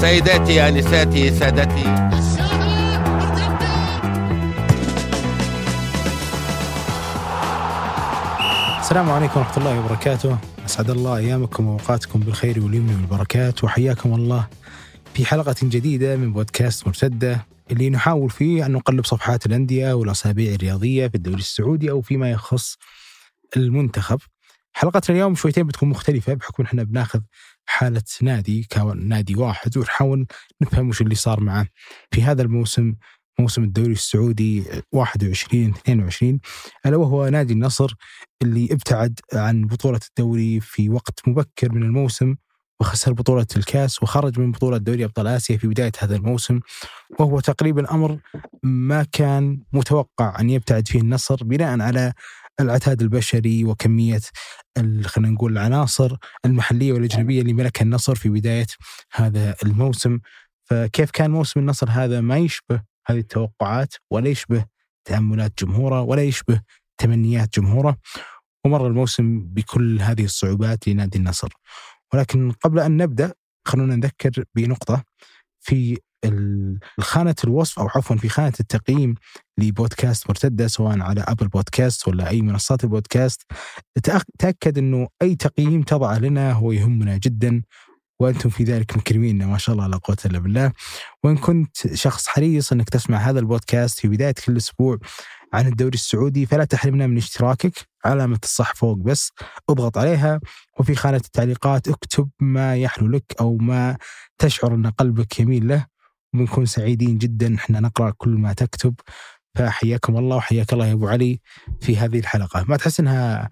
سيداتي 0.00 0.68
انساتي 0.68 1.30
سادتي. 1.30 2.08
السلام 8.80 9.10
عليكم 9.10 9.40
ورحمة 9.40 9.56
الله 9.56 9.80
وبركاته. 9.80 10.38
أسعد 10.66 10.90
الله 10.90 11.16
أيامكم 11.16 11.66
وأوقاتكم 11.66 12.20
بالخير 12.20 12.60
واليمن 12.64 12.94
والبركات 12.94 13.64
وحياكم 13.64 14.14
الله 14.14 14.48
في 15.14 15.24
حلقة 15.24 15.56
جديدة 15.62 16.16
من 16.16 16.32
بودكاست 16.32 16.86
مرتدة 16.86 17.46
اللي 17.70 17.90
نحاول 17.90 18.30
فيه 18.30 18.66
أن 18.66 18.72
نقلب 18.72 19.04
صفحات 19.04 19.46
الأندية 19.46 19.92
والأسابيع 19.92 20.54
الرياضية 20.54 21.08
في 21.08 21.14
الدوري 21.14 21.38
السعودي 21.38 21.90
أو 21.90 22.00
فيما 22.00 22.30
يخص 22.30 22.76
المنتخب. 23.56 24.18
حلقتنا 24.72 25.16
اليوم 25.16 25.34
شويتين 25.34 25.66
بتكون 25.66 25.88
مختلفة 25.88 26.34
بحكم 26.34 26.62
إحنا 26.62 26.82
بناخذ 26.82 27.20
حالة 27.68 28.02
نادي 28.22 28.66
كنادي 28.72 29.34
واحد 29.34 29.78
ونحاول 29.78 30.26
نفهم 30.62 30.88
وش 30.88 31.00
اللي 31.00 31.14
صار 31.14 31.40
معه. 31.40 31.66
في 32.10 32.22
هذا 32.22 32.42
الموسم 32.42 32.94
موسم 33.40 33.64
الدوري 33.64 33.92
السعودي 33.92 34.64
21 34.92 35.70
22 35.70 36.40
ألا 36.86 36.96
وهو 36.96 37.28
نادي 37.28 37.52
النصر 37.52 37.94
اللي 38.42 38.68
ابتعد 38.72 39.20
عن 39.34 39.66
بطولة 39.66 40.00
الدوري 40.08 40.60
في 40.60 40.90
وقت 40.90 41.20
مبكر 41.26 41.72
من 41.72 41.82
الموسم 41.82 42.34
وخسر 42.80 43.12
بطولة 43.12 43.46
الكاس 43.56 44.02
وخرج 44.02 44.40
من 44.40 44.52
بطولة 44.52 44.76
دوري 44.76 45.04
أبطال 45.04 45.26
آسيا 45.26 45.56
في 45.56 45.66
بداية 45.66 45.92
هذا 45.98 46.16
الموسم. 46.16 46.60
وهو 47.18 47.40
تقريبا 47.40 47.94
أمر 47.94 48.18
ما 48.62 49.06
كان 49.12 49.60
متوقع 49.72 50.40
أن 50.40 50.50
يبتعد 50.50 50.88
فيه 50.88 51.00
النصر 51.00 51.44
بناء 51.44 51.80
على 51.80 52.12
العتاد 52.60 53.02
البشري 53.02 53.64
وكمية 53.64 54.20
خلينا 55.04 55.30
نقول 55.30 55.52
العناصر 55.52 56.16
المحلية 56.44 56.92
والأجنبية 56.92 57.40
اللي 57.40 57.52
ملكها 57.52 57.82
النصر 57.82 58.14
في 58.14 58.28
بداية 58.28 58.66
هذا 59.12 59.54
الموسم. 59.62 60.18
فكيف 60.64 61.10
كان 61.10 61.30
موسم 61.30 61.60
النصر 61.60 61.90
هذا 61.90 62.20
ما 62.20 62.38
يشبه 62.38 62.82
هذه 63.06 63.18
التوقعات 63.18 63.94
ولا 64.10 64.28
يشبه 64.28 64.64
تأملات 65.04 65.64
جمهوره 65.64 66.02
ولا 66.02 66.22
يشبه 66.22 66.60
تمنيات 66.98 67.58
جمهوره؟ 67.58 67.96
ومر 68.64 68.86
الموسم 68.86 69.40
بكل 69.40 70.00
هذه 70.00 70.24
الصعوبات 70.24 70.88
لنادي 70.88 71.18
النصر. 71.18 71.48
ولكن 72.14 72.50
قبل 72.52 72.78
أن 72.80 72.96
نبدأ 72.96 73.34
خلونا 73.66 73.96
نذكر 73.96 74.44
بنقطة 74.54 75.04
في 75.60 75.98
خانة 77.00 77.34
الوصف 77.44 77.78
أو 77.78 77.88
عفوا 77.96 78.16
في 78.16 78.28
خانة 78.28 78.52
التقييم 78.60 79.14
لبودكاست 79.58 80.28
مرتدة 80.28 80.66
سواء 80.66 81.00
على 81.00 81.24
أبل 81.28 81.48
بودكاست 81.48 82.08
ولا 82.08 82.28
أي 82.28 82.42
منصات 82.42 82.84
البودكاست. 82.84 83.42
تأكد 84.38 84.78
أنه 84.78 85.08
أي 85.22 85.36
تقييم 85.36 85.82
تضعه 85.82 86.18
لنا 86.18 86.52
هو 86.52 86.72
يهمنا 86.72 87.16
جدا 87.16 87.62
وأنتم 88.20 88.48
في 88.48 88.64
ذلك 88.64 88.96
مكرمين 88.96 89.44
ما 89.44 89.58
شاء 89.58 89.74
الله 89.74 89.86
لا 89.86 89.96
قوة 89.96 90.16
إلا 90.26 90.38
بالله. 90.38 90.72
وإن 91.24 91.36
كنت 91.36 91.94
شخص 91.94 92.26
حريص 92.26 92.72
إنك 92.72 92.88
تسمع 92.88 93.18
هذا 93.18 93.40
البودكاست 93.40 94.00
في 94.00 94.08
بداية 94.08 94.34
كل 94.46 94.56
أسبوع 94.56 94.98
عن 95.52 95.66
الدوري 95.66 95.94
السعودي 95.94 96.46
فلا 96.46 96.64
تحرمنا 96.64 97.06
من 97.06 97.16
اشتراكك. 97.16 97.72
علامة 98.04 98.38
الصح 98.44 98.74
فوق 98.74 98.96
بس 98.96 99.30
اضغط 99.70 99.98
عليها. 99.98 100.40
وفي 100.80 100.94
خانة 100.94 101.16
التعليقات 101.16 101.88
اكتب 101.88 102.30
ما 102.40 102.76
يحلو 102.76 103.08
لك 103.08 103.24
أو 103.40 103.56
ما 103.56 103.96
تشعر 104.38 104.74
أن 104.74 104.86
قلبك 104.90 105.40
يميل 105.40 105.68
له. 105.68 105.86
وبنكون 106.34 106.66
سعيدين 106.66 107.18
جدا. 107.18 107.54
إحنا 107.54 107.80
نقرأ 107.80 108.10
كل 108.10 108.30
ما 108.30 108.52
تكتب. 108.52 108.94
فحياكم 109.54 110.16
الله 110.16 110.36
وحياك 110.36 110.72
الله 110.72 110.86
يا 110.86 110.92
أبو 110.92 111.08
علي 111.08 111.40
في 111.80 111.96
هذه 111.96 112.18
الحلقة. 112.18 112.64
ما 112.68 112.76
تحس 112.76 113.00
أنها 113.00 113.50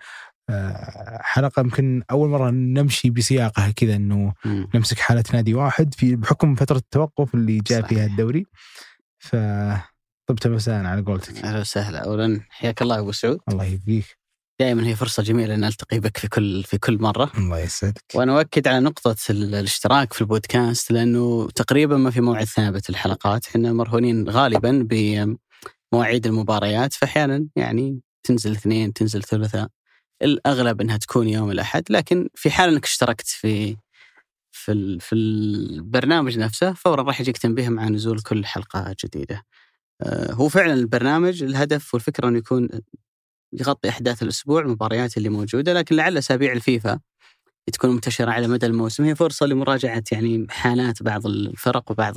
آه، 0.50 1.18
حلقة 1.22 1.60
يمكن 1.60 2.02
أول 2.10 2.28
مرة 2.28 2.50
نمشي 2.50 3.10
بسياقها 3.10 3.70
كذا 3.70 3.96
أنه 3.96 4.34
نمسك 4.46 4.98
حالة 4.98 5.24
نادي 5.34 5.54
واحد 5.54 5.94
في 5.94 6.16
بحكم 6.16 6.54
فترة 6.54 6.76
التوقف 6.76 7.34
اللي 7.34 7.58
جاء 7.58 7.80
صحيح. 7.82 7.88
فيها 7.88 8.06
الدوري. 8.06 8.46
ف 9.18 9.36
طبت 10.26 10.46
مساء 10.46 10.84
على 10.84 11.02
قولتك. 11.02 11.44
أهلا 11.44 11.60
وسهلا. 11.60 12.04
اولا 12.04 12.40
حياك 12.50 12.82
الله 12.82 12.98
أبو 12.98 13.12
سعود. 13.12 13.38
الله 13.48 13.64
يبقيك. 13.64 14.25
دائما 14.60 14.86
هي 14.86 14.96
فرصة 14.96 15.22
جميلة 15.22 15.54
إن 15.54 15.64
ألتقي 15.64 16.00
بك 16.00 16.16
في 16.16 16.28
كل 16.28 16.62
في 16.64 16.78
كل 16.78 16.98
مرة. 17.00 17.32
الله 17.38 17.58
يسعدك. 17.58 18.04
وأنا 18.14 18.38
أؤكد 18.38 18.68
على 18.68 18.80
نقطة 18.80 19.16
الاشتراك 19.30 20.12
في 20.12 20.20
البودكاست 20.20 20.90
لأنه 20.90 21.48
تقريبا 21.54 21.96
ما 21.96 22.10
في 22.10 22.20
موعد 22.20 22.44
ثابت 22.44 22.90
الحلقات. 22.90 23.46
إحنا 23.46 23.72
مرهونين 23.72 24.28
غالبا 24.28 24.86
بمواعيد 24.90 26.26
المباريات 26.26 26.92
فاحيانا 26.92 27.46
يعني 27.56 28.00
تنزل 28.22 28.52
اثنين 28.52 28.92
تنزل 28.92 29.22
ثلاثاء 29.22 29.68
الأغلب 30.22 30.80
إنها 30.80 30.96
تكون 30.96 31.28
يوم 31.28 31.50
الأحد. 31.50 31.84
لكن 31.90 32.28
في 32.34 32.50
حال 32.50 32.70
إنك 32.70 32.84
اشتركت 32.84 33.26
في 33.26 33.76
في 34.52 34.98
في 35.00 35.14
البرنامج 35.14 36.38
نفسه 36.38 36.72
فورا 36.72 37.02
راح 37.02 37.20
يجيك 37.20 37.38
تنبيه 37.38 37.68
مع 37.68 37.88
نزول 37.88 38.20
كل 38.20 38.46
حلقة 38.46 38.96
جديدة. 39.04 39.42
آه، 40.02 40.32
هو 40.32 40.48
فعلا 40.48 40.74
البرنامج 40.74 41.42
الهدف 41.42 41.94
والفكرة 41.94 42.28
إنه 42.28 42.38
يكون 42.38 42.68
يغطي 43.52 43.88
أحداث 43.88 44.22
الأسبوع 44.22 44.60
المباريات 44.60 45.16
اللي 45.16 45.28
موجودة 45.28 45.72
لكن 45.72 45.96
لعل 45.96 46.18
أسابيع 46.18 46.52
الفيفا 46.52 47.00
تكون 47.72 47.90
منتشرة 47.90 48.30
على 48.30 48.48
مدى 48.48 48.66
الموسم. 48.66 49.04
هي 49.04 49.14
فرصة 49.14 49.46
لمراجعة 49.46 50.02
يعني 50.12 50.46
حالات 50.50 51.02
بعض 51.02 51.26
الفرق 51.26 51.90
وبعض 51.90 52.14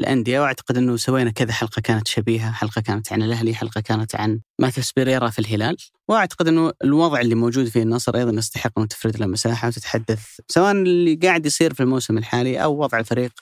الأندية 0.00 0.40
وأعتقد 0.40 0.76
أنه 0.76 0.96
سوينا 0.96 1.30
كذا 1.30 1.52
حلقة 1.52 1.80
كانت 1.80 2.08
شبيهة 2.08 2.52
حلقة 2.52 2.80
كانت 2.80 3.12
عن 3.12 3.22
الأهلي 3.22 3.54
حلقة 3.54 3.80
كانت 3.80 4.14
عن 4.16 4.40
ماثيوس 4.60 4.92
بيريرا 4.92 5.28
في 5.30 5.38
الهلال. 5.38 5.76
وأعتقد 6.08 6.48
أنه 6.48 6.72
الوضع 6.84 7.20
اللي 7.20 7.34
موجود 7.34 7.68
فيه 7.68 7.82
النصر 7.82 8.16
أيضا 8.16 8.38
يستحق 8.38 8.78
أن 8.78 8.88
تفرد 8.88 9.16
له 9.16 9.26
مساحة 9.26 9.68
وتتحدث 9.68 10.24
سواء 10.48 10.72
اللي 10.72 11.14
قاعد 11.14 11.46
يصير 11.46 11.74
في 11.74 11.80
الموسم 11.82 12.18
الحالي 12.18 12.62
أو 12.62 12.82
وضع 12.82 12.98
الفريق 12.98 13.32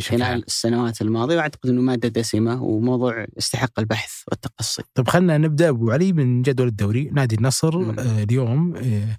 خلال 0.00 0.44
السنوات 0.46 1.02
الماضية 1.02 1.36
وأعتقد 1.36 1.70
إنه 1.70 1.82
مادة 1.82 2.08
دسمة 2.08 2.62
وموضوع 2.62 3.26
يستحق 3.36 3.78
البحث 3.78 4.12
والتقصي. 4.28 4.82
طيب 4.94 5.08
خلينا 5.08 5.38
نبدأ 5.38 5.68
أبو 5.68 5.90
علي 5.90 6.12
من 6.12 6.42
جدول 6.42 6.68
الدوري، 6.68 7.10
نادي 7.12 7.34
النصر 7.36 7.76
آه 7.78 8.22
اليوم 8.22 8.76
آه 8.76 9.18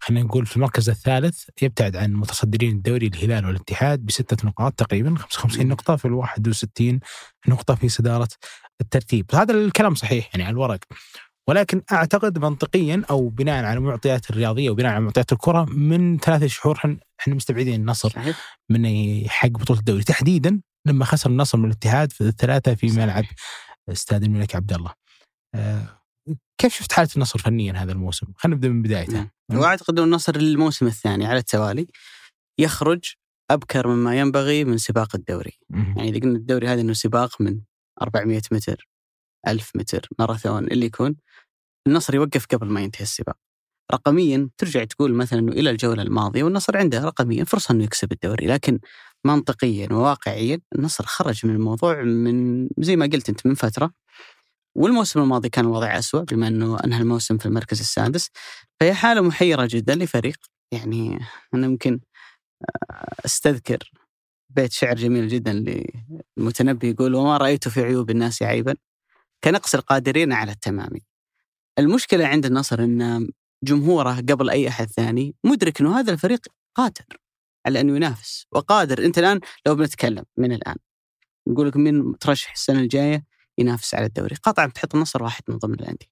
خلينا 0.00 0.24
نقول 0.24 0.46
في 0.46 0.56
المركز 0.56 0.90
الثالث 0.90 1.44
يبتعد 1.62 1.96
عن 1.96 2.12
متصدرين 2.12 2.76
الدوري 2.76 3.06
الهلال 3.06 3.46
والاتحاد 3.46 4.00
بستة 4.06 4.48
نقاط 4.48 4.72
تقريبا 4.72 5.14
55 5.16 5.66
نقطة 5.66 5.96
في 5.96 6.04
ال 6.04 6.12
61 6.12 7.00
نقطة 7.48 7.74
في 7.74 7.88
صدارة 7.88 8.28
الترتيب، 8.80 9.26
هذا 9.34 9.54
الكلام 9.54 9.94
صحيح 9.94 10.30
يعني 10.32 10.44
على 10.44 10.52
الورق. 10.52 10.78
ولكن 11.48 11.82
أعتقد 11.92 12.38
منطقيا 12.38 13.02
أو 13.10 13.28
بناء 13.28 13.64
على 13.64 13.78
المعطيات 13.78 14.30
الرياضية 14.30 14.70
وبناء 14.70 14.92
على 14.92 15.00
معطيات 15.00 15.32
الكرة 15.32 15.64
من 15.64 16.18
ثلاثة 16.18 16.46
شهور 16.46 16.98
إحنا 17.20 17.34
مستبعدين 17.34 17.80
النصر 17.80 18.08
صحيح. 18.08 18.58
من 18.70 18.84
يحقق 18.84 19.50
بطولة 19.50 19.80
الدوري 19.80 20.02
تحديدا 20.02 20.60
لما 20.86 21.04
خسر 21.04 21.30
النصر 21.30 21.58
من 21.58 21.64
الاتحاد 21.64 22.12
في 22.12 22.20
الثلاثة 22.20 22.74
في. 22.74 22.86
ملعب 22.86 23.24
استاد 23.88 24.22
الملك 24.22 24.56
عبد 24.56 24.72
الله. 24.72 24.92
آه 25.54 26.00
كيف 26.58 26.74
شفت 26.74 26.92
حالة 26.92 27.08
النصر 27.16 27.38
فنيا 27.38 27.72
هذا 27.72 27.92
الموسم؟ 27.92 28.26
خلينا 28.36 28.56
نبدأ 28.56 28.68
من 28.68 28.82
بدايته. 28.82 29.30
وأعتقد 29.52 29.98
إن 29.98 30.04
النصر 30.04 30.36
الموسم 30.36 30.86
الثاني 30.86 31.26
على 31.26 31.38
التوالي 31.38 31.86
يخرج 32.60 33.04
أبكر 33.50 33.88
مما 33.88 34.18
ينبغي 34.18 34.64
من 34.64 34.78
سباق 34.78 35.16
الدوري. 35.16 35.58
مم. 35.70 35.94
يعني 35.96 36.08
إذا 36.08 36.20
قلنا 36.20 36.36
الدوري 36.36 36.68
هذا 36.68 36.80
إنه 36.80 36.92
سباق 36.92 37.40
من 37.40 37.60
400 38.02 38.42
متر 38.52 38.88
1000 39.48 39.70
متر 39.76 40.08
ماراثون 40.18 40.64
اللي 40.64 40.86
يكون. 40.86 41.16
النصر 41.86 42.14
يوقف 42.14 42.46
قبل 42.46 42.66
ما 42.66 42.80
ينتهي 42.80 43.02
السباق. 43.02 43.36
رقميا 43.92 44.50
ترجع 44.58 44.84
تقول 44.84 45.14
مثلا 45.14 45.38
إنه 45.38 45.52
إلى 45.52 45.70
الجولة 45.70 46.02
الماضية 46.02 46.42
والنصر 46.44 46.76
عنده 46.76 47.04
رقميا 47.04 47.44
فرصة 47.44 47.72
إنه 47.72 47.84
يكسب 47.84 48.12
الدوري 48.12 48.46
لكن 48.46 48.80
منطقيا 49.26 49.92
وواقعيا 49.92 50.60
النصر 50.74 51.04
خرج 51.06 51.46
من 51.46 51.54
الموضوع 51.54 52.02
من 52.02 52.68
زي 52.78 52.96
ما 52.96 53.06
قلت 53.06 53.28
أنت 53.28 53.46
من 53.46 53.54
فترة. 53.54 53.90
والموسم 54.76 55.20
الماضي 55.20 55.48
كان 55.48 55.64
الوضع 55.64 55.98
أسوأ 55.98 56.20
بما 56.20 56.48
إنه 56.48 56.78
أنهى 56.84 57.00
الموسم 57.00 57.38
في 57.38 57.46
المركز 57.46 57.80
السادس. 57.80 58.30
فهي 58.80 58.94
حالة 58.94 59.20
محيرة 59.20 59.68
جدا 59.70 59.94
لفريق. 59.94 60.36
يعني 60.72 61.18
أنا 61.54 61.66
يمكن 61.66 62.00
آه، 62.90 63.14
أستذكر 63.24 63.92
بيت 64.50 64.72
شعر 64.72 64.94
جميل 64.96 65.28
جدا 65.28 65.52
للمتنبي 66.38 66.90
يقول 66.90 67.14
وما 67.14 67.36
رأيت 67.36 67.68
في 67.68 67.82
عيوب 67.82 68.10
الناس 68.10 68.42
عيبا. 68.42 68.74
كنقص 69.44 69.74
القادرين 69.74 70.32
على 70.32 70.52
التمام 70.52 70.90
المشكلة 71.78 72.26
عند 72.26 72.46
النصر 72.46 72.84
إن 72.84 73.28
جمهوره 73.64 74.14
قبل 74.14 74.50
أي 74.50 74.68
أحد 74.68 74.86
ثاني 74.86 75.34
مدرك 75.44 75.80
إنه 75.80 75.98
هذا 75.98 76.12
الفريق 76.12 76.46
قادر 76.74 77.04
على 77.66 77.80
انه 77.80 77.96
ينافس 77.96 78.46
وقادر. 78.52 79.04
أنت 79.04 79.18
الآن 79.18 79.40
لو 79.66 79.74
بنتكلم 79.74 80.24
من 80.36 80.52
الآن 80.52 80.76
نقول 81.48 81.68
لك 81.68 81.76
مين 81.76 82.18
ترشح 82.18 82.52
السنة 82.52 82.80
الجاية 82.80 83.24
ينافس 83.58 83.94
على 83.94 84.06
الدوري؟ 84.06 84.34
قطعا 84.42 84.66
بتحط 84.66 84.94
النصر 84.94 85.22
واحد 85.22 85.42
من 85.48 85.58
ضمن 85.58 85.74
الأندية. 85.74 86.06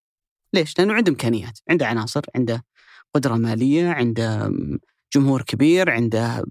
ليش؟ 0.54 0.78
لأنه 0.78 0.94
عنده 0.94 1.10
إمكانيات 1.10 1.58
عنده 1.70 1.86
عناصر 1.86 2.22
عنده 2.34 2.64
قدرة 3.14 3.34
مالية 3.34 3.88
عنده 3.88 4.52
جمهور 5.14 5.42
كبير 5.42 5.90
عنده 5.90 6.44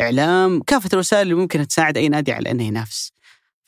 إعلام 0.00 0.62
كافة 0.62 0.88
الوسائل 0.92 1.22
اللي 1.22 1.34
ممكن 1.34 1.66
تساعد 1.66 1.96
أي 1.96 2.08
نادي 2.08 2.32
على 2.32 2.50
أنه 2.50 2.64
ينافس. 2.64 3.12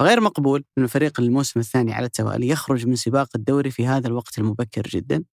فغير 0.03 0.21
مقبول 0.21 0.65
إنه 0.79 0.87
فريق 0.87 1.21
الموسم 1.21 1.61
الثاني 1.61 1.93
على 1.93 2.07
التوالي 2.07 2.49
يخرج 2.49 2.87
من 2.87 2.97
سباق 2.97 3.29
الدوري 3.35 3.71
في 3.71 3.87
هذا 3.87 4.09
الوقت 4.09 4.39
المبكر 4.39 4.83
جدا 4.83 5.25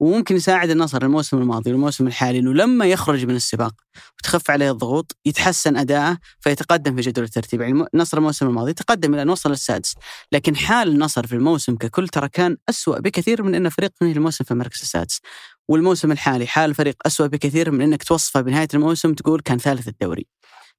وممكن 0.00 0.36
يساعد 0.36 0.70
النصر 0.70 1.02
الموسم 1.02 1.38
الماضي 1.38 1.72
والموسم 1.72 2.06
الحالي 2.06 2.38
إنه 2.38 2.54
لما 2.54 2.86
يخرج 2.86 3.26
من 3.26 3.36
السباق 3.36 3.74
وتخف 4.18 4.50
عليه 4.50 4.70
الضغوط 4.70 5.16
يتحسن 5.26 5.76
أداءه 5.76 6.18
فيتقدم 6.40 6.96
في 6.96 7.00
جدول 7.00 7.24
الترتيب. 7.24 7.60
يعني 7.60 7.84
النصر 7.94 8.18
الموسم 8.18 8.46
الماضي 8.46 8.72
تقدم 8.72 9.14
إلى 9.14 9.22
أن 9.22 9.30
وصل 9.30 9.52
السادس 9.52 9.94
لكن 10.32 10.56
حال 10.56 10.88
النصر 10.88 11.26
في 11.26 11.32
الموسم 11.32 11.76
ككل 11.76 12.08
ترى 12.08 12.28
كان 12.28 12.56
أسوأ 12.68 12.98
بكثير 12.98 13.42
من 13.42 13.54
ان 13.54 13.68
فريق 13.68 13.92
ينهي 14.02 14.12
الموسم 14.12 14.44
في 14.44 14.50
المركز 14.50 14.80
السادس. 14.80 15.20
والموسم 15.68 16.12
الحالي 16.12 16.46
حال 16.46 16.70
الفريق 16.70 16.96
أسوأ 17.06 17.26
بكثير 17.26 17.70
من 17.70 17.80
إنك 17.80 18.02
توصفه 18.02 18.40
بنهاية 18.40 18.68
الموسم 18.74 19.14
تقول 19.14 19.40
كان 19.40 19.58
ثالث 19.58 19.88
الدوري. 19.88 20.26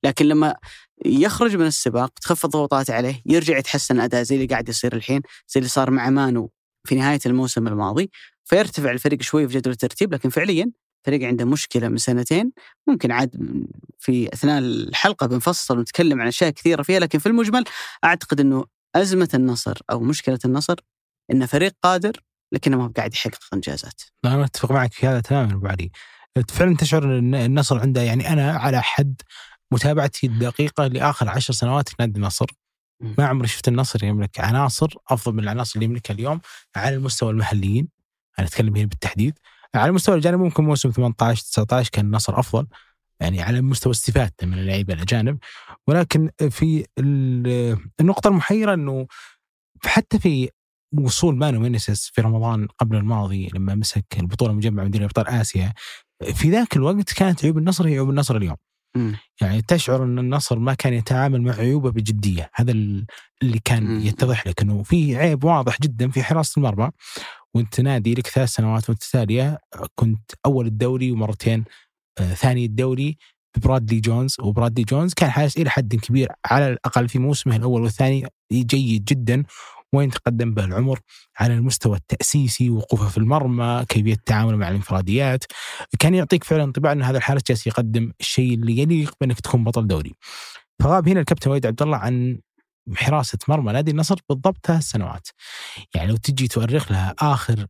لكن 0.06 0.26
لما 0.26 0.56
يخرج 1.06 1.56
من 1.56 1.66
السباق 1.66 2.10
تخف 2.10 2.46
الضغوطات 2.46 2.90
عليه 2.90 3.22
يرجع 3.26 3.58
يتحسن 3.58 3.96
الاداء 3.96 4.24
زي 4.24 4.36
اللي 4.36 4.48
قاعد 4.48 4.70
يصير 4.70 4.96
الحين 4.96 5.22
زي 5.48 5.58
اللي 5.60 5.70
صار 5.70 5.92
مع 5.92 6.10
مانو 6.10 6.52
في 6.88 6.96
نهاية 6.96 7.20
الموسم 7.26 7.68
الماضي 7.68 8.12
فيرتفع 8.44 8.92
الفريق 8.92 9.22
شوي 9.22 9.48
في 9.48 9.58
جدول 9.58 9.74
الترتيب 9.74 10.14
لكن 10.14 10.30
فعليا 10.30 10.72
فريق 11.06 11.28
عنده 11.28 11.46
مشكلة 11.46 11.88
من 11.88 11.98
سنتين 11.98 12.52
ممكن 12.88 13.12
عاد 13.12 13.32
في 14.00 14.34
أثناء 14.34 14.60
الحلقة 14.60 15.28
بنفصل 15.28 15.78
ونتكلم 15.78 16.22
عن 16.22 16.28
أشياء 16.28 16.50
كثيرة 16.50 16.84
فيها 16.84 17.00
لكن 17.00 17.20
في 17.20 17.26
المجمل 17.26 17.64
أعتقد 18.04 18.40
إنه 18.40 18.66
أزمة 18.96 19.30
النصر 19.34 19.78
أو 19.92 20.00
مشكلة 20.00 20.40
النصر 20.46 20.76
انه 21.32 21.46
فريق 21.46 21.74
قادر 21.84 22.20
لكنه 22.52 22.78
ما 22.78 22.86
هو 22.86 22.92
قاعد 22.98 23.14
يحقق 23.14 23.40
إنجازات. 23.54 24.02
أنا 24.26 24.46
أتفق 24.46 24.72
معك 24.72 24.94
في 24.94 25.08
هذا 25.08 25.20
تماما 25.20 25.54
أبو 25.54 25.68
علي. 25.68 25.92
فعلا 26.50 26.76
تشعر 26.76 27.20
إن 27.20 27.36
النصر 27.36 27.80
عنده 27.80 28.02
يعني 28.02 28.30
أنا 28.34 28.52
على 28.52 28.82
حد 28.82 29.22
متابعتي 29.72 30.28
الدقيقة 30.28 30.88
لآخر 30.88 31.30
عشر 31.30 31.54
سنوات 31.54 31.90
في 31.90 31.96
نادي 32.00 32.18
النصر 32.18 32.46
ما 33.18 33.26
عمري 33.26 33.48
شفت 33.48 33.68
النصر 33.68 34.04
يملك 34.04 34.40
عناصر 34.40 34.94
أفضل 35.10 35.34
من 35.34 35.44
العناصر 35.44 35.72
اللي 35.76 35.86
يملكها 35.86 36.14
اليوم 36.14 36.42
على 36.76 36.96
المستوى 36.96 37.32
المحليين. 37.32 37.88
أنا 38.40 38.48
أتكلم 38.48 38.76
هنا 38.76 38.86
بالتحديد. 38.86 39.40
على 39.76 39.90
المستوى 39.90 40.16
الجانبي 40.16 40.44
ممكن 40.44 40.64
موسم 40.64 40.92
18 40.92 41.44
19 41.44 41.90
كان 41.92 42.06
النصر 42.06 42.40
أفضل. 42.40 42.68
يعني 43.20 43.42
على 43.42 43.62
مستوى 43.62 43.92
استفادته 43.92 44.48
من 44.48 44.54
اللعيبة 44.60 44.94
الأجانب. 44.94 45.38
ولكن 45.88 46.30
في 46.50 46.86
النقطة 48.00 48.28
المحيرة 48.28 48.74
إنه 48.74 49.08
حتى 49.86 50.20
في 50.20 50.50
وصول 50.98 51.36
مانو 51.36 51.60
مينيسيس 51.60 52.12
في 52.14 52.22
رمضان 52.22 52.68
قبل 52.68 52.96
الماضي 52.96 53.50
لما 53.54 53.76
مسك 53.76 54.06
البطولة 54.20 54.54
مجمع 54.54 54.84
مدير 54.84 55.06
أبطال 55.06 55.28
آسيا 55.28 55.74
في 56.34 56.50
ذاك 56.50 56.76
الوقت 56.76 57.14
كانت 57.14 57.46
عيوب 57.46 57.58
النصر 57.58 57.88
هي 57.88 57.92
عيوب 57.92 58.10
النصر 58.10 58.38
اليوم. 58.38 58.56
يعني 59.42 59.62
تشعر 59.62 60.04
أن 60.04 60.20
النصر 60.20 60.60
ما 60.60 60.74
كان 60.74 60.94
يتعامل 60.94 61.42
مع 61.42 61.54
عيوبه 61.54 61.92
بجدية. 61.92 62.50
هذا 62.56 62.72
اللي 62.72 63.60
كان 63.66 64.02
يتضح 64.02 64.48
لك 64.48 64.62
أنه 64.62 64.84
في 64.84 65.18
عيب 65.18 65.44
واضح 65.44 65.82
جدا 65.82 66.10
في 66.12 66.24
حراسة 66.24 66.60
المرمى. 66.60 66.90
وأنت 67.54 67.82
نادي 67.82 68.14
لك 68.14 68.28
ثلاث 68.28 68.50
سنوات 68.50 68.90
متتاليه 68.90 69.60
كنت 69.96 70.32
أول 70.46 70.68
الدوري 70.68 71.12
ومرتين 71.12 71.64
آه 72.20 72.34
ثاني 72.34 72.66
الدوري 72.66 73.18
ببرادلي 73.58 74.00
جونز. 74.00 74.36
وبرادلي 74.40 74.84
جونز 74.84 75.14
كان 75.14 75.30
حارس 75.30 75.58
إلى 75.58 75.70
حد 75.70 75.96
كبير 75.96 76.32
على 76.46 76.68
الأقل 76.68 77.10
في 77.10 77.20
موسمه 77.20 77.56
الأول 77.56 77.82
والثاني 77.82 78.28
جيد 78.54 79.06
جدا. 79.06 79.44
وين 79.96 80.10
تقدم 80.10 80.54
به 80.54 80.66
العمر 80.66 81.00
على 81.40 81.54
المستوى 81.54 81.98
التأسيسي 81.98 82.70
وقوفه 82.70 83.08
في 83.10 83.18
المرمى 83.18 83.86
كيفية 83.90 84.14
التعامل 84.14 84.58
مع 84.58 84.70
الانفراديات. 84.70 85.44
كان 86.00 86.16
يعطيك 86.16 86.44
فعلا 86.44 86.64
انطباع 86.64 86.92
أن 86.92 87.02
هذا 87.02 87.18
الحارس 87.18 87.42
جالس 87.48 87.68
يقدم 87.68 88.12
الشيء 88.20 88.54
اللي 88.54 88.78
يليق 88.78 89.14
بأنك 89.22 89.40
تكون 89.40 89.64
بطل 89.64 89.88
دوري. 89.88 90.16
فغاب 90.80 91.10
هنا 91.10 91.20
الكابتن 91.20 91.52
وليد 91.52 91.66
عبد 91.66 91.82
الله 91.82 91.98
عن 91.98 92.40
حراسة 92.96 93.38
مرمى 93.48 93.74
نادي 93.74 93.92
النصر 93.92 94.16
بالضبط 94.30 94.66
ثلاث 94.68 94.84
سنوات. 94.84 95.28
يعني 95.96 96.08
لو 96.12 96.18
تجي 96.18 96.48
تؤرخ 96.48 96.92
لها 96.92 97.16
آخر 97.20 97.66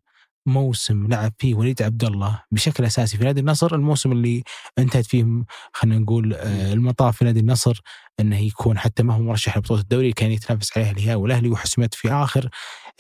موسم 0.45 1.07
لعب 1.07 1.33
فيه 1.39 1.55
وليد 1.55 1.81
عبد 1.81 2.03
الله 2.03 2.43
بشكل 2.51 2.85
أساسي 2.85 3.17
في 3.17 3.23
نادي 3.23 3.39
النصر 3.39 3.75
الموسم 3.75 4.11
اللي 4.11 4.43
انتهت 4.77 5.05
فيه 5.05 5.25
خلينا 5.73 5.99
نقول 5.99 6.33
آه، 6.33 6.73
المطاف 6.73 7.17
في 7.17 7.25
نادي 7.25 7.39
النصر 7.39 7.81
إنه 8.19 8.39
يكون 8.39 8.77
حتى 8.79 9.03
ما 9.03 9.13
هو 9.13 9.19
مرشح 9.21 9.57
لبطولة 9.57 9.81
الدوري 9.81 10.13
كان 10.13 10.31
يتنافس 10.31 10.77
عليها 10.77 10.91
الهلال 10.91 11.17
والأهلي 11.17 11.49
وحسمت 11.49 11.93
في 11.93 12.11
آخر 12.11 12.49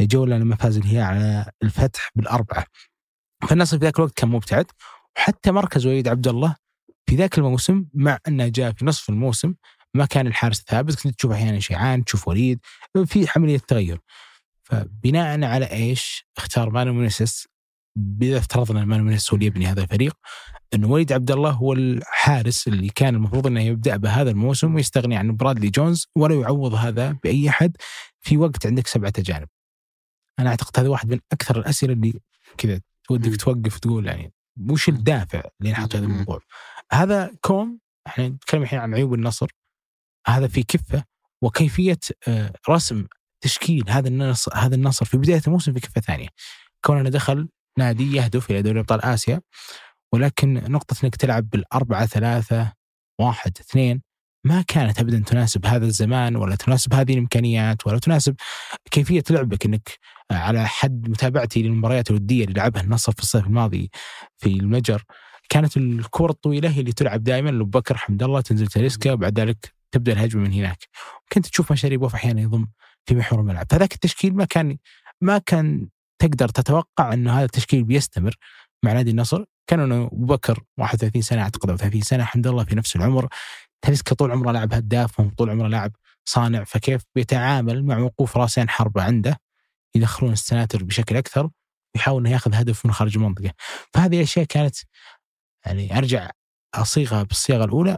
جولة 0.01 0.37
لما 0.37 0.55
فاز 0.55 0.77
الهلال 0.77 1.03
على 1.05 1.51
الفتح 1.63 2.09
بالأربعة. 2.15 2.65
فالنصر 3.49 3.77
في 3.79 3.85
ذاك 3.85 3.99
الوقت 3.99 4.13
كان 4.13 4.29
مبتعد 4.29 4.65
وحتى 5.17 5.51
مركز 5.51 5.85
وليد 5.85 6.07
عبد 6.07 6.27
الله 6.27 6.55
في 7.09 7.15
ذاك 7.15 7.37
الموسم 7.37 7.85
مع 7.93 8.17
إنه 8.27 8.47
جاء 8.47 8.71
في 8.71 8.85
نصف 8.85 9.09
الموسم 9.09 9.53
ما 9.93 10.05
كان 10.05 10.27
الحارس 10.27 10.63
ثابت 10.67 11.03
كنت 11.03 11.15
تشوف 11.15 11.31
أحيانا 11.31 11.59
شيعان 11.59 12.05
تشوف 12.05 12.27
وليد 12.27 12.59
في 13.05 13.27
عمليه 13.35 13.57
تغير. 13.57 13.99
فبناء 14.65 15.43
على 15.43 15.71
إيش؟ 15.71 16.25
اختار 16.37 16.69
مانو 16.69 16.93
مونيسس 16.93 17.47
اذا 18.21 18.37
افترضنا 18.37 18.85
مانو 18.85 19.03
مونيسس 19.03 19.29
هو 19.29 19.35
اللي 19.35 19.45
يبني 19.45 19.65
هذا 19.65 19.81
الفريق 19.81 20.17
انه 20.73 20.87
وليد 20.87 21.13
عبد 21.13 21.31
الله 21.31 21.51
هو 21.51 21.73
الحارس 21.73 22.67
اللي 22.67 22.89
كان 22.89 23.15
المفروض 23.15 23.47
إنه 23.47 23.61
يبدأ 23.61 23.97
بهذا 23.97 24.31
الموسم 24.31 24.75
ويستغني 24.75 25.17
عن 25.17 25.35
برادلي 25.35 25.69
جونز 25.69 26.07
ولا 26.15 26.35
يعوض 26.35 26.73
هذا 26.73 27.11
بأي 27.23 27.49
أحد 27.49 27.77
في 28.19 28.37
وقت 28.37 28.65
عندك 28.65 28.87
سبعة 28.87 29.13
أجانب. 29.19 29.47
أنا 30.39 30.49
أعتقد 30.49 30.79
هذا 30.79 30.89
واحد 30.89 31.09
من 31.09 31.19
أكثر 31.31 31.59
الأسئلة 31.59 31.93
اللي 31.93 32.13
كذا 32.57 32.81
تودك 33.07 33.35
توقف 33.35 33.79
تقول 33.79 34.05
يعني 34.05 34.33
وش 34.69 34.89
الدافع 34.89 35.41
اللي 35.61 35.71
نحط 35.71 35.95
هذا 35.95 36.05
الموضوع؟ 36.05 36.39
هذا 36.91 37.31
كوم 37.41 37.79
إحنا 38.07 38.27
نتكلم 38.27 38.61
الحين 38.61 38.79
عن 38.79 38.93
عيوب 38.93 39.13
النصر 39.13 39.47
هذا 40.27 40.47
في 40.47 40.63
كفة 40.63 41.03
وكيفية 41.41 41.99
آه، 42.27 42.53
رسم 42.69 43.05
تشكيل 43.45 43.89
هذا 43.89 44.07
النصر 44.07 44.51
هذا 44.55 44.75
النصر 44.75 45.05
في 45.05 45.17
بداية 45.17 45.41
الموسم 45.47 45.73
في 45.73 45.79
كفة 45.79 46.01
ثانية. 46.01 46.27
كونه 46.85 47.09
دخل 47.09 47.49
نادي 47.77 48.15
يهدف 48.15 48.51
إلى 48.51 48.61
دوري 48.61 48.79
أبطال 48.79 49.01
آسيا 49.01 49.41
ولكن 50.13 50.53
نقطة 50.53 50.95
إنك 51.03 51.15
تلعب 51.15 51.49
بالأربعة 51.49 52.05
ثلاثة 52.05 52.73
واحد 53.19 53.57
اثنين 53.59 54.01
ما 54.45 54.61
كانت 54.67 54.99
ابدا 54.99 55.23
تناسب 55.27 55.65
هذا 55.65 55.85
الزمان 55.85 56.35
ولا 56.35 56.55
تناسب 56.55 56.93
هذه 56.93 57.13
الإمكانيات 57.13 57.87
ولا 57.87 57.99
تناسب 57.99 58.35
كيفية 58.91 59.23
لعبك 59.29 59.65
إنك 59.65 59.99
على 60.31 60.67
حد 60.67 61.09
متابعتي 61.09 61.61
للمباريات 61.61 62.11
الودية 62.11 62.43
اللي 62.43 62.53
لعبها 62.53 62.81
النصر 62.81 63.11
في 63.11 63.19
الصيف 63.19 63.45
الماضي 63.45 63.89
في 64.37 64.49
المجر. 64.49 65.03
كانت 65.49 65.77
الكرة 65.77 66.31
الطويلة 66.31 66.69
هي 66.69 66.79
اللي 66.79 66.91
تلعب 66.91 67.23
دائما 67.23 67.49
لو 67.49 67.65
بكر 67.65 67.97
حمد 67.97 68.23
الله 68.23 68.41
تنزل 68.41 68.67
تاليسكا 68.67 69.11
وبعد 69.11 69.39
ذلك 69.39 69.73
تبدأ 69.91 70.13
الهجمة 70.13 70.41
من 70.43 70.53
هناك. 70.53 70.77
كنت 71.31 71.47
تشوف 71.47 71.71
مشاري 71.71 71.97
بوف 71.97 72.15
أحيانا 72.15 72.41
يضم 72.41 72.67
في 73.05 73.15
محور 73.15 73.39
الملعب. 73.39 73.65
فذاك 73.69 73.93
التشكيل 73.93 74.35
ما 74.35 74.45
كان 74.45 74.77
ما 75.21 75.37
كان 75.37 75.89
تقدر 76.19 76.49
تتوقع 76.49 77.13
إنه 77.13 77.33
هذا 77.37 77.45
التشكيل 77.45 77.83
بيستمر 77.83 78.35
مع 78.83 78.93
نادي 78.93 79.11
النصر. 79.11 79.43
كان 79.67 79.79
إنه 79.79 80.05
أبو 80.05 80.25
بكر 80.25 80.63
31 80.77 81.21
سنة 81.21 81.41
أعتقد 81.41 81.69
أو 81.69 81.77
30 81.77 82.01
سنة 82.01 82.23
الحمد 82.23 82.47
لله 82.47 82.63
في 82.63 82.75
نفس 82.75 82.95
العمر. 82.95 83.27
تاليسكا 83.81 84.15
طول 84.15 84.31
عمره 84.31 84.51
لاعب 84.51 84.73
هداف 84.73 85.21
طول 85.21 85.49
عمره 85.49 85.67
لاعب 85.67 85.91
صانع 86.25 86.63
فكيف 86.63 87.01
بيتعامل 87.15 87.85
مع 87.85 87.97
وقوف 87.97 88.37
راسين 88.37 88.69
حربة 88.69 89.03
عنده 89.03 89.39
يدخلون 89.95 90.31
السناتر 90.33 90.83
بشكل 90.83 91.17
أكثر 91.17 91.49
ويحاول 91.95 92.21
إنه 92.21 92.31
يأخذ 92.31 92.55
هدف 92.55 92.85
من 92.85 92.91
خارج 92.91 93.17
المنطقة. 93.17 93.51
فهذه 93.93 94.15
الاشياء 94.15 94.45
كانت 94.45 94.75
يعني 95.65 95.97
أرجع 95.97 96.31
أصيغها 96.75 97.23
بالصياغة 97.23 97.65
الأولى. 97.65 97.97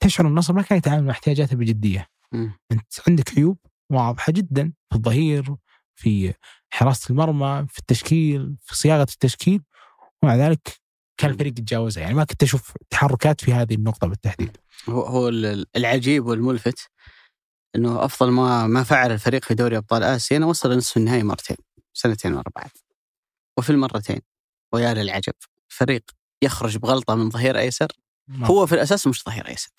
تشعر 0.00 0.26
النصر 0.26 0.52
ما 0.54 0.62
كان 0.62 0.78
يتعامل 0.78 1.04
مع 1.04 1.10
احتياجاته 1.10 1.56
بجدية. 1.56 2.06
أنت 2.72 2.92
عندك 3.08 3.38
عيوب 3.38 3.58
واضحة 3.94 4.32
جدا 4.32 4.72
في 4.90 4.96
الظهير 4.96 5.56
في 5.94 6.34
حراسة 6.70 7.10
المرمى 7.10 7.66
في 7.68 7.78
التشكيل 7.78 8.56
في 8.60 8.76
صياغة 8.76 9.02
التشكيل 9.02 9.62
ومع 10.22 10.36
ذلك 10.36 10.80
كان 11.16 11.30
الفريق 11.30 11.52
يتجاوزها. 11.52 12.02
يعني 12.02 12.14
ما 12.14 12.24
كنت 12.24 12.42
أشوف 12.42 12.72
تحركات 12.90 13.40
في 13.40 13.52
هذه 13.52 13.74
النقطة 13.74 14.06
بالتحديد. 14.06 14.56
هو 14.88 15.02
هو 15.02 15.28
العجيب 15.76 16.26
والملفت 16.26 16.90
إنه 17.76 18.04
أفضل 18.04 18.30
ما 18.30 18.66
ما 18.66 18.82
فعل 18.82 19.12
الفريق 19.12 19.44
في 19.44 19.54
دوري 19.54 19.76
أبطال 19.76 20.02
آسيا 20.02 20.36
إنه 20.36 20.48
وصل 20.48 20.72
لنصف 20.72 20.96
النهائي 20.96 21.22
مرتين 21.22 21.56
سنتين 21.92 22.34
ورا 22.34 22.50
بعض 22.56 22.70
وفي 23.58 23.70
المرتين 23.70 24.20
ويا 24.72 24.94
للعجب. 24.94 25.34
فريق 25.68 26.02
يخرج 26.42 26.76
بغلطة 26.76 27.14
من 27.14 27.30
ظهير 27.30 27.58
أيسر 27.58 27.88
هو 28.30 28.66
في 28.66 28.74
الأساس 28.74 29.06
مش 29.06 29.24
ظهير 29.24 29.48
أيسر. 29.48 29.70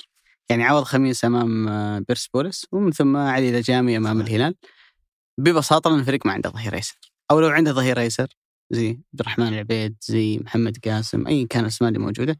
يعني 0.50 0.64
عوض 0.64 0.84
خميس 0.84 1.26
أمام 1.26 1.68
آه، 1.68 2.00
بيرسبوليس 2.00 2.68
ومن 2.72 2.92
ثم 2.92 3.18
علي 3.18 3.52
لجامي 3.52 3.98
أمام 3.98 4.22
الهلال. 4.22 4.56
ببساطة 5.38 5.90
لأن 5.90 6.00
الفريق 6.00 6.26
ما 6.26 6.34
عنده 6.34 6.50
ظهير 6.50 6.76
ايسر 6.76 7.00
أو 7.32 7.40
لو 7.40 7.50
عنده 7.50 7.72
ظهير 7.72 8.00
ايسر 8.00 8.28
زي 8.72 8.88
عبد 8.90 9.20
الرحمن 9.20 9.48
العبيد 9.48 9.98
زي 10.02 10.38
محمد 10.38 10.78
قاسم 10.86 11.28
أي 11.28 11.46
كان 11.46 11.64
الأسماء 11.64 11.88
اللي 11.90 12.00
موجودة 12.00 12.40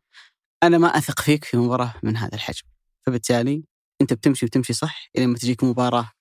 أنا 0.64 0.78
ما 0.78 0.88
أثق 0.88 1.20
فيك 1.22 1.46
في 1.46 1.58
مباراة 1.58 1.94
من 2.04 2.18
هذا 2.18 2.36
الحجم. 2.36 2.64
فبالتالي 3.02 3.64
أنت 4.02 4.14
بتمشي 4.14 4.46
بتمشي 4.46 4.74
صح 4.74 5.10
إلى 5.18 5.28
ما 5.28 5.38
تجيك 5.38 5.64
مباراة 5.64 6.12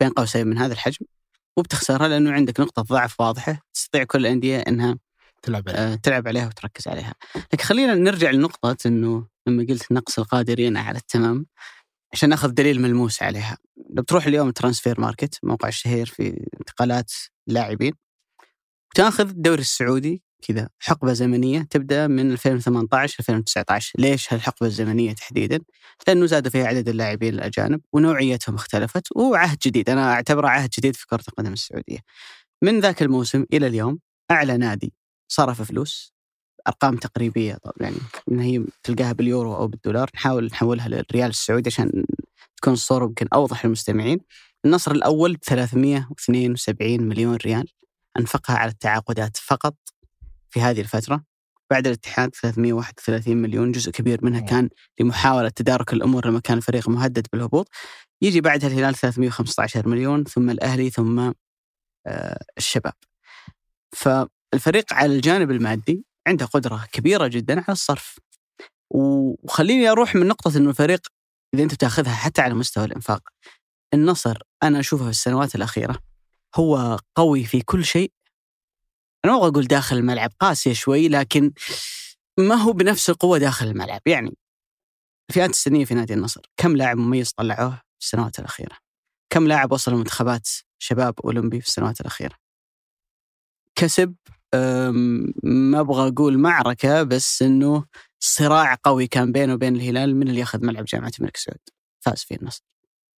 بين 0.00 0.10
قوسين 0.10 0.46
من 0.46 0.58
هذا 0.58 0.72
الحجم 0.72 1.06
وبتخسرها 1.56 2.08
لأنه 2.08 2.32
عندك 2.32 2.60
نقطة 2.60 2.82
ضعف 2.82 3.20
واضحة 3.20 3.60
تستطيع 3.74 4.04
كل 4.04 4.18
الأندية 4.18 4.58
إنها 4.58 4.98
تلعب 5.42 5.68
عليها. 5.68 5.92
آه 5.92 5.94
تلعب 5.94 6.28
عليها 6.28 6.46
وتركز 6.46 6.88
عليها. 6.88 7.14
لكن 7.52 7.64
خلينا 7.64 7.94
نرجع 7.94 8.30
لنقطة 8.30 8.76
إنه 8.86 9.26
لما 9.46 9.66
قلت 9.68 9.92
نقص 9.92 10.18
القادرين 10.18 10.76
على 10.76 10.98
التمام 10.98 11.46
عشان 12.12 12.28
نأخذ 12.28 12.48
دليل 12.48 12.80
ملموس 12.80 13.22
عليها. 13.22 13.58
لو 13.90 14.02
بتروح 14.02 14.26
اليوم 14.26 14.50
Transfermarkt 14.50 15.38
موقع 15.42 15.68
الشهير 15.68 16.06
في 16.06 16.46
انتقالات 16.60 17.12
لاعبين 17.46 17.92
وتأخذ 18.94 19.28
الدوري 19.28 19.60
السعودي 19.60 20.22
كذا 20.42 20.68
حقبة 20.78 21.12
زمنية 21.12 21.62
تبدأ 21.70 22.06
من 22.06 22.32
2018 22.32 23.16
2019 23.20 23.92
ليش 23.98 24.32
هالحقبة 24.32 24.66
الزمنية 24.66 25.12
تحديدا؟ 25.12 25.60
لأنه 26.08 26.26
زاد 26.26 26.48
فيها 26.48 26.66
عدد 26.66 26.88
اللاعبين 26.88 27.34
الأجانب 27.34 27.80
ونوعيتهم 27.92 28.54
اختلفت 28.54 29.16
وعهد 29.16 29.58
جديد. 29.58 29.90
أنا 29.90 30.12
أعتبره 30.12 30.48
عهد 30.48 30.70
جديد 30.78 30.96
في 30.96 31.06
كرة 31.06 31.24
القدم 31.28 31.52
السعودية. 31.52 31.98
من 32.62 32.80
ذاك 32.80 33.02
الموسم 33.02 33.44
إلى 33.52 33.66
اليوم 33.66 33.98
أعلى 34.30 34.56
نادي 34.56 34.92
صرف 35.32 35.62
فلوس 35.62 36.14
أرقام 36.68 36.96
تقريبية 36.96 37.54
طبعا 37.54 37.74
يعني 37.80 37.96
إن 38.30 38.40
هي 38.40 38.64
تلقاها 38.82 39.12
باليورو 39.12 39.56
أو 39.56 39.66
بالدولار 39.66 40.10
نحاول 40.14 40.46
نحولها 40.46 40.88
للريال 40.88 41.30
السعودي 41.30 41.70
عشان 41.70 42.04
تكون 42.56 42.72
الصورة 42.72 43.04
يمكن 43.04 43.26
أوضح 43.34 43.64
للمستمعين. 43.64 44.18
النصر 44.64 44.90
الأول 44.92 45.36
ب 45.36 45.44
372 45.44 47.02
مليون 47.02 47.36
ريال 47.36 47.68
أنفقها 48.18 48.56
على 48.56 48.70
التعاقدات 48.70 49.36
فقط 49.36 49.74
في 50.50 50.60
هذه 50.60 50.80
الفترة. 50.80 51.24
بعد 51.70 51.86
الاتحاد 51.86 52.34
331 52.34 53.36
مليون 53.36 53.72
جزء 53.72 53.90
كبير 53.90 54.24
منها 54.24 54.40
كان 54.40 54.68
لمحاولة 55.00 55.48
تدارك 55.48 55.92
الأمور 55.92 56.26
لما 56.26 56.40
كان 56.40 56.58
الفريق 56.58 56.88
مهدد 56.88 57.26
بالهبوط. 57.32 57.68
يجي 58.22 58.40
بعدها 58.40 58.68
الهلال 58.68 58.94
315 58.94 59.88
مليون 59.88 60.24
ثم 60.24 60.50
الأهلي 60.50 60.90
ثم 60.90 61.32
آه 62.06 62.44
الشباب. 62.58 62.94
فالفريق 64.52 64.92
على 64.92 65.14
الجانب 65.16 65.50
المادي 65.50 66.04
عنده 66.26 66.46
قدرة 66.46 66.86
كبيرة 66.92 67.26
جدا 67.26 67.54
على 67.60 67.72
الصرف. 67.72 68.18
وخليني 68.90 69.90
أروح 69.90 70.14
من 70.14 70.28
نقطة 70.28 70.56
إنه 70.56 70.70
الفريق 70.70 71.06
إذا 71.54 71.62
أنت 71.62 71.74
تاخذها 71.74 72.14
حتى 72.14 72.42
على 72.42 72.54
مستوى 72.54 72.84
الإنفاق 72.84 73.28
النصر 73.94 74.38
أنا 74.62 74.80
أشوفه 74.80 75.04
في 75.04 75.10
السنوات 75.10 75.54
الأخيرة 75.54 75.98
هو 76.56 76.98
قوي 77.14 77.44
في 77.44 77.60
كل 77.62 77.84
شيء. 77.84 78.12
أنا 79.24 79.32
ما 79.32 79.46
أقول 79.46 79.66
داخل 79.66 79.96
الملعب 79.96 80.30
قاسية 80.40 80.72
شوي 80.72 81.08
لكن 81.08 81.52
ما 82.38 82.54
هو 82.54 82.72
بنفس 82.72 83.10
القوة 83.10 83.38
داخل 83.38 83.66
الملعب. 83.66 84.00
يعني 84.06 84.36
الفئات 85.30 85.50
السنية 85.50 85.84
في 85.84 85.94
نادي 85.94 86.14
النصر 86.14 86.40
كم 86.56 86.76
لاعب 86.76 86.96
مميز 86.96 87.30
طلعوه 87.30 87.70
في 87.70 88.04
السنوات 88.06 88.38
الأخيرة؟ 88.38 88.76
كم 89.30 89.48
لاعب 89.48 89.72
وصل 89.72 89.94
منتخبات 89.94 90.48
شباب 90.78 91.14
أولمبي 91.24 91.60
في 91.60 91.66
السنوات 91.66 92.00
الأخيرة؟ 92.00 92.34
كسب 93.74 94.14
ما 95.42 95.80
أبغى 95.80 96.08
أقول 96.08 96.38
معركة 96.38 97.02
بس 97.02 97.42
إنه 97.42 97.84
صراع 98.20 98.76
قوي 98.84 99.06
كان 99.06 99.32
بينه 99.32 99.54
وبين 99.54 99.76
الهلال 99.76 100.16
من 100.16 100.28
اللي 100.28 100.40
ياخذ 100.40 100.66
ملعب 100.66 100.84
جامعة 100.84 101.12
الملك 101.18 101.36
سعود. 101.36 101.58
فاز 102.00 102.22
فيه 102.22 102.36
النصر. 102.36 102.62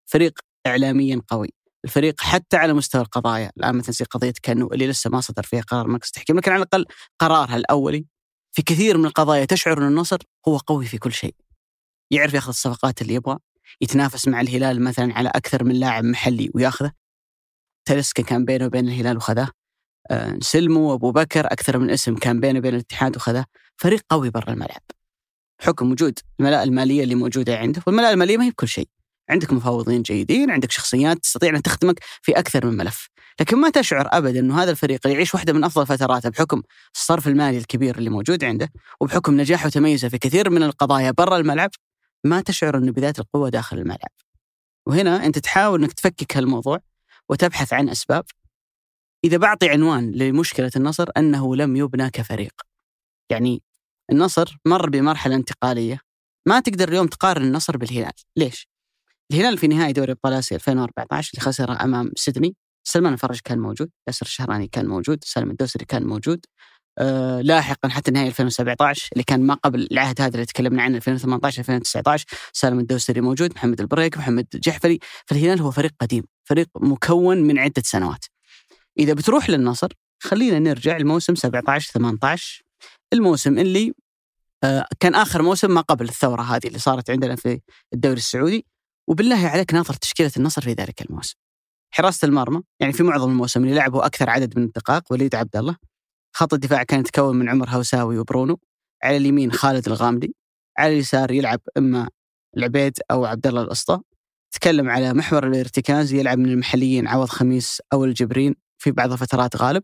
فريق 0.07 0.41
اعلاميا 0.67 1.23
قوي. 1.29 1.49
الفريق 1.85 2.21
حتى 2.21 2.57
على 2.57 2.73
مستوى 2.73 3.03
القضايا. 3.03 3.51
الآن 3.57 3.77
مثلا 3.77 3.93
زي 3.93 4.05
قضية 4.05 4.33
كانو 4.43 4.73
اللي 4.73 4.87
لسه 4.87 5.11
ما 5.11 5.21
صدر 5.21 5.43
فيها 5.43 5.61
قرار 5.61 5.89
مركز 5.89 6.11
تحكيم 6.11 6.37
لكن 6.37 6.53
على 6.53 6.63
الأقل 6.63 6.87
قرارها 7.19 7.57
الأولي 7.57 8.07
في 8.53 8.63
كثير 8.63 8.99
من 8.99 9.07
القضايا 9.07 9.45
تشعر 9.45 9.79
ان 9.79 9.89
النصر 9.89 10.19
هو 10.49 10.57
قوي 10.57 10.87
في 10.87 10.99
كل 10.99 11.13
شيء. 11.13 11.35
يعرف 12.11 12.35
ياخذ 12.35 12.49
الصفقات 12.49 13.03
اللي 13.03 13.15
يبغى 13.15 13.39
يتنافس 13.81 14.29
مع 14.29 14.41
الهلال 14.41 14.83
مثلا 14.85 15.15
على 15.15 15.29
أكثر 15.29 15.65
من 15.65 15.75
لاعب 15.75 16.05
محلي 16.05 16.51
وياخذه. 16.55 16.93
تلسكا 17.89 18.23
كان 18.23 18.45
بينه 18.45 18.67
وبين 18.67 18.89
الهلال 18.89 19.17
وخذاه. 19.17 19.49
سلمو 20.41 20.91
وابو 20.91 21.13
بكر 21.13 21.47
أكثر 21.47 21.79
من 21.79 21.91
اسم 21.91 22.15
كان 22.15 22.41
بينه 22.41 22.59
وبين 22.59 22.75
الاتحاد 22.75 23.17
وخذاه 23.17 23.45
فريق 23.77 24.01
قوي 24.11 24.31
برا 24.31 24.51
الملعب. 24.51 24.83
حكم 25.61 25.93
وجود. 25.93 26.19
الملاءه 26.41 26.63
المالية 26.63 27.03
اللي 27.03 27.15
موجودة 27.15 27.59
عنده. 27.59 27.83
والملاءه 27.87 28.13
المالية 28.13 28.37
ما 28.37 28.45
هي 28.45 28.51
بكل 28.51 28.69
شيء. 28.69 28.89
عندك 29.31 29.53
مفاوضين 29.53 30.03
جيدين 30.03 30.51
عندك 30.51 30.71
شخصيات 30.71 31.19
تستطيع 31.19 31.57
أن 31.57 31.63
تخدمك 31.63 32.01
في 32.23 32.33
أكثر 32.33 32.67
من 32.67 32.77
ملف. 32.77 33.09
لكن 33.41 33.57
ما 33.57 33.71
تشعر 33.71 34.09
أبدا 34.13 34.41
أنه 34.41 34.63
هذا 34.63 34.71
الفريق 34.71 35.01
اللي 35.05 35.15
يعيش 35.15 35.35
واحدة 35.35 35.53
من 35.53 35.65
أفضل 35.65 35.87
فتراته 35.87 36.29
بحكم 36.29 36.63
الصرف 36.95 37.29
المالي 37.29 37.59
الكبير 37.59 37.99
اللي 37.99 38.11
موجود 38.11 38.45
عنده 38.45 38.73
وبحكم 39.01 39.41
نجاحه 39.41 39.67
وتميزه 39.67 40.09
في 40.09 40.19
كثير 40.19 40.51
من 40.51 40.63
القضايا 40.63 41.11
برا 41.11 41.37
الملعب 41.37 41.71
ما 42.25 42.41
تشعر 42.41 42.77
أنه 42.77 42.93
بذات 42.93 43.19
القوة 43.19 43.49
داخل 43.49 43.79
الملعب. 43.79 44.11
وهنا 44.87 45.27
أنت 45.27 45.39
تحاول 45.39 45.83
أنك 45.83 45.93
تفكك 45.93 46.37
هالموضوع 46.37 46.79
وتبحث 47.29 47.73
عن 47.73 47.89
أسباب. 47.89 48.25
إذا 49.25 49.37
بعطي 49.37 49.69
عنوان 49.69 50.13
لمشكلة 50.13 50.71
النصر 50.77 51.09
أنه 51.17 51.57
لم 51.57 51.77
يبنى 51.77 52.11
كفريق. 52.11 52.53
يعني 53.31 53.63
النصر 54.13 54.57
مر 54.67 54.91
بمرحلة 54.91 55.35
انتقالية. 55.35 56.01
ما 56.49 56.61
تقدر 56.61 56.89
اليوم 56.89 57.07
تقارن 57.07 57.43
النصر 57.43 57.77
بالهلال. 57.77 58.13
ليش؟ 58.37 58.69
الهلال 59.33 59.59
في 59.59 59.67
نهائي 59.67 59.93
دوري 59.93 60.13
أبطال 60.13 60.33
آسيا 60.33 60.57
2014 60.57 61.31
اللي 61.35 61.45
خسر 61.45 61.81
أمام 61.81 62.13
سيدني. 62.17 62.57
سلمان 62.87 63.13
الفرج 63.13 63.41
كان 63.45 63.59
موجود 63.59 63.91
ياسر 64.09 64.27
الشهراني 64.27 64.69
كان 64.69 64.87
موجود 64.87 65.25
سالم 65.25 65.51
الدوسري 65.51 65.85
كان 65.85 66.07
موجود. 66.07 66.47
أه 66.99 67.41
لاحقا 67.41 67.89
حتى 67.89 68.11
نهائي 68.11 68.29
2017 68.29 69.09
اللي 69.13 69.25
كان 69.25 69.47
ما 69.47 69.55
قبل 69.55 69.89
العهد 69.93 70.21
هذا 70.21 70.35
اللي 70.35 70.47
تكلمنا 70.47 70.83
عنه 70.83 70.97
2018 70.97 71.59
2019 71.61 72.27
سالم 72.53 72.79
الدوسري 72.79 73.21
موجود 73.21 73.53
محمد 73.55 73.81
البريك 73.81 74.19
محمد 74.19 74.47
جحفلي 74.55 74.99
فالهلال 75.27 75.61
هو 75.61 75.71
فريق 75.71 75.93
قديم 76.01 76.25
فريق 76.45 76.69
مكون 76.77 77.43
من 77.43 77.59
عدة 77.59 77.83
سنوات. 77.85 78.34
إذا 78.99 79.13
بتروح 79.13 79.51
للنصر 79.51 79.89
خلينا 80.23 80.59
نرجع 80.59 80.97
الموسم 80.97 81.35
17 81.35 81.93
18 81.93 82.63
الموسم 83.13 83.59
اللي 83.59 83.95
آه، 84.65 84.87
كان 85.01 85.15
آخر 85.15 85.43
موسم 85.43 85.75
ما 85.75 85.81
قبل 85.81 86.09
الثورة 86.09 86.43
هذه 86.43 86.67
اللي 86.67 86.79
صارت 86.79 87.11
عندنا 87.11 87.37
في 87.37 87.61
الدوري 87.93 88.17
السعودي 88.17 88.67
وبالله 89.09 89.49
عليك 89.49 89.75
ناظر 89.75 89.95
تشكيلة 89.95 90.33
النصر 90.37 90.63
في 90.63 90.73
ذلك 90.73 91.03
الموسم. 91.03 91.35
حراسة 91.91 92.27
المرمى 92.27 92.63
يعني 92.81 92.93
في 92.93 93.03
معظم 93.03 93.31
الموسم 93.31 93.65
اللي 93.65 93.75
لعبوا 93.75 94.07
أكثر 94.07 94.31
عدد 94.31 94.59
من 94.59 94.65
الدقائق 94.65 95.03
وليد 95.11 95.35
عبد 95.35 95.57
الله. 95.57 95.77
خط 96.37 96.55
الدفاع 96.55 96.83
كان 96.83 97.01
يتكون 97.01 97.37
من 97.37 97.49
عمر 97.49 97.69
هوساوي 97.69 98.19
وبرونو. 98.19 98.59
على 99.03 99.17
اليمين 99.17 99.53
خالد 99.53 99.87
الغامدي. 99.87 100.35
على 100.79 100.93
اليسار 100.95 101.31
يلعب 101.31 101.61
إما 101.77 102.09
العبيد 102.57 102.99
أو 103.11 103.25
عبد 103.25 103.47
الله 103.47 103.63
الأسطى. 103.63 104.01
تكلم 104.55 104.91
على 104.91 105.15
محور 105.15 105.47
الارتكاز 105.47 106.13
يلعب 106.13 106.39
من 106.39 106.49
المحليين 106.49 107.09
عوض 107.09 107.29
خميس 107.29 107.83
أو 107.93 108.05
الجبرين 108.05 108.55
في 108.85 108.91
بعض 108.91 109.13
الفترات 109.13 109.57
غالب 109.57 109.83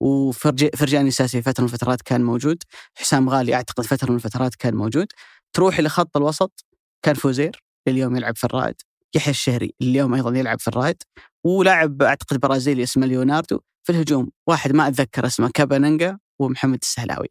وفرجاني 0.00 1.10
ساسي 1.10 1.42
فترة 1.42 1.62
من 1.62 1.68
الفترات 1.68 2.02
كان 2.02 2.22
موجود. 2.22 2.62
حسام 2.94 3.28
غالي 3.28 3.54
أعتقد 3.54 3.84
فترة 3.84 4.10
من 4.10 4.16
الفترات 4.16 4.54
كان 4.54 4.74
موجود. 4.74 5.06
تروح 5.52 5.80
لخط 5.80 6.16
الوسط 6.16 6.64
كان 7.02 7.14
فوزير 7.14 7.64
اليوم 7.88 8.16
يلعب 8.16 8.36
في 8.36 8.44
الرائد. 8.44 8.74
يحيى 9.14 9.30
الشهري 9.30 9.74
اليوم 9.82 10.14
أيضا 10.14 10.38
يلعب 10.38 10.60
في 10.60 10.68
الرائد. 10.68 11.02
ولاعب 11.44 12.02
أعتقد 12.02 12.40
برازيلي 12.40 12.82
اسمه 12.82 13.06
ليوناردو. 13.06 13.60
في 13.84 13.92
الهجوم 13.92 14.30
واحد 14.46 14.72
ما 14.72 14.88
أتذكر 14.88 15.26
اسمه 15.26 15.50
كاباننجا 15.54 16.18
ومحمد 16.38 16.78
السهلاوي. 16.82 17.28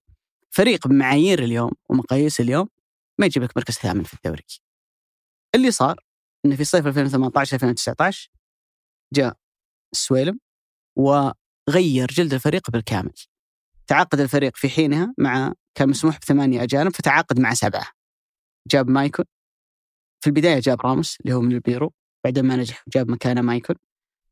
فريق 0.50 0.88
بمعايير 0.88 1.44
اليوم 1.44 1.72
ومقاييس 1.90 2.40
اليوم 2.40 2.68
ما 3.20 3.26
يجيب 3.26 3.44
لك 3.44 3.58
مركز 3.58 3.74
ثامن 3.74 4.04
في 4.04 4.14
الدوري. 4.14 4.46
اللي 5.56 5.72
صار 5.72 6.00
إنه 6.46 6.56
في 6.56 6.64
صيف 6.64 6.88
2018 6.88 7.54
2019 7.56 8.30
جاء 9.14 9.38
السويلم 9.94 10.40
وغير 10.96 12.08
جلد 12.12 12.34
الفريق 12.34 12.72
بالكامل. 12.72 13.14
تعاقد 13.88 14.20
الفريق 14.20 14.56
في 14.56 14.70
حينها 14.70 15.14
مع 15.18 15.54
كان 15.76 15.90
مسموح 15.90 16.20
بثمانية 16.20 16.64
أجانب 16.64 16.96
فتعاقد 16.96 17.40
مع 17.40 17.54
سبعة. 17.54 17.88
جاب 18.68 18.90
مايكون 18.90 19.26
في 20.24 20.28
البداية 20.28 20.60
جاب 20.60 20.82
راموس 20.82 21.18
اللي 21.22 21.34
هو 21.34 21.42
من 21.42 21.52
البيرو. 21.52 21.94
بعدين 22.24 22.46
ما 22.46 22.56
نجح 22.56 22.84
جاب 22.88 23.12
مكانه 23.12 23.42
مايكل. 23.42 23.76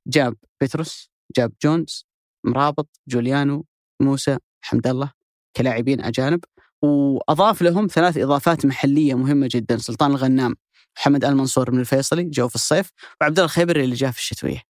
جاب 0.08 0.36
بيتروس 0.62 1.10
جاب 1.38 1.54
جونز 1.64 2.06
مرابط 2.46 2.90
جوليانو 3.08 3.66
موسى 4.02 4.38
حمد 4.62 4.88
الله 4.88 5.12
كلاعبين 5.58 6.02
أجانب. 6.02 6.44
وأضاف 6.82 7.62
لهم 7.62 7.88
ثلاث 7.88 8.18
إضافات 8.18 8.66
محلية 8.66 9.14
مهمة 9.14 9.50
جدا. 9.52 9.78
سلطان 9.78 10.12
الغنام 10.12 10.56
محمد 10.98 11.26
المنصور 11.26 11.72
من 11.72 11.80
الفيصلي 11.80 12.24
جو 12.24 12.48
في 12.48 12.56
الصيف 12.56 12.90
وعبد 13.22 13.40
الله 13.40 13.46
الخيبري 13.46 13.84
اللي 13.84 13.96
جاء 13.96 14.12
في 14.12 14.18
الشتوية. 14.18 14.62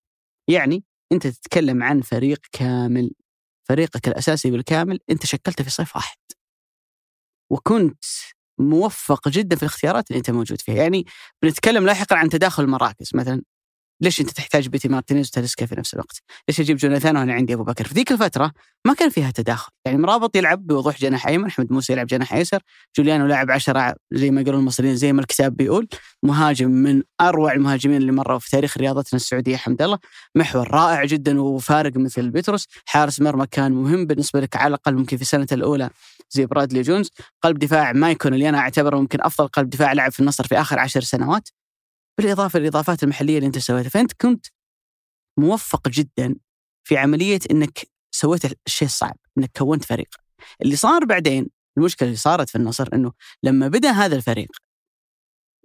يعني 0.50 0.84
أنت 1.12 1.28
تتكلم 1.28 1.84
عن 1.84 2.02
فريق 2.02 2.40
كامل 2.52 3.12
فريقك 3.70 4.08
الأساسي 4.08 4.52
بالكامل 4.52 5.00
أنت 5.10 5.26
شكلته 5.26 5.64
في 5.64 5.70
صيف 5.70 5.96
واحد. 5.96 6.18
وكنت 7.50 8.04
موفق 8.60 9.30
جدا 9.30 9.56
في 9.56 9.64
الاختيارات 9.64 10.08
اللي 10.12 10.18
أنت 10.20 10.32
موجود 10.32 10.62
فيها. 10.62 10.76
يعني 10.76 11.06
بنتكلم 11.42 11.86
لاحقا 11.86 12.16
عن 12.16 12.30
تداخل 12.30 12.64
المراكز 12.64 13.12
مثلا. 13.16 13.42
ليش 14.02 14.22
أنت 14.22 14.30
تحتاج 14.30 14.68
بيتي 14.68 14.88
مارتينيز 14.88 15.28
وتاليسكا 15.28 15.66
في 15.66 15.76
نفس 15.76 15.94
الوقت؟ 15.94 16.22
ليش 16.48 16.60
أجيب 16.60 16.78
جوناثان 16.78 17.18
وأنا 17.18 17.34
عندي 17.34 17.54
أبو 17.54 17.64
بكر؟ 17.64 17.88
في 17.88 17.94
ذيك 17.94 18.12
الفترة 18.12 18.52
ما 18.86 18.94
كان 18.94 19.10
فيها 19.10 19.32
تداخل، 19.32 19.72
يعني 19.86 19.98
مرابط 19.98 20.36
يلعب 20.36 20.68
بوضوح 20.68 21.00
جناح 21.00 21.28
أيمن، 21.28 21.46
أحمد 21.46 21.74
موسى 21.74 21.94
يلعب 21.94 22.08
جناح 22.08 22.34
ايسر، 22.34 22.60
جوليانو 22.98 23.26
لاعب 23.26 23.52
عشرة 23.52 23.96
زي 24.12 24.32
ما 24.32 24.42
يقولون 24.42 24.60
المصريين 24.60 24.96
زي 24.96 25.14
ما 25.14 25.22
الكتاب 25.22 25.56
بيقول، 25.56 25.88
مهاجم 26.24 26.72
من 26.72 27.04
أروع 27.22 27.54
المهاجمين 27.54 27.98
اللي 27.98 28.12
مروا 28.12 28.40
في 28.40 28.50
تاريخ 28.50 28.78
رياضتنا 28.78 29.18
السعودية 29.18 29.58
حمد 29.58 29.82
الله، 29.82 30.00
محور 30.36 30.72
رائع 30.72 31.06
جدا 31.06 31.42
وفارق 31.42 31.98
مثل 31.98 32.30
بيتروس، 32.30 32.68
حارس 32.86 33.22
مرمى 33.22 33.48
كان 33.48 33.72
مهم 33.72 34.06
بالنسبة 34.06 34.40
لك 34.40 34.56
على 34.56 34.68
الأقل 34.68 34.96
ممكن 34.96 35.18
في 35.18 35.24
السنة 35.24 35.48
الأولى 35.52 35.90
زي 36.30 36.46
برادلي 36.46 36.82
جونز، 36.82 37.12
قلب 37.42 37.60
دفاع 37.60 37.94
مايكون 37.94 38.34
اللي 38.34 38.50
أنا 38.50 38.60
أعتبره 38.60 38.98
ممكن 38.98 39.22
أفضل 39.22 39.48
قلب 39.48 39.70
دفاع 39.70 39.94
لعب 39.94 40.12
في 40.12 40.20
النصر 40.20 40.48
في 40.48 40.62
آخر 40.62 40.80
عشر 40.80 41.02
سنوات، 41.02 41.50
بالإضافة 42.20 42.60
للإضافات 42.60 43.04
المحلية 43.04 43.38
اللي 43.38 43.48
أنت 43.48 43.58
سويتها، 43.58 43.90
فأنت 43.90 44.14
كنت 44.14 44.46
موفق 45.40 45.90
جدا 45.90 46.36
في 46.84 46.98
عملية 46.98 47.40
إنك 47.52 47.88
سويت 48.12 48.42
الشيء 48.68 48.88
الصعب 48.88 49.18
إنك 49.38 49.52
كونت 49.58 49.86
فريق. 49.86 50.16
اللي 50.62 50.76
صار 50.76 51.06
بعدين 51.06 51.50
المشكلة 51.78 52.08
اللي 52.08 52.18
صارت 52.18 52.50
في 52.50 52.56
النصر 52.56 52.90
إنه 52.94 53.12
لما 53.44 53.68
بدأ 53.68 53.92
هذا 53.92 54.16
الفريق 54.16 54.50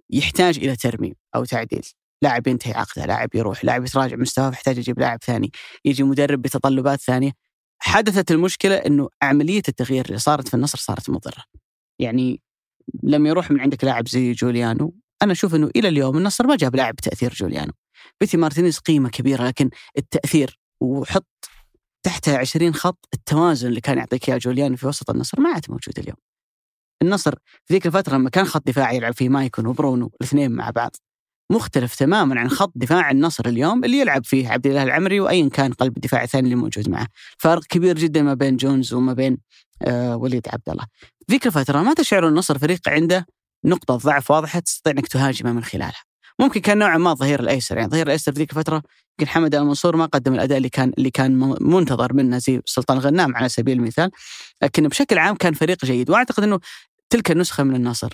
يحتاج 0.09 0.57
إلى 0.57 0.75
ترميم 0.75 1.13
أو 1.35 1.45
تعديل. 1.45 1.87
لاعب 2.21 2.47
ينتهي 2.47 2.73
عقده 2.73 3.05
لاعب 3.05 3.29
يروح 3.35 3.65
لاعب 3.65 3.85
يتراجع 3.85 4.15
مستواه 4.15 4.51
يحتاج 4.51 4.77
يجيب 4.77 4.99
لاعب 4.99 5.19
ثاني 5.23 5.51
يجي 5.85 6.03
مدرب 6.03 6.41
بتطلبات 6.41 7.01
ثانية. 7.01 7.31
حدثت 7.79 8.31
المشكلة 8.31 8.75
إنه 8.75 9.09
عملية 9.21 9.63
التغيير 9.69 10.05
اللي 10.05 10.19
صارت 10.19 10.47
في 10.47 10.53
النصر 10.53 10.77
صارت 10.77 11.09
مضرة. 11.09 11.43
يعني 11.99 12.41
لما 13.03 13.29
يروح 13.29 13.51
من 13.51 13.59
عندك 13.59 13.83
لاعب 13.83 14.07
زي 14.07 14.31
جوليانو 14.31 14.95
أنا 15.21 15.31
أشوف 15.31 15.55
إنه 15.55 15.69
إلى 15.75 15.87
اليوم 15.87 16.17
النصر 16.17 16.47
ما 16.47 16.55
جاب 16.55 16.75
لاعب 16.75 16.95
بتاثير 16.95 17.33
جوليانو. 17.33 17.73
بيتي 18.19 18.37
مارتينيز 18.37 18.77
قيمة 18.77 19.09
كبيرة 19.09 19.47
لكن 19.47 19.69
التأثير 19.97 20.59
وحط 20.81 21.49
تحتها 22.03 22.37
20 22.37 22.73
خط 22.73 23.09
التوازن 23.13 23.67
اللي 23.67 23.81
كان 23.81 23.97
يعطيك 23.97 24.29
إياه 24.29 24.37
جوليانو 24.37 24.77
في 24.77 24.87
وسط 24.87 25.09
النصر 25.09 25.41
ما 25.41 25.49
عاد 25.49 25.65
موجود 25.69 25.99
اليوم. 25.99 26.17
النصر 27.01 27.35
في 27.65 27.73
ذيك 27.73 27.85
الفترة 27.85 28.15
لما 28.15 28.29
كان 28.29 28.45
خط 28.45 28.67
دفاع 28.67 28.91
يلعب 28.91 29.13
فيه 29.13 29.29
مايكون 29.29 29.67
وبرونو 29.67 30.11
الاثنين 30.21 30.51
مع 30.51 30.69
بعض 30.69 30.95
مختلف 31.51 31.95
تماما 31.95 32.39
عن 32.39 32.49
خط 32.49 32.71
دفاع 32.75 33.11
النصر 33.11 33.45
اليوم 33.45 33.83
اللي 33.85 33.99
يلعب 33.99 34.25
فيه 34.25 34.49
عبد 34.49 34.67
الله 34.67 34.83
العمري 34.83 35.19
وايا 35.19 35.49
كان 35.49 35.73
قلب 35.73 35.97
الدفاع 35.97 36.23
الثاني 36.23 36.43
اللي 36.45 36.55
موجود 36.55 36.89
معه، 36.89 37.07
فرق 37.37 37.63
كبير 37.63 37.95
جدا 37.95 38.21
ما 38.21 38.33
بين 38.33 38.55
جونز 38.55 38.93
وما 38.93 39.13
بين 39.13 39.37
آه 39.81 40.15
وليد 40.15 40.47
عبد 40.47 40.69
الله. 40.69 40.85
ذيك 41.31 41.47
الفترة 41.47 41.81
ما 41.81 41.93
تشعر 41.93 42.27
النصر 42.27 42.57
فريق 42.57 42.89
عنده 42.89 43.25
نقطة 43.65 43.95
ضعف 43.95 44.31
واضحة 44.31 44.59
تستطيع 44.59 44.93
إنك 44.93 45.07
تهاجمه 45.07 45.51
من 45.51 45.63
خلالها. 45.63 46.03
ممكن 46.39 46.61
كان 46.61 46.77
نوعا 46.77 46.97
ما 46.97 47.11
الظهير 47.11 47.39
الأيسر 47.39 47.75
يعني 47.75 47.85
الظهير 47.85 48.05
الأيسر 48.05 48.31
في 48.31 48.39
ذيك 48.39 48.51
الفترة 48.51 48.81
يمكن 49.19 49.31
حمد 49.31 49.55
المنصور 49.55 49.95
ما 49.95 50.05
قدم 50.05 50.33
الأداء 50.33 50.57
اللي 50.57 50.69
كان 50.69 50.91
اللي 50.97 51.09
كان 51.11 51.55
منتظر 51.61 52.13
منه 52.13 52.37
زي 52.37 52.61
سلطان 52.65 52.99
غنام 52.99 53.35
على 53.35 53.49
سبيل 53.49 53.77
المثال، 53.77 54.11
لكن 54.61 54.87
بشكل 54.87 55.17
عام 55.17 55.35
كان 55.35 55.53
فريق 55.53 55.85
جيد 55.85 56.09
وأعتقد 56.09 56.43
إنه 56.43 56.59
تلك 57.09 57.31
النسخة 57.31 57.63
من 57.63 57.75
النصر 57.75 58.13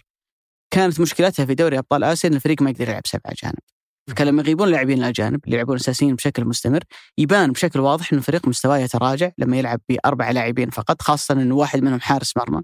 كانت 0.72 1.00
مشكلتها 1.00 1.46
في 1.46 1.56
دوري 1.56 1.78
أبطال 1.78 2.04
آسيا 2.04 2.30
إن 2.30 2.36
الفريق 2.36 2.62
ما 2.62 2.70
يقدر 2.70 2.90
يلعب 2.90 3.08
سبع 3.08 3.22
أجانب. 3.26 3.60
فكان 4.08 4.28
لما 4.28 4.42
يغيبون 4.42 4.68
اللاعبين 4.68 5.00
الأجانب 5.00 5.46
اللي 5.46 5.56
يلعبون 5.56 5.76
أساسيين 5.76 6.16
بشكل 6.16 6.46
مستمر 6.46 6.84
يبان 7.18 7.52
بشكل 7.52 7.80
واضح 7.80 8.14
إن 8.14 8.18
الفريق 8.18 8.48
مستواه 8.48 8.78
يتراجع 8.78 9.32
لما 9.38 9.58
يلعب 9.58 9.80
بأربع 9.90 10.32
لاعبين 10.32 10.70
فقط 10.70 11.02
خاصة 11.02 11.34
انه 11.34 11.56
واحد 11.56 11.84
منهم 11.84 12.00
حارس 12.00 12.38
مرمى 12.38 12.62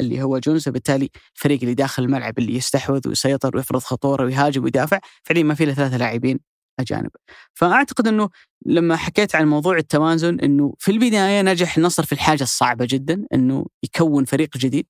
اللي 0.00 0.22
هو 0.22 0.38
جونز 0.38 0.68
وبالتالي 0.68 1.10
الفريق 1.36 1.60
اللي 1.60 1.74
داخل 1.74 2.02
الملعب 2.02 2.38
اللي 2.38 2.54
يستحوذ 2.54 3.08
ويسيطر 3.08 3.56
ويفرض 3.56 3.80
خطورة 3.80 4.24
ويهاجم 4.24 4.64
ويدافع 4.64 4.98
فعليا 5.24 5.42
ما 5.42 5.54
في 5.54 5.64
إلا 5.64 5.74
ثلاثة 5.74 5.96
لاعبين 5.96 6.40
أجانب. 6.80 7.10
فأعتقد 7.54 8.08
إنه 8.08 8.28
لما 8.66 8.96
حكيت 8.96 9.34
عن 9.34 9.48
موضوع 9.48 9.76
التوازن 9.76 10.40
إنه 10.40 10.74
في 10.78 10.90
البداية 10.90 11.42
نجح 11.42 11.76
النصر 11.76 12.04
في 12.04 12.12
الحاجة 12.12 12.42
الصعبة 12.42 12.86
جدا 12.90 13.26
إنه 13.34 13.66
يكون 13.82 14.24
فريق 14.24 14.56
جديد 14.56 14.86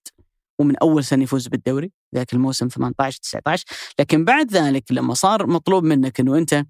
ومن 0.58 0.76
أول 0.76 1.04
سنة 1.04 1.22
يفوز 1.22 1.48
بالدوري 1.48 1.92
ذاك 2.14 2.32
الموسم 2.32 2.68
18 2.68 3.18
19 3.20 3.64
لكن 3.98 4.24
بعد 4.24 4.52
ذلك 4.52 4.84
لما 4.90 5.14
صار 5.14 5.46
مطلوب 5.46 5.84
منك 5.84 6.20
إنه 6.20 6.38
أنت 6.38 6.64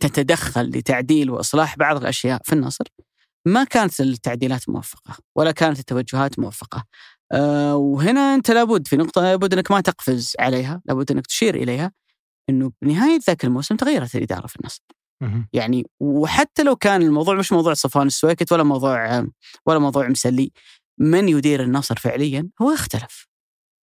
تتدخل 0.00 0.62
لتعديل 0.62 1.30
وإصلاح 1.30 1.76
بعض 1.76 1.96
الأشياء 1.96 2.40
في 2.44 2.52
النصر 2.52 2.84
ما 3.46 3.64
كانت 3.64 4.00
التعديلات 4.00 4.68
موفقة 4.68 5.16
ولا 5.36 5.50
كانت 5.50 5.78
التوجهات 5.78 6.38
موفقة 6.38 6.84
أه 7.32 7.76
وهنا 7.76 8.34
أنت 8.34 8.50
لابد 8.50 8.88
في 8.88 8.96
نقطة 8.96 9.22
لابد 9.22 9.52
أنك 9.54 9.70
ما 9.70 9.80
تقفز 9.80 10.32
عليها 10.38 10.82
لابد 10.84 11.10
أنك 11.10 11.26
تشير 11.26 11.54
إليها 11.54 11.92
إنه 12.50 12.72
بنهايه 12.82 13.20
ذاك 13.26 13.44
الموسم 13.44 13.76
تغيرت 13.76 14.16
الاداره 14.16 14.46
في 14.46 14.56
النصر 14.60 14.82
يعني 15.52 15.86
وحتى 16.00 16.62
لو 16.62 16.76
كان 16.76 17.02
الموضوع 17.02 17.34
مش 17.34 17.52
موضوع 17.52 17.74
صفوان 17.74 18.06
السويكت 18.06 18.52
ولا 18.52 18.62
موضوع 18.62 19.26
ولا 19.66 19.78
موضوع 19.78 20.08
مسلي 20.08 20.52
من 20.98 21.28
يدير 21.28 21.62
النصر 21.62 21.96
فعليا؟ 21.96 22.48
هو 22.62 22.70
اختلف. 22.74 23.26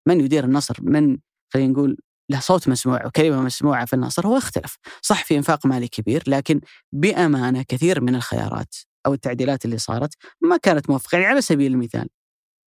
من 0.08 0.22
يدير 0.22 0.44
النصر؟ 0.44 0.78
من 0.82 1.18
خلينا 1.54 1.74
نقول 1.74 1.98
له 2.32 2.40
صوت 2.40 2.68
مسموع 2.68 3.06
وكلمة 3.06 3.42
مسموعة 3.42 3.86
في 3.86 3.94
النصر 3.94 4.28
هو 4.28 4.38
اختلف. 4.38 4.78
صح 5.02 5.24
في 5.24 5.38
إنفاق 5.38 5.66
مالي 5.66 5.88
كبير 5.88 6.24
لكن 6.28 6.62
بأمانة 6.92 7.62
كثير 7.68 8.02
من 8.02 8.16
الخيارات 8.16 8.76
أو 9.06 9.14
التعديلات 9.14 9.66
اللي 9.66 9.78
صارت 9.78 10.14
ما 10.42 10.58
كانت 10.58 10.90
موفقة 10.90 11.16
يعني 11.16 11.26
على 11.26 11.42
سبيل 11.42 11.72
المثال 11.72 12.08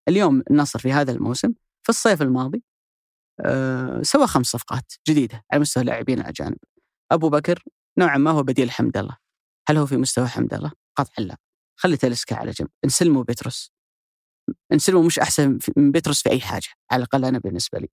اليوم 0.07 0.43
النصر 0.51 0.79
في 0.79 0.91
هذا 0.91 1.11
الموسم 1.11 1.53
في 1.83 1.89
الصيف 1.89 2.21
الماضي 2.21 2.63
أه 3.39 4.01
سوى 4.01 4.27
خمس 4.27 4.45
صفقات 4.45 4.93
جديدة 5.07 5.45
على 5.51 5.61
مستوى 5.61 5.81
اللاعبين 5.81 6.19
الأجانب 6.19 6.57
أبو 7.11 7.29
بكر 7.29 7.63
نوعا 7.97 8.17
ما 8.17 8.31
هو 8.31 8.43
بديل 8.43 8.71
حمد 8.71 8.97
الله 8.97 9.17
هل 9.69 9.77
هو 9.77 9.85
في 9.85 9.97
مستوى 9.97 10.27
حمد 10.27 10.53
الله؟ 10.53 10.71
قطعا 10.95 11.25
لا 11.25 11.37
خلي 11.75 11.97
تلسكا 11.97 12.35
على 12.35 12.51
جنب 12.51 12.69
انسلموا 12.85 13.23
بيتروس 13.23 13.71
انسلمو 14.73 15.01
مش 15.01 15.19
أحسن 15.19 15.59
من 15.77 15.91
بيتروس 15.91 16.23
في 16.23 16.29
أي 16.29 16.41
حاجة 16.41 16.67
على 16.91 16.99
الأقل 16.99 17.25
أنا 17.25 17.39
بالنسبة 17.39 17.79
لي. 17.79 17.87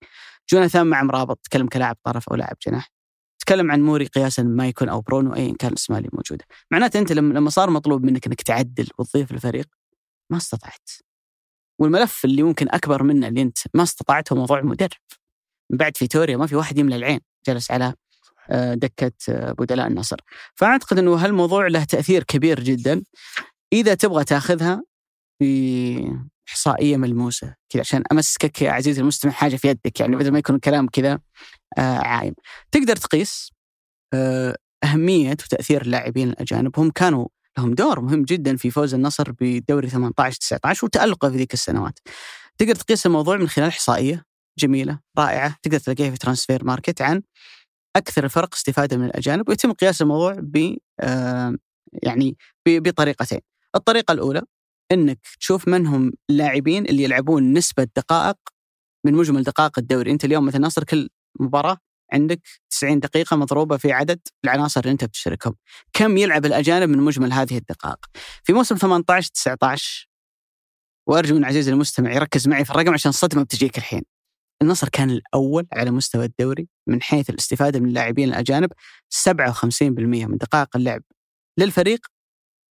جوناثان 0.51 0.87
مع 0.87 1.03
مرابط 1.03 1.39
تكلم 1.45 1.69
كلاعب 1.69 1.97
طرف 2.03 2.29
أو 2.29 2.37
لاعب 2.37 2.57
جناح. 2.67 2.93
تكلم 3.39 3.71
عن 3.71 3.83
موري 3.83 4.07
قياسا 4.07 4.43
ما 4.43 4.69
يكون 4.69 4.89
أو 4.89 5.01
برونو 5.01 5.35
ايا 5.35 5.55
كان 5.59 5.71
الأسماء 5.71 5.99
اللي 5.99 6.11
موجودة. 6.13 6.45
معناته 6.71 6.99
أنت 6.99 7.13
لما 7.13 7.51
صار 7.51 7.71
مطلوب 7.71 8.05
منك 8.05 8.27
إنك 8.27 8.43
تعدل 8.43 8.89
وتضيف 8.99 9.33
الفريق 9.33 9.67
ما 10.31 10.37
استطعت. 10.37 10.91
والملف 11.79 12.25
اللي 12.25 12.43
ممكن 12.43 12.67
أكبر 12.71 13.03
منه 13.03 13.29
اللي 13.29 13.43
أنت 13.43 13.59
ما 13.75 13.83
استطعته 13.83 14.37
موضوع 14.37 14.59
المدرب. 14.59 14.91
من 15.71 15.79
بعد 15.79 15.97
فيتوريا 15.97 16.37
ما 16.37 16.47
في 16.47 16.57
واحد 16.57 16.79
يملى 16.79 16.97
العين 16.97 17.21
جلس 17.47 17.71
على 17.71 17.95
آه، 18.51 18.75
دكة 18.75 19.13
آه، 19.29 19.53
بدلاء 19.53 19.87
النصر. 19.87 20.17
فأعتقد 20.55 20.99
إنه 20.99 21.15
هالموضوع 21.15 21.67
له 21.67 21.85
تأثير 21.85 22.23
كبير 22.23 22.61
جدا. 22.61 23.03
إذا 23.73 23.95
تبغى 23.95 24.25
تأخذها 24.25 24.83
باحصائيه 25.41 26.97
ملموسة 26.97 27.55
كذا 27.69 27.81
عشان 27.81 28.03
أمسكك 28.13 28.63
يا 28.63 28.71
عزيزي 28.71 29.01
المستمع 29.01 29.33
حاجة 29.33 29.57
في 29.57 29.69
يدك 29.69 30.01
يعني 30.01 30.17
بدل 30.17 30.33
ما 30.33 30.39
يكون 30.39 30.57
الكلام 30.57 30.89
كذا 30.89 31.19
آه 31.79 31.99
عايم 31.99 32.35
تقدر 32.73 32.97
تقيس 32.97 33.53
أهمية 34.85 35.31
وتأثير 35.31 35.83
اللاعبين 35.83 36.29
الأجانب 36.29 36.79
هم 36.79 36.91
كانوا 36.91 37.29
لهم 37.59 37.75
دور 37.75 38.01
مهم 38.01 38.23
جدا 38.25 38.57
في 38.57 38.71
فوز 38.71 38.95
النصر 38.95 39.33
بدوري 39.41 39.89
18 39.89 40.37
19 40.39 40.87
وتألقه 40.87 41.31
في 41.31 41.37
ذيك 41.37 41.55
السنوات. 41.55 41.99
تقدر 42.59 42.75
تقيس 42.75 43.07
الموضوع 43.07 43.37
من 43.37 43.49
خلال 43.49 43.69
إحصائية 43.69 44.25
جميلة 44.59 45.01
رائعة. 45.19 45.57
تقدر 45.63 45.79
تلاقيها 45.79 46.11
في 46.11 46.19
Transfermarkt 46.19 47.03
عن 47.03 47.23
أكثر 47.97 48.25
الفرق 48.25 48.55
استفادة 48.55 48.97
من 48.97 49.05
الأجانب 49.05 49.49
ويتم 49.49 49.73
قياس 49.73 50.03
الموضوع 50.03 50.37
ب 50.41 50.77
آه 51.01 51.55
يعني 52.03 52.37
بطريقتين. 52.69 53.41
الطريقة 53.77 54.13
الأولى 54.13 54.43
إنك 54.93 55.19
تشوف 55.41 55.69
من 55.69 55.87
هم 55.87 56.13
اللاعبين 56.31 56.85
اللي 56.87 57.03
يلعبون 57.03 57.53
نسبة 57.53 57.89
دقائق 57.97 58.37
من 59.07 59.15
مجمل 59.15 59.43
دقائق 59.43 59.79
الدوري، 59.79 60.11
أنت 60.11 60.25
اليوم 60.25 60.47
مثلا 60.47 60.61
ناصر 60.61 60.85
كل 60.85 61.09
مباراة 61.41 61.79
عندك 62.13 62.41
90 62.71 63.01
دقيقة 63.01 63.37
مضروبة 63.37 63.77
في 63.77 63.93
عدد 63.93 64.21
العناصر 64.45 64.81
اللي 64.81 64.93
أنت 64.93 65.05
بتشاركهم، 65.05 65.55
كم 65.93 66.17
يلعب 66.17 66.47
الأجانب 66.47 66.89
من 66.89 66.99
مجمل 66.99 67.33
هذه 67.33 67.59
الدقائق؟ 67.59 67.99
في 68.45 68.53
موسم 68.53 68.77
18 68.77 69.31
19 69.31 70.09
وأرجو 71.07 71.35
من 71.35 71.45
عزيزي 71.45 71.73
المستمع 71.73 72.13
يركز 72.13 72.49
معي 72.49 72.65
في 72.65 72.71
الرقم 72.71 72.93
عشان 72.95 73.09
الصدمه 73.09 73.43
بتجيك 73.43 73.79
الحين. 73.79 74.03
النصر 74.63 74.89
كان 74.89 75.11
الأول 75.11 75.67
على 75.73 75.91
مستوى 75.91 76.25
الدوري 76.25 76.69
من 76.87 77.03
حيث 77.03 77.31
الاستفادة 77.31 77.81
من 77.81 77.89
اللاعبين 77.89 78.29
الأجانب 78.29 78.73
57% 79.11 79.83
من 80.27 80.37
دقائق 80.37 80.77
اللعب 80.77 81.03
للفريق 81.59 82.07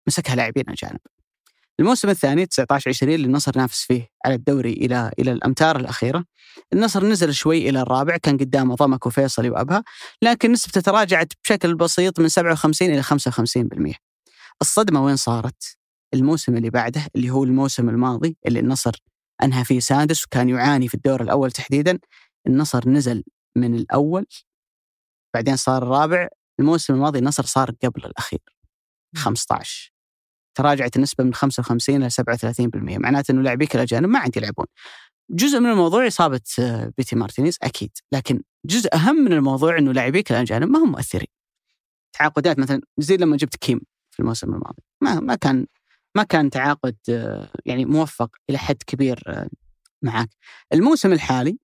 مسكها 0.08 0.36
لاعبين 0.36 0.64
أجانب. 0.70 1.00
الموسم 1.80 2.10
الثاني 2.10 2.46
19 2.46 2.90
20 2.90 3.14
اللي 3.14 3.28
النصر 3.28 3.58
نافس 3.58 3.84
فيه 3.84 4.10
على 4.26 4.36
الدوري 4.36 4.74
إلى 4.74 5.12
إلى 5.20 5.32
الأمتار 5.32 5.80
الأخيرة. 5.80 6.26
النصر 6.74 7.06
نزل 7.06 7.34
شوي 7.34 7.70
إلى 7.70 7.82
الرابع 7.82 8.18
كان 8.18 8.38
قدامه 8.38 8.76
ضمك 8.76 9.06
وفيصلي 9.06 9.50
وأبها 9.50 9.84
لكن 10.22 10.52
نسبته 10.52 10.82
تراجعت 10.82 11.34
بشكل 11.44 11.76
بسيط 11.76 12.20
من 12.20 12.28
57 12.30 12.90
إلى 12.90 13.04
55% 13.04 13.96
الصدمة 14.62 15.06
وين 15.06 15.16
صارت؟ 15.16 15.78
الموسم 16.14 16.58
اللي 16.58 16.70
بعده 16.70 17.02
اللي 17.16 17.30
هو 17.30 17.44
الموسم 17.44 17.90
الماضي 17.90 18.38
اللي 18.48 18.60
النصر 18.60 18.92
أنهى 19.44 19.66
فيه 19.66 19.80
سادس 19.80 20.26
وكان 20.26 20.50
يعاني 20.50 20.88
في 20.88 20.94
الدور 20.94 21.22
الأول 21.22 21.52
تحديدا. 21.52 22.00
النصر 22.48 22.90
نزل 22.90 23.24
من 23.56 23.76
الأول 23.76 24.26
بعدين 25.34 25.56
صار 25.56 25.84
الرابع. 25.84 26.28
الموسم 26.60 26.94
الماضي 26.94 27.20
النصر 27.20 27.44
صار 27.46 27.72
قبل 27.84 28.06
الأخير. 28.06 28.40
15 29.16 29.97
تراجعت 30.58 30.96
النسبة 30.96 31.24
من 31.24 31.34
55 31.34 31.96
إلى 31.96 32.10
37% 32.10 32.98
معناته 32.98 33.32
إنه 33.32 33.42
لاعبيك 33.42 33.76
الأجانب 33.76 34.10
ما 34.10 34.20
عاد 34.20 34.38
يلعبون. 34.38 34.66
جزء 35.30 35.60
من 35.60 35.70
الموضوع 35.70 36.08
إصابة 36.08 36.42
آه، 36.60 36.92
بيتي 36.98 37.16
مارتينيز 37.16 37.58
أكيد، 37.64 37.92
لكن 38.12 38.42
جزء 38.66 38.96
أهم 38.96 39.16
من 39.16 39.34
الموضوع 39.34 39.78
إنه 39.78 39.92
لاعبيك 39.92 40.32
الأجانب 40.32 40.70
ما 40.70 40.80
هم 40.80 40.92
مؤثرين. 40.92 41.28
تعاقدات 42.14 42.60
مثلا 42.60 42.82
زي 42.98 43.18
لما 43.18 43.38
جبت 43.38 43.56
كيم 43.56 43.82
في 44.12 44.20
الموسم 44.20 44.54
الماضي 44.54 44.84
ما 45.02 45.20
ما 45.20 45.36
كان 45.36 45.66
ما 46.16 46.24
كان 46.24 46.50
تعاقد 46.50 46.96
آه، 47.10 47.50
يعني 47.66 47.86
موفق 47.86 48.30
إلى 48.50 48.58
حد 48.58 48.78
كبير 48.88 49.24
آه، 49.28 49.50
معك. 50.02 50.30
الموسم 50.74 51.14
الحالي 51.14 51.58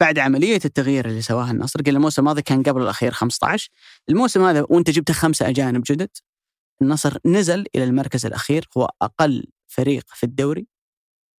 بعد 0.00 0.18
عملية 0.18 0.60
التغيير 0.64 1.08
اللي 1.08 1.22
سواها 1.22 1.50
النصر 1.50 1.82
قلنا 1.82 1.96
الموسم 1.96 2.22
الماضي 2.22 2.42
كان 2.42 2.62
قبل 2.62 2.82
الأخير 2.82 3.12
15 3.12 3.70
الموسم 4.08 4.44
هذا 4.44 4.66
وأنت 4.68 4.90
جبت 4.90 5.12
خمسة 5.12 5.48
أجانب 5.48 5.82
جدد 5.86 6.10
النصر 6.82 7.18
نزل 7.26 7.66
إلى 7.74 7.84
المركز 7.84 8.26
الأخير 8.26 8.68
هو 8.76 8.90
أقل 9.02 9.46
فريق 9.66 10.04
في 10.14 10.24
الدوري 10.24 10.66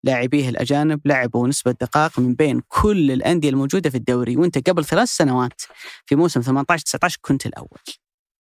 لاعبيه 0.04 0.50
الأجانب 0.50 1.08
لعبوا 1.08 1.48
نسبة 1.48 1.72
دقائق 1.72 2.20
من 2.20 2.36
بين 2.36 2.62
كل 2.68 3.12
الأندية 3.12 3.50
الموجودة 3.50 3.90
في 3.90 3.98
الدوري 3.98 4.38
وأنت 4.38 4.70
قبل 4.70 4.86
ثلاث 4.86 5.10
سنوات 5.10 5.62
في 6.06 6.16
موسم 6.16 6.42
18 6.42 6.84
19 6.84 7.18
كنت 7.22 7.46
الأول. 7.46 7.80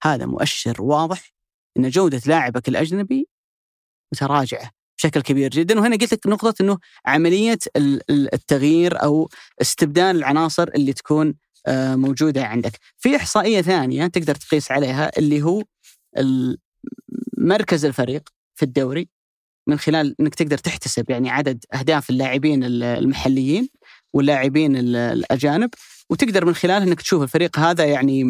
هذا 0.03 0.25
مؤشر 0.25 0.81
واضح 0.81 1.33
إن 1.77 1.89
جودة 1.89 2.21
لاعبك 2.25 2.69
الأجنبي 2.69 3.27
متراجعة 4.13 4.71
بشكل 4.97 5.21
كبير 5.21 5.49
جدا 5.49 5.79
وهنا 5.79 5.95
قلت 5.95 6.13
لك 6.13 6.27
نقطة 6.27 6.53
إنه 6.61 6.77
عملية 7.05 7.59
التغيير 8.09 9.03
أو 9.03 9.29
استبدال 9.61 10.15
العناصر 10.15 10.67
اللي 10.67 10.93
تكون 10.93 11.35
آه، 11.67 11.95
موجودة 11.95 12.45
عندك. 12.45 12.79
في 12.97 13.15
إحصائية 13.15 13.61
ثانية 13.61 14.07
تقدر 14.07 14.35
تقيس 14.35 14.71
عليها 14.71 15.11
اللي 15.17 15.41
هو 15.41 15.63
مركز 17.37 17.85
الفريق 17.85 18.29
في 18.55 18.63
الدوري 18.63 19.09
من 19.67 19.79
خلال 19.79 20.15
إنك 20.19 20.35
تقدر 20.35 20.57
تحتسب 20.57 21.09
يعني 21.09 21.29
عدد 21.29 21.65
أهداف 21.73 22.09
اللاعبين 22.09 22.63
المحليين 22.63 23.69
واللاعبين 24.13 24.77
الأجانب 24.95 25.69
وتقدر 26.09 26.45
من 26.45 26.55
خلال 26.55 26.81
إنك 26.81 27.01
تشوف 27.01 27.23
الفريق 27.23 27.59
هذا 27.59 27.85
يعني 27.85 28.23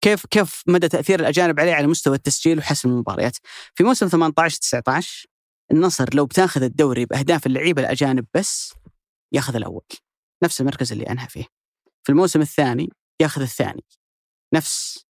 كيف 0.00 0.26
كيف 0.26 0.62
مدى 0.66 0.88
تأثير 0.88 1.20
الأجانب 1.20 1.60
عليه 1.60 1.74
على 1.74 1.86
مستوى 1.86 2.16
التسجيل 2.16 2.58
وحسم 2.58 2.88
المباريات. 2.88 3.36
في 3.74 3.84
موسم 3.84 4.08
18 4.08 4.58
19 4.58 5.26
النصر 5.72 6.14
لو 6.14 6.26
بتاخذ 6.26 6.62
الدوري 6.62 7.04
بأهداف 7.06 7.46
اللعيبة 7.46 7.82
الأجانب 7.82 8.26
بس 8.34 8.74
ياخذ 9.32 9.56
الأول. 9.56 9.84
نفس 10.44 10.60
المركز 10.60 10.92
اللي 10.92 11.04
أنهى 11.04 11.28
فيه. 11.28 11.44
في 12.02 12.12
الموسم 12.12 12.40
الثاني 12.40 12.88
ياخذ 13.20 13.42
الثاني. 13.42 13.84
نفس 14.54 15.04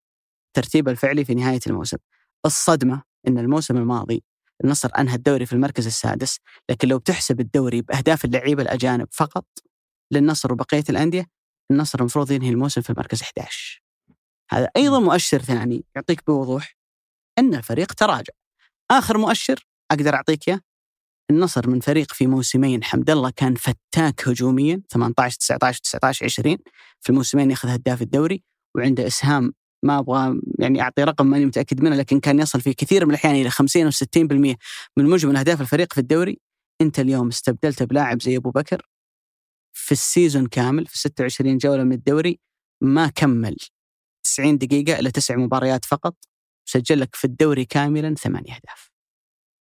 الترتيب 0.47 0.89
الفعلي 0.89 1.25
في 1.25 1.35
نهاية 1.35 1.61
الموسم. 1.67 1.97
الصدمة 2.47 3.03
إن 3.29 3.39
الموسم 3.39 3.77
الماضي 3.77 4.23
النصر 4.65 4.89
انهى 4.99 5.15
الدوري 5.15 5.47
في 5.47 5.53
المركز 5.53 5.87
السادس، 5.87 6.39
لكن 6.71 6.89
لو 6.89 6.99
بتحسب 6.99 7.41
الدوري 7.41 7.83
بأهداف 7.83 8.25
اللعيبة 8.25 8.63
الأجانب 8.63 9.09
فقط 9.13 9.47
للنصر 10.13 10.53
وبقية 10.53 10.85
الأندية، 10.91 11.27
النصر 11.71 12.01
المفروض 12.01 12.31
ينهي 12.31 12.51
الموسم 12.51 12.81
في 12.81 12.91
المركز 12.91 13.23
11. 13.23 13.83
هذا 14.51 14.71
أيضا 14.77 15.01
مؤشر 15.01 15.39
ثاني 15.39 15.85
يعطيك 15.97 16.27
بوضوح 16.27 16.77
إن 17.39 17.55
الفريق 17.55 17.93
تراجع. 17.93 18.33
آخر 18.91 19.19
مؤشر 19.19 19.67
أقدر 19.91 20.15
أعطيك 20.15 20.49
إياه 20.49 20.61
النصر 21.31 21.69
من 21.69 21.81
فريق 21.81 22.13
في 22.13 22.27
موسمين 22.27 22.85
حمد 22.85 23.11
الله 23.11 23.31
كان 23.31 23.55
فتاك 23.55 24.29
هجوميا 24.29 24.83
18 24.91 25.37
19 25.37 25.81
19 25.81 26.25
20 26.25 26.57
في 27.01 27.11
الموسمين 27.11 27.51
ياخذ 27.51 27.69
هداف 27.69 28.03
الدوري 28.03 28.43
وعنده 28.77 29.07
إسهام 29.07 29.53
ما 29.83 29.99
أبغى 29.99 30.41
يعني 30.59 30.83
أعطي 30.83 31.05
رقم 31.05 31.27
ماني 31.27 31.47
متأكد 31.47 31.83
منه 31.83 31.97
لكن 31.97 32.21
كان 32.21 32.39
يصل 32.39 32.61
في 32.61 32.75
كثير 32.75 33.07
من 33.07 33.11
الأحيان 33.11 33.35
إلى 33.35 33.51
50 33.51 33.83
أو 33.83 33.91
60% 33.91 34.57
من 34.97 35.05
مجمل 35.07 35.37
أهداف 35.37 35.61
الفريق 35.61 35.93
في 35.93 36.01
الدوري 36.01 36.39
أنت 36.81 37.01
اليوم 37.01 37.29
استبدلته 37.29 37.85
بلاعب 37.85 38.23
زي 38.23 38.37
أبو 38.37 38.51
بكر 38.51 38.87
في 39.73 39.93
ال 39.93 40.00
season 40.00 40.47
كامل 40.47 40.87
في 40.87 40.99
26 40.99 41.59
جولة 41.59 41.85
من 41.85 41.93
الدوري 41.93 42.41
ما 42.81 43.09
كمل 43.09 43.57
90 44.25 44.59
دقيقة 44.59 44.99
إلا 44.99 45.11
تسع 45.11 45.37
مباريات 45.37 45.85
فقط 45.85 46.15
سجل 46.65 47.01
لك 47.01 47.15
في 47.15 47.25
الدوري 47.25 47.65
كاملا 47.65 48.15
ثمانية 48.15 48.53
أهداف. 48.53 48.91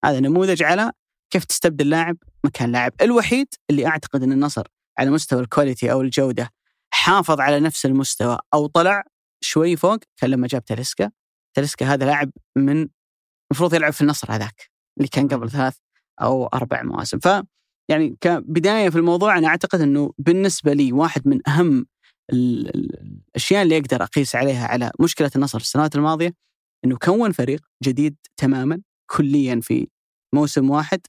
هذا 0.06 0.20
نموذج 0.20 0.64
على 0.64 0.92
كيف 1.30 1.46
تستبدل 1.46 1.90
لاعب 1.90 2.18
مكان 2.44 2.72
لاعب. 2.72 2.94
الوحيد 3.02 3.48
اللي 3.70 3.88
أعتقد 3.88 4.24
إن 4.24 4.32
النصر 4.32 4.68
على 4.98 5.10
مستوى 5.12 5.42
الكواليتي 5.42 5.92
أو 5.92 6.02
الجودة 6.02 6.50
حافظ 6.94 7.40
على 7.40 7.60
نفس 7.60 7.86
المستوى 7.86 8.40
أو 8.54 8.68
طلع 8.68 9.04
شوي 9.42 9.76
فوق 9.76 10.00
كان 10.18 10.30
لما 10.30 10.48
جاب 10.48 10.66
تلسكا 10.66 11.12
تلسكا 11.58 11.86
هذا 11.86 12.06
لاعب 12.06 12.32
من 12.58 12.88
المفروض 13.52 13.74
يلعب 13.74 13.94
في 13.94 14.02
النصر 14.02 14.32
هذاك 14.32 14.70
اللي 14.98 15.08
كان 15.08 15.28
قبل 15.28 15.50
ثلاث 15.50 15.78
أو 16.22 16.48
أربع 16.48 16.84
مواسم 16.84 17.20
ف 17.20 17.28
يعني 17.90 18.18
كبداية 18.22 18.90
في 18.90 18.98
الموضوع 18.98 19.38
أنا 19.38 19.48
أعتقد 19.48 19.82
إنه 19.82 20.14
بالنسبة 20.18 20.74
لي 20.74 20.94
واحد 20.94 21.28
من 21.28 21.50
أهم 21.50 21.86
الأشياء 22.34 23.64
اللي 23.64 23.78
أقدر 23.78 24.04
أقيس 24.04 24.36
عليها 24.36 24.68
على 24.68 24.92
مشكلة 25.00 25.32
النصر 25.36 25.60
في 25.60 25.66
السنوات 25.66 25.96
الماضية 25.96 26.34
إنه 26.86 26.98
كون 26.98 27.32
فريق 27.32 27.62
جديد 27.84 28.16
تماما 28.38 28.82
كليا 29.12 29.60
في 29.64 29.88
موسم 30.36 30.70
واحد 30.70 31.02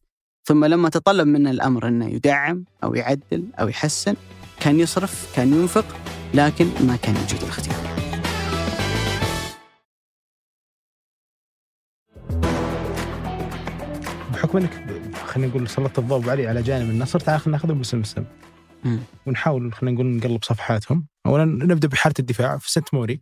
ثم 0.49 0.65
لما 0.65 0.89
تطلب 0.89 1.29
منه 1.29 1.51
الأمر 1.51 1.89
إنه 1.89 2.09
يدعم 2.09 2.65
أو 2.85 2.95
يعدل 2.95 3.47
أو 3.61 3.69
يحسن 3.69 4.15
كان 4.61 4.81
يصرف 4.81 5.37
كان 5.37 5.53
ينفق 5.53 5.97
لكن 6.35 6.67
ما 6.87 6.97
كان 6.97 7.17
يوجد 7.17 7.43
الاختيار. 7.43 7.98
بحكم 14.39 14.59
إنك 14.59 15.15
خلينا 15.15 15.51
نقول 15.51 15.69
سلطت 15.69 15.99
الضوء 15.99 16.31
علي 16.31 16.47
على 16.47 16.63
جانب 16.63 16.91
النصر 16.91 17.21
تعال 17.21 17.41
خلينا 17.41 17.59
ناخذهم 17.59 17.81
مسلسل 17.81 18.25
ونحاول 19.27 19.73
خلينا 19.75 19.95
نقول 19.95 20.07
نقلب 20.07 20.45
صفحاتهم. 20.45 21.07
اولا 21.27 21.45
نبدأ 21.45 21.89
بحاله 21.89 22.15
الدفاع 22.19 22.59
فونيس 22.59 22.95
موري. 22.95 23.21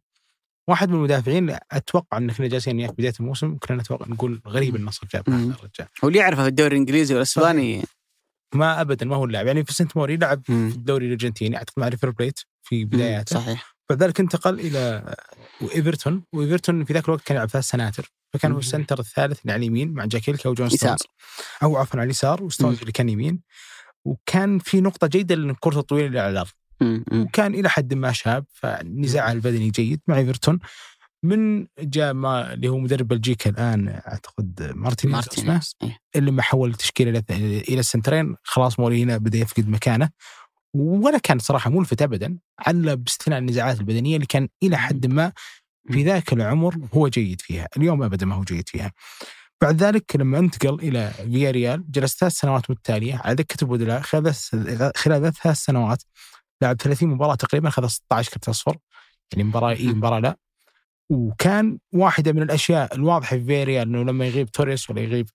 واحد 0.69 0.89
من 0.89 0.95
المدافعين 0.95 1.57
أتوقع 1.73 2.19
ان 2.19 2.31
كنا 2.31 2.47
جالسين 2.47 2.77
وياك 2.77 2.93
بداية 2.93 3.13
الموسم 3.21 3.57
كنا 3.59 3.77
نتوقع 3.77 4.07
نقول 4.09 4.41
غريب 4.47 4.77
النصر 4.77 5.07
جاب 5.13 5.31
هذا 5.31 5.55
الرجال 5.55 5.89
هو 6.05 6.09
اللي 6.09 6.19
يعرفه 6.19 6.43
في 6.43 6.49
الدوري 6.49 6.73
الإنجليزي 6.73 7.15
والأسباني. 7.15 7.85
ما 8.55 8.81
ابدا 8.81 9.07
ما 9.07 9.17
هو 9.17 9.25
اللاعب. 9.25 9.47
يعني 9.47 9.65
في 9.65 9.73
فونيس 9.73 9.97
موري 9.97 10.17
لعب 10.17 10.43
في 10.45 10.53
الدوري 10.53 11.07
الأرجنتيني 11.07 11.57
أعتقد 11.57 11.81
مع 11.81 11.89
ريفر 11.89 12.11
بليت 12.11 12.41
في 12.63 12.85
بداياته. 12.85 13.41
صحيح. 13.41 13.77
بعد 13.91 14.03
ذلك 14.03 14.21
انتقل 14.21 14.61
إلى 14.61 15.15
إيفرتون 15.75 16.23
وإيفرتون 16.33 16.85
في 16.85 16.93
ذاك 16.93 17.05
الوقت 17.05 17.23
كان 17.25 17.37
يلعب 17.37 17.49
ثلاث 17.49 17.65
سناتر. 17.65 18.13
فكان 18.33 18.53
هو 18.53 18.59
ال 18.59 18.64
center 18.64 18.99
الثالث 18.99 19.41
اللي 19.41 19.53
على 19.53 19.61
اليمين 19.61 19.93
مع 19.93 20.05
جاجيلكا 20.05 20.49
وجون 20.49 20.69
ستونز. 20.69 21.01
أو 21.63 21.77
عفوا 21.77 22.01
على 22.01 22.07
اليسار 22.07 22.43
وستونز 22.43 22.81
اللي 22.81 22.93
كان 22.93 23.09
يمين. 23.09 23.41
وكان 24.05 24.59
في 24.59 24.81
نقطة 24.81 25.07
جيدة 25.07 25.35
للكرة 25.35 25.79
الطويلة 25.79 26.07
اللي 26.07 26.21
على 26.21 26.31
الأرض 26.31 26.51
وكان 27.13 27.55
إلى 27.55 27.69
حد 27.69 27.95
ما 27.95 28.13
شاب 28.13 28.45
فنزاعه 28.53 29.33
البدني 29.33 29.71
جيد 29.71 30.01
مع 30.07 30.17
إيفرتون. 30.17 30.59
من 31.23 31.67
جاء 31.79 32.13
ما 32.13 32.53
اللي 32.53 32.69
هو 32.69 32.79
مدرب 32.79 33.09
بلجيكا 33.09 33.51
الآن 33.51 33.89
أعتقد 33.89 34.73
مارتينيز 34.75 35.15
مارتينيز 35.15 35.77
إيه. 35.83 35.99
اللي 36.17 36.31
ما 36.31 36.43
حول 36.43 36.71
التشكيلة 36.71 37.23
إلى 37.31 37.81
السنترين. 37.81 38.37
خلاص 38.43 38.81
موري 38.81 39.05
هنا 39.05 39.17
بدأ 39.17 39.39
يفقد 39.39 39.69
مكانه. 39.69 40.11
ولا 40.75 41.19
كان 41.19 41.39
صراحة 41.39 41.71
ملفت 41.71 42.03
ابدا. 42.03 42.39
على 42.59 42.97
باستثناء 42.97 43.39
النزاعات 43.39 43.81
البدنية 43.81 44.17
اللي 44.17 44.27
كان 44.27 44.49
إلى 44.63 44.77
حد 44.77 45.07
ما 45.07 45.33
في 45.91 46.03
ذاك 46.05 46.33
العمر 46.33 46.77
هو 46.95 47.09
جيد 47.09 47.41
فيها 47.41 47.69
اليوم 47.77 48.03
ابدا 48.03 48.27
ما 48.27 48.35
هو 48.35 48.43
جيد 48.43 48.69
فيها. 48.69 48.93
بعد 49.61 49.83
ذلك 49.83 50.17
لما 50.17 50.39
انتقل 50.39 50.75
إلى 50.75 51.11
فيا 51.11 51.51
ريال 51.51 51.91
جلس 51.91 52.19
ثلاث 52.19 52.33
سنوات 52.33 52.71
متتاليه 52.71 53.21
على 53.25 53.35
دكة 53.35 53.65
البدلاء 53.65 54.01
خلال 54.01 54.35
خلال 54.97 55.33
ثلاث 55.33 55.57
سنوات 55.57 56.03
لعب 56.63 56.77
30 56.77 57.09
مباراة 57.09 57.35
تقريبا 57.35 57.69
اخذ 57.69 57.87
16 57.87 58.31
كرت 58.33 58.49
اصفر 58.49 58.77
يعني 59.33 59.45
مباراة 59.45 59.73
إي 59.73 59.87
مباراة 59.87 60.19
لا. 60.19 60.37
وكان 61.11 61.79
واحدة 61.93 62.33
من 62.33 62.43
الأشياء 62.43 62.95
الواضحة 62.95 63.37
في 63.37 63.45
فيا 63.45 63.65
ريال 63.65 63.89
إنه 63.89 64.03
لما 64.03 64.27
يغيب 64.27 64.51
توريس 64.51 64.91
ولا 64.91 65.01
يغيب 65.01 65.29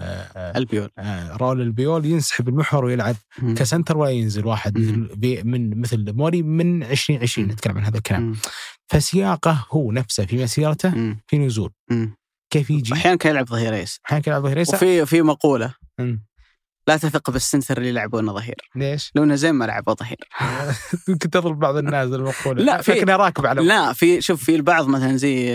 البيول 0.00 0.90
آه 0.98 1.36
راول 1.36 1.60
البيول 1.60 2.04
ينسحب 2.06 2.48
المحور 2.48 2.84
ويلعب 2.84 3.16
مم. 3.42 3.54
ك 3.54 3.60
center 3.60 3.96
ولا 3.98 4.10
ينزل 4.10 4.46
واحد 4.46 4.78
مم. 4.78 5.08
من 5.44 5.80
مثل 5.80 6.12
موري 6.12 6.42
من 6.42 6.82
2020 6.82 7.48
نتكلم 7.48 7.78
عن 7.78 7.84
هذا 7.84 7.96
الكلام. 7.96 8.36
فسياقه 8.88 9.66
هو 9.70 9.92
نفسه 9.92 10.26
في 10.26 10.42
مسيرته 10.42 10.90
مم. 10.94 11.20
في 11.26 11.38
نزول 11.38 11.70
مم. 11.90 12.16
كيف 12.50 12.70
يجي 12.70 12.94
أحيانا 12.94 13.16
كان 13.16 13.32
يلعب 13.32 13.46
ظهير 13.48 13.74
ايسر 13.74 14.00
أحيانا 14.06 14.22
كان 14.22 14.32
يلعب 14.32 14.42
ظهير 14.42 14.58
ايسر 14.58 14.74
وفي 14.74 15.06
في 15.06 15.22
مقولة. 15.22 15.74
لا 16.88 16.96
تثق 16.96 17.30
بال 17.30 17.42
center 17.42 17.78
اللي 17.78 17.88
يلعبونه 17.88 18.32
ظهير. 18.32 18.54
ليش؟ 18.76 19.12
لو 19.14 19.24
إنه 19.24 19.34
زين 19.34 19.54
ما 19.54 19.64
لعبه 19.64 19.94
ظهير. 19.94 20.28
يمكن 21.08 21.30
تضرب 21.30 21.58
بعض 21.58 21.76
الناس 21.76 22.08
المقوله 22.12 22.62
لا 22.62 22.82
في 22.82 22.92
راكب 22.92 23.46
على 23.46 23.62
لا 23.62 23.92
في 23.92 24.20
شوف 24.20 24.44
في 24.44 24.54
البعض 24.54 24.88
مثلا 24.88 25.16
زي 25.16 25.46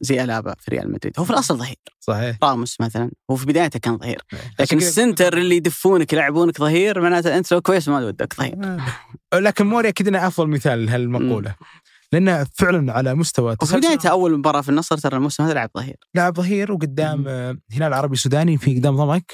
زي 0.00 0.24
ألابا 0.24 0.54
في 0.58 0.70
ريال 0.70 0.92
مدريد. 0.92 1.12
هو 1.18 1.24
في 1.24 1.30
الأصل 1.30 1.58
ظهير. 1.58 1.76
صحيح. 2.00 2.36
راموس 2.42 2.80
مثلا 2.80 3.10
هو 3.30 3.36
في 3.36 3.46
بدايته 3.46 3.78
كان 3.78 3.98
ظهير. 3.98 4.22
لكن 4.60 4.76
ال 4.76 4.85
center 4.85 5.38
اللي 5.38 5.56
يدفونك 5.56 6.12
يلعبونك 6.12 6.58
ظهير 6.58 7.00
معناته 7.00 7.38
أنت 7.38 7.52
لو 7.52 7.60
كويس 7.60 7.88
ما 7.88 8.06
ودك 8.06 8.34
ظهير. 8.34 8.56
آه. 8.64 9.38
لكن 9.38 9.66
موري 9.66 9.88
أكيد 9.88 10.08
إنه 10.08 10.26
أفضل 10.26 10.48
مثال 10.48 10.86
لهالمقولة. 10.86 11.54
لأنه 12.12 12.46
فعلا 12.54 12.92
على 12.92 13.14
مستوى 13.14 13.56
وفي 13.62 13.76
بدايته 13.76 14.08
أول 14.08 14.38
مباراة 14.38 14.60
في 14.60 14.68
النصر 14.68 14.96
ترى 14.96 15.16
الموسم 15.16 15.44
هذا 15.44 15.54
لعب 15.54 15.70
ظهير. 15.76 15.96
لعب 16.14 16.36
ظهير 16.36 16.72
وقدام 16.72 17.26
هلال 17.72 17.94
عربي 17.94 18.16
سوداني 18.16 18.58
في 18.58 18.78
قدام 18.78 18.96
ضمك. 18.96 19.32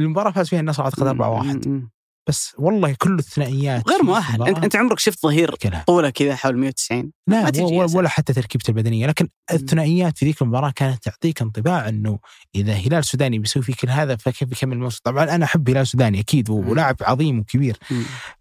المباراة 0.00 0.30
فاز 0.30 0.48
فيها 0.48 0.60
النصر 0.60 0.82
أعتقد 0.84 1.06
4 1.06 1.30
1 1.30 1.88
بس 2.28 2.54
والله 2.58 2.96
كل 2.98 3.18
الثنائيات 3.18 3.88
غير 3.88 4.02
مؤهل. 4.02 4.42
انت 4.48 4.64
أنت 4.64 4.76
عمرك 4.76 4.98
شفت 4.98 5.22
ظهير 5.22 5.54
طولة 5.86 6.10
كذا 6.10 6.36
حول 6.36 6.56
190 6.58 7.12
لا 7.28 7.50
ولا, 7.58 7.96
ولا 7.96 8.08
حتى 8.08 8.32
تركيبته 8.32 8.70
البدنية 8.70 9.06
لكن 9.06 9.28
الثنائيات 9.52 10.18
في 10.18 10.24
ذيك 10.24 10.42
المباراة 10.42 10.70
كانت 10.70 11.04
تعطيك 11.04 11.42
انطباع 11.42 11.88
إنه 11.88 12.18
إذا 12.54 12.72
هلال 12.72 13.04
سوداني 13.04 13.38
بيسوي 13.38 13.62
فيك 13.62 13.76
كل 13.76 13.88
هذا 13.88 14.16
فكيف 14.16 14.48
بيكمل 14.48 14.72
الموسم؟ 14.72 15.00
طبعا 15.04 15.24
أنا 15.34 15.44
أحب 15.44 15.70
هلال 15.70 15.86
سوداني 15.86 16.20
أكيد 16.20 16.50
ولاعب 16.50 16.96
عظيم 17.00 17.38
وكبير 17.38 17.76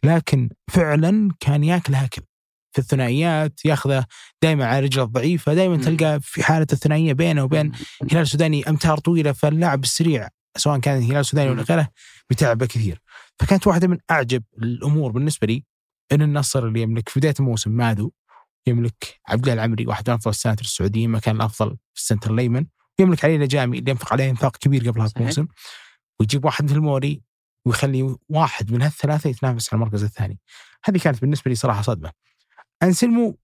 لكن 0.03 0.49
فعلا 0.71 1.31
كان 1.39 1.63
ياكل 1.63 1.95
اكل 1.95 2.21
في 2.71 2.79
الثنائيات 2.79 3.65
ياخذه 3.65 4.05
دائما 4.43 4.65
على 4.65 4.85
رجله 4.85 5.03
الضعيفة 5.03 5.53
دائما 5.53 5.77
تلقى 5.77 6.19
في 6.21 6.43
حالة 6.43 6.67
الثنائية 6.73 7.13
بينه 7.13 7.43
وبين 7.43 7.71
هلال 8.11 8.27
سوداني 8.27 8.69
أمتار 8.69 8.97
طويلة 8.97 9.31
فاللاعب 9.31 9.83
السريع 9.83 10.27
سواء 10.57 10.79
كان 10.79 11.03
هلال 11.03 11.25
سوداني 11.25 11.49
ولا 11.49 11.61
غيره 11.61 11.89
بتعبه 12.29 12.65
كثير. 12.65 13.01
فكانت 13.39 13.67
واحدة 13.67 13.87
من 13.87 13.97
أعجب 14.11 14.43
الأمور 14.57 15.11
بالنسبة 15.11 15.47
لي 15.47 15.65
إن 16.11 16.21
النصر 16.21 16.67
اللي 16.67 16.81
يملك 16.81 17.09
في 17.09 17.19
بداية 17.19 17.33
الموسم 17.39 17.71
مادو 17.71 18.11
يملك 18.67 19.19
عبد 19.27 19.41
الله 19.41 19.53
العمري 19.53 19.87
واحد 19.87 20.09
من 20.09 20.15
أفضل 20.15 20.31
السناتر 20.31 20.61
السعوديين 20.61 21.09
ما 21.09 21.19
كان 21.19 21.35
الأفضل 21.35 21.77
في 21.93 22.01
السنتر 22.01 22.33
الأيمن 22.33 22.65
ويملك 22.99 23.25
علي 23.25 23.37
نجامي 23.37 23.79
اللي 23.79 23.91
ينفق 23.91 24.13
عليه 24.13 24.29
انفاق 24.29 24.57
كبير 24.57 24.89
قبل 24.89 25.01
هذا. 25.01 25.11
الموسم 25.17 25.47
ويجيب 26.19 26.45
واحد 26.45 26.63
مثل 26.63 26.79
موري 26.79 27.21
ويخلي 27.65 28.15
واحد 28.29 28.71
من 28.71 28.81
هالثلاثة 28.81 29.29
يتنافس 29.29 29.73
على 29.73 29.79
المركز 29.79 30.03
الثاني. 30.03 30.39
هذه 30.85 30.97
كانت 30.97 31.21
بالنسبة 31.21 31.49
لي 31.49 31.55
صراحة 31.55 31.81
صدمة. 31.81 32.11
أنسلمو 32.83 33.37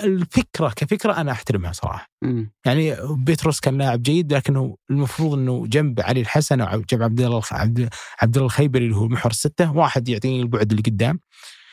الفكرة 0.00 0.68
كفكرة 0.68 1.12
أنا 1.12 1.32
أحترمها 1.32 1.72
صراحة 1.72 2.10
مم. 2.22 2.50
يعني 2.66 2.96
بيتروس 3.10 3.60
كان 3.60 3.78
لاعب 3.78 4.02
جيد 4.02 4.32
لكنه 4.32 4.76
المفروض 4.90 5.38
إنه 5.38 5.66
جنب 5.66 6.00
علي 6.00 6.20
الحسن 6.20 6.60
أو 6.60 6.80
جنب 6.80 7.02
عبد 7.02 7.20
الله 7.20 7.42
عبد 7.52 8.36
الله 8.36 8.46
الخيبري 8.46 8.84
اللي 8.84 8.96
هو 8.96 9.08
محور 9.08 9.32
السته 9.32 9.76
واحد 9.76 10.08
يعطيني 10.08 10.42
البعد 10.42 10.70
اللي 10.70 10.82
قدام 10.82 11.20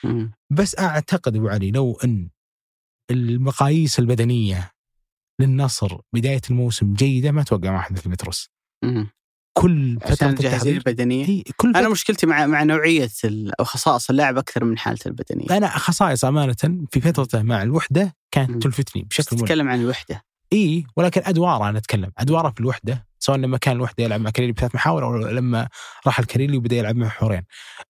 مم. 0.03 0.31
بس 0.49 0.79
أعتقد 0.79 1.35
أبو 1.35 1.49
علي 1.49 1.71
لو 1.71 1.99
إن 2.03 2.29
المقاييس 3.11 3.99
البدنية 3.99 4.71
للنصر 5.39 5.97
بداية 6.13 6.41
الموسم 6.49 6.93
جيدة 6.93 7.31
ما 7.31 7.41
أتوقع 7.41 7.71
واحد 7.71 7.93
مثل 7.93 8.09
بيتروس. 8.09 8.49
كل 9.53 9.99
فترة 10.01 10.29
التحضير 10.29 10.77
البدنية؟ 10.77 11.25
هي 11.25 11.43
كل 11.57 11.75
أنا 11.75 11.89
مشكلتي 11.89 12.25
مع 12.25 12.45
مع 12.45 12.63
نوعية 12.63 13.09
أو 13.59 13.63
خصائص 13.65 14.09
اللاعب 14.09 14.37
أكثر 14.37 14.63
من 14.63 14.77
حالته 14.77 15.07
البدنية. 15.07 15.57
أنا 15.57 15.67
خصائص 15.67 16.25
أمانة 16.25 16.85
في 16.91 17.01
فترته 17.01 17.41
مع 17.41 17.63
الوحدة. 17.63 18.15
كانت 18.31 18.63
تلفتني 18.63 19.03
بشكل 19.03 19.37
تتكلم 19.37 19.69
عن 19.69 19.81
الوحدة. 19.81 20.25
إي 20.53 20.85
ولكن 20.97 21.21
أدوارة 21.25 21.69
أنا 21.69 21.77
أتكلم. 21.77 22.11
أدوارة 22.17 22.49
في 22.49 22.59
الوحدة 22.59 23.07
سواء 23.19 23.37
لما 23.37 23.57
كان 23.57 23.75
الوحدة 23.75 24.03
يلعب 24.03 24.21
مع 24.21 24.29
كاريلي 24.29 24.53
بثلاث 24.53 24.75
محاور 24.75 25.05
أو 25.05 25.17
لما 25.17 25.69
راح 26.07 26.19
الكاريلي 26.19 26.57
وبدأ 26.57 26.75
يلعب 26.75 26.95
مع 26.95 27.05
محورين 27.05 27.43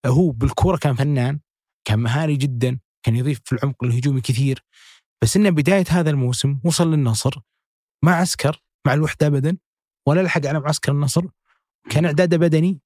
هو 0.06 0.30
بالكورة 0.30 0.76
كان 0.76 0.94
فنان 0.94 1.40
كان 1.84 1.98
مهاري 1.98 2.36
جدا 2.36 2.78
كان 3.02 3.16
يضيف 3.16 3.40
في 3.44 3.52
العمق 3.52 3.84
الهجومي 3.84 4.20
كثير. 4.20 4.64
بس 5.22 5.36
إنه 5.36 5.50
بداية 5.50 5.84
هذا 5.88 6.10
الموسم 6.10 6.58
وصل 6.64 6.92
للنصر 6.92 7.40
ما 8.02 8.14
عسكر 8.14 8.62
مع 8.86 8.94
الوحدة 8.94 9.26
ابدا 9.26 9.56
ولا 10.06 10.20
لحق 10.20 10.46
على 10.46 10.60
معسكر 10.60 10.92
النصر 10.92 11.24
كان 11.90 12.04
اعداده 12.04 12.36
بدني 12.36 12.80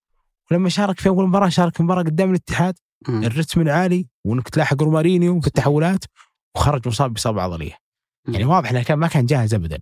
ولما 0.51 0.69
شارك 0.69 1.01
في 1.01 1.09
أول 1.09 1.29
مباراة 1.29 1.49
شارك 1.49 1.77
في 1.77 1.83
مباراة 1.83 2.03
قدام 2.03 2.31
الاتحاد 2.31 2.75
مم. 3.09 3.25
الرتم 3.25 3.61
العالي 3.61 4.07
وإنك 4.25 4.49
تلاحق 4.49 4.83
رومارينيو 4.83 5.41
في 5.41 5.47
التحولات 5.47 6.05
وخرج 6.57 6.89
مصاب 6.89 7.13
بإصابة 7.13 7.43
عضلية. 7.43 7.79
يعني 8.29 8.45
واضح 8.45 8.71
إنه 8.71 8.83
كان 8.83 8.99
ما 8.99 9.07
كان 9.07 9.27
جاهز 9.27 9.55
ابدا. 9.55 9.79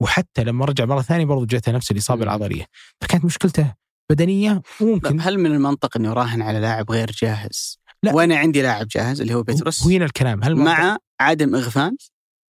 وحتى 0.00 0.44
لما 0.44 0.64
رجع 0.64 0.84
مرة 0.84 1.02
ثانية 1.02 1.24
برضو 1.24 1.44
جاته 1.44 1.72
نفس 1.72 1.90
الإصابة 1.90 2.20
مم. 2.20 2.22
العضلية. 2.22 2.64
فكانت 3.00 3.24
مشكلته 3.24 3.74
بدنية 4.10 4.62
وممكن 4.80 5.20
هل 5.20 5.38
من 5.38 5.52
المنطق 5.52 5.96
إنه 5.96 6.08
يراهن 6.08 6.42
على 6.42 6.60
لاعب 6.60 6.90
غير 6.90 7.10
جاهز؟ 7.10 7.78
لا. 8.02 8.14
وأنا 8.14 8.36
عندي 8.36 8.62
لاعب 8.62 8.86
جاهز 8.88 9.20
اللي 9.20 9.34
هو 9.34 9.42
بيتروس 9.42 9.86
وهنا 9.86 10.04
الكلام 10.04 10.44
هل 10.44 10.56
مع 10.56 10.96
عدم 11.20 11.54
إغفال 11.54 11.96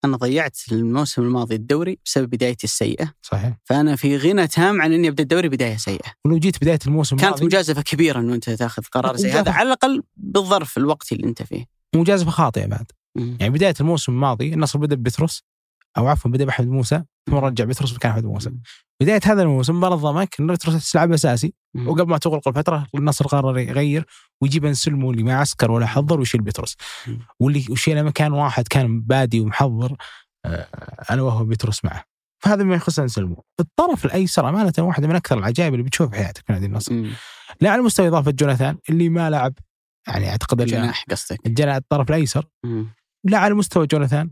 أنا 0.05 0.17
ضيعت 0.17 0.57
الموسم 0.71 1.21
الماضي 1.21 1.55
الدوري 1.55 1.99
بسبب 2.05 2.29
بدايتي 2.29 2.63
السيئة. 2.63 3.13
صحيح. 3.21 3.57
فأنا 3.63 3.95
في 3.95 4.17
غنى 4.17 4.47
تام 4.47 4.81
عن 4.81 4.93
إني 4.93 5.07
أبدأ 5.07 5.23
الدوري 5.23 5.49
بداية 5.49 5.77
سيئة. 5.77 6.13
ولو 6.25 6.38
جيت 6.38 6.62
بداية 6.62 6.79
الموسم 6.88 7.15
كانت 7.15 7.25
الماضي 7.27 7.45
مجازفة 7.45 7.81
كبيرة 7.81 8.19
إنه 8.19 8.33
أنت 8.33 8.49
تأخذ 8.49 8.83
قرار 8.91 9.15
زي 9.15 9.31
هذا. 9.31 9.51
على 9.51 9.67
الأقل 9.67 10.03
بالظرف 10.17 10.77
الوقتي 10.77 11.15
اللي 11.15 11.27
أنت 11.27 11.43
فيه. 11.43 11.65
مجازفة 11.95 12.31
خاطئة 12.31 12.65
بعد. 12.65 12.91
يعني 13.15 13.49
بداية 13.49 13.73
الموسم 13.79 14.12
الماضي 14.12 14.53
النصر 14.53 14.79
بدأ 14.79 14.95
ببتروس 14.95 15.43
أو 15.97 16.08
عفوا 16.08 16.32
بدأ 16.32 16.45
بأحمد 16.45 16.67
موسى 16.67 17.04
ثم 17.30 17.36
رجع 17.36 17.65
بتروس 17.65 17.93
مكان 17.93 18.12
أحمد 18.12 18.26
موسى. 18.26 18.52
بداية 19.02 19.19
هذا 19.26 19.41
الموسم 19.41 19.76
مباراه 19.78 19.95
ضمك 19.95 20.36
إن 20.39 20.47
بتروس 20.47 20.91
تلعب 20.91 21.12
اساسي. 21.12 21.54
وقبل 21.86 22.10
ما 22.10 22.17
تغلق 22.17 22.47
الفترة 22.47 22.88
النصر 22.95 23.28
قرر 23.28 23.58
يغير 23.58 24.06
ويجيب 24.41 24.65
انسلمو 24.65 25.12
اللي 25.12 25.23
ما 25.23 25.36
عسكر 25.36 25.71
ولا 25.71 25.86
حضر 25.86 26.19
ويشيل 26.19 26.41
بيتروس 26.41 26.76
مم. 27.08 27.19
واللي 27.39 27.65
وشيله 27.69 28.02
مكان 28.04 28.34
واحد 28.34 28.67
كان 28.67 29.02
بادي 29.02 29.39
ومحضر 29.39 29.95
آه، 30.45 30.67
أنا 31.10 31.21
وهو 31.21 31.45
بيتروس 31.45 31.86
معه 31.86 32.04
فهذا 32.43 32.63
ما 32.63 32.76
يخص 32.76 33.00
انسلمو 33.00 33.43
الطرف 33.60 34.06
الأيسر 34.06 34.50
أمانة 34.50 34.73
واحدة 34.80 35.08
من 35.08 35.15
أكثر 35.15 35.38
العجائب 35.38 35.73
اللي 35.73 35.84
بتشوفها 35.84 36.12
في 36.12 36.23
حياتك 36.23 36.43
في 36.47 36.54
نادي 36.54 36.65
النصر 36.65 36.93
مم. 36.93 37.12
لا 37.62 37.69
على 37.69 37.82
مستوى 37.82 38.08
إضافة 38.08 38.32
جوناثان 38.32 38.78
اللي 38.89 39.10
ما 39.10 39.30
لعب 39.30 39.54
يعني 40.08 40.30
أعتقد 40.30 40.62
الجناح 40.62 40.82
الجناح 40.82 41.06
قصدك 41.12 41.45
الجناح 41.45 41.76
الطرف 41.76 42.10
الأيسر 42.10 42.45
مم. 42.65 42.88
لا 43.23 43.38
على 43.38 43.54
مستوى 43.54 43.88
جوناثان 43.88 44.32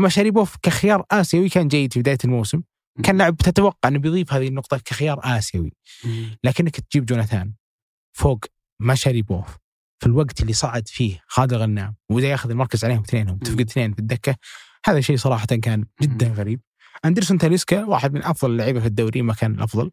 مشاريبوف 0.00 0.56
كخيار 0.62 1.04
آسيوي 1.10 1.48
كان 1.48 1.68
جيد 1.68 1.92
في 1.92 2.00
بداية 2.00 2.18
الموسم. 2.24 2.62
كان 3.02 3.18
لاعب 3.18 3.36
تتوقع 3.36 3.88
أنه 3.88 3.98
بيضيف 3.98 4.32
هذه 4.32 4.48
النقطة 4.48 4.78
كخيار 4.78 5.20
آسيوي. 5.22 5.72
لكنك 6.44 6.80
تجيب 6.80 7.06
جوناثان 7.06 7.52
فوق 8.16 8.44
مشاريبوف 8.80 9.56
في 10.00 10.06
الوقت 10.06 10.40
اللي 10.40 10.52
صعد 10.52 10.88
فيه 10.88 11.22
خالد 11.26 11.52
الغنام 11.52 11.96
وإذا 12.10 12.28
ياخذ 12.28 12.50
المركز 12.50 12.84
عليهم 12.84 13.00
اثنينهم 13.00 13.38
تفقد 13.38 13.60
اثنين 13.60 13.92
في 13.92 13.98
الدكة 13.98 14.36
هذا 14.86 15.00
شيء 15.00 15.16
صراحة 15.16 15.46
كان 15.46 15.84
جدا 16.02 16.28
غريب. 16.28 16.60
أندرسون 17.04 17.38
تاليسكا 17.38 17.84
واحد 17.84 18.14
من 18.14 18.22
أفضل 18.22 18.50
اللعيبه 18.50 18.80
في 18.80 18.86
الدوري 18.86 19.22
ما 19.22 19.34
كان 19.34 19.54
الأفضل. 19.54 19.90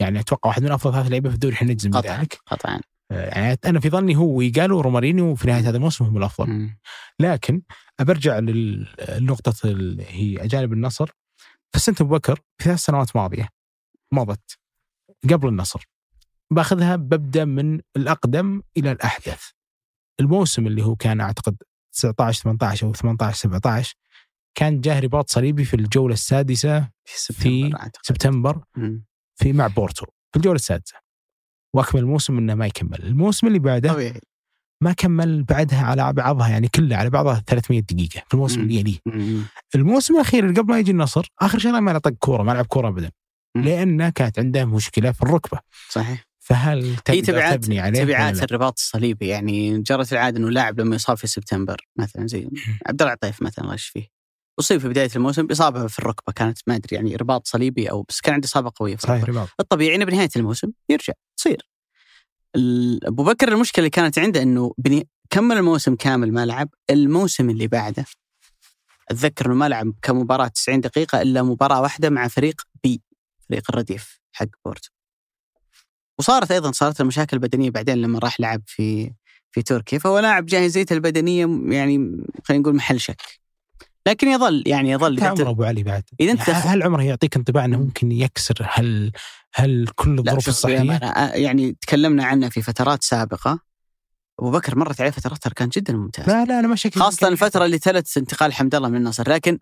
يعني 0.00 0.20
أتوقع 0.20 0.48
واحد 0.48 0.62
من 0.62 0.72
أفضل 0.72 0.92
ثلاث 0.92 1.06
لعيبة 1.06 1.28
في 1.28 1.34
الدوري 1.34 1.54
إحنا 1.54 1.72
نجزم 1.72 1.90
بذلك. 1.90 2.38
قطعا. 2.46 2.80
يعني 3.10 3.58
أنا 3.66 3.80
في 3.80 3.90
ظني 3.90 4.16
هو 4.16 4.36
ويجالو 4.36 4.78
ورومارينيو 4.78 5.34
في 5.34 5.46
نهاية 5.48 5.68
هذا 5.68 5.76
الموسم 5.76 6.04
هم 6.04 6.16
الأفضل. 6.16 6.48
لكن 7.20 7.62
برجع 8.00 8.38
للنقطة 8.38 9.54
اللي 9.64 10.04
هي 10.08 10.44
أجانب 10.44 10.72
النصر. 10.72 11.10
فسنة 11.74 11.96
أبو 12.00 12.14
بكر 12.14 12.34
في 12.58 12.64
ثلاث 12.64 12.78
سنوات 12.78 13.16
ماضية 13.16 13.48
مضت. 14.12 14.58
قبل 15.30 15.48
النصر. 15.48 15.88
باخذها 16.52 16.96
ببدأ 16.96 17.44
من 17.44 17.80
الأقدم 17.96 18.62
إلى 18.76 18.92
الأحدث. 18.92 19.50
الموسم 20.20 20.66
اللي 20.66 20.84
هو 20.84 20.96
كان 20.96 21.20
أعتقد 21.20 21.56
19 21.92 22.42
18 22.42 22.86
أو 22.86 22.92
18 22.92 23.38
17 23.38 23.94
كان 24.54 24.80
جاه 24.80 25.00
رباط 25.00 25.30
صليبي 25.30 25.64
في 25.64 25.74
الجولة 25.74 26.14
السادسة 26.14 26.80
في 27.04 27.18
سبتمبر 27.18 27.76
أعتقد. 27.80 28.02
سبتمبر. 28.02 28.62
في 29.34 29.52
مع 29.52 29.66
بورتو. 29.66 30.06
في 30.06 30.36
الجولة 30.36 30.56
السادسة. 30.56 30.96
وأكمل 31.74 32.00
الموسم 32.00 32.38
إنه 32.38 32.54
ما 32.54 32.66
يكمل، 32.66 33.02
الموسم 33.02 33.46
اللي 33.46 33.58
بعده 33.58 33.92
طبيعي. 33.92 34.20
ما 34.82 34.92
كمل 34.92 35.42
بعدها 35.42 35.82
على 35.82 36.12
بعضها 36.12 36.48
يعني 36.48 36.68
كلها 36.68 36.98
على 36.98 37.10
بعضها 37.10 37.42
300 37.46 37.80
دقيقة 37.80 38.22
في 38.28 38.34
الموسم. 38.34 38.60
اللي 38.60 38.74
يليه. 38.74 38.98
الموسم 39.74 40.14
الأخير 40.14 40.46
اللي 40.46 40.60
قبل 40.60 40.70
ما 40.70 40.78
يجي 40.78 40.90
النصر 40.90 41.26
آخر 41.40 41.58
شيء 41.58 41.80
ما 41.80 41.98
طق 41.98 42.10
كورة 42.10 42.42
ما 42.42 42.52
لعب 42.52 42.66
كورة 42.66 42.88
ابدا. 42.88 43.10
لأنه 43.56 44.08
كانت 44.08 44.38
عنده 44.38 44.64
مشكلة 44.64 45.12
في 45.12 45.22
الركبة. 45.22 45.58
صحيح. 45.88 46.24
فهل 46.38 46.96
هي 47.08 47.22
تبعات 47.22 47.64
تبني 47.64 47.80
عليه؟ 47.80 48.04
تبعات؟ 48.04 48.42
الرباط 48.42 48.78
الصليبي 48.78 49.26
يعني 49.26 49.78
جرت 49.78 50.12
العادة 50.12 50.38
إنه 50.38 50.50
لاعب 50.50 50.80
لما 50.80 50.96
يصاب 50.96 51.16
في 51.16 51.26
سبتمبر 51.26 51.76
مثلا 51.98 52.26
زي 52.26 52.48
عبد 52.86 53.02
الله 53.02 53.12
عطيف 53.12 53.42
مثلا 53.42 53.64
الله 53.64 53.74
يشفيه. 53.74 54.19
أصيب 54.58 54.80
في 54.80 54.88
بداية 54.88 55.10
الموسم 55.16 55.46
بإصابة 55.46 55.86
في 55.86 55.98
الركبة 55.98 56.32
كانت 56.32 56.58
ما 56.66 56.76
أدري 56.76 56.96
يعني 56.96 57.16
رباط 57.16 57.46
صليبي 57.46 57.90
أو 57.90 58.02
بس 58.02 58.20
كان 58.20 58.34
عنده 58.34 58.46
إصابة 58.46 58.72
قوية 58.76 58.96
في 58.96 59.02
صحيح 59.02 59.24
رباط. 59.24 59.48
الطبيعي 59.60 59.94
إنه 59.96 60.04
بنهاية 60.04 60.28
الموسم 60.36 60.68
يرجع 60.88 61.12
تصير. 61.36 61.68
أبو 63.04 63.24
بكر 63.24 63.52
المشكلة 63.52 63.82
اللي 63.82 63.90
كانت 63.90 64.18
عنده 64.18 64.42
إنه 64.42 64.74
بني... 64.78 65.08
كمل 65.30 65.56
الموسم 65.56 65.94
كامل 65.94 66.32
ما 66.32 66.46
لعب 66.46 66.68
الموسم 66.90 67.50
اللي 67.50 67.66
بعده 67.66 68.04
أتذكر 69.10 69.46
إنه 69.46 69.54
ما 69.54 69.68
لعب 69.68 69.94
كمباراة 70.02 70.48
90 70.48 70.80
دقيقة 70.80 71.22
إلا 71.22 71.42
مباراة 71.42 71.80
واحدة 71.80 72.10
مع 72.10 72.28
فريق 72.28 72.62
بي 72.84 73.02
فريق 73.48 73.62
الرديف 73.70 74.20
حق 74.32 74.46
بورتو. 74.64 74.90
وصارت 76.18 76.50
أيضا 76.50 76.72
صارت 76.72 77.00
المشاكل 77.00 77.36
البدنية 77.36 77.70
بعدين 77.70 77.98
لما 77.98 78.18
راح 78.18 78.40
لعب 78.40 78.62
في 78.66 79.12
في 79.52 79.62
تركيا 79.62 79.98
فهو 79.98 80.18
لاعب 80.18 80.46
جاهزيته 80.46 80.94
البدنية 80.94 81.46
يعني 81.74 82.26
خلينا 82.44 82.62
نقول 82.62 82.76
محل 82.76 83.00
شك. 83.00 83.39
لكن 84.10 84.28
يظل 84.28 84.62
يعني 84.66 84.90
يظل 84.90 85.20
حتى 85.20 85.42
عمر 85.42 85.50
أبو 85.50 85.64
علي 85.64 85.82
بعد. 85.82 86.02
أنت 86.20 86.48
يعني 86.48 86.60
هل 86.60 86.82
عمره 86.82 87.02
يعطيك 87.02 87.36
انطباع 87.36 87.64
أنه 87.64 87.78
ممكن 87.78 88.12
يكسر 88.12 88.66
هل 88.70 89.12
هل 89.54 89.88
كل 89.94 90.18
الظروف 90.18 90.48
الصحية؟ 90.48 90.92
آه، 90.92 91.34
يعني 91.34 91.76
تكلمنا 91.80 92.24
عنه 92.24 92.48
في 92.48 92.62
فترات 92.62 93.02
سابقة. 93.02 93.60
أبو 94.40 94.50
بكر 94.50 94.78
مرت 94.78 95.00
عليه 95.00 95.10
فترات 95.10 95.42
ترى 95.42 95.54
كان 95.54 95.68
جدا 95.68 95.92
ممتاز. 95.92 96.28
لا 96.28 96.44
لا 96.44 96.58
أنا 96.58 96.68
ما 96.68 96.76
شك 96.76 96.98
خاصة 96.98 97.28
الفترة 97.28 97.64
اللي 97.64 97.78
تلت 97.78 98.16
انتقال 98.16 98.52
حمد 98.52 98.74
الله 98.74 98.88
من 98.88 98.96
النصر. 98.96 99.30
لكن 99.30 99.58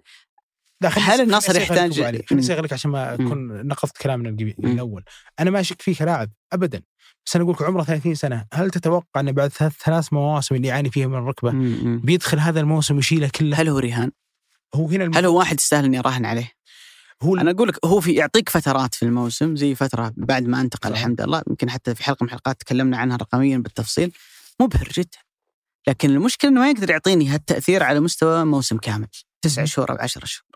هل 0.84 1.20
النصر 1.20 1.56
يحتاج-. 1.56 2.00
خليني 2.00 2.44
اصيغ 2.44 2.60
لك 2.60 2.72
عشان 2.72 2.90
ما. 2.90 3.14
أكون 3.14 3.66
نقضت 3.66 3.96
كلامنا. 3.98 4.28
الأول. 4.64 5.04
أنا 5.40 5.50
ما 5.50 5.60
أشك 5.60 5.82
فيه 5.82 5.94
كلاعب 5.94 6.30
ابدا. 6.52 6.82
بس 7.26 7.36
أنا 7.36 7.44
أقول 7.44 7.54
لك 7.54 7.62
عمره 7.62 7.82
30 7.82 8.14
سنة. 8.14 8.46
هل 8.52 8.70
تتوقع 8.70 9.20
انه 9.20 9.32
بعد 9.32 9.50
ثلاث 9.50 9.72
ثلاث 9.84 10.12
مواسم 10.12 10.54
اللي 10.54 10.68
يعاني 10.68 10.90
فيها 10.90 11.06
من 11.06 11.14
الركبة 11.14 11.50
مم،. 11.50 12.00
بيدخل 12.04 12.38
هذا 12.38 12.60
الموسم 12.60 12.96
ويشيله 12.96 13.30
كله؟ 13.34 13.60
هل 13.60 13.68
هو 13.68 13.78
رهان؟ 13.78 14.10
هو 14.74 14.88
هنا 14.88 15.04
الم... 15.04 15.14
هل 15.14 15.24
هو 15.24 15.38
واحد 15.38 15.60
يستاهل 15.60 15.84
إني 15.84 15.98
أراهن 15.98 16.24
عليه؟ 16.24 16.52
هو 17.22 17.36
أنا 17.36 17.50
أقول 17.50 17.68
لك 17.68 17.84
هو 17.84 18.00
في 18.00 18.12
يعطيك 18.12 18.48
فترات 18.48 18.94
في 18.94 19.02
الموسم 19.02 19.56
زي 19.56 19.74
فترة 19.74 20.12
بعد 20.16 20.46
ما 20.46 20.60
انتقل. 20.60 20.90
الحمد 20.90 21.20
لله. 21.20 21.42
يمكن 21.48 21.70
حتى 21.70 21.94
في 21.94 22.04
حلقة 22.04 22.24
من 22.24 22.28
الحلقات 22.28 22.60
تكلمنا 22.60 22.96
عنها 22.96 23.16
رقميا 23.16 23.58
بالتفصيل. 23.58 24.12
مبهر 24.60 24.88
جدا. 24.88 25.18
لكن 25.88 26.10
المشكلة 26.10 26.50
إنه 26.50 26.60
ما 26.60 26.70
يقدر 26.70 26.90
يعطيني 26.90 27.28
هالتأثير 27.28 27.82
على 27.82 28.00
مستوى 28.00 28.44
موسم 28.44 28.78
كامل. 28.78 29.08
تسعة 29.42 29.62
مم. 29.62 29.66
شهور 29.66 29.90
أو 29.90 29.96
عشرة 30.00 30.24
شهور. 30.24 30.48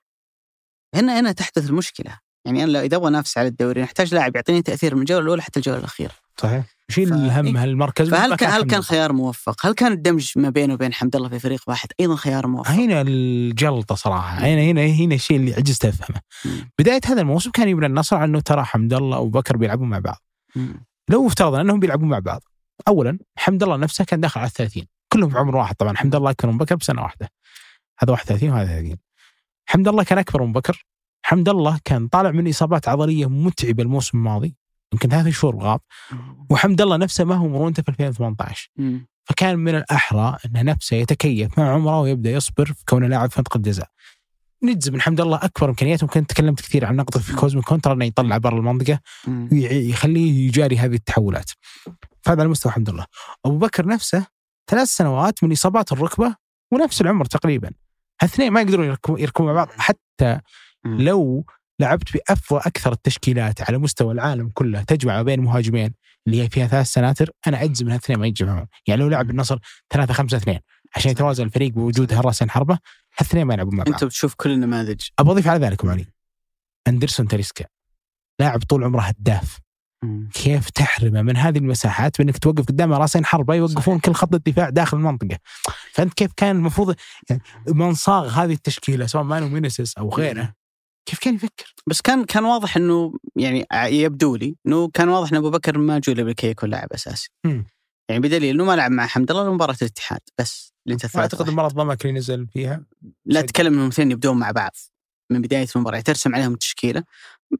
هنا 0.95 1.21
هنا 1.21 1.33
تحدث 1.33 1.71
المشكلة. 1.71 2.19
يعني 2.45 2.65
أنا 2.65 2.81
إذا 2.81 2.97
أبغى 2.97 3.09
أنافس 3.09 3.39
على 3.39 3.49
الدوري 3.49 3.83
نحتاج 3.83 4.15
لاعب 4.15 4.37
يعطيني 4.37 4.63
تأثير 4.63 4.95
من 4.95 5.01
الجولة 5.01 5.23
الأولى 5.23 5.43
حتى 5.43 5.59
الجولة 5.59 5.79
الأخيرة. 5.79 6.15
صحيح 6.41 6.65
يشيل 6.91 7.09
ف- 7.09 7.13
الهم 7.13 7.47
إيه. 7.57 7.63
هالمركز 7.63 8.11
فهل 8.11 8.35
كان 8.37 8.51
هل 8.51 8.63
كان. 8.63 8.83
خيار 8.83 9.13
موفق؟ 9.13 9.67
هل 9.67 9.73
كان 9.73 9.93
الدمج 9.93 10.33
ما 10.37 10.51
بينه 10.51 10.75
وبين 10.75 10.93
حمد 10.93 11.17
الله 11.17 11.29
في 11.29 11.39
فريق 11.39 11.61
واحد 11.67 11.89
أيضا 12.01 12.17
خيار 12.17 12.47
موفق؟ 12.47 12.71
هنا 12.71 13.01
الجلطة 13.01 13.95
صراحة 13.95 14.39
هنا 14.39 14.63
هنا 14.63 14.87
هنا 14.87 15.15
الشيء 15.15 15.37
اللي 15.37 15.55
عجزت 15.55 15.85
أفهمه. 15.85 16.21
بداية 16.79 17.01
هذا 17.07 17.21
الموسم 17.21 17.51
كان 17.51 17.69
يبنى 17.69 17.87
النصر 17.87 18.17
على 18.17 18.25
أنه 18.25 18.41
ترى 18.41 18.65
حمد 18.65 18.93
الله 18.95 19.19
وأبو 19.19 19.39
بكر 19.39 19.57
بيلعبون 19.57 19.89
مع 19.89 19.99
بعض 19.99 20.23
مم. 20.57 20.85
لو 21.09 21.27
افترضنا 21.27 21.61
أنهم 21.61 21.81
بيلعبون 21.81 22.09
مع 22.09 22.19
بعض 22.19 22.43
اولا 22.89 23.19
حمد 23.37 23.63
الله 23.63 23.77
نفسه 23.77 24.05
كان 24.05 24.21
داخل 24.21 24.41
على 24.41 24.51
30 24.51 24.83
كلهم 25.13 25.31
في 25.31 25.39
عمر 25.39 25.57
واحد 25.57 25.75
طبعا 25.75 25.97
حمد 25.97 26.15
الله 26.15 26.31
أكبر 26.31 26.53
من 26.53 26.59
بكر 26.59 26.75
بسنة 26.77 27.03
واحدة 27.03 27.29
هذا 27.99 28.13
31 28.13 28.51
وهذا 28.51 28.67
30 28.81 28.97
حمد 29.67 29.89
الله 29.89 30.05
كان 30.05 30.19
أكبر 30.19 30.43
من 30.43 30.53
بكر 30.53 30.85
حمد 31.25 31.49
الله 31.49 31.79
كان 31.85 32.09
طالع 32.09 32.31
من 32.31 32.49
إصابات 32.49 32.89
عضلية 32.89 33.27
متعبة 33.29 33.83
الموسم 33.83 34.19
الماضي 34.19 34.57
يمكن 34.93 35.09
ثلاث 35.09 35.29
شهور 35.29 35.57
غاب 35.57 35.81
وحمد 36.51 36.81
الله 36.81 36.97
نفسه 36.97 37.25
ما 37.25 37.35
هو 37.35 37.49
مرونته 37.49 37.83
في 37.83 37.89
2018 37.89 38.69
مم. 38.77 39.07
فكان 39.25 39.59
من 39.59 39.75
الأحرى 39.75 40.37
انه 40.47 40.63
نفسه 40.63 40.97
يتكيف 40.97 41.59
مع 41.59 41.73
عمره 41.75 42.01
ويبدأ 42.01 42.31
يصبر 42.31 42.67
في 42.67 42.85
كونه 42.89 43.07
لاعب 43.07 43.31
في 43.31 43.41
منطقة 43.41 43.57
الجزاء. 43.57 43.89
نجزم 44.65 44.93
من 44.93 45.01
حمد 45.01 45.21
الله 45.21 45.37
أكبر 45.37 45.69
إمكانيات 45.69 46.03
ممكن 46.03 46.27
تكلمت 46.27 46.61
كثير 46.61 46.85
عن 46.85 46.97
نقطة 46.97 47.21
في 47.21 47.37
كوزمين 47.37 47.63
كونترا 47.63 47.93
إنه 47.93 48.05
يطلع 48.05 48.39
برا 48.39 48.59
المنطقة. 48.59 49.01
ويخليه 49.53 50.47
يجاري 50.47 50.79
هذه 50.79 50.95
التحولات. 50.95 51.51
فهذا 52.23 52.41
على 52.41 52.49
مستوى 52.49 52.73
حمد 52.73 52.89
الله. 52.89 53.07
أبو 53.47 53.59
بكر 53.59 53.87
نفسه 53.87 54.27
ثلاث 54.71 54.89
سنوات 54.89 55.45
من 55.45 55.53
إصابات 55.53 55.93
الركبة 55.93 56.37
ونفس 56.73 57.01
العمر 57.01 57.25
تقريبا. 57.25 57.71
هالاثنين 58.21 58.53
ما 58.53 58.61
يقدرون 58.61 58.97
يركبون 59.09 59.47
مع 59.47 59.53
بعض 59.53 59.69
حتى. 59.79 60.41
لو 60.85 61.45
لعبت 61.83 62.13
بافضل 62.13 62.59
أكثر 62.59 62.93
التشكيلات 62.93 63.63
على 63.63 63.79
مستوى 63.79 64.15
العالم 64.15 64.51
كله 64.55 64.83
تجمع 64.83 65.17
ما 65.17 65.23
بين 65.23 65.41
مهاجمين 65.41 65.95
اللي 66.27 66.43
هي 66.43 66.49
فيها 66.49 66.67
ثلاث 66.67 66.87
سناتر. 66.87 67.31
أنا 67.47 67.65
أجزم 67.65 67.87
إن 67.87 67.93
الاثنين 67.93 68.19
ما 68.19 68.27
يجمعون. 68.27 68.67
يعني 68.87 69.03
لو 69.03 69.09
لعب 69.09 69.31
النصر 69.31 69.59
3 69.91 70.15
5 70.15 70.37
2 70.37 70.59
عشان 70.97 71.11
يتوازن 71.11 71.45
الفريق 71.45 71.73
بوجود 71.73 72.13
راسين 72.13 72.51
حربه 72.51 72.79
الاثنين 73.21 73.45
ما 73.45 73.55
يلعبون 73.55 73.77
مع 73.77 73.85
بعض. 73.85 73.95
انت 73.95 74.05
بتشوف 74.05 74.35
كل 74.35 74.51
النماذج. 74.51 75.01
ابى 75.19 75.31
أضيف 75.31 75.49
على 75.49 75.67
ذلك 75.67 75.85
علي. 75.85 76.07
أندرسون 76.89 77.29
تاليسكا 77.29 77.65
لاعب 78.41 78.63
طول 78.63 78.85
عمره 78.85 79.01
هداف. 79.01 79.59
كيف 80.35 80.71
تحرمه 80.71 81.23
من 81.23 81.37
هذه 81.37 81.59
المساحات 81.59 82.19
بأنك 82.19 82.39
توقف 82.39 82.67
قدامه 82.67 82.99
رأسين 82.99 83.25
حربة 83.25 83.55
يوقفون 83.55 83.99
كل 83.99 84.13
خط 84.13 84.35
الدفاع 84.35 84.71
داخل 84.71 84.97
المنطقة؟ 84.97 85.39
فأنت 85.93 86.15
كيف 86.15 86.33
كان 86.37 86.57
المفروض 86.57 86.95
يعني 87.31 87.43
من 87.69 87.95
صاغ 87.95 88.29
هذه 88.29 88.53
التشكيلة 88.53 89.07
سواء 89.07 89.25
مانو 89.25 89.49
مينيسيس 89.49 89.99
أو 89.99 90.15
غيره 90.15 90.55
كيف 91.07 91.19
كان 91.19 91.35
يفكر؟ 91.35 91.75
بس 91.87 92.01
كان 92.01 92.25
كان 92.25 92.45
واضح 92.45 92.77
إنه 92.77 93.15
يعني 93.37 93.67
يبدو 93.73 94.37
لي 94.37 94.57
إنه 94.67 94.89
كان 94.89 95.09
واضح 95.09 95.31
إن 95.31 95.37
أبو 95.37 95.51
بكر 95.51 95.79
ما 95.79 95.99
جلب 95.99 96.29
لكي 96.29 96.47
يكون 96.47 96.71
لاعب 96.71 96.93
أساسي. 96.93 97.29
مم. 97.45 97.65
يعني 98.11 98.21
بدليل 98.23 98.55
إنه 98.55 98.65
ما 98.65 98.77
لعب 98.77 98.91
مع 98.91 99.07
حمد 99.07 99.31
الله 99.31 99.49
لمباراة 99.49 99.77
الاتحاد 99.83 100.21
بس 100.39 100.73
اللي 100.87 100.95
أنت 100.95 101.17
أعتقد 101.17 101.47
المباراه 101.49 101.69
ضمك 101.69 102.03
اللي 102.07 102.19
نزل 102.19 102.47
فيها 102.53 102.85
لا 103.27 103.41
سجل. 103.41 103.45
أتكلم 103.49 103.73
إنهم 103.73 103.85
الاثنين 103.87 104.11
يبدون 104.11 104.37
مع 104.39 104.51
بعض 104.51 104.71
من 105.33 105.43
بداية 105.43 105.67
المباراة 105.77 106.01
ترسم 106.01 106.35
عليهم 106.35 106.53
التشكيله 106.53 107.05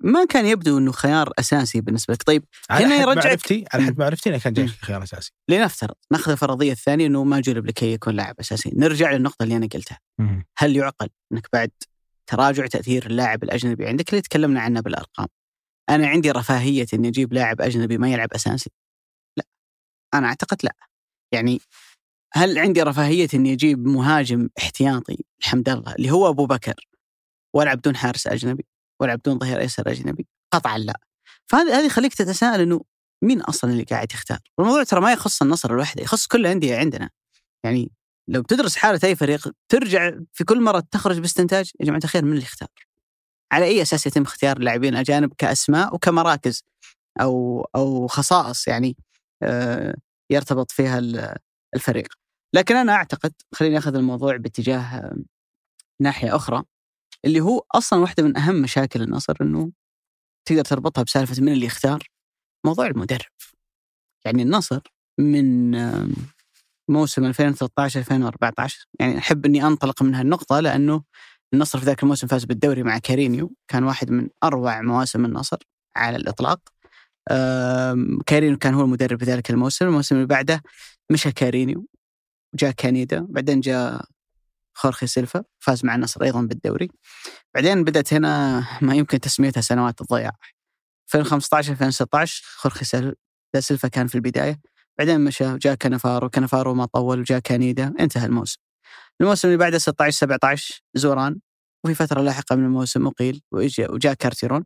ما 0.01 0.25
كان 0.25 0.47
يبدو 0.47 0.79
إنه 0.79 0.93
خيار 0.93 1.33
أساسي 1.39 1.81
بالنسبة 1.81 2.15
لك 2.15 2.23
طيب 2.23 2.45
على 2.71 2.85
هنا 2.87 2.95
حد 2.95 3.01
يرجعك- 3.09 3.25
معرفتي 3.27 3.65
على 3.75 3.85
حد 3.85 3.91
مم. 3.91 3.97
معرفتي 3.99 4.31
إنه 4.31 4.39
كان 4.39 4.53
جاي 4.53 4.65
مم. 4.65 4.71
خيار 4.81 5.03
أساسي 5.03 5.33
لنفترض 5.49 5.95
نأخذ 6.13 6.31
الفرضية 6.33 6.73
الثانية 6.73 7.07
إنه 7.07 7.25
ما 7.25 7.41
جلب 7.41 7.67
لكي 7.67 7.93
يكون 7.93 8.15
لاعب 8.15 8.35
أساسي 8.41 8.71
نرجع 8.77 9.13
للنقطة 9.13 9.43
اللي 9.43 9.57
أنا 9.57 9.67
قلتها 9.67 9.99
هل 10.59 10.77
يعقل 10.77 11.09
إنك 11.33 11.49
بعد 11.53 11.71
تراجع 12.27 12.67
تأثير 12.67 13.07
اللاعب 13.07 13.43
الأجنبي. 13.43 13.87
عندك 13.87 14.11
اللي 14.11 14.23
تكلمنا 14.23 14.61
عنه 14.61 14.81
بالأرقام. 14.81 15.27
أنا 15.91 16.07
عندي 16.09 16.31
رفاهية 16.31 16.87
إني 16.95 17.09
أجيب 17.09 17.33
لاعب 17.33 17.61
أجنبي 17.61 17.99
ما 17.99 18.13
يلعب 18.13 18.33
أساسي. 18.35 18.71
لا. 19.39 19.45
أنا 20.15 20.27
أعتقد 20.27 20.59
لا. 20.65 20.75
يعني 21.33 21.61
هل 22.35 22.59
عندي 22.59 22.83
رفاهية 22.83 23.29
إني 23.35 23.53
أجيب 23.53 23.87
مهاجم 23.87 24.49
احتياطي؟ 24.59 25.25
الحمد 25.41 25.69
الله 25.69 25.95
اللي 25.95 26.11
هو 26.11 26.29
أبو 26.29 26.47
بكر. 26.47 26.89
وألعب 27.55 27.79
بدون 27.79 27.97
حارس 27.97 28.27
أجنبي. 28.27 28.67
وألعب 29.01 29.19
بدون 29.19 29.39
ظهير 29.39 29.61
أيسر 29.61 29.91
أجنبي. 29.91 30.27
قطعا 30.53 30.79
لا. 30.79 31.01
فهذه 31.47 31.79
هذه 31.79 31.87
يخليك 31.87 32.15
تتساءل 32.15 32.61
إنه 32.61 32.81
مين 33.25 33.41
أصلا 33.41 33.71
اللي 33.71 33.83
قاعد 33.83 34.13
يختار؟ 34.13 34.39
والموضوع 34.59 34.83
ترى 34.85 35.01
ما 35.01 35.13
يخص 35.13 35.43
النصر 35.43 35.77
لوحده 35.77 36.03
يخص 36.03 36.27
كل 36.27 36.41
الأندية 36.41 36.77
عندنا. 36.77 37.11
يعني 37.65 37.91
لو 38.33 38.43
بتدرس 38.43 38.77
حالة 38.77 39.01
أي 39.05 39.17
فريق 39.17 39.49
ترجع 39.69 40.11
في 40.33 40.45
كل 40.45 40.61
مرة 40.61 40.81
تخرج 40.91 41.19
باستنتاج 41.21 41.71
يا 41.81 41.87
جماعة 41.87 42.01
الخير 42.05 42.25
من 42.25 42.31
اللي 42.33 42.43
يختار. 42.43 42.69
على 43.53 43.65
أي 43.65 43.83
أساس 43.83 44.07
يتم 44.07 44.23
اختيار 44.23 44.57
اللاعبين 44.57 44.95
الأجانب 44.95 45.33
كأسماء 45.39 45.95
وكمراكز 45.95 46.63
أو 47.21 47.61
أو 47.75 48.07
خصائص 48.07 48.69
يعني 48.69 48.97
آه، 49.43 49.95
يرتبط 50.31 50.71
فيها 50.71 50.99
ال- 50.99 51.37
الفريق. 51.75 52.09
لكن 52.55 52.77
أنا 52.77 52.93
أعتقد 52.93 53.33
خليني 53.55 53.79
أخذ 53.79 53.95
الموضوع 53.95 54.37
باتجاه 54.37 54.81
آه، 54.81 55.17
ناحية 56.01 56.37
أخرى 56.37 56.63
اللي 57.25 57.41
هو 57.41 57.65
أصلا 57.75 57.99
واحدة 57.99 58.23
من 58.23 58.37
أهم 58.37 58.55
مشاكل 58.63 59.03
النصر 59.03 59.37
إنه 59.41 59.73
تقدر 60.49 60.65
تربطها 60.65 61.03
بسالفة 61.05 61.43
من 61.43 61.53
اللي 61.53 61.67
يختار؟ 61.67 62.09
موضوع 62.67 62.87
المدرب. 62.87 63.31
يعني 64.25 64.43
النصر 64.43 64.81
من 65.21 65.75
موسم 66.93 67.25
2013 67.25 68.01
2014 68.01 68.87
يعني 69.01 69.19
أحب 69.19 69.47
إني 69.47 69.67
أنطلق 69.67 70.03
من 70.03 70.15
هالنقطة 70.15 70.61
لأنه 70.61 71.03
النصر 71.55 71.79
في 71.79 71.85
ذاك 71.85 72.03
الموسم 72.03 72.27
فاز 72.27 72.45
بالدوري 72.45 72.83
مع 72.83 72.99
كارينيو. 72.99 73.55
كان 73.69 73.85
واحد 73.85 74.11
من 74.11 74.29
أروع 74.45 74.81
مواسم 74.81 75.25
النصر 75.25 75.57
على 75.97 76.17
الإطلاق. 76.17 76.61
كارينيو 78.27 78.59
كان 78.59 78.75
هو 78.75 78.83
المدرب 78.85 79.19
في 79.19 79.25
ذلك 79.25 79.51
الموسم. 79.51 79.85
الموسم 79.87 80.15
اللي 80.15 80.27
بعده 80.27 80.63
مشى 81.11 81.33
كارينيو 81.33 81.87
وجاء 82.55 82.71
كانيدا 82.71 83.27
بعدين 83.29 83.61
جاء 83.61 84.05
خورخي 84.75 85.07
سيلفا 85.07 85.45
فاز 85.59 85.85
مع 85.85 85.95
النصر 85.95 86.23
أيضا 86.23 86.43
بالدوري. 86.43 86.91
بعدين 87.55 87.85
بدأت 87.85 88.15
هنا 88.15 88.65
ما 88.83 88.95
يمكن 88.95 89.21
تسميتها 89.21 89.61
سنوات 89.61 90.01
الضياع. 90.01 90.33
2015 91.15 91.73
2016 91.73 92.43
خورخي 92.57 92.85
سيل- 92.85 93.15
سيلفا 93.59 93.89
كان 93.89 94.07
في 94.07 94.15
البداية. 94.15 94.61
بعدين 95.03 95.21
مشى 95.21 95.53
وجاء 95.53 95.75
كنفارو 95.75 96.29
كنفارو 96.31 96.75
ما 96.75 96.87
طول 96.87 97.21
وجاء 97.21 97.39
كانيدا 97.39 97.95
انتهى 98.01 98.27
الموسم. 98.27 98.59
الموسم 99.21 99.49
اللي 99.49 99.59
بعده 99.59 99.79
16 99.79 100.17
17 100.19 100.81
زوران 100.95 101.41
وفي 101.85 101.95
فترة 101.95 102.21
لاحقة 102.23 102.57
من 102.57 102.65
الموسم 102.65 103.11
وإجا- 103.11 103.91
وجاء 103.91 104.15
كارتيرون. 104.15 104.65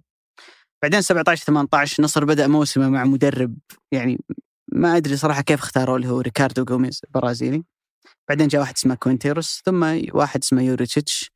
بعدين 0.82 1.02
17 1.02 1.44
18 1.44 2.02
نصر 2.02 2.24
بدأ 2.24 2.46
موسمه 2.46 2.88
مع 2.88 3.04
مدرب 3.04 3.58
يعني 3.92 4.24
ما 4.72 4.96
أدري 4.96 5.16
صراحة 5.16 5.42
كيف 5.42 5.60
اختاروا 5.60 5.96
اللي 5.96 6.08
هو 6.08 6.20
ريكاردو 6.20 6.64
جوميز 6.64 7.00
البرازيلي. 7.04 7.64
بعدين 8.28 8.48
جاء 8.48 8.60
واحد 8.60 8.74
اسمه 8.74 8.94
كوينتيروس 8.94 9.62
ثم 9.64 9.82
واحد 10.14 10.40
اسمه 10.42 10.62
يوريتشيتش 10.62 11.30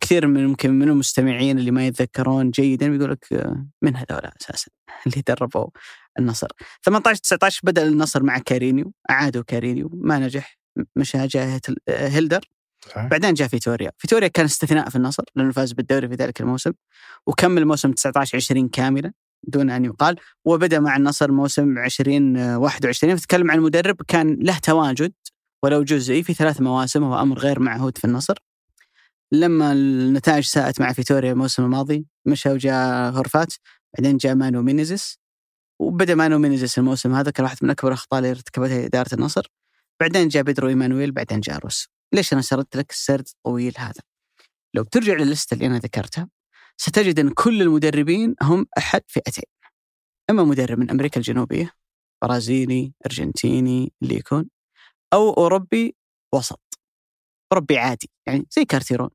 كثير 0.00 0.26
من 0.26 0.46
ممكن 0.46 0.70
من 0.70 0.88
المستمعين 0.88 1.58
اللي 1.58 1.70
ما 1.70 1.86
يتذكرون 1.86 2.50
جيدا 2.50 2.88
بيقول 2.88 3.10
لك 3.10 3.32
آه، 3.32 3.66
من 3.82 3.96
هذول 3.96 4.30
أساسا 4.40 4.70
اللي 5.06 5.22
دربوا 5.28 5.66
النصر. 6.18 6.48
18 6.84 7.20
19 7.20 7.60
بدأ 7.64 7.88
النصر 7.88 8.22
مع 8.22 8.38
كارينيو 8.38 8.92
أعادوا 9.10 9.42
كارينيو 9.42 9.90
ما 9.92 10.18
نجح 10.18 10.58
مشى 10.96 11.26
جاء 11.26 11.60
هيلدر. 11.88 12.50
بعدين 12.96 13.34
جاء 13.34 13.48
فيتوريا. 13.48 13.90
فيتوريا 13.98 14.28
كان 14.28 14.44
استثناء 14.44 14.88
في 14.88 14.96
النصر 14.96 15.24
لأنه 15.34 15.52
فاز 15.52 15.72
بالدوري 15.72 16.08
في 16.08 16.14
ذلك 16.14 16.40
الموسم 16.40 16.72
وكمل 17.26 17.64
موسم 17.64 17.92
19 17.92 18.36
20 18.36 18.68
كاملا 18.68 19.12
دون 19.42 19.70
أن 19.70 19.84
يقال 19.84 20.16
وبدأ 20.44 20.80
مع 20.80 20.96
النصر 20.96 21.32
موسم 21.32 21.78
20 21.78 22.36
آه، 22.36 22.58
21 22.58 23.14
نتكلم 23.14 23.50
عن 23.50 23.60
مدرب 23.60 23.96
كان 24.08 24.38
له 24.40 24.58
تواجد 24.58 25.12
ولو 25.64 25.82
جزئي 25.82 26.22
في 26.22 26.34
ثلاث 26.34 26.60
مواسم 26.60 27.02
وهو 27.02 27.22
أمر 27.22 27.38
غير 27.38 27.60
معهود 27.60 27.98
في 27.98 28.04
النصر. 28.04 28.38
لما 29.32 29.72
النتائج 29.72 30.44
ساءت 30.44 30.80
مع 30.80 30.92
فيتوريا 30.92 31.32
الموسم 31.32 31.64
الماضي 31.64 32.06
مشى 32.26 32.48
وجاء 32.48 33.10
هورفات 33.10 33.54
بعدين 33.98 34.16
جاء 34.16 34.34
مانو 34.34 34.62
مينيزيس. 34.62 35.19
وبدأ 35.80 36.14
مانو 36.14 36.38
مينيزيس 36.38 36.78
الموسم 36.78 37.14
هذا 37.14 37.30
كان 37.30 37.44
واحد 37.44 37.56
من 37.62 37.70
أكبر 37.70 37.88
الأخطاء 37.88 38.18
اللي 38.18 38.30
ارتكبتها 38.30 38.86
إدارة 38.86 39.14
النصر. 39.14 39.46
بعدين 40.00 40.28
جاء 40.28 40.42
بيدرو 40.42 40.68
ايمانويل 40.68 41.12
بعدين 41.12 41.40
جاء 41.40 41.58
روس 41.58 41.88
ليش 42.14 42.32
أنا 42.32 42.42
سردت 42.42 42.76
لك 42.76 42.90
السرد 42.90 43.28
الطويل 43.28 43.74
هذا؟ 43.78 44.02
لو 44.74 44.82
بترجع 44.82 45.14
للستة 45.14 45.54
اللي 45.54 45.66
أنا 45.66 45.78
ذكرتها 45.78 46.28
ستجد 46.76 47.18
إن 47.18 47.30
كل 47.30 47.62
المدربين 47.62 48.34
هم 48.42 48.66
أحد 48.78 49.02
فئتين. 49.06 49.44
أما 50.30 50.44
مدرب 50.44 50.78
من 50.78 50.90
أمريكا 50.90 51.16
الجنوبية 51.16 51.72
برازيلي 52.22 52.92
أرجنتيني 53.06 53.92
اللي 54.02 54.14
يكون 54.14 54.48
أو 55.12 55.32
أوروبي 55.32 55.96
وسط. 56.34 56.78
أوروبي 57.52 57.78
عادي 57.78 58.10
يعني 58.26 58.46
زي 58.50 58.64
كارتيرون 58.64 59.10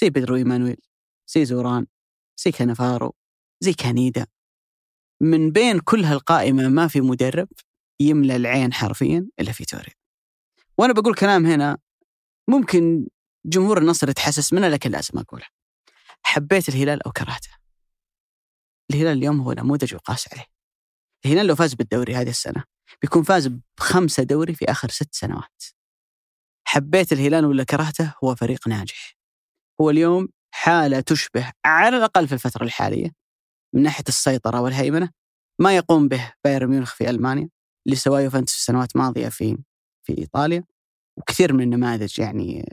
زي 0.00 0.10
بيدرو 0.10 0.36
ايمانويل 0.36 0.80
زي 1.28 1.44
زوران 1.44 1.86
زي 2.36 2.50
كانافارو 2.50 3.14
زي 3.60 3.72
كانيدا. 3.72 4.26
من 5.22 5.50
بين 5.50 5.80
كل 5.80 6.04
هالقائمة 6.04 6.68
ما 6.68 6.88
في 6.88 7.00
مدرب 7.00 7.48
يملى 8.00 8.36
العين 8.36 8.72
حرفيا 8.72 9.28
إلا 9.40 9.52
فيتوريا 9.52 9.94
وأنا 10.78 10.92
بقول 10.92 11.14
كلام 11.14 11.46
هنا 11.46 11.78
ممكن 12.48 13.08
جمهور 13.46 13.78
النصر 13.78 14.08
يتحسس 14.08 14.52
منه 14.52 14.68
لكن 14.68 14.90
لازم 14.90 15.18
أقوله. 15.18 15.46
حبيت 16.22 16.68
الهلال 16.68 17.02
أو 17.02 17.12
كرهته. 17.12 17.50
الهلال 18.90 19.18
اليوم 19.18 19.40
هو 19.40 19.52
نموذج 19.52 19.92
يقاس 19.92 20.32
عليه. 20.32 20.46
الهلال 21.24 21.46
لو 21.46 21.54
فاز 21.54 21.74
بالدوري 21.74 22.14
هذه 22.14 22.30
السنة 22.30 22.64
بيكون 23.02 23.22
فاز 23.22 23.50
بخمسة 23.78 24.22
دوري 24.22 24.54
في 24.54 24.64
آخر 24.70 24.88
ست 24.88 25.14
سنوات. 25.14 25.62
حبيت 26.64 27.12
الهلال 27.12 27.44
ولا 27.44 27.64
كرهته؟ 27.64 28.14
هو 28.24 28.34
فريق 28.34 28.68
ناجح. 28.68 29.16
هو 29.80 29.90
اليوم 29.90 30.28
حالة 30.54 31.00
تشبه 31.00 31.52
على 31.64 31.96
الأقل 31.96 32.28
في 32.28 32.34
الفترة 32.34 32.64
الحالية 32.64 33.21
من 33.74 33.82
ناحية 33.82 34.04
السيطرة 34.08 34.60
والهيمنة 34.60 35.10
ما 35.58 35.76
يقوم 35.76 36.08
به 36.08 36.32
بايرن 36.44 36.70
ميونخ 36.70 36.94
في 36.94 37.10
ألمانيا 37.10 37.48
اللي 37.86 37.96
سواه 37.96 38.20
يوفنتوس 38.20 38.52
في 38.52 38.58
السنوات 38.58 38.96
الماضية 38.96 39.28
في 39.28 39.58
في 40.02 40.18
إيطاليا 40.18 40.64
وكثير 41.16 41.52
من 41.52 41.62
النماذج 41.62 42.20
يعني 42.20 42.64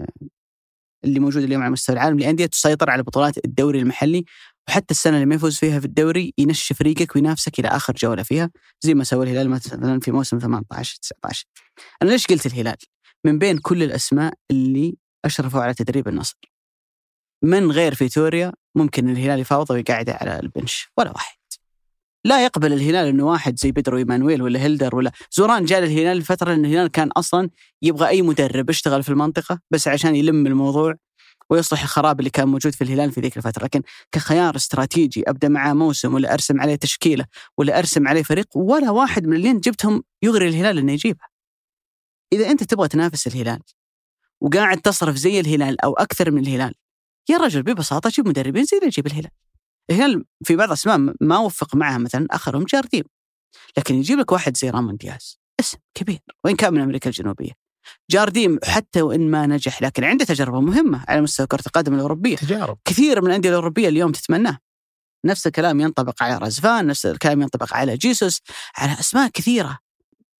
اللي 1.05 1.19
موجودة 1.19 1.45
اليوم 1.45 1.61
على 1.61 1.71
مستوى 1.71 1.93
العالم 1.95 2.19
لأندية 2.19 2.45
تسيطر 2.45 2.89
على 2.89 3.03
بطولات 3.03 3.45
الدوري 3.45 3.79
المحلي 3.79 4.25
وحتى 4.67 4.91
السنة 4.91 5.15
اللي 5.15 5.25
ما 5.25 5.35
يفوز 5.35 5.57
فيها 5.57 5.79
في 5.79 5.85
الدوري 5.85 6.33
ينشف 6.37 6.77
فريقك 6.77 7.15
وينافسك 7.15 7.59
إلى 7.59 7.67
آخر 7.67 7.93
جولة 7.93 8.23
فيها 8.23 8.51
زي 8.81 8.93
ما 8.93 9.03
سوى 9.03 9.25
الهلال 9.25 9.49
مثلا 9.49 9.99
في 9.99 10.11
موسم 10.11 10.39
18 10.39 10.97
19 11.01 11.45
أنا 12.01 12.09
ليش 12.09 12.27
قلت 12.27 12.45
الهلال؟ 12.45 12.77
من 13.25 13.39
بين 13.39 13.57
كل 13.57 13.83
الأسماء 13.83 14.33
اللي 14.51 14.97
أشرفوا 15.25 15.61
على 15.61 15.73
تدريب 15.73 16.07
النصر 16.07 16.37
من 17.43 17.71
غير 17.71 17.95
فيتوريا 17.95 18.51
ممكن 18.75 19.09
الهلال 19.09 19.39
يفاوضه 19.39 19.73
ويقعده 19.75 20.13
على 20.13 20.39
البنش 20.39 20.87
ولا 20.97 21.11
واحد 21.11 21.39
لا 22.25 22.43
يقبل 22.43 22.73
الهلال 22.73 23.07
إنه 23.07 23.25
واحد 23.25 23.59
زي 23.59 23.71
بيدرو 23.71 23.97
إيمانويل 23.97 24.41
ولا 24.41 24.59
هيلدر 24.59 24.95
ولا 24.95 25.11
زوران 25.31 25.65
جاء 25.65 25.79
للهلال 25.79 26.17
لفترة 26.17 26.53
إن 26.53 26.65
الهلال 26.65 26.87
كان 26.87 27.07
أصلا 27.07 27.49
يبغى 27.81 28.07
أي 28.07 28.21
مدرب 28.21 28.69
يشتغل 28.69 29.03
في 29.03 29.09
المنطقة 29.09 29.59
بس 29.71 29.87
عشان 29.87 30.15
يلم 30.15 30.47
الموضوع 30.47 30.95
ويصلح 31.49 31.81
الخراب 31.81 32.19
اللي 32.19 32.29
كان 32.29 32.47
موجود 32.47 32.75
في 32.75 32.83
الهلال 32.83 33.11
في 33.11 33.21
ذيك 33.21 33.37
الفترة، 33.37 33.63
لكن 33.63 33.81
كخيار 34.11 34.55
استراتيجي 34.55 35.23
أبدأ 35.27 35.47
معاه 35.47 35.73
موسم 35.73 36.13
ولا 36.13 36.33
أرسم 36.33 36.61
عليه 36.61 36.75
تشكيلة 36.75 37.25
ولا 37.57 37.79
أرسم 37.79 38.07
عليه 38.07 38.23
فريق 38.23 38.57
ولا 38.57 38.89
واحد 38.89 39.27
من 39.27 39.35
اللي 39.35 39.53
جبتهم 39.53 40.03
يغري 40.21 40.47
الهلال 40.47 40.77
إنه 40.77 40.91
يجيبها. 40.91 41.27
إذا 42.33 42.51
أنت 42.51 42.63
تبغى 42.63 42.87
تنافس 42.87 43.27
الهلال 43.27 43.59
وقاعد 44.41 44.77
تصرف 44.77 45.15
زي 45.15 45.39
الهلال 45.39 45.81
أو 45.81 45.93
أكثر 45.93 46.31
من 46.31 46.41
الهلال 46.41 46.73
يا 47.29 47.37
رجل 47.37 47.63
ببساطة 47.63 48.09
جيب 48.09 48.27
مدربين 48.27 48.63
زي 48.63 48.77
اللي 48.77 48.87
يجيب 48.87 49.07
الهلال. 49.07 49.31
الهلال 49.91 50.25
في 50.43 50.55
بعض 50.55 50.67
الأسماء 50.67 51.13
ما 51.21 51.37
وفق 51.37 51.75
معها 51.75 51.97
مثلا 51.97 52.27
آخرهم 52.31 52.63
جارديم. 52.63 53.03
لكن 53.77 53.95
يجيب 53.95 54.19
لك 54.19 54.31
واحد 54.31 54.57
زي 54.57 54.69
رامون 54.69 54.97
دياز 54.97 55.39
اسم 55.59 55.77
كبير 55.93 56.19
وإن 56.43 56.55
كان 56.55 56.73
من 56.73 56.81
أمريكا 56.81 57.09
الجنوبية. 57.09 57.51
جارديم 58.11 58.59
حتى 58.63 59.01
وإن 59.01 59.31
ما 59.31 59.47
نجح 59.47 59.81
لكن 59.81 60.03
عنده 60.03 60.25
تجربة 60.25 60.59
مهمة 60.59 61.05
على 61.07 61.21
مستوى 61.21 61.47
كرة 61.47 61.63
القدم 61.67 61.93
الأوروبية. 61.93 62.35
تجارب. 62.35 62.77
كثير 62.85 63.21
من 63.21 63.27
الأندية 63.27 63.49
الأوروبية 63.49 63.87
اليوم 63.89 64.11
تتمناه. 64.11 64.57
نفس 65.25 65.47
الكلام 65.47 65.79
ينطبق 65.79 66.23
على 66.23 66.37
رزفان 66.37 66.87
نفس 66.87 67.05
الكلام 67.05 67.41
ينطبق 67.41 67.73
على 67.73 67.97
جيسوس 67.97 68.41
على 68.77 68.99
أسماء 68.99 69.29
كثيرة. 69.29 69.79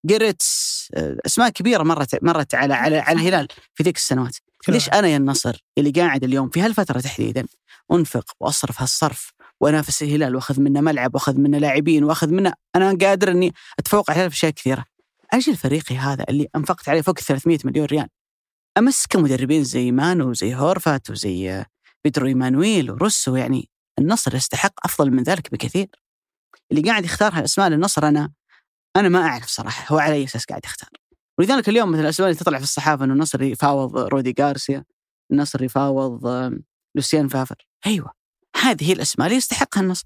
جيريتس 0.05 0.87
أسماء 1.25 1.49
كبيرة 1.49 1.83
مرت 1.83 2.23
مرت 2.23 2.55
على 2.55 2.73
على 2.73 2.97
على 2.97 3.19
الهلال 3.19 3.47
في 3.73 3.83
ذيك 3.83 3.97
السنوات. 3.97 4.37
ليش 4.67 4.89
أنا 4.89 5.07
يا 5.07 5.17
النصر 5.17 5.63
اللي 5.77 5.91
قاعد 5.91 6.23
اليوم 6.23 6.49
في 6.49 6.61
هالفترة 6.61 6.99
تحديدا 6.99 7.45
أنفق 7.91 8.35
وأصرف 8.39 8.81
هالصرف 8.81 9.33
وأنافس 9.59 10.03
الهلال 10.03 10.35
وأخذ 10.35 10.61
منه 10.61 10.81
ملعب 10.81 11.15
وأخذ 11.15 11.37
منه 11.37 11.57
لاعبين 11.57 12.03
وأخذ 12.03 12.29
منه 12.29 12.53
أنا 12.75 12.97
قادر 13.01 13.31
إني 13.31 13.53
أتفوق 13.79 14.11
على 14.11 14.29
في 14.29 14.35
اشياء 14.35 14.51
كثيرة. 14.51 14.85
أجل 15.33 15.55
فريقي 15.55 15.97
هذا 15.97 16.25
اللي 16.29 16.47
أنفقت 16.55 16.89
عليه 16.89 17.01
فوق 17.01 17.19
300 17.19 17.57
مليون 17.65 17.85
ريال 17.85 18.07
أمسك 18.77 19.15
مدربين 19.15 19.63
زي 19.63 19.91
مانو 19.91 20.29
وزي 20.29 20.55
هورفات 20.55 21.09
وزي 21.09 21.65
بيدرو 22.03 22.27
إيمانويل 22.27 22.91
وروسو 22.91 23.35
يعني 23.35 23.69
النصر 23.99 24.35
يستحق 24.35 24.73
أفضل 24.85 25.11
من 25.11 25.23
ذلك 25.23 25.51
بكثير. 25.51 25.87
اللي 26.71 26.81
قاعد 26.89 27.05
يختار 27.05 27.33
هالأسماء 27.33 27.69
للنصر 27.69 28.07
أنا 28.07 28.31
أنا 28.95 29.09
ما 29.09 29.19
أعرف 29.19 29.47
صراحة 29.47 29.93
هو 29.93 29.99
على 29.99 30.13
أي 30.13 30.23
أساس 30.23 30.45
قاعد 30.45 30.65
يختار. 30.65 30.89
ولذلك 31.39 31.69
اليوم 31.69 31.91
مثل 31.91 32.01
الاسماء 32.01 32.29
اللي 32.29 32.39
تطلع 32.39 32.57
في 32.57 32.63
الصحافة 32.63 33.05
إنه 33.05 33.13
النصر 33.13 33.41
يفاوض 33.41 33.97
رودي 33.97 34.35
غارسيا 34.39 34.83
النصر 35.31 35.63
يفاوض 35.63 36.27
لوسيان 36.95 37.27
فافر 37.27 37.67
أيوه 37.85 38.19
هذه 38.55 38.89
هي 38.89 38.93
الأسماء 38.93 39.27
اللي 39.27 39.37
يستحقها 39.37 39.81
النصر. 39.81 40.05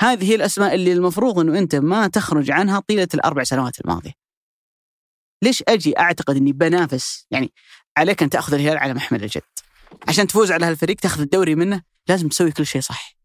هذه 0.00 0.30
هي 0.30 0.34
الأسماء 0.34 0.74
اللي 0.74 0.92
المفروض 0.92 1.38
إنه 1.38 1.58
أنت 1.58 1.74
ما 1.74 2.06
تخرج 2.06 2.50
عنها 2.50 2.80
طيلة 2.80 3.08
الأربع 3.14 3.42
سنوات 3.42 3.80
الماضية. 3.80 4.12
ليش 5.42 5.62
أجي 5.68 5.98
أعتقد 5.98 6.36
إني 6.36 6.52
بنافس؟ 6.52 7.26
يعني 7.30 7.52
عليك 7.96 8.22
أن 8.22 8.30
تأخذ 8.30 8.54
الهلال 8.54 8.78
على 8.78 8.94
محمل 8.94 9.22
الجد. 9.22 9.42
عشان 10.08 10.26
تفوز 10.26 10.52
على 10.52 10.66
هالفريق 10.66 10.96
تأخذ 10.96 11.20
الدوري 11.20 11.54
منه 11.54 11.82
لازم 12.08 12.28
تسوي 12.28 12.52
كل 12.52 12.66
شيء 12.66 12.80
صح. 12.80 13.16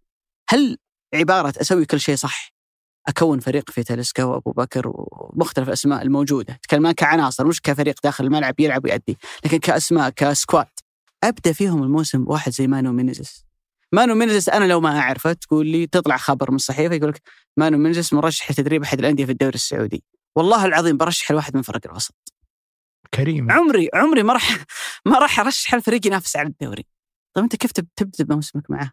هل 0.49 0.77
عبارة 1.13 1.53
أسوي 1.61 1.85
كل 1.85 1.99
شيء 1.99 2.15
صح 2.15 2.56
أكون 3.07 3.39
فريق 3.39 3.69
في 3.69 3.83
تاليسكا 3.83 4.23
وأبو 4.23 4.51
بكر 4.51 4.91
ومختلف 4.93 5.67
الأسماء 5.67 6.01
الموجودة، 6.01 6.53
أتكلم 6.53 6.91
كعناصر 6.91 7.47
مش 7.47 7.61
كفريق 7.61 7.95
داخل 8.03 8.23
الملعب 8.23 8.59
يلعب 8.59 8.85
ويأدي، 8.85 9.17
لكن 9.45 9.57
كأسماء 9.57 10.09
ك 10.09 10.18
squad. 10.18 10.67
أبدأ 11.23 11.53
فيهم 11.53 11.83
الموسم 11.83 12.25
بواحد 12.25 12.51
زي 12.51 12.67
مانو 12.67 12.91
مينيزس 12.91 13.45
مانو 13.91 14.15
مينزس 14.15 14.49
أنا 14.49 14.65
لو 14.65 14.81
ما 14.81 14.99
أعرفه 14.99 15.33
تقول 15.33 15.67
لي 15.67 15.87
تطلع 15.87 16.17
خبر 16.17 16.51
من 16.51 16.55
الصحيفة 16.55 16.95
يقول 16.95 17.09
لك 17.09 17.21
مانو 17.57 17.77
مينزس 17.77 18.13
مرشح 18.13 18.51
لتدريب 18.51 18.83
أحد 18.83 18.99
الأندية 18.99 19.25
في 19.25 19.31
الدوري 19.31 19.55
السعودي. 19.55 20.03
والله 20.35 20.65
العظيم 20.65 20.97
برشح 20.97 21.31
لواحد 21.31 21.55
من 21.55 21.61
فرق 21.61 21.81
الوسط. 21.85 22.15
كريم. 23.13 23.51
عمري 23.51 23.89
عمري 23.93 24.23
ما 24.23 24.33
راح 24.33 24.57
ما 25.05 25.19
راح 25.19 25.39
أرشح 25.39 25.73
الفريق 25.73 26.07
ينافس 26.07 26.35
على 26.35 26.47
الدوري. 26.47 26.85
طيب 27.33 27.43
أنت 27.43 27.55
كيف 27.55 27.71
تبدأ 27.71 28.35
موسمك 28.35 28.71
معه؟ 28.71 28.91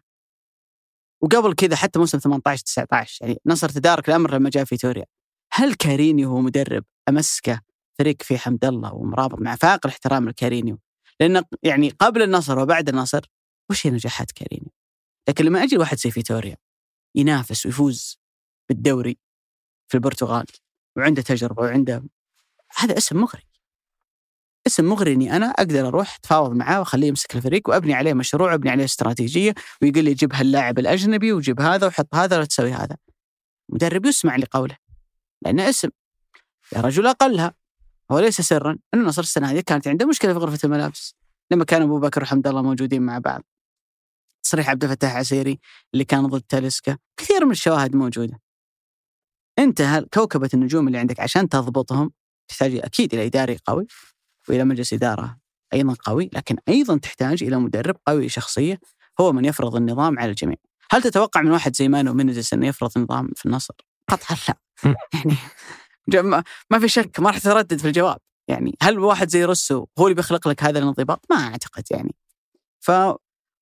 وقبل 1.21 1.53
كذا 1.53 1.75
حتى 1.75 1.99
موسم 1.99 2.17
18 2.19 2.63
19 2.63 3.25
يعني 3.25 3.39
نصر 3.45 3.69
تدارك 3.69 4.09
الأمر 4.09 4.33
لما 4.33 4.49
جاء 4.49 4.65
فيتوريا 4.65 5.05
هل 5.51 5.73
كارينيو 5.73 6.29
هو 6.29 6.41
مدرب 6.41 6.83
أمسكه 7.09 7.61
فريق 7.99 8.21
في 8.21 8.37
حمد 8.37 8.65
الله 8.65 8.93
ومرابط 8.93 9.39
مع 9.39 9.55
فائق 9.55 9.79
الاحترام 9.85 10.29
لكارينيو؟ 10.29 10.79
لأن 11.19 11.43
يعني 11.63 11.89
قبل 11.89 12.21
النصر 12.21 12.59
وبعد 12.59 12.89
النصر 12.89 13.25
وش 13.69 13.87
هي 13.87 13.91
نجاحات 13.91 14.31
كارينيو؟ 14.31 14.71
لكن 15.29 15.45
لما 15.45 15.63
أجي 15.63 15.77
واحد 15.77 15.97
زي 15.97 16.11
فيتوريا 16.11 16.57
ينافس 17.15 17.65
ويفوز 17.65 18.19
بالدوري 18.69 19.17
في 19.87 19.95
البرتغال 19.95 20.45
وعنده 20.97 21.21
تجربة 21.21 21.63
وعنده 21.63 22.03
هذا 22.77 22.97
اسم 22.97 23.17
مغري. 23.17 23.43
اسم 24.67 24.85
مغري 24.85 25.13
اني 25.13 25.35
أنا 25.35 25.45
أقدر 25.45 25.87
أروح 25.87 26.15
أتفاوض 26.15 26.51
معاه 26.51 26.79
وأخليه 26.79 27.07
يمسك 27.07 27.35
الفريق 27.35 27.69
وأبني 27.69 27.93
عليه 27.93 28.13
مشروع 28.13 28.51
وأبني 28.51 28.71
عليه 28.71 28.85
استراتيجية 28.85 29.53
ويقول 29.81 30.03
لي 30.03 30.13
جيب 30.13 30.33
هاللاعب 30.33 30.79
الأجنبي 30.79 31.33
وجيب 31.33 31.61
هذا 31.61 31.87
وحط 31.87 32.15
هذا 32.15 32.35
ولا 32.37 32.45
تسوي 32.45 32.71
هذا. 32.71 32.97
مدرب 33.69 34.05
يسمع 34.05 34.35
لقوله 34.35 34.77
لأنه 35.41 35.69
اسم. 35.69 35.89
يا 36.75 36.81
رجل 36.81 37.07
أقلها. 37.07 37.53
هو 38.11 38.19
ليس 38.19 38.41
سرا. 38.41 38.77
ان 38.93 38.99
النصر 38.99 39.21
السنة 39.21 39.51
هذه 39.51 39.59
كانت 39.59 39.87
عنده 39.87 40.05
مشكلة 40.05 40.33
في 40.33 40.39
غرفة 40.39 40.59
الملابس. 40.63 41.15
لما 41.51 41.65
كان 41.65 41.81
أبو 41.81 41.99
بكر 41.99 42.23
وحمد 42.23 42.47
الله 42.47 42.61
موجودين 42.61 43.01
مع 43.01 43.17
بعض. 43.17 43.43
تصريح 44.43 44.69
عبد 44.69 44.83
الفتاح 44.83 45.15
عسيري 45.15 45.59
اللي 45.93 46.05
كان 46.05 46.27
ضد 46.27 46.41
تاليسكا. 46.41 46.97
كثير 47.17 47.45
من 47.45 47.51
الشواهد 47.51 47.95
موجودة. 47.95 48.41
أنت 49.59 50.05
كوكبة 50.13 50.49
النجوم 50.53 50.87
اللي 50.87 50.97
عندك 50.97 51.19
عشان 51.19 51.49
تضبطهم 51.49 52.11
تحتاج 52.47 52.75
أكيد 52.75 53.13
إلى 53.13 53.25
اداري 53.25 53.57
قوي؟ 53.65 53.87
وإلى 54.49 54.63
مجلس 54.63 54.93
إدارة 54.93 55.37
أيضا 55.73 55.95
قوي 56.03 56.29
لكن 56.33 56.57
أيضا 56.69 56.97
تحتاج 56.97 57.43
إلى 57.43 57.57
مدرب 57.57 57.97
قوي 58.07 58.29
شخصيه 58.29 58.79
هو 59.21 59.31
من 59.31 59.45
يفرض 59.45 59.75
النظام 59.75 60.19
على 60.19 60.29
الجميع. 60.29 60.57
هل 60.91 61.01
تتوقع 61.01 61.41
من 61.41 61.51
واحد 61.51 61.75
زي 61.75 61.87
مانو 61.87 62.13
مينيزس 62.13 62.53
انه 62.53 62.67
يفرض 62.67 62.97
نظام 62.97 63.29
في 63.35 63.45
النصر؟ 63.45 63.73
قطعا 64.09 64.37
لا. 64.47 64.57
يعني 66.13 66.43
ما 66.69 66.79
في 66.79 66.87
شك 66.87 67.19
ما 67.19 67.29
راح 67.29 67.37
تردد 67.37 67.79
في 67.79 67.87
الجواب. 67.87 68.17
يعني 68.47 68.77
هل 68.81 68.99
واحد 68.99 69.29
زي 69.29 69.45
روسو 69.45 69.85
هو 69.99 70.05
اللي 70.07 70.15
بيخلق 70.15 70.47
لك 70.47 70.63
هذا 70.63 70.79
الانضباط؟ 70.79 71.25
ما 71.29 71.35
أعتقد 71.35 71.83
يعني. 71.91 72.15
ف 72.79 72.91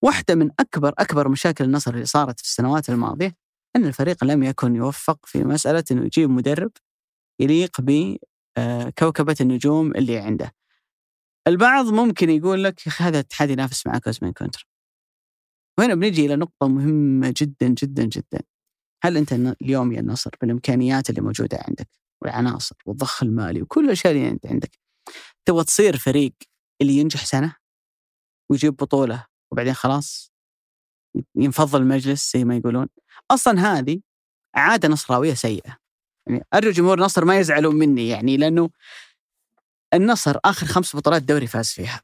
واحدة 0.03 0.35
من 0.35 0.49
أكبر 0.59 0.93
أكبر 0.97 1.29
مشاكل 1.29 1.63
النصر 1.63 1.93
اللي 1.93 2.05
صارت 2.05 2.39
في 2.39 2.45
السنوات 2.45 2.89
الماضية 2.89 3.35
أن 3.75 3.85
الفريق 3.85 4.23
لم 4.23 4.43
يكن 4.43 4.75
يوفق 4.75 5.25
في 5.25 5.43
مسألة 5.43 5.83
أنه 5.91 6.05
يجيب 6.05 6.29
مدرب 6.29 6.71
يليق 7.39 7.81
بكوكبة 7.81 9.35
النجوم 9.41 9.91
اللي 9.91 10.17
عنده. 10.17 10.51
البعض 11.47 11.85
ممكن 11.85 12.29
يقول 12.29 12.63
لك 12.63 12.87
يا 12.87 12.91
أخي 12.91 13.03
هذا 13.03 13.19
الاتحاد 13.19 13.49
ينافس 13.49 13.87
مع 13.87 13.97
كوزمين 13.99 14.33
كونتر. 14.33 14.67
وهنا 15.79 15.95
بنجي 15.95 16.25
إلى 16.25 16.35
نقطة 16.35 16.67
مهمة 16.67 17.33
جدا 17.37 17.67
جدا 17.67 18.03
جدا. 18.03 18.41
هل 19.03 19.17
أنت 19.17 19.33
اليوم 19.33 19.91
يا 19.91 19.99
النصر 19.99 20.31
بالإمكانيات 20.41 21.09
اللي 21.09 21.21
موجودة 21.21 21.57
عندك 21.67 21.89
والعناصر 22.21 22.75
والضخ 22.85 23.23
المالي 23.23 23.61
وكل 23.61 23.85
الأشياء 23.85 24.13
اللي 24.13 24.39
عندك 24.45 24.79
تبغى 25.45 25.63
تصير 25.63 25.97
فريق 25.97 26.33
اللي 26.81 26.93
ينجح 26.97 27.25
سنة 27.25 27.55
ويجيب 28.51 28.75
بطولة 28.75 29.25
وبعدين 29.51 29.73
خلاص 29.73 30.33
ينفضل 31.35 31.81
المجلس 31.81 32.33
زي 32.33 32.45
ما 32.45 32.55
يقولون؟ 32.55 32.87
أصلا 33.31 33.59
هذه 33.79 34.01
عادة 34.55 34.87
نصراوية 34.89 35.33
سيئة. 35.33 35.77
يعني 36.27 36.45
أرجو 36.53 36.71
جمهور 36.71 36.97
النصر 36.97 37.25
ما 37.25 37.39
يزعلون 37.39 37.75
مني 37.75 38.07
يعني 38.09 38.37
لأنه 38.37 38.69
النصر 39.93 40.37
آخر 40.45 40.67
خمس 40.67 40.95
بطولات 40.95 41.23
دوري 41.23 41.47
فاز 41.47 41.67
فيها. 41.67 42.01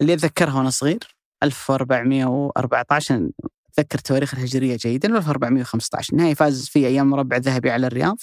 اللي 0.00 0.14
أتذكرها 0.14 0.54
وأنا 0.54 0.70
صغير 0.70 1.16
1414 1.42 3.30
أتذكر 3.72 3.98
تواريخ 3.98 4.34
الهجرية 4.34 4.76
جيدا 4.76 5.08
1415 5.08 6.12
النهائي 6.12 6.34
فاز 6.34 6.68
فيه 6.68 6.86
أيام 6.86 7.10
مربع 7.10 7.36
ذهبي 7.36 7.70
على 7.70 7.86
الرياض. 7.86 8.16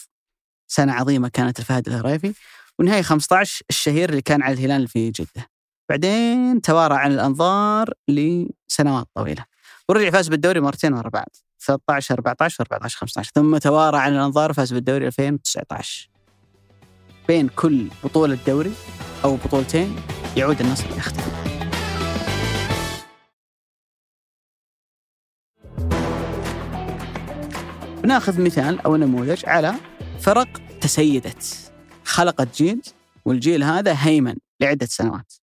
سنة 0.67 0.93
عظيمة 0.93 1.29
كانت 1.29 1.59
الفهد 1.59 1.87
الهريفي. 1.87 2.33
ونهاية 2.79 3.01
15 3.01 3.63
الشهير 3.69 4.09
اللي 4.09 4.21
كان 4.21 4.41
على 4.41 4.53
الهلال 4.53 4.87
في 4.87 5.11
جدة. 5.11 5.49
بعدين 5.89 6.61
توارى 6.61 6.95
عن 6.95 7.11
الأنظار 7.11 7.93
لسنوات 8.07 9.07
طويلة. 9.15 9.45
ورجع 9.89 10.09
فاز 10.09 10.27
بالدوري 10.27 10.59
مرتين 10.59 10.93
ورا 10.93 11.09
بعض. 11.09 11.29
13 11.59 12.15
14 12.15 12.61
14 12.61 12.97
15 12.97 13.31
ثم 13.35 13.57
توارى 13.57 13.97
عن 13.97 14.13
الأنظار 14.13 14.51
وفاز 14.51 14.73
بالدوري 14.73 15.07
2019 15.07 16.09
بين 17.29 17.47
كل 17.47 17.87
بطولة 18.03 18.37
دوري 18.47 18.71
أو 19.23 19.35
بطولتين 19.35 19.95
يعود 20.37 20.61
النصر 20.61 20.85
يختفي. 20.97 21.31
بناخذ 28.03 28.41
مثال 28.41 28.79
أو 28.79 28.95
نموذج 28.95 29.45
على 29.45 29.73
فرق 30.19 30.47
تسيدت. 30.81 31.71
خلقت 32.03 32.55
جيل 32.55 32.81
والجيل 33.25 33.63
هذا 33.63 33.95
هيمن 33.97 34.35
لعدة 34.61 34.85
سنوات. 34.85 35.33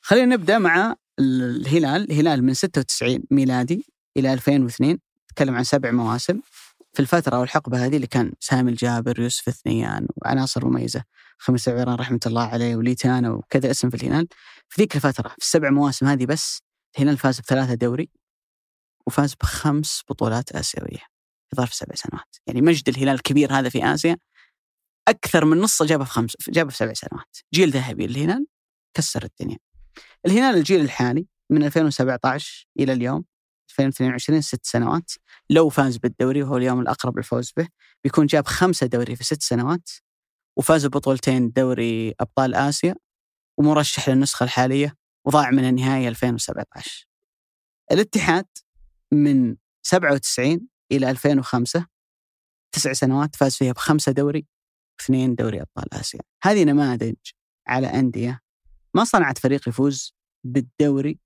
خلينا 0.00 0.36
نبدأ 0.36 0.58
مع 0.58 0.94
الهلال. 1.18 2.10
الهلال 2.10 2.44
من 2.44 2.54
96 2.54 3.22
ميلادي 3.30 3.86
إلى 4.16 4.32
2002 4.32 4.98
نتكلم 5.30 5.54
عن 5.54 5.64
سبع 5.64 5.90
مواسم. 5.90 6.40
في 6.94 7.00
الفترة 7.00 7.36
أو 7.36 7.42
الحقبة 7.42 7.86
هذه 7.86 7.96
اللي 7.96 8.06
كان 8.06 8.32
سامي 8.40 8.70
الجابر 8.70 9.20
يوسف 9.20 9.48
الثنيان 9.48 10.06
وعناصر 10.16 10.66
مميزة 10.66 11.04
خميس 11.38 11.68
عبيران 11.68 11.94
رحمة 11.94 12.20
الله 12.26 12.42
عليه 12.42 12.76
وليتانا 12.76 13.30
وكذا 13.30 13.70
اسم 13.70 13.90
في 13.90 13.96
الهلال. 13.96 14.28
في 14.68 14.82
ذيك 14.82 14.96
الفترة 14.96 15.28
في 15.28 15.38
السبع 15.38 15.70
مواسم 15.70 16.06
هذه 16.06 16.26
بس 16.26 16.62
الهلال 16.96 17.18
فاز 17.18 17.40
بثلاثة 17.40 17.74
دوري 17.74 18.10
وفاز 19.06 19.34
بخمس 19.34 20.02
بطولات 20.08 20.52
آسيوية 20.52 21.02
في 21.50 21.56
ظرف 21.56 21.74
سبع 21.74 21.94
سنوات. 21.94 22.36
يعني 22.46 22.60
مجد 22.60 22.88
الهلال 22.88 23.14
الكبير 23.14 23.52
هذا 23.52 23.68
في 23.68 23.84
آسيا 23.84 24.16
أكثر 25.08 25.44
من 25.44 25.60
نصه 25.60 25.86
جابه 25.86 26.04
في 26.04 26.10
خمس 26.10 26.32
جابه 26.48 26.70
في 26.70 26.76
سبع 26.76 26.92
سنوات. 26.92 27.36
جيل 27.54 27.70
ذهبي 27.70 28.06
للهلال 28.06 28.46
كسر 28.96 29.24
الدنيا. 29.24 29.58
الهلال 30.26 30.56
الجيل 30.56 30.80
الحالي 30.80 31.26
من 31.50 31.64
2017 31.64 32.66
إلى 32.80 32.92
اليوم 32.92 33.24
2022 33.82 34.40
ست 34.40 34.66
سنوات. 34.66 35.10
لو 35.50 35.68
فاز 35.68 35.96
بالدوري 35.96 36.42
وهو 36.42 36.56
اليوم 36.56 36.80
الأقرب 36.80 37.16
للفوز 37.16 37.52
به 37.56 37.68
بيكون 38.04 38.26
جاب 38.26 38.46
خمسة 38.46 38.86
دوري 38.86 39.16
في 39.16 39.24
ست 39.24 39.42
سنوات 39.42 39.90
وفاز 40.58 40.86
ببطولتين 40.86 41.50
دوري 41.50 42.14
أبطال 42.20 42.54
آسيا 42.54 42.94
ومرشح 43.58 44.08
للنسخة 44.08 44.44
الحالية 44.44 44.94
وضاع 45.26 45.50
من 45.50 45.68
النهاية 45.68 46.08
2017 46.08 47.06
الاتحاد 47.92 48.46
من 49.12 49.56
97 49.82 50.68
إلى 50.92 51.10
2005 51.10 51.86
تسع 52.74 52.92
سنوات 52.92 53.36
فاز 53.36 53.56
فيها 53.56 53.72
بخمسة 53.72 54.12
دوري 54.12 54.46
واثنين 55.00 55.34
دوري 55.34 55.60
أبطال 55.60 55.94
آسيا. 55.94 56.20
هذه 56.42 56.64
نماذج 56.64 57.14
على 57.66 57.86
أندية 57.86 58.40
ما 58.94 59.04
صنعت 59.04 59.38
فريق 59.38 59.68
يفوز 59.68 60.14
بالدوري 60.46 61.18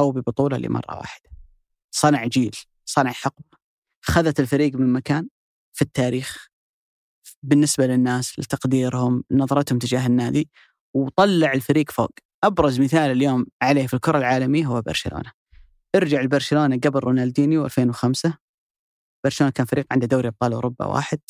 أو 0.00 0.12
ببطولة 0.12 0.58
لمرة 0.58 0.98
واحدة. 0.98 1.30
صنع 1.90 2.26
جيل 2.26 2.56
صنع 2.84 3.12
حقبة 3.12 3.58
خذت 4.04 4.40
الفريق 4.40 4.74
من 4.74 4.92
مكان 4.92 5.28
في 5.72 5.82
التاريخ 5.82 6.48
بالنسبة 7.42 7.86
للناس 7.86 8.38
لتقديرهم 8.38 9.24
نظرتهم 9.30 9.78
تجاه 9.78 10.06
النادي 10.06 10.50
وطلع 10.94 11.52
الفريق 11.52 11.90
فوق. 11.90 12.10
أبرز 12.44 12.80
مثال 12.80 13.10
اليوم 13.10 13.46
عليه 13.62 13.86
في 13.86 13.94
الكرة 13.94 14.18
العالمية 14.18 14.66
هو 14.66 14.82
برشلونة. 14.82 15.32
ارجع 15.96 16.20
لبرشلونة 16.20 16.76
قبل 16.84 17.00
رونالدينيو 17.00 17.64
2005 17.64 18.38
برشلونة 19.24 19.52
كان 19.52 19.66
فريق 19.66 19.86
عنده 19.90 20.06
دوري 20.06 20.28
أبطال 20.28 20.52
أوروبا 20.52 20.86
واحد. 20.86 21.20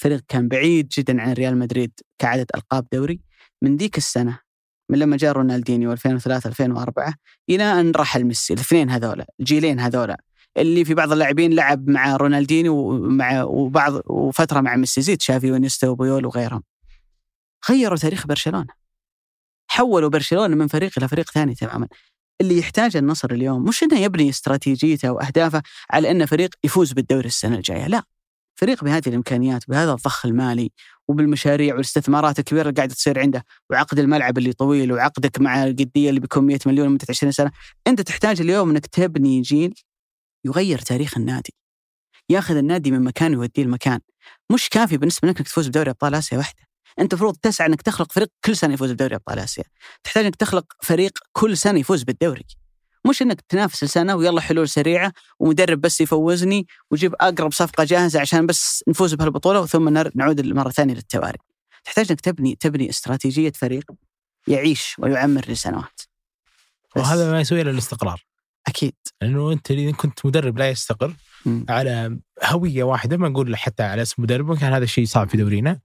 فريق 0.00 0.24
كان 0.28 0.48
بعيد 0.48 0.88
جدا 0.88 1.22
عن 1.22 1.32
ريال 1.32 1.58
مدريد 1.58 2.00
كعدد 2.18 2.46
ألقاب 2.54 2.86
دوري. 2.92 3.20
من 3.62 3.76
ذيك 3.76 3.96
السنة 3.96 4.40
من 4.88 4.98
لما 4.98 5.16
جاء 5.16 5.32
رونالدينيو 5.32 5.92
2003 5.92 6.48
2004 6.48 7.14
إلى 7.50 7.80
أن 7.80 7.90
رحل 7.90 8.24
ميسي 8.24 8.54
الاثنين 8.54 8.90
هذولا 8.90 9.26
الجيلين 9.40 9.80
هذولا. 9.80 10.20
اللي 10.56 10.84
في 10.84 10.94
بعض 10.94 11.12
اللاعبين 11.12 11.52
لعب 11.54 11.88
مع 11.90 12.16
رونالدينيو 12.16 12.74
ومع 12.74 13.42
وبعض 13.42 14.00
وفترة 14.06 14.60
مع 14.60 14.76
ميسي 14.76 15.00
زيد 15.00 15.22
شافي 15.22 15.52
ونيستا 15.52 15.88
وبيول 15.88 16.26
وغيرهم. 16.26 16.62
غيروا 17.70 17.96
تاريخ 17.98 18.26
برشلونة. 18.26 18.72
حولوا 19.70 20.08
برشلونة 20.08 20.56
من 20.56 20.66
فريق 20.66 20.92
إلى 20.98 21.08
فريق 21.08 21.30
ثاني 21.30 21.54
تماما. 21.54 21.88
اللي 22.40 22.58
يحتاجه 22.58 22.98
النصر 22.98 23.30
اليوم 23.30 23.64
مش 23.64 23.82
إنه 23.82 23.98
يبني 23.98 24.28
استراتيجيته 24.28 25.12
وأهدافه 25.12 25.62
على 25.90 26.10
انه 26.10 26.26
فريق 26.26 26.50
يفوز 26.64 26.92
بالدوري 26.92 27.26
السنة 27.26 27.56
الجاية 27.56 27.86
لا. 27.86 28.02
فريق 28.58 28.84
بهذه 28.84 29.08
الإمكانيات 29.08 29.68
بهذا 29.68 29.92
الضخ 29.92 30.26
المالي 30.26 30.70
وبالمشاريع 31.08 31.74
والاستثمارات 31.74 32.38
الكبيرة 32.38 32.62
اللي 32.62 32.74
قاعدة 32.74 32.94
تصير 32.94 33.20
عنده 33.20 33.44
وعقد 33.70 33.98
الملعب 33.98 34.38
اللي 34.38 34.52
طويل 34.52 34.92
وعقدك 34.92 35.40
مع 35.40 35.64
القدية 35.64 36.08
اللي 36.08 36.20
بيكون 36.20 36.44
100 36.44 36.58
مليون 36.66 36.88
لمده 36.88 37.06
20 37.08 37.32
سنة 37.32 37.50
أنت 37.86 38.00
تحتاج 38.00 38.40
اليوم 38.40 38.70
إنك 38.70 38.86
تبني 38.86 39.40
جيل 39.40 39.74
يغير 40.44 40.78
تاريخ 40.78 41.16
النادي 41.18 41.54
ياخذ 42.30 42.56
النادي 42.56 42.90
من 42.90 43.04
مكان 43.04 43.36
ويوديه 43.36 43.62
لمكان 43.64 44.00
مش 44.52 44.68
كافي 44.68 44.96
بالنسبة 44.96 45.28
لك 45.28 45.38
إنك 45.38 45.46
تفوز 45.48 45.68
بدوري 45.68 45.90
أبطال 45.90 46.14
آسيا 46.14 46.38
واحدة 46.38 46.62
أنت 46.98 47.12
المفروض 47.12 47.36
تسعى 47.36 47.66
إنك 47.66 47.82
تخلق 47.82 48.12
فريق 48.12 48.28
كل 48.44 48.56
سنة 48.56 48.74
يفوز 48.74 48.92
بدوري 48.92 49.14
أبطال 49.14 49.38
آسيا 49.38 49.64
تحتاج 50.04 50.24
إنك 50.24 50.36
تخلق 50.36 50.64
فريق 50.82 51.18
كل 51.32 51.56
سنة 51.56 51.78
يفوز 51.80 52.02
بالدوري. 52.02 52.44
مش 53.04 53.22
إنك 53.22 53.40
تنافس 53.40 53.82
السنة 53.82 54.14
ويلا 54.14 54.40
حلول 54.40 54.68
سريعة 54.68 55.12
ومدرب 55.38 55.80
بس 55.80 56.00
يفوزني 56.00 56.66
وجيب 56.90 57.14
أقرب 57.20 57.52
صفقة 57.52 57.84
جاهزة 57.84 58.20
عشان 58.20 58.46
بس 58.46 58.84
نفوز 58.88 59.14
بهالبطولة 59.14 59.66
ثم 59.66 59.88
نعود 60.14 60.46
مرة 60.46 60.70
ثانية 60.70 60.94
للتواري. 60.94 61.38
تحتاج 61.84 62.06
إنك 62.10 62.20
تبني 62.20 62.56
تبني 62.60 62.90
استراتيجية 62.90 63.52
فريق 63.52 63.84
يعيش 64.46 64.96
ويعمر 64.98 65.44
لسنوات. 65.48 66.00
وهذا 66.96 67.30
ما 67.30 67.40
يسوي 67.40 67.60
إلا 67.60 67.70
الاستقرار. 67.70 68.24
أكيد. 68.66 68.94
لأنه 69.22 69.52
أنت 69.52 69.70
إذا 69.70 69.92
كنت 69.92 70.26
مدرب 70.26 70.58
لا 70.58 70.70
يستقر 70.70 71.14
م. 71.46 71.64
على 71.68 72.18
هوية 72.44 72.84
واحدة 72.84 73.16
ما 73.16 73.28
نقول 73.28 73.56
حتى 73.56 73.82
على 73.82 74.02
اسم 74.02 74.22
مدرب 74.22 74.48
وكان 74.50 74.72
هذا 74.72 74.84
الشيء 74.84 75.06
صعب 75.06 75.28
في 75.28 75.36
دورينا 75.36 75.80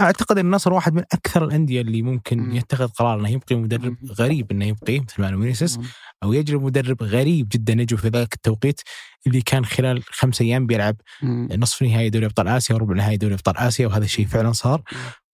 أعتقد 0.00 0.38
إن 0.38 0.46
النصر 0.46 0.72
واحد 0.72 0.94
من 0.94 1.02
أكثر 1.12 1.44
الأندية 1.44 1.80
اللي 1.80 2.02
ممكن 2.02 2.38
م. 2.38 2.56
يتخذ 2.56 2.88
قرار 2.88 3.20
إنه 3.20 3.30
يبقي 3.30 3.56
مدرب 3.56 3.96
غريب 4.18 4.50
إنه 4.52 4.64
يبقي 4.64 5.00
مثل 5.00 5.22
ما 5.22 5.30
مينيسيس 5.30 5.78
أو 6.22 6.32
يجرب 6.32 6.62
مدرب 6.62 7.02
غريب 7.02 7.48
جدا 7.52 7.72
يجوا 7.72 7.98
في 7.98 8.08
ذاك 8.08 8.34
التوقيت 8.34 8.80
اللي 9.26 9.40
كان 9.40 9.64
خلال 9.64 10.02
خمس 10.02 10.40
أيام 10.40 10.66
بيلعب 10.66 10.96
م. 11.22 11.48
نصف 11.52 11.82
نهائي 11.82 12.10
دوري 12.10 12.26
أبطال 12.26 12.48
آسيا 12.48 12.74
وربع 12.74 12.94
نهائي 12.94 13.16
دوري 13.16 13.34
أبطال 13.34 13.56
آسيا 13.56 13.86
وهذا 13.86 14.04
الشيء 14.04 14.26
فعلا 14.26 14.52
صار 14.52 14.82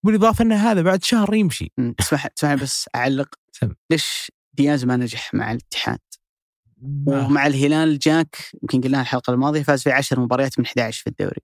بالإضافة 0.03 0.43
إن 0.43 0.51
هذا 0.51 0.81
بعد 0.81 1.03
شهر 1.03 1.33
يمشي 1.33 1.71
اسمح 1.99 2.27
اسمح 2.37 2.53
بس 2.53 2.89
أعلق 2.95 3.35
ليش 3.89 4.31
دياز 4.53 4.85
ما 4.85 4.97
نجح 4.97 5.33
مع 5.33 5.51
الاتحاد؟ 5.51 5.99
ومع 7.07 7.47
الهلال 7.47 7.99
جاك 7.99 8.35
يمكن 8.63 8.81
قلناها 8.81 9.01
الحلقة 9.01 9.33
الماضية 9.33 9.63
فاز 9.63 9.83
في 9.83 9.91
10 9.91 10.19
مباريات 10.21 10.59
من 10.59 10.65
11 10.65 11.01
في 11.01 11.07
الدوري. 11.07 11.41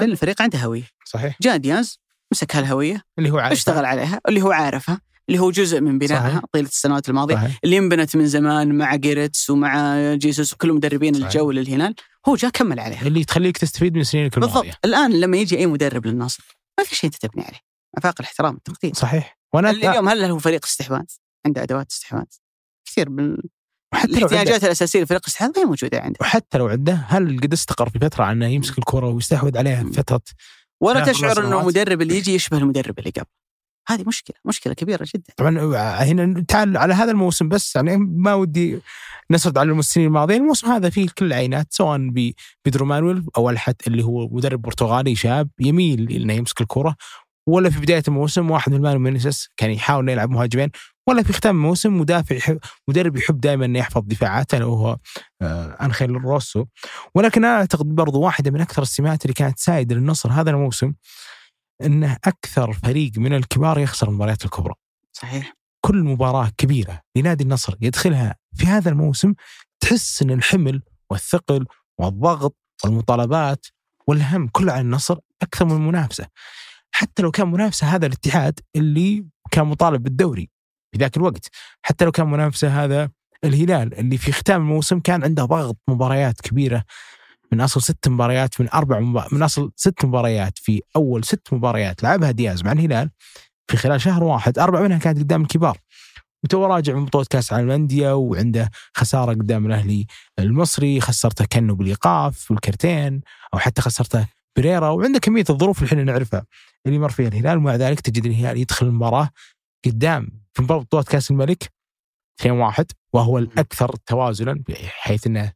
لأن 0.00 0.10
الفريق 0.10 0.42
عنده 0.42 0.58
هوية. 0.58 0.88
صحيح. 1.04 1.38
جاء 1.42 1.56
دياز 1.56 2.00
مسك 2.32 2.56
هالهوية 2.56 3.02
اللي 3.18 3.30
هو 3.30 3.38
عارفها. 3.38 3.52
اشتغل 3.52 3.84
عليها 3.84 4.20
اللي 4.28 4.42
هو 4.42 4.52
عارفها 4.52 5.00
اللي 5.28 5.40
هو 5.40 5.50
جزء 5.50 5.80
من 5.80 5.98
بنائها 5.98 6.28
صحيح. 6.30 6.42
طيلة 6.52 6.68
السنوات 6.68 7.08
الماضية 7.08 7.34
صحيح. 7.34 7.58
اللي 7.64 7.78
انبنت 7.78 8.16
من 8.16 8.26
زمان 8.26 8.78
مع 8.78 8.96
جيرتس 8.96 9.50
ومع 9.50 9.96
جيسوس 10.14 10.52
وكل 10.52 10.72
مدربين 10.72 11.14
صحيح. 11.14 11.26
الجو 11.26 11.50
للهلال 11.50 11.94
هو 12.28 12.36
جاء 12.36 12.50
كمل 12.50 12.80
عليها. 12.80 13.06
اللي 13.06 13.24
تخليك 13.24 13.58
تستفيد 13.58 13.96
من 13.96 14.04
سنينك 14.04 14.36
الماضيه 14.36 14.60
بالضبط. 14.60 14.78
الآن 14.84 15.20
لما 15.20 15.36
يجي 15.36 15.58
أي 15.58 15.66
مدرب 15.66 16.06
للنصر 16.06 16.58
ما 16.78 16.84
في 16.84 16.96
شيء 16.96 17.10
تبني 17.10 17.44
عليه. 17.44 17.60
أفاق 17.98 18.14
الاحترام 18.20 18.54
والتقدير 18.54 18.94
صحيح. 18.94 19.38
وأنا 19.54 19.70
اليوم 19.70 20.08
هل 20.08 20.24
هو 20.24 20.38
فريق 20.38 20.64
استحواذ؟ 20.64 21.04
عنده 21.46 21.62
أدوات 21.62 21.90
استحواذ. 21.90 22.24
كثير 22.86 23.10
من 23.10 23.36
وحتى 23.92 24.12
الاحتياجات 24.12 24.64
الأساسية 24.64 25.02
لفريق 25.02 25.20
الاستحواذ 25.24 25.50
غير 25.56 25.66
موجودة 25.66 26.00
عنده 26.00 26.18
وحتى 26.20 26.58
لو 26.58 26.68
عنده 26.68 27.04
هل 27.08 27.40
قد 27.40 27.52
استقر 27.52 27.88
في 27.88 27.98
فترة 27.98 28.24
عنه 28.24 28.46
يمسك 28.46 28.78
الكرة 28.78 29.06
ويستحوذ 29.06 29.58
عليها 29.58 29.84
فترة 29.94 30.20
ولا 30.80 31.04
تشعر 31.04 31.46
إنه 31.46 31.60
المدرب 31.60 32.02
اللي 32.02 32.16
يجي 32.16 32.34
يشبه 32.34 32.58
المدرب 32.58 32.98
اللي 32.98 33.10
قبل. 33.10 33.26
هذه 33.88 34.04
مشكلة 34.06 34.36
مشكلة 34.44 34.74
كبيرة 34.74 35.06
جدا. 35.14 35.34
طبعا 35.36 35.58
هنا 36.04 36.44
تعال 36.48 36.76
على 36.76 36.94
هذا 36.94 37.10
الموسم 37.10 37.48
بس 37.48 37.76
يعني 37.76 37.96
ما 37.96 38.34
ودي 38.34 38.80
نسرد 39.30 39.58
على 39.58 39.70
الموسمين 39.70 40.06
الماضيين. 40.06 40.42
الموسم 40.42 40.66
هذا 40.66 40.90
فيه 40.90 41.08
كل 41.18 41.26
العينات 41.26 41.66
سواء 41.70 41.98
ببيدرو 41.98 42.86
مانويل 42.86 43.26
أو 43.36 43.50
ألحد 43.50 43.74
اللي 43.86 44.04
هو 44.04 44.28
مدرب 44.28 44.62
برتغالي 44.62 45.14
شاب 45.14 45.50
يميل 45.60 46.12
انه 46.12 46.32
يمسك 46.32 46.60
الكرة 46.60 46.96
ولا 47.48 47.70
في 47.70 47.80
بداية 47.80 48.02
الموسم 48.08 48.50
واحد 48.50 48.72
من 48.72 48.80
مانو 48.80 48.98
مينيسس 48.98 49.48
كان 49.56 49.70
يحاول 49.70 50.02
إنه 50.02 50.12
يلعب 50.12 50.30
مهاجمين. 50.30 50.70
ولا 51.10 51.22
في 51.22 51.32
ختام 51.32 51.56
الموسم 51.56 52.00
مدافع 52.00 52.36
يحب 52.36 52.58
مدرب 52.88 53.16
يحب 53.16 53.40
دائما 53.40 53.64
انه 53.64 53.78
يحفظ 53.78 54.02
دفاعاته 54.04 54.56
اللي 54.56 54.66
هو 54.66 54.96
آه 55.42 55.76
انخيل 55.80 56.10
روسو 56.10 56.64
ولكن 57.14 57.44
أنا 57.44 57.56
أعتقد 57.56 57.86
برضو 57.86 58.20
واحدة 58.20 58.50
من 58.50 58.60
أكثر 58.60 58.82
السمات 58.82 59.24
اللي 59.24 59.34
كانت 59.34 59.58
سائدة 59.58 59.94
للنصر 59.94 60.32
هذا 60.32 60.50
الموسم 60.50 60.92
إنه 61.82 62.16
أكثر 62.24 62.72
فريق 62.72 63.12
من 63.16 63.34
الكبار 63.34 63.78
يخسر 63.78 64.08
المباريات 64.08 64.44
الكبرى. 64.44 64.74
صحيح. 65.12 65.54
كل 65.80 66.04
مباراة 66.04 66.50
كبيرة 66.58 67.00
لنادي 67.16 67.44
النصر 67.44 67.74
يدخلها 67.80 68.36
في 68.54 68.66
هذا 68.66 68.90
الموسم 68.90 69.34
تحس 69.80 70.22
إن 70.22 70.30
الحمل 70.30 70.82
والثقل 71.10 71.66
والضغط 71.98 72.56
والمطالبات 72.84 73.66
والهم 74.06 74.48
كله 74.48 74.72
على 74.72 74.80
النصر 74.80 75.18
أكثر 75.42 75.64
من 75.64 75.72
المنافسة 75.72 76.26
حتى 76.92 77.22
لو 77.22 77.30
كان 77.30 77.50
منافسة 77.50 77.86
هذا 77.86 78.06
الاتحاد 78.06 78.60
اللي 78.76 79.26
كان 79.50 79.66
مطالب 79.66 80.02
بالدوري 80.02 80.50
في 80.92 80.98
ذاك 80.98 81.16
الوقت. 81.16 81.50
حتى 81.82 82.04
لو 82.04 82.12
كان 82.12 82.26
منافسه 82.30 82.84
هذا 82.84 83.10
الهلال 83.44 83.98
اللي 83.98 84.18
في 84.18 84.32
ختام 84.32 84.60
الموسم 84.60 85.00
كان 85.00 85.24
عنده 85.24 85.44
ضغط 85.44 85.76
مباريات 85.88 86.40
كبيرة. 86.40 86.84
من 87.52 87.60
أصل 87.60 87.82
ست 87.82 88.08
مباريات 88.08 88.60
من 88.60 88.68
أربع 88.74 89.00
مبا... 89.00 89.26
من 89.32 89.42
أصل 89.42 89.72
ست 89.76 90.04
مباريات 90.04 90.58
في 90.58 90.82
أول 90.96 91.24
ست 91.24 91.52
مباريات 91.52 92.02
لعبها 92.02 92.30
دياز 92.30 92.64
مع 92.64 92.72
الهلال 92.72 93.10
في 93.68 93.76
خلال 93.76 94.00
شهر 94.00 94.24
واحد. 94.24 94.58
أربع 94.58 94.80
منها 94.80 94.98
كانت 94.98 95.18
قدام 95.18 95.42
الكبار. 95.42 95.78
وتو 96.44 96.66
راجع 96.66 96.94
من 96.94 97.04
بطولة 97.04 97.26
كأس 97.30 97.52
العالم 97.52 97.66
للأندية 97.66 98.14
وعنده 98.14 98.70
خسارة 98.94 99.32
قدام 99.32 99.66
الأهلي 99.66 100.06
المصري 100.38 101.00
خسرته 101.00 101.44
كأنه 101.44 101.74
بالإيقاف 101.74 102.50
والكرتين 102.50 103.20
أو 103.54 103.58
حتى 103.58 103.82
خسرته 103.82 104.26
بريرا. 104.56 104.88
وعنده 104.88 105.18
كمية 105.18 105.44
الظروف 105.50 105.78
اللي 105.78 105.88
إحنا 105.88 106.04
نعرفها 106.04 106.44
اللي 106.86 106.98
مر 106.98 107.10
فيها 107.10 107.28
الهلال. 107.28 107.56
ومع 107.58 107.74
ذلك 107.76 108.00
تجد 108.00 108.26
الهلال 108.26 108.56
يدخل 108.56 108.86
المباراة 108.86 109.30
قدام 109.86 110.40
في 110.52 110.62
مباراة 110.62 110.80
بطولة 110.80 111.02
كأس 111.02 111.30
الملك 111.30 111.72
2 112.40 112.54
1 112.54 112.86
وهو 113.12 113.38
الأكثر 113.38 113.96
توازنا 113.96 114.62
بحيث 114.68 115.26
إنه 115.26 115.52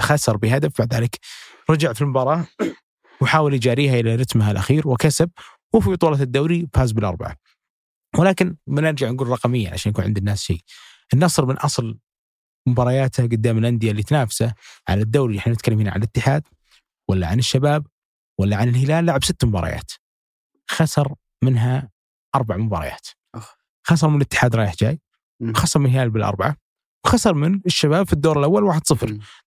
خسر 0.00 0.36
بهدف 0.36 0.78
بعد 0.78 0.94
ذلك 0.94 1.18
رجع 1.70 1.92
في 1.92 2.02
المباراة 2.02 2.46
وحاول 3.20 3.54
يجاريها 3.54 4.00
إلى 4.00 4.14
رتمها 4.14 4.50
الأخير 4.50 4.88
وكسب 4.88 5.30
وفي 5.74 5.90
بطولة 5.90 6.22
الدوري 6.22 6.68
فاز 6.74 6.92
بالأربعة. 6.92 7.36
ولكن 8.18 8.56
بنرجع 8.66 9.10
نقول 9.10 9.28
رقميا 9.28 9.72
عشان 9.72 9.90
يكون 9.90 10.04
عند 10.04 10.18
الناس 10.18 10.42
شيء. 10.42 10.60
النصر 11.14 11.46
من 11.46 11.56
أصل 11.56 11.98
مبارياته 12.68 13.22
قدام 13.22 13.58
الأندية 13.58 13.90
اللي 13.90 14.02
تنافسه 14.02 14.54
على 14.88 15.02
الدوري 15.02 15.38
إحنا 15.38 15.52
نتكلم 15.52 15.80
هنا 15.80 15.90
عن 15.90 15.98
الاتحاد 15.98 16.48
ولا 17.08 17.26
عن 17.26 17.38
الشباب 17.38 17.86
ولا 18.38 18.56
عن 18.56 18.68
الهلال 18.68 19.06
لعب 19.06 19.24
ست 19.24 19.44
مباريات. 19.44 19.92
خسر 20.70 21.14
منها 21.42 21.90
أربع 22.34 22.56
مباريات. 22.56 23.08
خسر 23.86 24.08
من 24.08 24.16
الاتحاد 24.16 24.56
رايح 24.56 24.74
جاي 24.80 25.00
خسر 25.54 25.80
من 25.80 25.86
الهلال 25.86 26.10
بالأربعة 26.10 26.56
وخسر 27.06 27.34
من 27.34 27.60
الشباب 27.66 28.06
في 28.06 28.12
الدور 28.12 28.38
الأول 28.38 28.74
1-0 28.74 28.78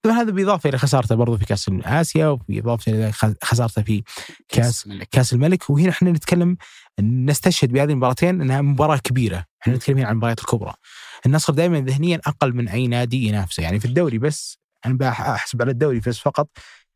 طبعا 0.03 0.21
هذا 0.21 0.31
بإضافة 0.31 0.69
إلى 0.69 0.77
خسارته 0.77 1.15
برضو 1.15 1.37
في 1.37 1.45
كأس 1.45 1.69
آسيا 1.83 2.27
وبإضافة 2.27 2.91
إلى 2.91 3.11
خسارته 3.43 3.81
في 3.81 4.03
كأس 4.47 4.85
الملك. 4.85 5.07
كأس 5.11 5.33
الملك. 5.33 5.69
وهنا 5.69 5.89
إحنا 5.89 6.11
نتكلم 6.11 6.57
نستشهد 7.01 7.71
بهذه 7.71 7.91
المباراتين 7.91 8.41
إنها 8.41 8.61
مباراة 8.61 8.97
كبيرة. 8.97 9.45
إحنا 9.61 9.75
نتكلم 9.75 9.97
هنا 9.97 10.07
عن 10.07 10.11
المباريات 10.11 10.39
الكبرى. 10.39 10.73
النصر 11.25 11.53
دائما 11.53 11.79
ذهنيا 11.81 12.21
أقل 12.25 12.53
من 12.53 12.67
أي 12.67 12.87
نادي 12.87 13.27
ينافسه. 13.27 13.63
يعني 13.63 13.79
في 13.79 13.85
الدوري 13.85 14.17
بس 14.17 14.59
أنا 14.85 15.09
أحسب 15.09 15.61
على 15.61 15.71
الدوري 15.71 15.99
بس 15.99 16.19
فقط 16.19 16.49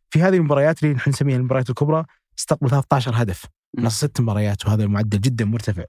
في 0.10 0.22
هذه 0.22 0.36
المباريات 0.36 0.84
اللي 0.84 0.94
نحن 0.94 1.10
نسميها 1.10 1.38
المباريات 1.38 1.70
الكبرى 1.70 2.06
استقبل 2.40 2.70
13 2.70 3.12
هدف. 3.16 3.46
نص 3.78 3.98
ست 3.98 4.22
مباريات 4.22 4.66
وهذا 4.66 4.84
المعدل 4.84 5.22
جدا 5.22 5.46
مرتفع. 5.46 5.84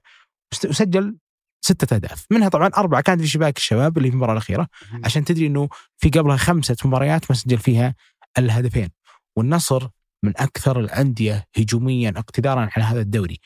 وسجل 0.65 1.17
ستة 1.65 1.95
أهداف 1.95 2.25
منها 2.31 2.49
طبعا 2.49 2.67
أربعة. 2.77 3.01
كانت 3.01 3.21
في 3.21 3.27
شباك 3.27 3.57
الشباب 3.57 3.97
اللي 3.97 4.09
في 4.09 4.13
المباراة 4.13 4.33
الأخيرة. 4.33 4.67
عشان 5.03 5.25
تدري 5.25 5.47
أنه 5.47 5.69
في 5.97 6.09
قبلها 6.09 6.37
خمسة 6.37 6.75
مباريات 6.85 7.31
ما 7.31 7.35
سجل 7.35 7.57
فيها 7.57 7.95
الهدفين. 8.37 8.89
والنصر 9.35 9.87
من 10.23 10.33
أكثر 10.37 10.79
الأندية 10.79 11.47
هجوميا 11.57 12.13
اقتدارا 12.17 12.69
على 12.75 12.85
هذا 12.85 13.01
الدوري. 13.01 13.39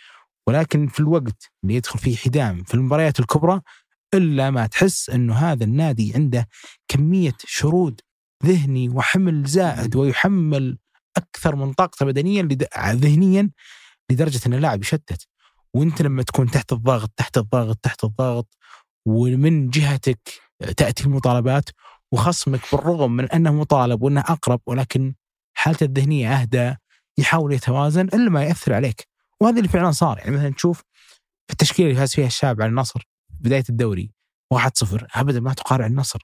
ولكن 0.47 0.87
في 0.87 0.99
الوقت 0.99 1.51
اللي 1.63 1.75
يدخل 1.75 1.99
فيه 1.99 2.15
حدام 2.17 2.63
في 2.63 2.73
المباريات 2.73 3.19
الكبرى 3.19 3.61
إلا 4.13 4.49
ما 4.49 4.67
تحس 4.67 5.09
أنه 5.09 5.33
هذا 5.33 5.63
النادي 5.63 6.13
عنده 6.15 6.47
كمية 6.87 7.35
شرود 7.45 8.01
ذهني 8.45 8.89
وحمل 8.89 9.43
زائد 9.45 9.95
ويحمل 9.95 10.77
أكثر 11.17 11.55
من 11.55 11.73
طاقته 11.73 12.05
بدنيا 12.05 12.47
ذهنيا 12.87 13.49
لدرجة 14.11 14.39
أن 14.47 14.53
اللاعب 14.53 14.81
يشتت. 14.81 15.27
وانت 15.75 16.01
لما 16.01 16.23
تكون 16.23 16.51
تحت 16.51 16.73
الضغط 16.73 17.11
تحت 17.17 17.37
الضغط 17.37 17.77
تحت 17.77 18.03
الضغط 18.03 18.57
ومن 19.05 19.69
جهتك 19.69 20.19
تأتي 20.77 21.03
المطالبات 21.03 21.69
وخصمك 22.11 22.61
بالرغم 22.71 23.11
من 23.11 23.31
أنه 23.31 23.53
مطالب 23.53 24.01
وأنه 24.01 24.21
أقرب 24.21 24.61
ولكن 24.67 25.13
حالته 25.53 25.83
الذهنية 25.83 26.33
أهدى 26.33 26.75
يحاول 27.17 27.53
يتوازن 27.53 28.05
إلا 28.05 28.29
ما 28.29 28.43
يأثر 28.43 28.73
عليك. 28.73 29.07
وهذا 29.41 29.57
اللي 29.57 29.69
فعلا 29.69 29.91
صار. 29.91 30.17
يعني 30.17 30.31
مثلا 30.31 30.49
تشوف 30.49 30.83
في 31.47 31.53
التشكيلة 31.53 31.89
اللي 31.89 31.99
فاز 31.99 32.15
فيها 32.15 32.27
الشاب 32.27 32.61
على 32.61 32.69
النصر 32.69 33.07
بداية 33.29 33.63
الدوري 33.69 34.11
1-0 34.53 34.57
ابدا 35.15 35.39
ما 35.39 35.53
تقارع 35.53 35.85
النصر. 35.85 36.19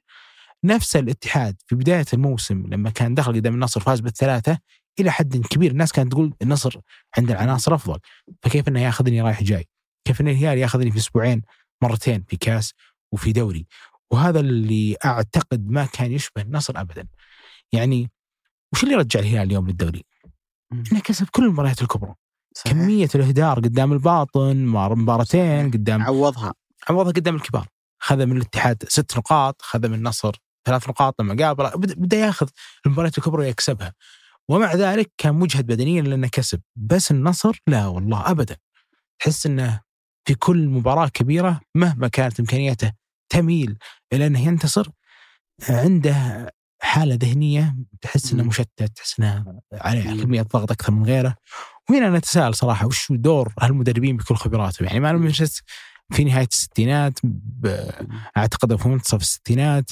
نفس 0.63 0.95
الاتحاد 0.95 1.55
في 1.67 1.75
بداية 1.75 2.05
الموسم 2.13 2.63
لما 2.67 2.89
كان 2.89 3.15
دخل 3.15 3.33
قدام 3.33 3.53
النصر 3.53 3.79
فاز 3.79 3.99
بالثلاثة 3.99 4.59
إلى 4.99 5.11
حد 5.11 5.37
كبير. 5.37 5.71
الناس 5.71 5.91
كانت 5.91 6.11
تقول 6.11 6.33
النصر 6.41 6.79
عند 7.17 7.31
العناصر 7.31 7.75
أفضل. 7.75 7.99
فكيف 8.43 8.67
إنه 8.67 8.81
ياخذني 8.81 9.21
رايح 9.21 9.43
جاي؟ 9.43 9.67
كيف 10.05 10.21
ان 10.21 10.27
الهلال 10.27 10.57
ياخذني 10.57 10.91
في 10.91 10.97
أسبوعين 10.97 11.41
مرتين 11.83 12.23
في 12.27 12.37
كاس 12.37 12.73
وفي 13.11 13.31
دوري؟ 13.31 13.67
وهذا 14.11 14.39
اللي 14.39 14.95
أعتقد 15.05 15.69
ما 15.69 15.85
كان 15.85 16.11
يشبه 16.11 16.41
النصر 16.41 16.73
ابدا. 16.81 17.07
يعني 17.71 18.11
وش 18.73 18.83
اللي 18.83 18.95
رجع 18.95 19.19
الهلال 19.19 19.47
اليوم 19.47 19.67
للدوري؟ 19.67 20.03
إنه 20.73 20.99
كسب 20.99 21.27
كل 21.31 21.43
المباريات 21.43 21.81
الكبرى. 21.81 22.13
صحيح. 22.55 22.73
كمية 22.73 23.09
الإهدار 23.15 23.59
قدام 23.59 23.93
الباطن 23.93 24.65
مباراتين 24.65 25.71
قدام 25.71 26.01
عوضها. 26.01 26.53
عوضها 26.89 27.11
قدام 27.11 27.35
الكبار. 27.35 27.67
خذ 27.99 28.25
من 28.25 28.37
الاتحاد 28.37 28.83
ست 28.87 29.17
نقاط 29.17 29.61
خذ 29.61 29.87
من 29.87 29.93
النصر 29.93 30.35
ثلاث 30.65 30.89
نقاط 30.89 31.21
لما 31.21 31.45
قابل 31.45 31.95
بدا 31.95 32.17
ياخذ 32.17 32.49
المباريات 32.85 33.17
الكبرى 33.17 33.41
ويكسبها. 33.41 33.93
ومع 34.49 34.73
ذلك 34.75 35.11
كان 35.17 35.35
مجهد 35.35 35.65
بدنيا 35.65 36.01
لأنه 36.01 36.27
كسب. 36.27 36.61
بس 36.75 37.11
النصر 37.11 37.59
لا 37.67 37.87
والله 37.87 38.31
ابدا. 38.31 38.57
تحس 39.19 39.45
إنه 39.45 39.81
في 40.27 40.35
كل 40.35 40.67
مباراة 40.67 41.07
كبيرة 41.07 41.61
مهما 41.75 42.07
كانت 42.07 42.39
إمكانياته 42.39 42.91
تميل 43.29 43.77
إلى 44.13 44.27
أنه 44.27 44.39
ينتصر 44.39 44.87
عنده 45.69 46.49
حالة 46.81 47.15
ذهنية 47.21 47.75
تحس 48.01 48.33
إنه 48.33 48.43
مشتت 48.43 48.91
تحس 48.95 49.19
إنه 49.19 49.61
عليه 49.73 50.23
كميه 50.23 50.41
ضغط 50.41 50.71
أكثر 50.71 50.91
من 50.91 51.05
غيره. 51.05 51.35
وهنا 51.89 52.09
نتساءل 52.09 52.55
صراحة 52.55 52.87
وش 52.87 53.11
دور 53.11 53.53
هالمدربين 53.59 54.17
بكل 54.17 54.35
خبراتهم؟ 54.35 54.87
يعني 54.87 54.99
ما 54.99 55.31
في 56.11 56.23
نهاية 56.23 56.47
الستينات 56.51 57.19
أعتقد 58.37 58.75
في 58.75 58.87
منتصف 58.87 59.21
الستينات 59.21 59.91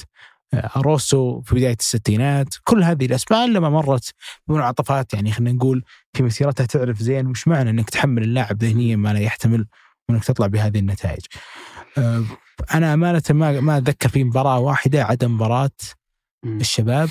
روسو 0.76 1.40
في 1.40 1.54
بداية 1.54 1.76
الستينات. 1.80 2.48
كل 2.64 2.82
هذه 2.82 3.06
الأسماء 3.06 3.48
لما 3.48 3.68
مرت 3.68 4.10
بمنعطفات 4.48 5.14
يعني 5.14 5.32
خلينا 5.32 5.52
نقول 5.52 5.84
في 6.16 6.22
مسيرتها 6.22 6.66
تعرف 6.66 7.02
زين 7.02 7.26
وش 7.26 7.48
معنى 7.48 7.70
إنك 7.70 7.90
تحمل 7.90 8.22
اللاعب 8.22 8.64
ذهنيا 8.64 8.96
ما 8.96 9.12
لا 9.12 9.20
يحتمل 9.20 9.66
وإنك 10.08 10.24
تطلع 10.24 10.46
بهذه 10.46 10.78
النتائج. 10.78 11.22
أه، 11.98 12.24
أنا 12.74 12.94
أمانة 12.94 13.22
ما 13.30 13.60
ما 13.60 13.78
أتذكر 13.78 14.08
في 14.08 14.24
مباراة 14.24 14.58
واحدة 14.58 15.04
عدا 15.04 15.28
مباراة 15.28 15.70
الشباب 16.44 17.08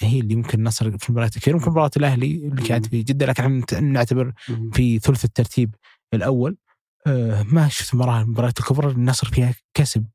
هي 0.00 0.20
اللي 0.20 0.36
ممكن 0.36 0.64
نصر 0.64 0.98
في 0.98 1.08
المباريات 1.08 1.36
الكبيره 1.36 1.56
ممكن 1.56 1.70
مباراة 1.70 1.90
الأهلي 1.96 2.34
اللي 2.34 2.62
كانت 2.62 2.86
في 2.86 3.02
جدة 3.02 3.26
لكن 3.26 3.42
إحنا 3.42 3.80
نعتبر 3.80 4.32
في 4.72 4.98
ثلث 4.98 5.24
الترتيب 5.24 5.74
الأول. 6.14 6.56
أه، 7.06 7.42
ما 7.42 7.68
شفت 7.68 7.94
مباراة 7.94 8.22
المباريات 8.22 8.58
الكبرى 8.58 8.90
النصر 8.90 9.28
فيها 9.28 9.54
كسب 9.74 10.06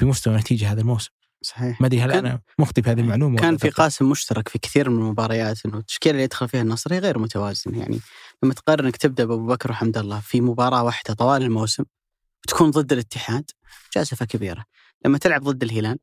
بمستوى 0.00 0.36
نتيجة 0.36 0.72
هذا 0.72 0.80
الموسم. 0.80 1.10
صحيح. 1.42 1.80
ما 1.80 1.86
أدري 1.86 2.00
هل 2.00 2.12
أنا 2.12 2.40
مخطي 2.58 2.82
في 2.82 2.90
هذه 2.90 3.00
المعلومه 3.00 3.38
كان 3.38 3.56
في 3.56 3.70
قاسم 3.70 4.10
مشترك 4.10 4.48
في 4.48 4.58
كثير 4.58 4.90
من 4.90 4.98
المباريات 4.98 5.66
إنه 5.66 5.78
التشكيلة 5.78 6.12
اللي 6.12 6.24
يدخل 6.24 6.48
فيها 6.48 6.62
النصر 6.62 6.94
هي 6.94 6.98
غير 6.98 7.18
متوازن 7.18 7.74
يعني. 7.74 8.00
لما 8.42 8.54
تقرر 8.54 8.84
إنك 8.84 8.96
تبدأ 8.96 9.24
بأبو 9.24 9.46
بكر 9.46 9.70
وحمد 9.70 9.98
الله 9.98 10.20
في 10.20 10.40
مباراة 10.40 10.82
واحدة 10.82 11.14
طوال 11.14 11.42
الموسم 11.42 11.84
وتكون 12.44 12.70
ضد 12.70 12.92
الاتحاد 12.92 13.50
جازفه 13.96 14.26
كبيرة. 14.26 14.64
لما 15.04 15.18
تلعب 15.18 15.42
ضد 15.42 15.62
الهلال 15.62 15.98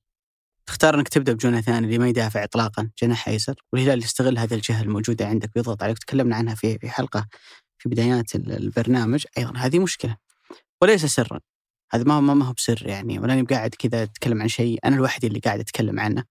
تختار 0.66 0.96
إنك 0.96 1.08
تبدأ 1.08 1.34
بجوناثان 1.34 1.84
اللي 1.84 1.98
ما 1.98 2.08
يدافع 2.08 2.44
اطلاقا 2.44 2.90
جناح 3.02 3.28
أيسر. 3.28 3.56
والهلال 3.74 4.04
يستغل 4.04 4.38
هذه 4.38 4.54
الجهة 4.54 4.82
الموجودة 4.82 5.28
عندك 5.28 5.52
ويضغط 5.56 5.84
عليك 5.84 6.00
تكلمنا 6.00 6.36
عنها 6.36 6.56
في 6.56 6.80
في 6.80 6.90
حلقة 6.90 7.28
في 7.78 7.90
بدايات 7.90 8.36
البرنامج. 8.36 9.26
أيضا 9.38 9.54
هذه 9.58 9.80
مشكلة. 9.80 10.18
وليس 10.82 11.06
سرا. 11.06 11.40
هذا 11.92 12.04
ما 12.04 12.20
ما 12.20 12.46
هو 12.46 12.54
بسر 12.54 12.88
يعني. 12.88 13.20
ولا 13.20 13.46
قاعد 13.50 13.76
كذا 13.80 14.04
أتكلم 14.04 14.42
عن 14.42 14.48
شيء 14.48 14.80
أنا 14.86 14.96
الوحيد 14.96 15.26
اللي 15.26 15.40
قاعد 15.40 15.60
أتكلم 15.60 16.00
عنه. 16.00 16.24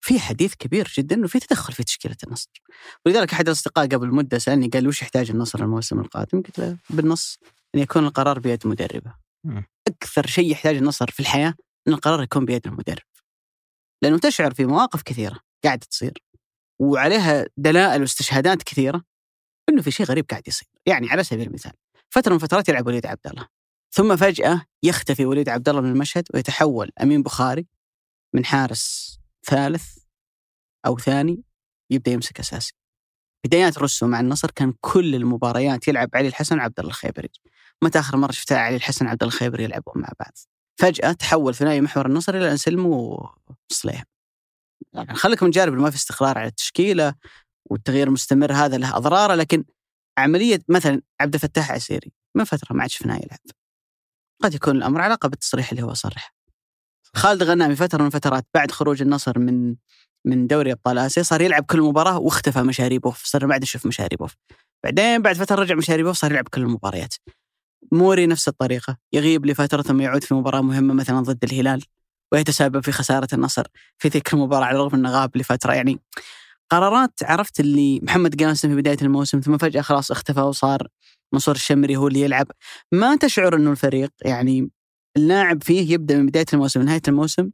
في 0.00 0.20
حديث 0.20 0.54
كبير 0.54 0.92
جدا 0.98 1.16
انه 1.16 1.26
في 1.26 1.40
تدخل 1.40 1.72
في 1.72 1.84
تشكيلة 1.84 2.16
النصر. 2.26 2.50
ولذلك 3.06 3.32
أحد 3.32 3.46
الأصدقاء 3.46 3.86
قبل 3.86 4.14
مدة 4.14 4.38
سألني 4.38 4.68
قال 4.68 4.88
وش 4.88 5.02
يحتاج 5.02 5.30
النصر 5.30 5.62
الموسم 5.62 6.00
القادم؟ 6.00 6.42
قلت 6.42 6.58
له 6.58 6.78
بالنص 6.90 7.38
أن 7.74 7.80
يكون 7.80 8.04
القرار 8.04 8.38
بيد 8.38 8.66
مدربه. 8.66 9.14
أكثر 9.88 10.26
شيء 10.26 10.50
يحتاج 10.50 10.76
النصر 10.76 11.10
في 11.10 11.20
الحياة 11.20 11.54
أن 11.88 11.92
القرار 11.92 12.22
يكون 12.22 12.44
بيد 12.44 12.66
المدرب. 12.66 13.02
لأنه 14.02 14.18
تشعر 14.18 14.54
في 14.54 14.66
مواقف 14.66 15.02
كثيرة 15.02 15.40
قاعدة 15.64 15.86
تصير 15.90 16.22
وعليها 16.78 17.46
دلائل 17.56 18.00
واستشهادات 18.00 18.62
كثيرة 18.62 19.04
إنه 19.68 19.82
في 19.82 19.90
شيء 19.90 20.06
غريب 20.06 20.26
قاعد 20.30 20.48
يصير. 20.48 20.68
يعني 20.86 21.10
على 21.10 21.24
سبيل 21.24 21.46
المثال 21.48 21.72
فترة 22.10 22.32
من 22.32 22.38
فترات 22.38 22.68
يلعب 22.68 22.86
وليد 22.86 23.06
عبد 23.06 23.26
الله. 23.26 23.48
ثم 23.94 24.16
فجأة 24.16 24.62
يختفي 24.82 25.26
وليد 25.26 25.48
عبد 25.48 25.68
الله 25.68 25.80
من 25.80 25.90
المشهد 25.90 26.24
ويتحول 26.34 26.90
أمين 27.02 27.22
بخاري 27.22 27.66
من 28.32 28.44
حارس 28.44 29.18
ثالث 29.46 29.98
أو 30.86 30.98
ثاني 30.98 31.42
يبدأ 31.90 32.10
يمسك 32.10 32.40
أساسي. 32.40 32.72
بدايات 33.44 33.78
روسو 33.78 34.06
مع 34.06 34.20
النصر 34.20 34.50
كان 34.50 34.74
كل 34.80 35.14
المباريات 35.14 35.88
يلعب 35.88 36.10
علي 36.14 36.28
الحسن 36.28 36.58
وعبد 36.58 36.80
الله 36.80 36.90
الخيبري. 36.90 37.28
متى 37.82 37.98
آخر 37.98 38.16
مرة 38.16 38.32
شفتها 38.32 38.58
علي 38.58 38.76
الحسن 38.76 39.06
وعبد 39.06 39.22
الله 39.22 39.34
الخيبري 39.34 39.64
يلعبون 39.64 39.94
مع 39.96 40.08
بعض؟ 40.20 40.32
فجأة 40.80 41.12
تحول 41.12 41.54
ثنائي 41.54 41.80
محور 41.80 42.06
النصر 42.06 42.34
إلى 42.36 42.50
أنسلم 42.50 42.86
وصليح 42.86 44.04
يعني 44.92 45.14
خليك 45.14 45.42
من 45.42 45.50
جانب 45.50 45.72
ما 45.72 45.90
في 45.90 45.96
استقرار 45.96 46.38
على 46.38 46.48
التشكيلة 46.48 47.14
والتغيير 47.64 48.06
المستمر 48.06 48.52
هذا 48.52 48.78
له 48.78 48.96
أضراره 48.96 49.34
لكن 49.34 49.64
عملية 50.18 50.60
مثلا 50.68 51.02
عبد 51.20 51.34
الفتاح 51.34 51.70
عسيري 51.70 52.12
من 52.34 52.44
فترة 52.44 52.74
ما 52.74 52.82
عاد 52.82 52.90
شفناه 52.90 53.16
يلعب 53.16 53.38
قد 54.42 54.54
يكون 54.54 54.76
الأمر 54.76 55.00
علاقه 55.00 55.28
بالتصريح 55.28 55.70
اللي 55.70 55.82
هو 55.82 55.94
صرح. 55.94 56.34
خالد 57.16 57.42
غنامي 57.42 57.76
فترة 57.76 58.00
من 58.00 58.06
الفترات 58.06 58.46
بعد 58.54 58.70
خروج 58.70 59.02
النصر 59.02 59.38
من 59.38 59.76
من 60.26 60.46
دوري 60.46 60.72
أبطال 60.72 60.98
آسيا 60.98 61.22
صار 61.22 61.40
يلعب 61.40 61.64
كل 61.64 61.80
مباراة 61.80 62.18
واختفى 62.18 62.62
مشاريبوف 62.62 63.24
صرنا 63.24 63.48
بعد 63.48 63.62
نشوف 63.62 63.86
مشاريبوف. 63.86 64.34
بعدين 64.84 65.22
بعد 65.22 65.36
فترة 65.36 65.62
رجع 65.62 65.74
مشاريبوف 65.74 66.16
صار 66.16 66.30
يلعب 66.32 66.48
كل 66.48 66.60
المباريات. 66.60 67.14
موري 67.92 68.26
نفس 68.26 68.48
الطريقة 68.48 68.96
يغيب 69.12 69.46
لفترة 69.46 69.82
ثم 69.82 70.00
يعود 70.00 70.24
في 70.24 70.34
مباراة 70.34 70.60
مهمة 70.60 70.94
مثلا 70.94 71.20
ضد 71.20 71.44
الهلال 71.44 71.82
ويتسبب 72.32 72.84
في 72.84 72.92
خسارة 72.92 73.28
النصر 73.32 73.66
في 73.98 74.08
تلك 74.10 74.34
المباراة 74.34 74.64
على 74.64 74.76
الرغم 74.76 74.94
إنه 74.94 75.10
غاب 75.10 75.36
لفترة. 75.36 75.72
يعني 75.72 76.00
قرارات 76.70 77.12
عرفت 77.22 77.60
اللي 77.60 78.00
محمد 78.02 78.42
قاسم 78.42 78.68
في 78.68 78.76
بداية 78.76 78.98
الموسم 79.02 79.40
ثم 79.40 79.58
فجأة 79.58 79.82
خلاص 79.82 80.10
اختفى 80.10 80.40
وصار 80.40 80.88
منصور 81.34 81.54
الشمري 81.54 81.96
هو 81.96 82.08
اللي 82.08 82.20
يلعب 82.20 82.46
ما 82.92 83.16
تشعر 83.16 83.56
إنه 83.56 83.70
الفريق 83.70 84.10
يعني 84.24 84.70
اللاعب 85.16 85.62
فيه 85.62 85.92
يبدأ 85.92 86.18
من 86.18 86.26
بداية 86.26 86.46
الموسم 86.52 86.82
لنهايه 86.82 87.02
الموسم 87.08 87.50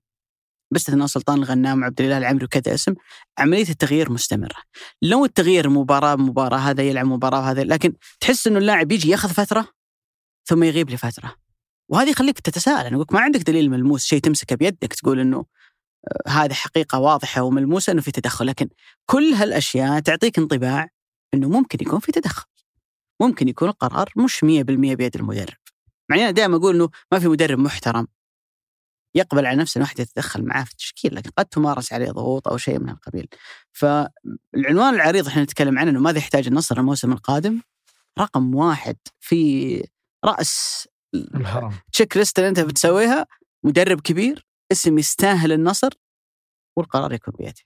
باستثناء 0.72 1.07
سلطان 1.07 1.39
الغنام 1.39 1.83
وعبد 1.83 2.01
الاله 2.01 2.18
العمري 2.18 2.45
وكذا 2.45 2.74
اسم 2.74 2.95
عملية 3.39 3.68
التغيير 3.68 4.12
مستمرة. 4.12 4.57
لو 5.03 5.24
التغيير 5.24 5.68
مباراة 5.68 6.14
بمباراة 6.14 6.59
هذا 6.59 6.83
يلعب 6.83 7.07
مباراة 7.07 7.41
وهذا 7.41 7.64
لكن 7.64 7.93
تحس 8.20 8.47
إنه 8.47 8.59
اللاعب 8.59 8.93
يجي 8.93 9.11
ياخذ 9.11 9.28
فترة 9.28 9.68
ثم 10.49 10.62
يغيب 10.62 10.91
لفترة. 10.91 11.35
وهذه 11.89 12.11
يخليك 12.11 12.41
تتساءل 12.41 12.87
أنا 12.87 13.05
ما 13.11 13.20
عندك 13.20 13.41
دليل 13.41 13.70
ملموس 13.70 14.05
شيء 14.05 14.20
تمسكه 14.20 14.57
بيدك 14.57 14.95
تقول 14.95 15.20
إنه 15.20 15.45
آه، 16.09 16.31
هذه 16.31 16.53
حقيقة 16.53 16.99
واضحة 16.99 17.43
وملموسة 17.43 17.93
إنه 17.93 18.03
في 18.03 18.11
تدخل 18.12 18.47
لكن 18.47 18.68
كل 19.07 19.33
هالأشياء 19.33 20.01
تعطيك 20.01 20.39
انطباع 20.39 20.89
إنه 21.35 21.49
ممكن 21.49 21.78
يكون 21.83 22.01
في 22.01 22.12
تدخل. 22.12 22.50
ممكن 23.21 23.49
يكون 23.49 23.68
القرار 23.68 24.12
مش 24.16 24.45
100% 24.45 24.45
بيد 24.95 25.16
المدرب. 25.16 25.57
مع 26.11 26.16
أنا 26.16 26.31
دائما 26.31 26.57
أقول 26.57 26.75
إنه 26.75 26.91
ما 27.12 27.18
في 27.18 27.29
مدرب 27.29 27.59
محترم 27.59 28.07
يقبل 29.14 29.47
على 29.47 29.57
نفسه 29.57 29.81
واحد 29.81 30.01
يتدخل 30.01 30.45
معاه 30.45 30.64
في 30.64 30.71
التشكيل 30.71 31.14
لكن 31.14 31.31
قد 31.31 31.45
تمارس 31.47 31.93
عليه 31.93 32.11
ضغوط 32.11 32.49
أو 32.49 32.57
شيء 32.57 32.79
من 32.79 32.89
القبيل. 32.89 33.29
فالعنوان 33.73 34.95
العريض 34.95 35.27
إحنا 35.27 35.43
نتكلم 35.43 35.79
عنه 35.79 35.91
إنه 35.91 36.01
ماذا 36.01 36.18
يحتاج 36.18 36.47
النصر 36.47 36.79
الموسم 36.79 37.12
القادم؟ 37.12 37.61
رقم 38.18 38.55
واحد 38.55 38.97
في 39.21 39.85
رأس 40.25 40.89
الهرم 41.14 41.73
تشيك 41.93 42.16
ليست 42.16 42.39
اللي 42.39 42.49
أنت 42.49 42.61
بتسويها 42.61 43.27
مدرب 43.64 44.01
كبير 44.01 44.47
اسم 44.73 44.99
يستاهل 44.99 45.53
النصر 45.53 45.91
والقرار 46.77 47.12
يكون 47.12 47.35
بيده. 47.39 47.61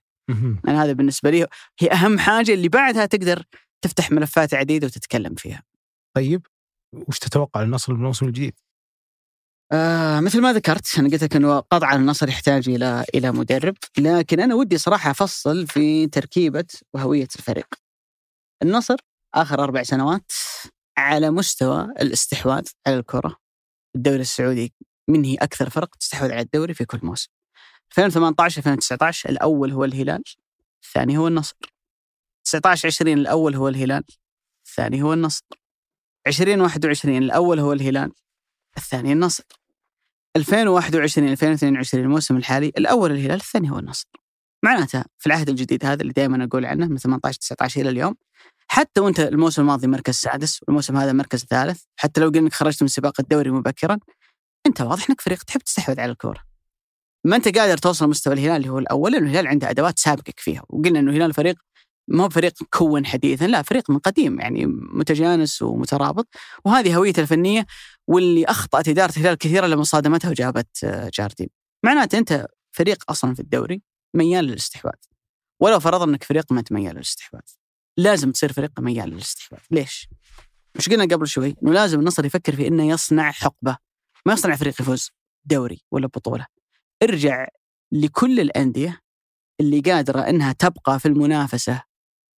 يعني 0.64 0.78
هذا 0.78 0.92
بالنسبة 0.92 1.30
لي 1.30 1.46
هي 1.78 1.92
أهم 1.92 2.18
حاجة 2.18 2.54
اللي 2.54 2.68
بعدها 2.68 3.06
تقدر 3.06 3.44
تفتح 3.82 4.10
ملفات 4.10 4.54
عديدة 4.54 4.86
وتتكلم 4.86 5.34
فيها. 5.34 5.62
طيب 6.16 6.46
وش 7.08 7.18
تتوقع 7.18 7.62
للنصر 7.62 7.92
بالموسم 7.92 8.26
الجديد؟ 8.26 8.54
آه 9.72 10.20
مثل 10.20 10.40
ما 10.40 10.52
ذكرت 10.52 10.98
أنا 10.98 11.08
قلت 11.08 11.24
لك 11.24 11.36
إنه 11.36 11.60
قطعا 11.60 11.96
النصر 11.96 12.28
يحتاج 12.28 12.68
إلى 12.68 13.04
إلى 13.14 13.32
مدرب 13.32 13.76
لكن 13.98 14.40
أنا 14.40 14.54
ودي 14.54 14.78
صراحة 14.78 15.10
أفصل 15.10 15.66
في 15.66 16.06
تركيبة 16.06 16.64
وهوية 16.94 17.28
الفريق. 17.36 17.74
النصر 18.62 18.96
آخر 19.34 19.62
أربع 19.64 19.82
سنوات 19.82 20.32
على 20.98 21.30
مستوى 21.30 21.84
الاستحواذ 21.84 22.68
على 22.86 22.98
الكرة 22.98 23.36
الدوري 23.96 24.20
السعودي 24.20 24.74
من 25.08 25.24
هي 25.24 25.34
أكثر 25.34 25.70
فرق 25.70 25.96
تستحوذ 25.96 26.32
على 26.32 26.40
الدوري 26.40 26.74
في 26.74 26.84
كل 26.84 27.00
موسم. 27.02 27.28
2018 27.90 28.58
2019 28.58 29.30
الأول 29.30 29.72
هو 29.72 29.84
الهلال 29.84 30.22
الثاني 30.84 31.18
هو 31.18 31.28
النصر. 31.28 31.56
19 32.44 32.86
20 32.86 33.18
الأول 33.18 33.54
هو 33.54 33.68
الهلال 33.68 34.04
الثاني 34.66 35.02
هو 35.02 35.12
النصر. 35.12 35.44
2021 36.26 37.16
الأول 37.16 37.60
هو 37.60 37.72
الهلال 37.72 38.12
الثاني 38.76 39.12
النصر. 39.12 39.44
2021 40.36 41.28
2022 41.28 42.04
الموسم 42.04 42.36
الحالي 42.36 42.68
الأول 42.68 43.12
الهلال 43.12 43.36
الثاني 43.36 43.70
هو 43.70 43.78
النصر. 43.78 44.06
معناته 44.62 45.04
في 45.18 45.26
العهد 45.26 45.48
الجديد 45.48 45.84
هذا 45.84 46.02
اللي 46.02 46.12
دائما 46.12 46.44
أقول 46.44 46.66
عنه 46.66 46.86
من 46.86 46.96
18 46.96 47.38
19 47.38 47.80
إلى 47.80 47.90
اليوم 47.90 48.14
حتى 48.68 49.00
وأنت 49.00 49.20
الموسم 49.20 49.62
الماضي 49.62 49.86
مركز 49.86 50.14
سادس 50.14 50.60
والموسم 50.62 50.96
هذا 50.96 51.12
مركز 51.12 51.44
ثالث 51.44 51.82
حتى 51.96 52.20
لو 52.20 52.28
قلنا 52.28 52.40
انك 52.40 52.54
خرجت 52.54 52.82
من 52.82 52.88
سباق 52.88 53.20
الدوري 53.20 53.50
مبكرا 53.50 53.98
أنت 54.66 54.80
واضح 54.80 55.10
إنك 55.10 55.20
فريق 55.20 55.42
تحب 55.42 55.60
تستحوذ 55.60 56.00
على 56.00 56.12
الكورة. 56.12 56.40
ما 57.24 57.36
أنت 57.36 57.58
قادر 57.58 57.76
توصل 57.76 58.08
مستوى 58.08 58.34
الهلال 58.34 58.56
اللي 58.56 58.68
هو 58.68 58.78
الأول 58.78 59.12
لأنه 59.12 59.26
الهلال 59.26 59.46
عنده 59.46 59.70
أدوات 59.70 59.98
سابقك 59.98 60.40
فيها 60.40 60.62
وقلنا 60.68 60.98
إنه 60.98 61.10
الهلال 61.10 61.32
فريق 61.34 61.56
ما 62.08 62.28
فريق 62.28 62.52
كون 62.70 63.06
حديثا 63.06 63.44
لا 63.44 63.62
فريق 63.62 63.90
من 63.90 63.98
قديم 63.98 64.40
يعني 64.40 64.66
متجانس 64.66 65.62
ومترابط. 65.62 66.28
وهذه 66.64 66.96
هويته 66.96 67.20
الفنية 67.20 67.66
واللي 68.06 68.44
أخطأت 68.44 68.88
إدارة 68.88 69.12
الهلال 69.16 69.34
كثيرا 69.34 69.66
لما 69.66 69.84
صادمتها 69.84 70.30
وجابت 70.30 70.84
آه، 70.84 71.10
جاردين. 71.14 71.48
معناته 71.84 72.18
أنت 72.18 72.46
فريق 72.70 73.04
أصلا 73.10 73.34
في 73.34 73.40
الدوري 73.40 73.82
ميال 74.14 74.44
للاستحواذ. 74.44 74.92
ولو 75.60 75.80
فرضنا 75.80 76.10
أنك 76.12 76.24
فريق 76.24 76.52
ما 76.52 76.60
تميل 76.60 76.94
للاستحواذ 76.94 77.40
لازم 77.98 78.32
تصير 78.32 78.52
فريق 78.52 78.80
ميال 78.80 79.10
للاستحواذ. 79.10 79.60
ليش؟ 79.70 80.08
مش 80.76 80.88
قلنا 80.88 81.14
قبل 81.14 81.26
شوي 81.28 81.54
إنه 81.62 81.72
لازم 81.72 82.00
النصر 82.00 82.24
يفكر 82.24 82.56
في 82.56 82.66
إنه 82.68 82.88
يصنع 82.88 83.30
حقبة 83.30 83.76
ما 84.26 84.32
يصنع 84.32 84.56
فريق 84.56 84.80
يفوز 84.80 85.10
دوري 85.44 85.82
ولا 85.90 86.06
بطولة. 86.06 86.46
ارجع 87.02 87.46
لكل 87.92 88.40
الأندية 88.40 89.00
اللي 89.60 89.80
قادرة 89.80 90.20
إنها 90.20 90.52
تبقى 90.52 91.00
في 91.00 91.08
المنافسة 91.08 91.82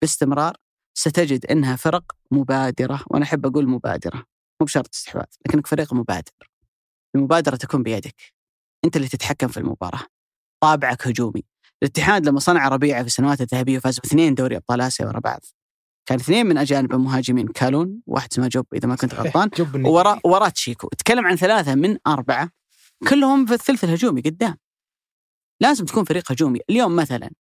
باستمرار 0.06 0.58
ستجد 0.98 1.46
إنها 1.46 1.76
فرق 1.76 2.04
مبادرة 2.32 3.04
وأنا 3.08 3.24
أحب 3.24 3.46
أقول 3.46 3.68
مبادرة 3.68 4.18
مو 4.62 4.66
بشرط 4.66 4.90
استحواذ 4.94 5.26
لكنك 5.48 5.68
فريق 5.68 5.94
مبادر. 5.94 6.50
المبادرة 7.16 7.56
تكون 7.56 7.84
بيدك. 7.84 8.16
أنت 8.86 8.96
اللي 8.96 9.08
تتحكم 9.08 9.48
في 9.48 9.58
المباراة. 9.58 10.06
طابعك 10.64 11.08
هجومي. 11.08 11.44
الاتحاد 11.84 12.28
لما 12.28 12.40
صنع 12.40 12.68
ربيعه 12.68 13.02
في 13.02 13.08
السنوات 13.08 13.42
الذهبية 13.42 13.78
وفاز 13.78 14.00
باثنين 14.00 14.36
دوري 14.36 14.56
أبطال 14.56 14.82
آسيا 14.82 15.06
ورا 15.06 15.20
بعض. 15.20 15.40
كان 16.06 16.20
اثنين 16.20 16.46
من 16.46 16.58
أجانب 16.58 16.94
المهاجمين 16.94 17.48
كالون 17.48 18.02
واحد 18.08 18.30
اسمه 18.32 18.48
جوب 18.48 18.66
إذا 18.74 18.88
ما 18.88 18.96
كنت 18.96 19.14
غلطان 19.14 19.50
ورا 19.86 20.20
ورا 20.24 20.50
تشيكو. 20.50 20.88
تكلم 20.88 21.28
عن 21.28 21.36
ثلاثة 21.36 21.76
من 21.76 21.98
أربعة 22.08 22.50
كلهم 23.10 23.46
في 23.46 23.54
الثلث 23.54 23.84
الهجومي 23.84 24.22
قدام. 24.22 24.58
لازم 25.62 25.86
تكون 25.86 26.04
فريق 26.04 26.32
هجومي. 26.32 26.60
اليوم 26.70 26.96
مثلا 26.96 27.32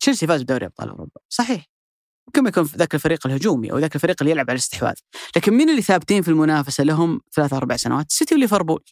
تشيلسي 0.00 0.26
فاز 0.26 0.42
بدوري 0.42 0.66
أبطال 0.66 0.88
أوروبا. 0.88 1.20
صحيح. 1.28 1.73
ممكن 2.26 2.42
ما 2.42 2.48
يكون 2.48 2.62
ذاك 2.62 2.94
الفريق 2.94 3.26
الهجومي 3.26 3.72
أو 3.72 3.78
ذاك 3.78 3.94
الفريق 3.94 4.16
اللي 4.20 4.30
يلعب 4.30 4.50
على 4.50 4.56
الاستحواذ. 4.56 4.94
لكن 5.36 5.54
مين 5.54 5.70
اللي 5.70 5.82
ثابتين 5.82 6.22
في 6.22 6.28
المنافسة 6.28 6.84
لهم 6.84 7.20
ثلاث 7.32 7.52
أربع 7.52 7.76
سنوات؟ 7.76 8.12
سيتي 8.12 8.34
وليفربول. 8.34 8.84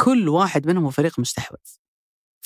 كل 0.00 0.28
واحد 0.28 0.66
منهم 0.66 0.84
هو 0.84 0.90
فريق 0.90 1.18
مستحوذ. 1.18 1.58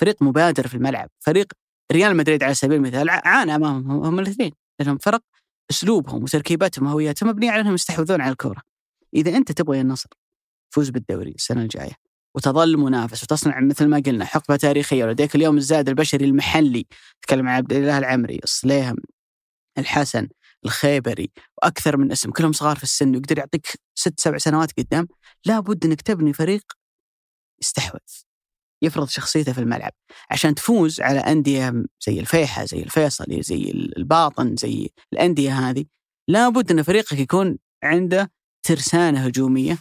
فريق 0.01 0.23
مبادر 0.23 0.69
في 0.69 0.75
الملعب. 0.75 1.09
فريق 1.21 1.47
ريال 1.93 2.17
مدريد 2.17 2.43
على 2.43 2.55
سبيل 2.55 2.77
المثال 2.77 3.11
عانى 3.11 3.55
أمامهم 3.55 4.05
هم 4.05 4.19
الاثنين. 4.19 4.53
لأنهم 4.79 4.99
فرق 4.99 5.23
أسلوبهم 5.71 6.23
وتركيبتهم 6.23 6.87
وهويتهم 6.87 7.29
مبنية 7.29 7.51
على 7.51 7.61
أنهم 7.61 7.75
يستحوذون 7.75 8.21
على 8.21 8.33
الكورة. 8.33 8.63
إذا 9.15 9.37
أنت 9.37 9.53
تبغى 9.53 9.81
النصر 9.81 10.09
فوز 10.71 10.91
بالدوري 10.91 11.31
السنة 11.31 11.63
الجاية 11.63 11.93
وتظل 12.35 12.77
منافس 12.77 13.23
وتصنع 13.23 13.61
مثل 13.61 13.87
ما 13.87 14.03
قلنا 14.07 14.25
حقبة 14.25 14.57
تاريخية. 14.57 15.05
ولديك 15.05 15.35
اليوم 15.35 15.57
الزاد 15.57 15.89
البشري 15.89 16.25
المحلي. 16.25 16.87
تكلم 17.23 17.49
عن 17.49 17.57
عبد 17.57 17.73
الاله 17.73 17.99
العمري 17.99 18.41
الصليهم 18.45 18.97
الحسن 19.79 20.29
الخيبري 20.65 21.31
وأكثر 21.63 21.97
من 21.97 22.13
اسم 22.13 22.31
كلهم 22.31 22.53
صغار 22.53 22.77
في 22.77 22.83
السن 22.83 23.15
ويقدر 23.15 23.39
يعطيك 23.39 23.67
ست 23.95 24.21
سبع 24.21 24.39
سنوات 24.39 24.73
قدام 24.79 25.09
لابد 25.45 25.85
إنك 25.85 26.03
تبني 26.03 26.33
فريق 26.33 26.63
يستحوذ 27.63 28.01
يفرض 28.83 29.09
شخصيته 29.09 29.53
في 29.53 29.61
الملعب 29.61 29.93
عشان 30.31 30.55
تفوز 30.55 31.01
على 31.01 31.19
أندية 31.19 31.85
زي 32.07 32.21
الفيحة 32.21 32.65
زي 32.65 32.83
الفيصلي 32.83 33.43
زي 33.43 33.71
الباطن 33.71 34.57
زي 34.57 34.91
الأندية 35.13 35.53
هذه 35.53 35.85
لابد 36.29 36.71
إن 36.71 36.83
فريقك 36.83 37.19
يكون 37.19 37.59
عنده 37.83 38.31
ترسانة 38.63 39.27
هجومية 39.27 39.79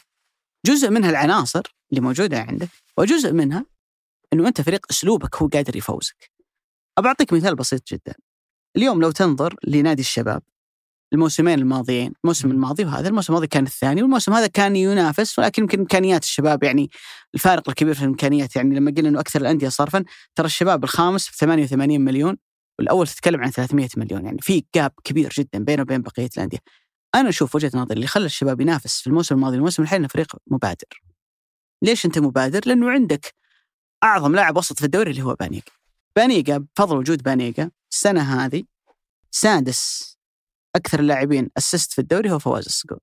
جزء 0.66 0.90
منها 0.90 1.10
العناصر 1.10 1.62
اللي 1.92 2.02
موجودة 2.02 2.40
عندك 2.40 2.70
وجزء 2.98 3.32
منها 3.34 3.66
إنه 4.34 4.48
أنت 4.48 4.62
فريق 4.62 4.86
أسلوبك 4.90 5.36
هو 5.36 5.48
قادر 5.48 5.76
يفوزك. 5.76 6.32
أبى 6.98 7.08
أعطيك 7.08 7.34
مثال 7.34 7.56
بسيط 7.56 7.88
جدا. 7.88 8.14
اليوم 8.78 9.02
لو 9.02 9.12
تنظر 9.12 9.56
لنادي 9.68 10.02
الشباب 10.02 10.42
الموسمين 11.14 11.60
الماضيين 11.60 12.14
الموسم 12.24 12.52
الماضي 12.52 12.86
وهذا 12.86 13.08
الموسم 13.08 13.34
الماضي 13.34 13.48
كان 13.48 13.64
الثاني 13.64 14.02
والموسم 14.02 14.34
هذا 14.34 14.48
كان 14.48 14.76
ينافس 14.76 15.40
ولكن 15.40 15.62
يمكن 15.62 15.80
إمكانيات 15.80 16.24
الشباب 16.24 16.64
يعني 16.64 16.90
الفارق 17.34 17.70
الكبير 17.70 17.94
في 17.94 18.02
الإمكانيات 18.02 18.56
يعني 18.56 18.76
لما 18.76 18.94
قلنا 18.98 19.10
إنه 19.10 19.20
أكثر 19.20 19.42
الأندية 19.42 19.70
صرفا 19.70 20.04
ترى 20.36 20.46
الشباب 20.46 20.84
الخامس 20.84 21.30
ب 21.30 21.34
88 21.34 22.02
مليون 22.02 22.38
والأول 22.80 23.08
تتكلم 23.08 23.42
عن 23.42 23.52
300 23.52 23.90
مليون 23.98 24.26
يعني 24.26 24.38
في 24.42 24.66
جاب 24.76 24.92
كبير 25.04 25.34
جدا 25.38 25.64
بينه 25.64 25.82
وبين 25.82 26.02
بقية 26.02 26.30
الأندية. 26.38 26.60
أنا 27.16 27.30
أشوف 27.30 27.56
وجهة 27.56 27.72
نظري 27.74 27.96
اللي 27.96 28.08
خلى 28.08 28.26
الشباب 28.26 28.62
ينافس 28.62 29.02
في 29.02 29.08
الموسم 29.08 29.36
الماضي 29.36 29.56
والموسم 29.56 29.84
الحالي 29.84 30.00
إنه 30.00 30.08
فريق 30.08 30.36
مبادر. 30.48 31.02
ليش 31.82 32.06
أنت 32.06 32.20
مبادر؟ 32.20 32.62
لأنه 32.66 32.90
عندك 32.90 33.34
أعظم 34.04 34.36
لاعب 34.36 34.58
وسط 34.58 34.80
في 34.80 34.86
الدوري 34.86 35.12
اللي 35.12 35.22
هو 35.22 35.36
بانيجا 35.36 35.72
بانيجا 36.16 36.58
بفضل 36.58 36.98
وجود 36.98 37.24
بانيجا 37.24 37.72
السنة 37.92 38.46
هذه 38.46 38.64
سادس 39.32 40.16
أكثر 40.76 41.00
اللاعبين 41.00 41.50
assist 41.58 41.94
في 41.94 42.00
الدوري 42.00 42.32
هو 42.32 42.40
فواز 42.40 42.66
الصقور. 42.66 43.00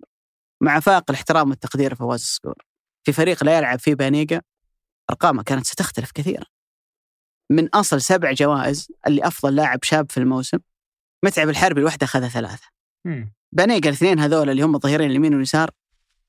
مع 0.61 0.81
فائق 0.81 1.05
الاحترام 1.11 1.51
والتقدير 1.51 1.95
فواز 1.95 2.21
الصقور. 2.21 2.55
في 3.05 3.13
فريق 3.13 3.45
لا 3.45 3.59
يلعب 3.59 3.79
فيه 3.79 3.95
بانيجا 3.95 4.43
أرقامه 5.11 5.43
كانت 5.43 5.67
ستختلف 5.67 6.13
كثيرا. 6.13 6.45
من 7.51 7.69
أصل 7.69 8.01
سبع 8.01 8.33
جوائز 8.33 8.89
اللي 9.07 9.27
أفضل 9.27 9.57
لاعب 9.57 9.79
شاب 9.85 10.11
في 10.11 10.19
الموسم 10.19 10.59
متعب 11.25 11.49
الحربي 11.49 11.81
لوحده 11.80 12.05
اخذها 12.05 12.29
ثلاثة. 12.29 12.67
بانيجا 13.53 13.89
الاثنين 13.89 14.19
هذول 14.19 14.51
اللي 14.51 14.63
هم 14.63 14.75
الظهيرين 14.75 15.11
اليمين 15.11 15.35
واليسار 15.35 15.71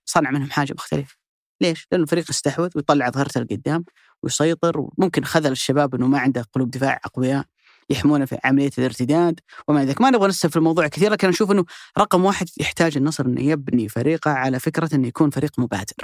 صنع 0.06 0.32
منهم 0.32 0.52
حاجة 0.52 0.74
مختلفة. 0.74 1.16
ليش؟ 1.64 1.88
لأنه 1.92 2.04
الفريق 2.04 2.26
استحوذ 2.30 2.70
ويطلع 2.76 3.10
ظهرته 3.10 3.42
لقدام 3.42 3.86
ويسيطر 4.24 4.80
وممكن 4.80 5.24
خذل 5.24 5.52
الشباب 5.52 5.96
إنه 5.96 6.08
ما 6.08 6.20
عنده 6.20 6.46
قلوب 6.54 6.72
دفاع 6.72 7.00
أقوياء 7.06 7.46
يحمونه 7.90 8.26
في 8.26 8.38
عملية 8.44 8.72
الارتداد 8.78 9.40
وما 9.68 9.86
ذلك. 9.86 10.02
ما 10.02 10.10
نبغى 10.10 10.28
نسف 10.28 10.50
في 10.50 10.56
الموضوع 10.56 10.88
كثير 10.88 11.12
لكن 11.12 11.30
أشوف 11.30 11.52
إنه 11.52 11.66
رقم 11.98 12.26
واحد 12.26 12.50
يحتاج 12.60 12.98
النصر 12.98 13.26
إنه 13.26 13.42
يبني 13.42 13.90
فريقه 13.90 14.32
على 14.32 14.60
فكرة 14.60 14.96
إنه 14.96 15.08
يكون 15.08 15.30
فريق 15.30 15.60
مبادر 15.60 15.96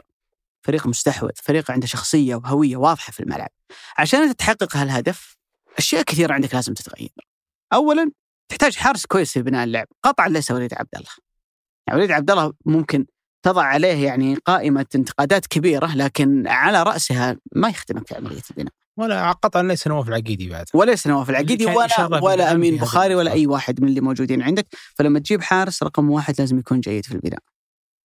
فريق 0.62 0.88
مستحوذ 0.88 1.30
فريق 1.36 1.72
عنده 1.72 1.88
شخصية 1.88 2.36
وهوية 2.36 2.78
واضحة 2.78 3.12
في 3.12 3.20
الملعب. 3.20 3.50
عشان 3.98 4.36
تحقق 4.36 4.78
هالهدف 4.78 5.38
أشياء 5.78 6.04
كثيرة 6.04 6.34
عندك 6.34 6.56
لازم 6.56 6.74
تتغير. 6.74 7.10
اولا 7.74 8.12
تحتاج 8.50 8.76
حارس 8.76 9.06
كويس 9.06 9.32
في 9.32 9.42
بناء 9.42 9.64
اللعب. 9.64 9.88
قطعا 10.04 10.28
ليس 10.28 10.52
وليد 10.52 10.74
عبد 10.74 10.96
الله. 10.96 11.12
يعني 11.88 12.00
وليد 12.00 12.12
عبد 12.12 12.32
الله 12.32 12.54
ممكن 12.66 13.06
تضع 13.44 13.64
عليه 13.64 14.06
يعني 14.06 14.36
قائمة 14.36 14.86
انتقادات 14.96 15.48
كبيرة 15.48 15.96
لكن 15.96 16.48
على 16.48 16.84
رأسها 16.84 17.38
ما 17.56 17.70
يخدمك 17.70 18.08
في 18.08 18.16
عملية 18.16 18.42
البناء. 18.52 18.74
ولا 18.98 19.32
قطعا 19.32 19.64
ليس 19.64 19.88
نواف 19.88 20.08
العقيدي 20.08 20.50
بعد. 20.50 20.66
وليس 20.74 21.08
نواف 21.08 21.30
العقيدي 21.30 21.66
ولا 21.66 22.24
ولا 22.24 22.52
امين 22.52 22.78
بخاري 22.78 23.16
ولا 23.16 23.32
أي 23.32 23.48
واحد 23.48 23.82
من 23.82 23.88
اللي 23.88 24.02
موجودين 24.02 24.42
عندك. 24.42 24.68
فلما 24.96 25.20
تجيب 25.20 25.42
حارس 25.42 25.84
رقم 25.84 26.10
واحد 26.10 26.36
لازم 26.40 26.60
يكون 26.60 26.80
جيد 26.80 27.06
في 27.06 27.12
البناء. 27.12 27.40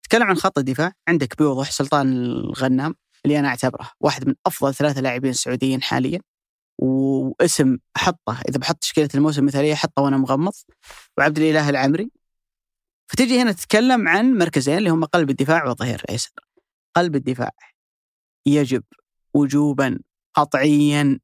تكلم 0.03 0.23
عن 0.23 0.37
خط 0.37 0.59
الدفاع. 0.59 0.93
عندك 1.09 1.39
بوضوح 1.39 1.71
سلطان 1.71 2.13
الغنام 2.13 2.95
اللي 3.25 3.39
أنا 3.39 3.49
أعتبره 3.49 3.91
واحد 4.01 4.29
من 4.29 4.35
أفضل 4.47 4.75
ثلاثة 4.75 5.01
لاعبين 5.01 5.33
سعوديين 5.33 5.83
حاليا. 5.83 6.21
واسم 6.79 7.79
احطه 7.97 8.41
إذا 8.49 8.59
بحط 8.59 8.77
تشكيلة 8.77 9.09
الموسم 9.15 9.41
المثاليه 9.41 9.73
احطه 9.73 10.03
وأنا 10.03 10.17
مغمض. 10.17 10.53
وعبد 11.19 11.39
الإله 11.39 11.71
العمري. 11.71 12.11
فتجي 13.07 13.43
هنا 13.43 13.53
تتكلم 13.53 14.09
عن 14.09 14.39
مركزين 14.39 14.79
اللي 14.79 14.91
هم 14.91 15.05
قلب 15.05 15.31
الدفاع 15.31 15.65
والظهير 15.65 16.01
الايسر 16.01 16.31
قلب 16.95 17.17
الدفاع 17.17 17.51
يجب 18.47 18.83
وجوبا 19.35 19.99
قطعيا 20.35 21.21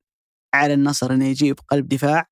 على 0.54 0.74
النصر 0.74 1.12
إنه 1.12 1.26
يجيب 1.26 1.60
قلب 1.68 1.88
دفاع 1.88 2.28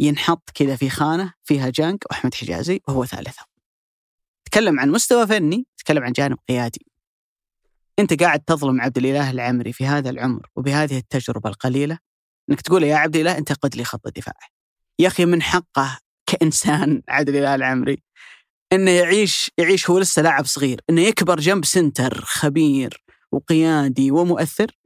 ينحط 0.00 0.50
كذا 0.54 0.76
في 0.76 0.90
خانة 0.90 1.34
فيها 1.44 1.70
جانك 1.70 2.04
وأحمد 2.10 2.34
حجازي 2.34 2.80
وهو 2.88 3.04
ثالثهم. 3.04 3.46
تكلم 4.44 4.80
عن 4.80 4.90
مستوى 4.90 5.26
فني، 5.26 5.66
تكلم 5.78 6.02
عن 6.02 6.12
جانب 6.12 6.38
قيادي. 6.48 6.86
أنت 7.98 8.22
قاعد 8.22 8.40
تظلم 8.40 8.80
عبد 8.80 8.98
الإله 8.98 9.30
العمري 9.30 9.72
في 9.72 9.86
هذا 9.86 10.10
العمر 10.10 10.46
وبهذه 10.56 10.98
التجربة 10.98 11.50
القليلة 11.50 11.98
إنك 12.50 12.60
تقول 12.60 12.82
يا 12.84 12.96
عبد 12.96 13.16
الإله 13.16 13.38
أنت 13.38 13.52
قود 13.52 13.76
لي 13.76 13.84
خط 13.84 14.06
الدفاع. 14.06 14.34
يا 14.98 15.08
أخي 15.08 15.24
من 15.24 15.42
حقه 15.42 15.98
كإنسان 16.26 17.02
عبد 17.08 17.28
الإله 17.28 17.54
العمري 17.54 18.02
إنه 18.72 18.90
يعيش 18.90 19.50
يعيش 19.58 19.90
هو 19.90 19.98
لسه 19.98 20.22
لاعب 20.22 20.44
صغير، 20.46 20.80
إنه 20.90 21.00
يكبر 21.00 21.40
جنب 21.40 21.64
center 21.64 22.20
خبير 22.24 23.04
وقيادي 23.32 24.10
ومؤثر 24.10 24.78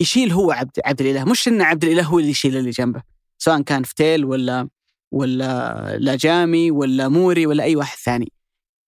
يشيل 0.00 0.32
هو 0.32 0.50
عبد 0.50 0.80
عبد 0.84 1.00
الإله. 1.00 1.24
مش 1.24 1.48
ان 1.48 1.62
عبد 1.62 1.84
الإله 1.84 2.02
هو 2.02 2.18
اللي 2.18 2.30
يشيل 2.30 2.56
اللي 2.56 2.70
جنبه 2.70 3.02
سواء 3.38 3.62
كان 3.62 3.82
فتيل 3.82 4.24
ولا 4.24 4.68
ولا 5.12 5.96
لاجامي 5.98 6.70
ولا 6.70 7.08
موري 7.08 7.46
ولا 7.46 7.64
أي 7.64 7.76
واحد 7.76 7.98
ثاني. 7.98 8.32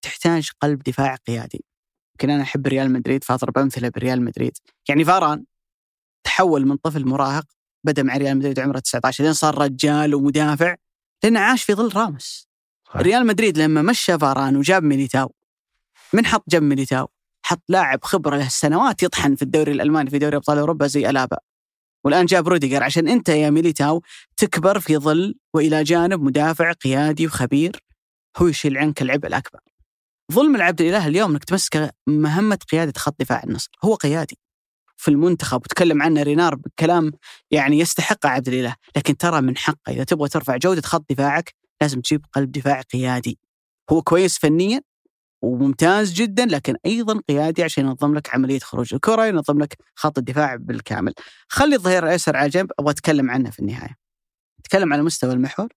تحتاج 0.02 0.50
قلب 0.60 0.82
دفاع 0.82 1.14
قيادي. 1.14 1.64
يمكن 2.14 2.30
أنا 2.30 2.42
أحب 2.42 2.66
ريال 2.66 2.92
مدريد 2.92 3.24
فاضرب 3.24 3.58
امثله 3.58 3.88
بريال 3.88 4.22
مدريد. 4.22 4.52
يعني 4.88 5.04
فاران 5.04 5.44
تحول 6.24 6.66
من 6.66 6.76
طفل 6.76 7.06
مراهق 7.06 7.44
بدأ 7.84 8.02
مع 8.02 8.16
ريال 8.16 8.38
مدريد 8.38 8.60
عمره 8.60 8.78
19 8.78 9.24
لين 9.24 9.32
صار 9.32 9.58
رجال 9.58 10.14
ومدافع 10.14 10.76
لأنه 11.24 11.40
عاش 11.40 11.62
في 11.64 11.74
ظل 11.74 11.96
راموس. 11.96 12.49
ريال 12.96 13.26
مدريد 13.26 13.58
لما 13.58 13.82
مشى 13.82 14.18
فاران 14.18 14.56
وجاب 14.56 14.82
ميليتاو 14.82 15.32
من 16.12 16.26
حط 16.26 16.44
جنب 16.48 16.62
ميليتاو؟ 16.62 17.08
حط 17.42 17.62
لاعب 17.68 18.04
خبرة 18.04 18.36
له 18.36 18.48
سنوات 18.48 19.02
يطحن 19.02 19.34
في 19.34 19.42
الدوري 19.42 19.72
الألماني 19.72 20.10
في 20.10 20.18
دوري 20.18 20.36
أبطال 20.36 20.58
أوروبا 20.58 20.86
زي 20.86 21.10
ألابا. 21.10 21.36
والآن 22.04 22.26
جاب 22.26 22.48
روديجر 22.48 22.82
عشان 22.82 23.08
أنت 23.08 23.28
يا 23.28 23.50
ميليتاو 23.50 24.02
تكبر 24.36 24.80
في 24.80 24.96
ظل 24.96 25.34
وإلى 25.54 25.84
جانب 25.84 26.22
مدافع 26.22 26.72
قيادي 26.72 27.26
وخبير 27.26 27.84
هو 28.36 28.46
يشيل 28.46 28.78
عنك 28.78 29.02
العبء 29.02 29.26
الأكبر. 29.26 29.60
ظلم 30.32 30.56
العبد 30.56 30.80
الإله 30.80 31.06
اليوم 31.06 31.30
إنك 31.30 31.44
تمسك 31.44 31.94
مهمة 32.06 32.58
قيادة 32.72 32.92
خط 32.96 33.14
دفاع 33.20 33.42
النصر، 33.44 33.70
هو 33.84 33.94
قيادي 33.94 34.38
في 34.96 35.08
المنتخب 35.08 35.56
وتكلم 35.56 36.02
عنه 36.02 36.22
رينار 36.22 36.54
بكلام 36.54 37.12
يعني 37.50 37.78
يستحق 37.78 38.26
عبد 38.26 38.48
الإله، 38.48 38.74
لكن 38.96 39.16
ترى 39.16 39.40
من 39.40 39.56
حقه 39.56 39.92
إذا 39.92 40.04
تبغى 40.04 40.28
ترفع 40.28 40.56
جودة 40.56 40.82
خط 40.82 41.04
دفاعك 41.10 41.59
لازم 41.82 42.00
تجيب 42.00 42.26
قلب 42.32 42.52
دفاع 42.52 42.80
قيادي. 42.80 43.38
هو 43.90 44.02
كويس 44.02 44.38
فنيا 44.38 44.80
وممتاز 45.44 46.12
جدا 46.12 46.46
لكن 46.46 46.76
أيضا 46.86 47.20
قيادي 47.28 47.62
عشان 47.62 47.84
ينظم 47.84 48.14
لك 48.14 48.34
عملية 48.34 48.58
خروج 48.58 48.94
الكرة 48.94 49.26
ينظم 49.26 49.58
لك 49.58 49.76
خط 49.94 50.18
الدفاع 50.18 50.56
بالكامل. 50.56 51.14
خلي 51.48 51.76
الظهير 51.76 52.04
الأيسر 52.04 52.36
على 52.36 52.48
جنب 52.48 52.72
أبغى 52.78 52.90
أتكلم 52.92 53.30
عنه 53.30 53.50
في 53.50 53.58
النهاية. 53.58 53.96
تكلم 54.64 54.92
على 54.92 55.02
مستوى 55.02 55.32
المحور 55.32 55.68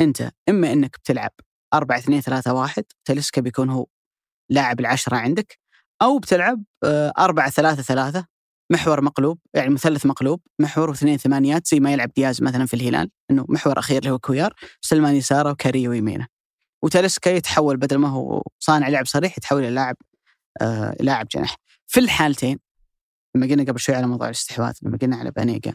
أنت 0.00 0.30
إما 0.48 0.72
إنك 0.72 0.96
بتلعب 0.96 1.30
4 1.74 1.98
2 1.98 2.20
3 2.20 2.54
1 2.54 2.84
تلسكا 3.04 3.40
بيكون 3.40 3.70
هو 3.70 3.86
لاعب 4.50 4.80
العشرة 4.80 5.16
عندك 5.16 5.58
أو 6.02 6.18
بتلعب 6.18 6.64
4 7.18 7.50
3 7.50 7.82
3 7.82 8.26
محور 8.70 9.00
مقلوب 9.04 9.38
يعني 9.54 9.70
مثلث 9.70 10.06
مقلوب 10.06 10.40
محور 10.58 10.90
واثنين 10.90 11.16
ثمانيات 11.16 11.66
زي 11.66 11.80
ما 11.80 11.92
يلعب 11.92 12.10
دياز 12.16 12.42
مثلا 12.42 12.66
في 12.66 12.74
الهلال 12.74 13.10
إنه 13.30 13.46
محور 13.48 13.78
أخير 13.78 13.98
اللي 13.98 14.10
هو 14.10 14.18
كويار 14.18 14.54
سلمان 14.80 15.14
يساره 15.14 15.50
وكاريو 15.50 15.92
يمينه 15.92 16.26
وتاليسكا 16.84 17.30
يتحول 17.30 17.76
بدل 17.76 17.96
ما 17.96 18.08
هو 18.08 18.42
صانع 18.58 18.88
لعب 18.88 19.06
صريح 19.06 19.38
يتحول 19.38 19.62
إلى 19.62 19.70
لاعب 19.70 19.96
آه 20.60 20.96
لاعب 21.00 21.28
جناح. 21.28 21.56
في 21.86 22.00
الحالتين 22.00 22.58
لما 23.34 23.46
قلنا 23.46 23.62
قبل 23.62 23.80
شوي 23.80 23.94
على 23.94 24.06
موضوع 24.06 24.26
الاستحواذ 24.26 24.74
لما 24.82 24.98
قلنا 25.02 25.16
على 25.16 25.30
بانيجا 25.30 25.74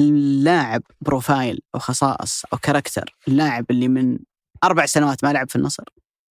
اللاعب 0.00 0.82
profile 1.00 1.60
أو 1.74 1.80
خصائص 1.80 2.44
أو 2.52 2.58
character 2.58 3.16
اللاعب 3.28 3.66
اللي 3.70 3.88
من 3.88 4.18
أربع 4.64 4.86
سنوات 4.86 5.24
ما 5.24 5.32
لعب 5.32 5.50
في 5.50 5.56
النصر 5.56 5.84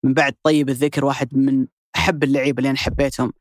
من 0.04 0.14
بعد 0.14 0.36
طيب 0.44 0.70
الذكر 0.70 1.06
واحد 1.06 1.38
من 1.38 1.68
أحب 1.96 2.24
اللعيبة 2.24 2.58
اللي 2.58 2.70
أنا 2.70 2.78
حبيتهم 2.78 3.34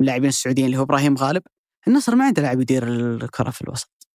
اللاعبين 0.00 0.28
السعوديين 0.28 0.66
اللي 0.66 0.78
هو 0.78 0.82
إبراهيم 0.82 1.16
غالب 1.16 1.42
النصر 1.88 2.14
ما 2.14 2.24
عنده 2.24 2.42
لاعب 2.42 2.60
يدير 2.60 2.88
الكرة 2.88 3.50
في 3.50 3.62
الوسط. 3.62 4.08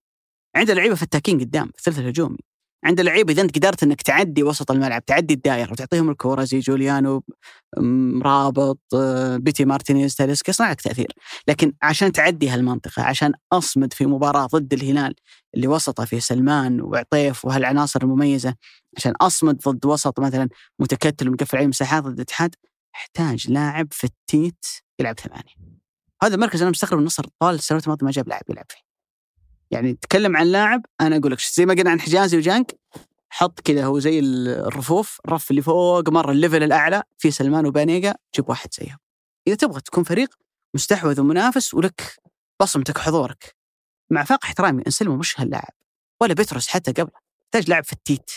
عنده 0.56 0.74
لعيبة 0.74 0.96
فتاكين 0.96 1.40
قدام 1.40 1.66
في 1.68 1.78
الثلث 1.78 2.00
الهجومي 2.00 2.38
عند 2.86 3.00
اللعيبه 3.00 3.34
إذا 3.34 3.42
أنت 3.42 3.56
قدرت 3.58 3.84
إنك 3.84 4.02
تعدي 4.02 4.44
وسط 4.44 4.72
الملعب 4.72 5.06
تعدي 5.06 5.34
الدائرة 5.34 5.72
وتعطيهم 5.72 6.10
الكورة 6.10 6.44
زي 6.44 6.60
جوليانو 6.60 7.24
أمرابط 8.22 8.80
آه، 8.96 9.38
بيتي 9.38 9.66
مارتينيز 9.66 10.16
تاليسكا 10.16 10.50
يصنع 10.50 10.72
لك 10.72 10.82
تأثير. 10.82 11.08
لكن 11.48 11.74
عشان 11.82 12.12
تعدي 12.12 12.50
هالمنطقة 12.50 13.04
عشان 13.04 13.34
أصمد 13.54 13.94
في 13.94 14.06
مباراة 14.06 14.46
ضد 14.46 14.74
الهلال 14.74 15.16
اللي 15.56 15.68
وسطه 15.68 16.06
في 16.06 16.20
سلمان 16.20 16.82
وعطيف 16.82 17.46
وهالعناصر 17.46 18.00
المميزة 18.04 18.56
عشان 18.98 19.14
أصمد 19.22 19.58
ضد 19.58 19.86
وسط 19.86 20.20
مثلا 20.20 20.50
متكتل 20.80 21.30
ومقفل 21.30 21.58
عليه 21.58 21.68
مساحات 21.68 22.04
ضد 22.04 22.14
الاتحاد 22.14 22.56
احتاج 22.96 23.52
لاعب 23.52 23.88
فتيت 23.92 24.66
يلعب 25.00 25.20
ثمانية. 25.20 25.67
هذا 26.24 26.36
المركز 26.36 26.62
أنا 26.62 26.72
مستغرب 26.72 27.00
النصر 27.00 27.26
طوال 27.40 27.56
السنوات 27.56 27.84
الماضية 27.84 28.06
ما 28.06 28.12
جاب 28.12 28.28
لاعب 28.28 28.44
يلعب 28.50 28.66
فيه. 28.70 28.88
يعني 29.72 29.94
تكلم 29.94 30.38
عن 30.38 30.48
لاعب 30.48 30.86
أنا 31.02 31.18
أقول 31.18 31.32
لك 31.32 31.40
زي 31.40 31.66
ما 31.66 31.74
قلنا 31.74 31.90
عن 31.92 32.02
حجازي 32.02 32.38
وجانك 32.38 32.80
حط 33.30 33.60
كذا 33.60 33.86
هو 33.86 34.00
زي 34.00 34.20
الرفوف 34.20 35.20
الرف 35.26 35.52
اللي 35.52 35.62
فوق 35.62 36.10
مرة 36.10 36.32
ال 36.32 36.37
level 36.37 36.64
الأعلى 36.64 37.04
في 37.18 37.32
سلمان 37.32 37.66
وبانيجا 37.66 38.16
جيب 38.36 38.50
واحد 38.50 38.74
زيهم. 38.74 38.98
إذا 39.48 39.56
تبغى 39.56 39.82
تكون 39.82 40.04
فريق 40.04 40.36
مستحوذ 40.74 41.22
ومنافس 41.22 41.74
ولك 41.74 42.16
بصمتك 42.62 42.98
وحضورك 42.98 43.56
مع 44.10 44.24
فائق 44.24 44.46
احترامي 44.46 44.84
انسلمو 44.88 45.16
مش 45.16 45.40
هاللاعب. 45.40 45.74
ولا 46.22 46.34
بتروس 46.34 46.68
حتى 46.68 46.92
قبله 46.92 47.20
يحتاج 47.44 47.70
لاعب 47.70 47.84
فتيت. 47.84 48.32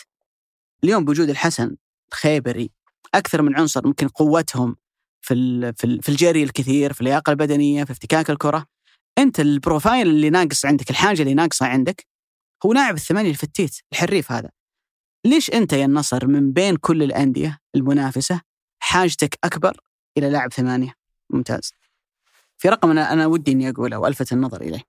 اليوم 0.85 1.05
بوجود 1.05 1.28
الحسن 1.31 1.76
الخيبري 2.12 2.70
أكثر 3.14 3.43
من 3.43 3.57
عنصر 3.57 3.87
ممكن 3.87 4.09
قوتهم 4.09 4.76
في 5.21 5.73
في 6.03 6.09
الجري 6.09 6.43
الكثير 6.43 6.93
في 6.93 7.01
اللياقة 7.01 7.31
البدنية 7.31 7.85
في 7.85 7.93
افتكاك 7.93 8.31
الكرة. 8.31 8.66
أنت 9.18 9.41
ال 9.41 9.49
profile 9.49 10.09
اللي 10.09 10.31
ناقص 10.31 10.66
عندك 10.66 10.91
الحاجة 10.91 11.23
اللي 11.23 11.35
ناقصة 11.35 11.66
عندك 11.66 12.07
هو 12.66 12.73
لاعب 12.73 12.95
الثمانية 12.95 13.31
الفتيت 13.31 13.77
الحريف 13.93 14.33
هذا. 14.33 14.51
ليش 15.27 15.51
أنت 15.51 15.73
يا 15.73 15.85
النصر 15.85 16.27
من 16.27 16.53
بين 16.53 16.77
كل 16.77 17.03
الأندية 17.03 17.59
المنافسة 17.75 18.41
حاجتك 18.83 19.39
أكبر 19.45 19.81
إلى 20.18 20.31
لاعب 20.31 20.53
ثمانية؟ 20.53 20.95
ممتاز. 21.31 21.73
في 22.59 22.68
رقم 22.68 22.99
أنا 22.99 23.27
ودي 23.27 23.53
إني 23.53 23.71
أقوله 23.71 23.99
وألفت 23.99 24.33
النظر 24.33 24.61
إليه. 24.61 24.83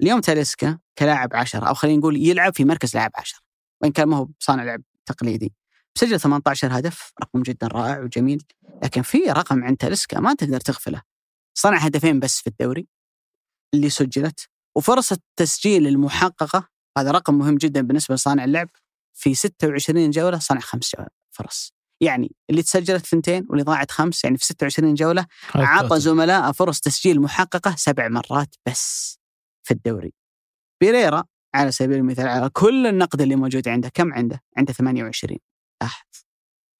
اليوم 0.00 0.20
تاليسكا 0.20 0.78
كلاعب 0.98 1.28
عشرة 1.34 1.68
أو 1.68 1.74
خلينا 1.74 1.98
نقول 1.98 2.16
يلعب 2.16 2.54
في 2.54 2.64
مركز 2.64 2.96
لاعب 2.96 3.10
عشرة 3.14 3.40
وإن 3.82 3.92
كان 3.92 4.08
ما 4.08 4.16
هو 4.16 4.28
صانع 4.38 4.62
لعب 4.64 4.82
تقليدي. 5.06 5.52
سجل 5.98 6.20
18 6.20 6.78
هدف 6.78 7.12
رقم 7.22 7.42
جدا 7.42 7.66
رائع 7.66 7.98
وجميل 8.00 8.42
لكن 8.84 9.02
في 9.02 9.18
رقم 9.18 9.64
عند 9.64 9.76
تاليسكا 9.76 10.20
ما 10.20 10.34
تقدر 10.34 10.60
تغفله. 10.60 11.02
صنع 11.54 11.78
هدفين 11.78 12.20
بس 12.20 12.40
في 12.40 12.46
الدوري 12.46 12.88
اللي 13.74 13.90
سجلت 13.90 14.48
وفرص 14.76 15.12
التسجيل 15.12 15.86
المحققة 15.86 16.68
هذا 16.98 17.10
رقم 17.10 17.34
مهم 17.38 17.56
جدا 17.56 17.80
بالنسبة 17.80 18.14
لصانع 18.14 18.44
اللعب 18.44 18.68
في 19.12 19.34
26 19.34 20.10
جولة 20.10 20.38
صنع 20.38 20.60
خمس 20.60 20.96
فرص. 21.30 21.72
يعني 22.00 22.32
اللي 22.50 22.62
تسجلت 22.62 23.06
ثنتين 23.06 23.46
واللي 23.48 23.64
ضاعت 23.64 23.90
خمس 23.90 24.24
يعني 24.24 24.38
في 24.38 24.44
26 24.44 24.94
جولة 24.94 25.26
عطى 25.54 26.00
زملائه 26.00 26.52
فرص 26.52 26.80
تسجيل 26.80 27.20
محققة 27.20 27.74
سبع 27.76 28.08
مرات 28.08 28.54
بس 28.66 29.18
في 29.62 29.70
الدوري. 29.74 30.12
بيريرا 30.80 31.24
على 31.54 31.72
سبيل 31.72 31.96
المثال 31.96 32.28
على 32.28 32.50
كل 32.50 32.86
النقد 32.86 33.20
اللي 33.20 33.36
موجود 33.36 33.68
عنده 33.68 33.88
كم 33.88 34.12
عنده؟ 34.12 34.42
عنده 34.56 34.72
28 34.72 35.38
لاحظ 35.82 36.24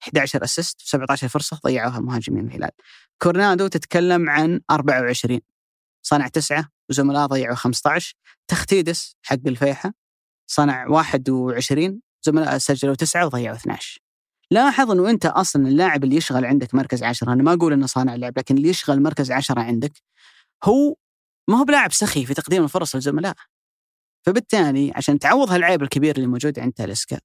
11 0.03 0.43
أسيست 0.43 0.81
و17 0.81 1.15
فرصة 1.15 1.59
ضيعوها 1.65 1.99
مهاجمين 1.99 2.47
الهلال. 2.47 2.71
كورنادو 3.21 3.67
تتكلم 3.67 4.29
عن 4.29 4.61
24 4.71 5.39
صنع 6.01 6.27
تسعة 6.27 6.69
وزملاء 6.89 7.25
ضيعوا 7.27 7.55
15 7.55 8.15
تخت 8.47 8.86
يدس 8.86 9.15
حق 9.23 9.37
الفيحاء 9.47 9.93
صنع 10.47 10.87
21 10.87 12.01
زملاء 12.23 12.57
سجلوا 12.57 12.95
تسعة 12.95 13.25
وضيعوا 13.25 13.55
12 13.55 14.01
لاحظ 14.51 14.91
إنه 14.91 15.09
أنت 15.09 15.25
أصلا 15.25 15.67
اللاعب 15.67 16.03
اللي 16.03 16.15
يشغل 16.15 16.45
عندك 16.45 16.75
مركز 16.75 17.03
عشرة. 17.03 17.33
أنا 17.33 17.43
ما 17.43 17.53
أقول 17.53 17.73
إنه 17.73 17.85
صانع 17.85 18.15
لعب 18.15 18.37
لكن 18.37 18.57
اللي 18.57 18.69
يشغل 18.69 19.01
مركز 19.03 19.31
عشرة 19.31 19.61
عندك 19.61 19.91
هو 20.63 20.95
ما 21.49 21.59
هو 21.59 21.63
بلاعب 21.63 21.93
سخي 21.93 22.25
في 22.25 22.33
تقديم 22.33 22.63
الفرص 22.63 22.95
للزملاء. 22.95 23.35
فبالتالي 24.25 24.93
عشان 24.95 25.19
تعوض 25.19 25.51
هالعيب 25.51 25.83
الكبير 25.83 26.15
اللي 26.15 26.27
موجود 26.27 26.59
عند 26.59 26.73
تاليسكا 26.73 27.19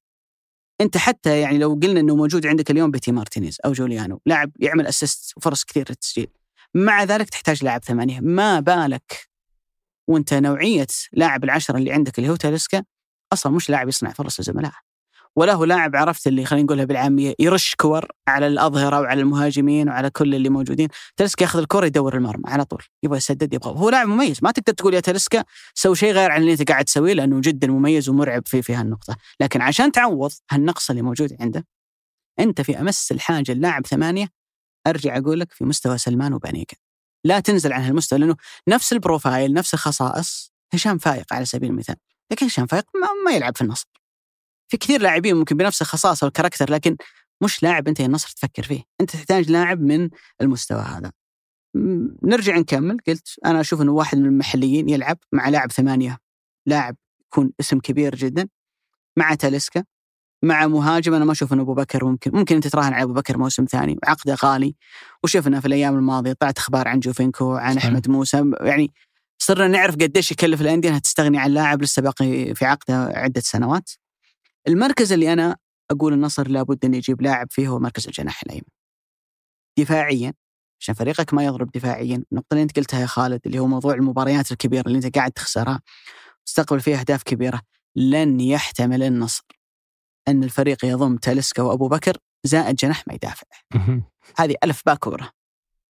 انت 0.80 0.96
حتى 0.96 1.40
يعني 1.40 1.58
لو 1.58 1.80
قلنا 1.82 2.00
انه 2.00 2.16
موجود 2.16 2.46
عندك 2.46 2.70
اليوم 2.70 2.90
بيتي 2.90 3.12
مارتينيز 3.12 3.58
أو 3.64 3.72
جوليانو 3.72 4.20
لاعب 4.26 4.50
يعمل 4.60 4.86
assist 4.86 5.32
وفرص 5.36 5.64
كثير 5.64 5.86
للتسجيل. 5.88 6.28
مع 6.74 7.04
ذلك 7.04 7.30
تحتاج 7.30 7.64
لاعب 7.64 7.84
ثمانية. 7.84 8.20
ما 8.20 8.60
بالك 8.60 9.28
وانت 10.08 10.34
نوعية 10.34 10.86
لاعب 11.12 11.44
العشرة 11.44 11.76
اللي 11.78 11.92
عندك 11.92 12.18
اللي 12.18 12.30
هو 12.30 12.36
تاليسكا؟ 12.36 12.84
أصلا 13.32 13.52
مش 13.52 13.70
لاعب 13.70 13.88
يصنع 13.88 14.10
فرص 14.10 14.40
لزملائه. 14.40 14.85
ولا 15.36 15.52
هو 15.52 15.64
لاعب 15.64 15.96
عرفت 15.96 16.26
اللي 16.26 16.44
خلينا 16.44 16.64
نقولها 16.64 16.84
بالعامية 16.84 17.34
يرش 17.38 17.74
كور 17.74 18.08
على 18.28 18.46
الأظهرة 18.46 19.00
وعلى 19.00 19.20
المهاجمين 19.20 19.88
وعلى 19.88 20.10
كل 20.10 20.34
اللي 20.34 20.48
موجودين. 20.48 20.88
تلسكا 21.16 21.42
ياخذ 21.42 21.58
الكره 21.58 21.86
يدور 21.86 22.16
المرمى 22.16 22.42
على 22.46 22.64
طول 22.64 22.82
يبغى 23.02 23.16
يسدد 23.16 23.54
يبغى. 23.54 23.70
هو 23.70 23.90
لاعب 23.90 24.08
مميز 24.08 24.38
ما 24.42 24.50
تقدر 24.50 24.72
تقول 24.72 24.94
يا 24.94 25.00
تلسكا 25.00 25.44
سوي 25.74 25.96
شيء 25.96 26.12
غير 26.12 26.30
عن 26.30 26.40
اللي 26.40 26.52
انت 26.52 26.68
قاعد 26.70 26.84
تسويه 26.84 27.12
لأنه 27.12 27.40
جدا 27.40 27.68
مميز 27.68 28.08
ومرعب 28.08 28.42
في 28.46 28.62
في 28.62 28.74
هالنقطة. 28.74 29.16
لكن 29.40 29.60
عشان 29.60 29.92
تعوض 29.92 30.32
هالنقص 30.50 30.90
اللي 30.90 31.02
موجود 31.02 31.36
عنده 31.40 31.66
أنت 32.40 32.60
في 32.60 32.80
أمس 32.80 33.12
الحاجة 33.12 33.52
اللاعب 33.52 33.86
ثمانية 33.86 34.28
أرجع 34.86 35.16
أقول 35.16 35.40
لك 35.40 35.52
في 35.52 35.64
مستوى 35.64 35.98
سلمان 35.98 36.32
وبيانيتش. 36.32 36.76
لا 37.24 37.40
تنزل 37.40 37.72
عن 37.72 37.82
هالمستوى 37.82 38.18
لأنه 38.18 38.36
نفس 38.68 38.92
ال 38.92 39.00
profile 39.00 39.52
نفس 39.52 39.74
الخصائص 39.74 40.52
هشام 40.72 40.98
فايق 40.98 41.32
على 41.32 41.44
سبيل 41.44 41.70
المثال. 41.70 41.96
لكن 42.32 42.46
هشام 42.46 42.66
فايق 42.66 42.84
ما, 42.94 43.08
ما 43.24 43.36
يلعب 43.36 43.56
في 43.56 43.62
النصر. 43.62 44.05
في 44.68 44.76
كثير 44.76 45.02
لاعبين 45.02 45.36
ممكن 45.36 45.56
بنفس 45.56 45.82
الخصائص 45.82 46.22
وال 46.22 46.31
character 46.31 46.72
لكن 46.72 46.96
مش 47.42 47.62
لاعب 47.62 47.88
أنت 47.88 48.00
يا 48.00 48.06
النصر 48.06 48.28
تفكر 48.28 48.62
فيه. 48.62 48.82
أنت 49.00 49.10
تحتاج 49.10 49.50
لاعب 49.50 49.80
من 49.80 50.10
المستوى 50.40 50.80
هذا. 50.80 51.12
نرجع 52.22 52.56
نكمل. 52.58 52.96
قلت 53.06 53.28
أنا 53.46 53.60
أشوف 53.60 53.82
إنه 53.82 53.92
واحد 53.92 54.18
من 54.18 54.26
المحليين 54.26 54.88
يلعب 54.88 55.18
مع 55.32 55.48
لاعب 55.48 55.72
ثمانية. 55.72 56.18
لاعب 56.66 56.96
يكون 57.26 57.52
اسم 57.60 57.78
كبير 57.78 58.14
جدا. 58.14 58.48
مع 59.16 59.34
تاليسكا. 59.34 59.84
مع 60.42 60.66
مهاجم. 60.66 61.14
أنا 61.14 61.24
ما 61.24 61.32
أشوف 61.32 61.52
إنه 61.52 61.62
أبو 61.62 61.74
بكر 61.74 62.04
ممكن. 62.04 62.30
ممكن 62.34 62.54
أنت 62.54 62.66
تراهن 62.68 62.92
على 62.92 63.02
أبو 63.02 63.12
بكر 63.12 63.38
موسم 63.38 63.64
ثاني. 63.64 63.96
عقده 64.04 64.36
غالي. 64.44 64.74
وشفنا 65.24 65.60
في 65.60 65.66
الأيام 65.66 65.96
الماضية 65.96 66.32
طلعت 66.32 66.58
أخبار 66.58 66.88
عن 66.88 67.00
جوفينكو 67.00 67.52
عن. 67.52 67.76
أحمد 67.76 68.10
موسى. 68.10 68.50
يعني 68.60 68.92
صرنا 69.38 69.68
نعرف 69.68 69.94
قديش 69.94 70.32
يكلف 70.32 70.60
الأندية 70.60 70.88
إنها 70.88 70.98
تستغني 70.98 71.38
عن 71.38 71.50
لاعب 71.50 71.82
لسه 71.82 72.02
باقي 72.02 72.54
في 72.54 72.64
عقده 72.64 73.04
عدة 73.14 73.40
سنوات. 73.40 73.90
المركز 74.68 75.12
اللي 75.12 75.32
أنا 75.32 75.56
أقول 75.90 76.12
النصر 76.12 76.48
لابد 76.48 76.84
إنه 76.84 76.96
يجيب 76.96 77.22
لاعب 77.22 77.46
فيه 77.50 77.68
هو 77.68 77.78
مركز 77.78 78.06
الجناح 78.06 78.42
الأيمن. 78.42 78.68
دفاعيا 79.78 80.32
عشان 80.80 80.94
فريقك 80.94 81.34
ما 81.34 81.44
يضرب 81.44 81.70
دفاعيا، 81.70 82.24
النقطة 82.32 82.46
اللي 82.52 82.62
أنت 82.62 82.76
قلتها 82.76 83.00
يا 83.00 83.06
خالد 83.06 83.40
اللي 83.46 83.58
هو 83.58 83.66
موضوع 83.66 83.94
المباريات 83.94 84.52
الكبيرة 84.52 84.86
اللي 84.86 84.98
أنت 84.98 85.16
قاعد 85.16 85.32
تخسرها 85.32 85.80
تستقبل 86.46 86.80
فيها 86.80 87.00
أهداف 87.00 87.22
كبيرة، 87.22 87.60
لن 87.96 88.40
يحتمل 88.40 89.02
النصر 89.02 89.44
أن 90.28 90.44
الفريق 90.44 90.84
يضم 90.84 91.16
تاليسكا 91.16 91.62
وأبو 91.62 91.88
بكر 91.88 92.16
زائد 92.44 92.76
جناح 92.76 93.08
ما 93.08 93.14
يدافع. 93.14 93.46
هذه 94.36 94.54
ألف 94.64 94.82
باء 94.86 94.94
كبرى. 94.94 95.28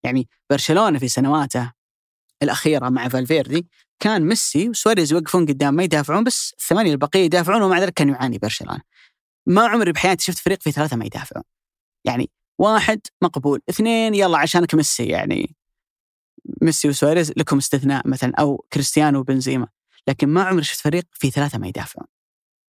يعني 0.04 0.28
برشلونة 0.50 0.98
في 0.98 1.08
سنواته 1.08 1.72
الأخيرة 2.42 2.88
مع 2.88 3.08
فالفيردي 3.08 3.68
كان 4.01 4.22
ميسي 4.22 4.68
وسواريز 4.68 5.12
يوقفون 5.12 5.47
قدام 5.47 5.74
ما 5.74 5.82
يدافعون 5.82 6.24
بس 6.24 6.55
الثمانية 6.59 6.92
البقية 6.92 7.20
يدافعون 7.20 7.62
ومع 7.62 7.78
ذلك 7.78 7.92
كان 7.92 8.09
يعاني 8.09 8.38
برشلونة. 8.38 8.80
ما 9.47 9.66
عمري 9.68 9.92
بحياتي 9.92 10.24
شفت 10.24 10.38
فريق 10.38 10.62
فيه 10.62 10.70
ثلاثة 10.70 10.97
ما 10.97 11.05
يدافعون. 11.05 11.44
يعني 12.05 12.30
واحد 12.59 13.01
مقبول، 13.22 13.61
اثنين 13.70 14.14
يلا 14.14 14.38
عشانك 14.38 14.74
ميسي 14.74 15.07
يعني 15.07 15.57
ميسي 16.62 16.88
وسواريز 16.88 17.32
لكم 17.36 17.57
استثناء 17.57 18.09
مثلا 18.09 18.32
أو 18.38 18.66
كريستيانو 18.72 19.18
وبنزيما، 19.18 19.68
لكن 20.09 20.28
ما 20.28 20.42
عمري 20.42 20.64
شفت 20.64 20.80
فريق 20.80 21.05
فيه 21.12 21.30
ثلاثة 21.30 21.59
ما 21.59 21.68
يدافعون. 21.68 22.07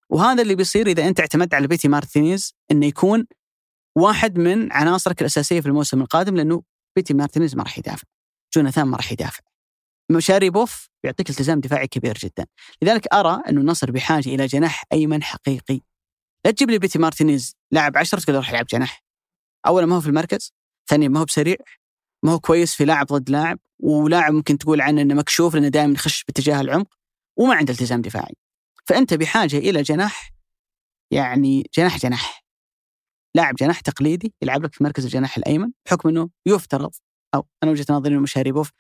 وهذا 0.10 0.42
اللي 0.42 0.56
بيصير 0.56 0.88
إذا 0.88 1.08
أنت 1.08 1.20
اعتمدت 1.20 1.54
على 1.54 1.68
بيتي 1.68 1.88
مارتينيز 1.88 2.56
إنه 2.72 2.86
يكون 2.86 3.28
واحد 3.96 4.38
من 4.38 4.74
عناصرك 4.74 5.22
الأساسية 5.22 5.62
في 5.62 5.68
الموسم 5.68 6.02
القادم 6.02 6.36
لأنه 6.36 6.64
بيتي 6.96 7.14
مارتينيز 7.14 7.56
ما 7.56 7.64
راح 7.64 7.78
يدافع. 7.78 8.08
جوناثان 8.54 8.88
ما 8.88 8.98
راح 8.98 9.12
يدافع. 9.12 9.44
مشاري 10.12 10.50
بوف 10.50 10.90
يعطيك 11.04 11.30
التزام 11.30 11.60
دفاعي 11.60 11.88
كبير 11.88 12.18
جدا. 12.18 12.46
لذلك 12.82 13.14
أرى 13.14 13.42
أنه 13.50 13.62
النصر 13.62 13.92
بحاجة 13.92 14.30
إلى 14.30 14.46
جناح 14.46 14.84
أيمن 14.94 15.24
حقيقي. 15.24 15.82
لا 16.46 16.52
تجيب 16.52 16.70
لي 16.70 16.80
بيتي 16.80 17.00
مارتينيز 17.00 17.56
لاعب 17.72 17.98
10 17.98 18.20
تقول 18.20 18.36
راح 18.36 18.50
يلعب 18.50 18.66
جناح. 18.66 19.04
أولا 19.68 19.86
ما 19.86 19.96
هو 19.96 20.02
في 20.02 20.08
المركز 20.08 20.54
ثانيا 20.90 21.08
ما 21.08 21.20
هو 21.20 21.26
بسريع 21.26 21.56
ما 22.26 22.32
هو 22.32 22.40
كويس 22.40 22.76
في 22.76 22.86
لاعب 22.86 23.06
ضد 23.06 23.30
لاعب 23.30 23.60
ولاعب 23.80 24.34
ممكن 24.34 24.58
تقول 24.58 24.82
عنه 24.82 25.02
إنه 25.02 25.14
مكشوف 25.14 25.56
لأنه 25.56 25.68
دائما 25.68 25.94
يخش 25.94 26.24
باتجاه 26.24 26.62
العمق 26.62 26.88
وما 27.38 27.56
عنده 27.56 27.74
التزام 27.74 28.02
دفاعي. 28.02 28.36
فأنت 28.86 29.14
بحاجة 29.14 29.58
إلى 29.58 29.82
جناح 29.82 30.32
يعني 31.12 31.70
جناح 31.78 31.98
جناح. 31.98 32.46
لاعب 33.36 33.56
جناح 33.56 33.80
تقليدي 33.80 34.34
يلعب 34.42 34.64
لك 34.64 34.74
في 34.74 34.84
مركز 34.84 35.06
الجناح 35.06 35.38
الأيمن 35.38 35.72
بحكم 35.86 36.10
إنه 36.10 36.30
يفترض 36.46 36.92
أو 37.36 37.48
أنا 37.64 37.72
وجهة 37.72 37.86
نظري 37.90 38.14
إنه 38.14 38.22
مشاريبوف 38.22 38.72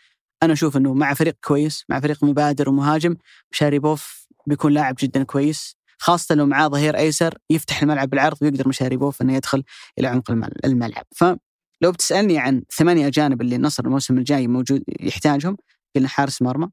أنا 0.43 0.53
أشوف 0.53 0.77
إنه 0.77 0.93
مع 0.93 1.13
فريق 1.13 1.37
كويس 1.43 1.83
مع 1.89 1.99
فريق 1.99 2.23
مبادر 2.23 2.69
ومهاجم 2.69 3.15
مشاريبوف 3.51 4.27
بيكون 4.47 4.73
لاعب 4.73 4.95
جدا 4.99 5.23
كويس 5.23 5.75
خاصة 5.97 6.35
لو 6.35 6.45
معاه 6.45 6.67
ظهير 6.67 6.97
أيسر 6.97 7.37
يفتح 7.49 7.81
الملعب 7.81 8.09
بالعرض 8.09 8.37
ويقدر 8.41 8.67
مشاريبوف 8.67 9.21
إنه 9.21 9.35
يدخل 9.35 9.63
إلى 9.99 10.07
عمق 10.07 10.31
الملعب. 10.65 11.05
فلو 11.15 11.91
بتسألني 11.91 12.37
عن 12.37 12.63
ثمانية 12.71 13.07
أجانب 13.07 13.41
اللي 13.41 13.55
النصر 13.55 13.85
الموسم 13.85 14.17
الجاي 14.17 14.47
موجود 14.47 14.83
يحتاجهم 14.99 15.57
قلنا 15.95 16.07
حارس 16.07 16.41
مرمى 16.41 16.69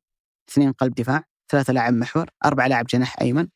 اثنين 0.48 0.72
قلب 0.72 0.94
دفاع 0.94 1.24
ثلاثة 1.48 1.72
لاعب 1.72 1.94
محور 1.94 2.30
أربعة 2.44 2.66
لاعب 2.66 2.86
جناح 2.86 3.20
أيمن 3.20 3.48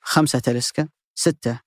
خمسة 0.00 0.38
تلسكا 0.38 0.88
ستة 1.14 1.60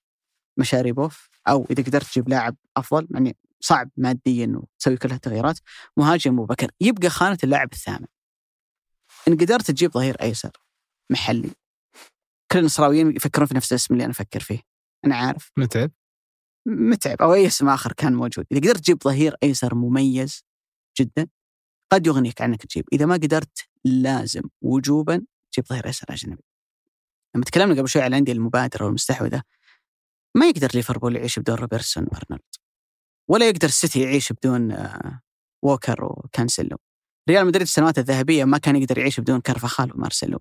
مشاريبوف 0.57 1.29
أو 1.47 1.67
إذا 1.71 1.83
قدرت 1.83 2.05
تجيب 2.05 2.29
لاعب 2.29 2.55
أفضل 2.77 3.07
يعني 3.11 3.37
صعب 3.59 3.89
ماديا 3.97 4.53
وتسوي 4.55 4.97
كل 4.97 5.11
هالتغييرات 5.11 5.59
مهاجم 5.97 6.33
أبو 6.33 6.45
بكر 6.45 6.71
يبقى 6.81 7.09
خانة 7.09 7.37
اللاعب 7.43 7.73
الثامن. 7.73 8.07
إن 9.27 9.37
قدرت 9.37 9.71
تجيب 9.71 9.91
ظهير 9.91 10.21
أيسر 10.21 10.51
محلي 11.09 11.51
كل 12.51 12.59
النصراويين 12.59 13.15
يفكرون 13.15 13.47
في 13.47 13.55
نفس 13.55 13.71
الاسم 13.71 13.93
اللي 13.93 14.03
أنا 14.03 14.11
أفكر 14.11 14.39
فيه. 14.39 14.59
أنا 15.05 15.15
عارف. 15.15 15.51
متعب. 15.57 15.91
متعب. 16.65 17.21
أو 17.21 17.33
أي 17.33 17.47
اسم 17.47 17.69
آخر 17.69 17.93
كان 17.93 18.13
موجود. 18.13 18.45
إذا 18.51 18.59
قدرت 18.59 18.77
تجيب 18.77 19.03
ظهير 19.03 19.35
أيسر 19.43 19.75
مميز 19.75 20.43
جدا 20.99 21.27
قد 21.91 22.07
يغنيك 22.07 22.41
عنك 22.41 22.65
تجيب 22.65 22.85
إذا 22.93 23.05
ما 23.05 23.13
قدرت 23.13 23.69
لازم 23.85 24.41
وجوبا 24.61 25.25
تجيب 25.51 25.65
ظهير 25.67 25.87
أيسر 25.87 26.05
أجنبي. 26.09 26.43
لما 27.35 27.43
تكلمنا 27.43 27.79
قبل 27.79 27.89
شوي 27.89 28.01
على 28.01 28.09
الأندية 28.09 28.33
المبادرة 28.33 28.85
والمستحوذة 28.85 29.43
ما 30.35 30.45
يقدر 30.49 30.69
ليفربول 30.73 31.15
يعيش 31.15 31.39
بدون 31.39 31.55
روبرتسون 31.55 32.03
وأرنولد. 32.03 32.55
ولا 33.29 33.47
يقدر 33.49 33.67
السيتي 33.67 34.01
يعيش 34.01 34.31
بدون 34.33 34.71
آه، 34.71 35.21
ووكر 35.63 36.03
وكانسيلو. 36.05 36.77
ريال 37.29 37.45
مدريد 37.47 37.61
السنوات 37.61 37.97
الذهبية 37.97 38.45
ما 38.45 38.57
كان 38.57 38.75
يقدر 38.75 38.97
يعيش 38.97 39.19
بدون 39.19 39.41
كارفاخال 39.41 39.93
ومارسيلو. 39.95 40.39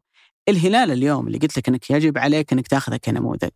الهلال 0.49 0.91
اليوم 0.91 1.27
اللي 1.27 1.39
قلت 1.39 1.59
لك 1.59 1.69
إنك 1.69 1.91
يجب 1.91 2.19
عليك 2.19 2.53
إنك 2.53 2.69
تاخذه 2.69 2.97
كنموذج. 2.97 3.51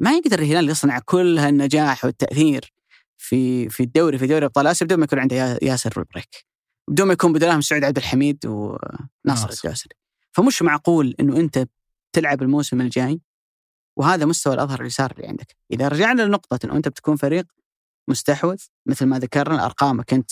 ما 0.00 0.12
يقدر 0.12 0.38
الهلال 0.38 0.68
يصنع 0.70 0.98
كل 0.98 1.38
هالنجاح 1.38 2.04
والتأثير 2.04 2.72
في 3.16 3.68
في 3.68 3.82
الدوري 3.82 4.18
في 4.18 4.26
دوري 4.26 4.44
أبطال 4.46 4.66
آسيا 4.66 4.86
بدون 4.86 4.98
ما 4.98 5.04
يكون 5.04 5.18
عنده 5.18 5.36
يا- 5.36 5.58
ياسر 5.62 6.04
بريك 6.14 6.46
بدون 6.90 7.06
ما 7.06 7.12
يكون 7.12 7.32
بدلاهم 7.32 7.60
سعود 7.60 7.84
عبد 7.84 7.96
الحميد 7.96 8.46
وناصر 8.46 9.08
ناصر. 9.24 9.48
الجاسري. 9.50 9.94
فمش 10.32 10.62
معقول 10.62 11.14
إنه 11.20 11.36
أنت 11.36 11.68
تلعب 12.12 12.42
الموسم 12.42 12.80
الجاي؟ 12.80 13.20
وهذا 13.96 14.24
مستوى 14.24 14.54
الأظهر 14.54 14.80
اليسار 14.80 15.12
اللي 15.12 15.26
عندك. 15.26 15.56
إذا 15.72 15.88
رجعنا 15.88 16.22
لنقطة 16.22 16.58
إنه 16.66 16.76
أنت 16.76 16.88
بتكون 16.88 17.16
فريق 17.16 17.46
مستحوذ 18.08 18.56
مثل 18.86 19.06
ما 19.06 19.18
ذكرنا 19.18 19.64
أرقامك 19.64 20.12
أنت 20.12 20.30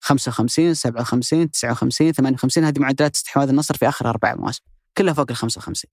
55 0.00 0.74
57 0.74 1.50
59 1.50 2.12
58 2.12 2.64
هذه 2.64 2.78
معدلات 2.78 3.14
استحواذ 3.14 3.48
النصر 3.48 3.76
في 3.76 3.88
آخر 3.88 4.08
أربع 4.08 4.34
مواسم 4.34 4.62
كلها 4.98 5.14
فوق 5.14 5.26
ال 5.30 5.36
55 5.36 5.90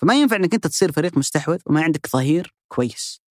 فما 0.00 0.14
ينفع 0.14 0.36
إنك 0.36 0.54
أنت 0.54 0.66
تصير 0.66 0.92
فريق 0.92 1.18
مستحوذ 1.18 1.58
وما 1.66 1.82
عندك 1.82 2.06
ظهير 2.06 2.54
كويس. 2.68 3.22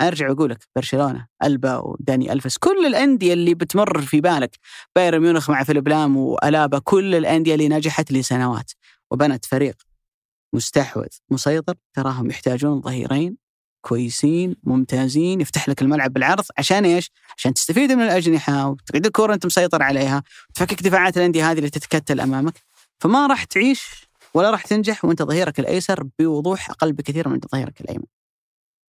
أرجع 0.00 0.30
واقول 0.30 0.50
لك 0.50 0.68
برشلونة 0.76 1.26
ألبا 1.42 1.76
وداني 1.76 2.32
الفس 2.32 2.58
كل 2.58 2.86
الأندية 2.86 3.32
اللي 3.32 3.54
بتمر 3.54 4.02
في 4.02 4.20
بالك 4.20 4.58
بايرن 4.96 5.20
ميونخ 5.20 5.50
مع 5.50 5.64
فيليب 5.64 5.88
لام 5.88 6.16
وألابا 6.16 6.78
كل 6.78 7.14
الأندية 7.14 7.54
اللي 7.54 7.68
نجحت 7.68 8.12
لسنوات 8.12 8.72
وبنت 9.10 9.44
فريق 9.44 9.76
مستحوذ 10.52 11.08
مسيطر 11.30 11.74
تراهم 11.94 12.30
يحتاجون 12.30 12.80
ظهيرين 12.80 13.43
كويسين 13.84 14.56
ممتازين 14.62 15.40
يفتح 15.40 15.68
لك 15.68 15.82
الملعب 15.82 16.12
بالعرض. 16.12 16.44
عشان 16.58 16.84
إيش؟ 16.84 17.10
عشان 17.36 17.54
تستفيد 17.54 17.92
من 17.92 18.02
الأجنحة 18.02 18.68
وتقعد 18.68 19.06
الكوره 19.06 19.34
انت 19.34 19.46
مسيطر 19.46 19.82
عليها 19.82 20.22
وتفكك 20.50 20.82
دفاعات 20.82 21.16
الأندية 21.16 21.50
هذه 21.50 21.58
اللي 21.58 21.70
تتكتل 21.70 22.20
أمامك. 22.20 22.54
فما 23.00 23.26
راح 23.26 23.44
تعيش 23.44 24.08
ولا 24.34 24.50
راح 24.50 24.62
تنجح 24.62 25.04
وأنت 25.04 25.22
ظهيرك 25.22 25.60
الأيسر 25.60 26.08
بوضوح 26.18 26.70
أقل 26.70 26.92
بكثير 26.92 27.28
من 27.28 27.40
ظهيرك 27.52 27.80
الأيمن. 27.80 28.04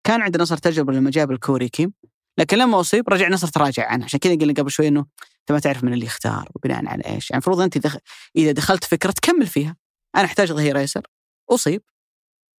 كان 0.03 0.21
عند 0.21 0.41
نصر 0.41 0.57
تجربة 0.57 0.93
لما 0.93 1.11
جاب 1.11 1.31
الكوري 1.31 1.69
كيم 1.69 1.93
لكن 2.37 2.57
لما 2.57 2.79
أصيب 2.79 3.09
رجع 3.09 3.29
نصر 3.29 3.47
تراجع 3.47 3.87
عنه. 3.87 4.05
عشان 4.05 4.19
كذا 4.19 4.35
قلنا 4.35 4.53
قبل 4.53 4.71
شوي 4.71 4.87
إنه 4.87 4.99
أنت 5.39 5.51
ما 5.51 5.59
تعرف 5.59 5.83
من 5.83 5.93
اللي 5.93 6.05
يختار 6.05 6.49
وبناء 6.55 6.87
على 6.87 7.03
إيش. 7.05 7.31
يعني 7.31 7.37
المفروض 7.37 7.61
أنت 7.61 7.77
دخ... 7.77 7.97
إذا 8.35 8.51
دخلت 8.51 8.83
فكرة 8.83 9.11
تكمل 9.11 9.47
فيها. 9.47 9.75
أنا 10.15 10.25
أحتاج 10.25 10.51
ظهير 10.51 10.77
أيسر. 10.77 11.07
أصيب. 11.49 11.81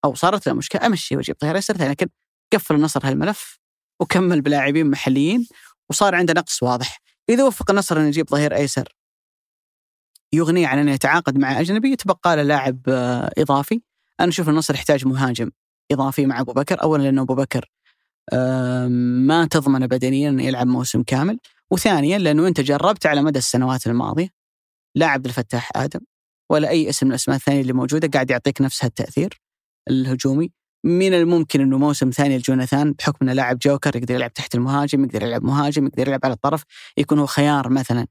أو 0.04 0.14
صارت 0.14 0.46
له 0.46 0.52
مشكلة. 0.52 0.86
أمشي 0.86 1.16
وأجيب 1.16 1.36
ظهير 1.42 1.56
أيسر 1.56 1.76
ثاني. 1.76 1.90
لكن 1.90 2.06
قفل 2.52 2.74
النصر 2.74 3.00
هالملف 3.08 3.58
وكمل 4.00 4.40
بلاعبين 4.40 4.90
محليين 4.90 5.46
وصار 5.90 6.14
عنده 6.14 6.34
نقص 6.34 6.62
واضح. 6.62 7.00
إذا 7.28 7.44
وفق 7.44 7.70
النصر 7.70 7.96
انه 7.96 8.06
يجيب 8.06 8.30
ظهير 8.30 8.54
أيسر 8.54 8.96
يغنيه 10.32 10.66
عن 10.66 10.78
انه 10.78 10.92
يتعاقد 10.92 11.38
مع 11.38 11.60
أجنبي 11.60 11.92
يتبقى 11.92 12.36
له 12.36 12.42
لاعب 12.42 12.80
آه، 12.88 13.30
إضافي. 13.38 13.80
أنا 14.20 14.28
أشوف 14.28 14.48
النصر 14.48 14.74
يحتاج 14.74 15.06
مهاجم 15.06 15.50
إضافي 15.92 16.26
مع 16.26 16.40
أبو 16.40 16.52
بكر 16.52 16.82
اولا 16.82 17.02
لأنه 17.02 17.22
أبو 17.22 17.34
بكر 17.34 17.70
ما 19.28 19.48
تضمن 19.50 19.86
بدنيا 19.86 20.28
انه 20.28 20.44
يلعب 20.44 20.66
موسم 20.66 21.02
كامل 21.02 21.38
وثانيا 21.70 22.18
لأنه 22.18 22.48
انت 22.48 22.60
جربت 22.60 23.06
على 23.06 23.22
مدى 23.22 23.38
السنوات 23.38 23.86
الماضية 23.86 24.28
لا 24.94 25.06
عبد 25.06 25.26
الفتاح 25.26 25.70
آدم 25.76 26.00
ولا 26.50 26.68
أي 26.68 26.88
اسم 26.88 27.06
من 27.06 27.12
الأسماء 27.12 27.36
الثانية 27.36 27.60
اللي 27.60 27.72
موجودة 27.72 28.08
قاعد 28.08 28.30
يعطيك 28.30 28.60
نفس 28.60 28.84
هالتأثير 28.84 29.40
الهجومي. 29.90 30.52
من 30.84 31.14
الممكن 31.14 31.60
إنه 31.60 31.78
موسم 31.78 32.10
ثاني 32.10 32.38
لجوناثان 32.38 32.92
بحكم 32.92 33.18
إنه 33.22 33.32
لاعب 33.32 33.58
جوكر 33.58 33.96
يقدر 33.96 34.14
يلعب 34.14 34.32
تحت 34.32 34.54
المهاجم 34.54 35.04
يقدر 35.04 35.22
يلعب 35.22 35.44
مهاجم 35.44 35.86
يقدر 35.86 36.08
يلعب 36.08 36.20
على 36.24 36.34
الطرف 36.34 36.62
يكون 36.96 37.18
هو 37.18 37.26
خيار 37.26 37.68
مثلا. 37.68 38.06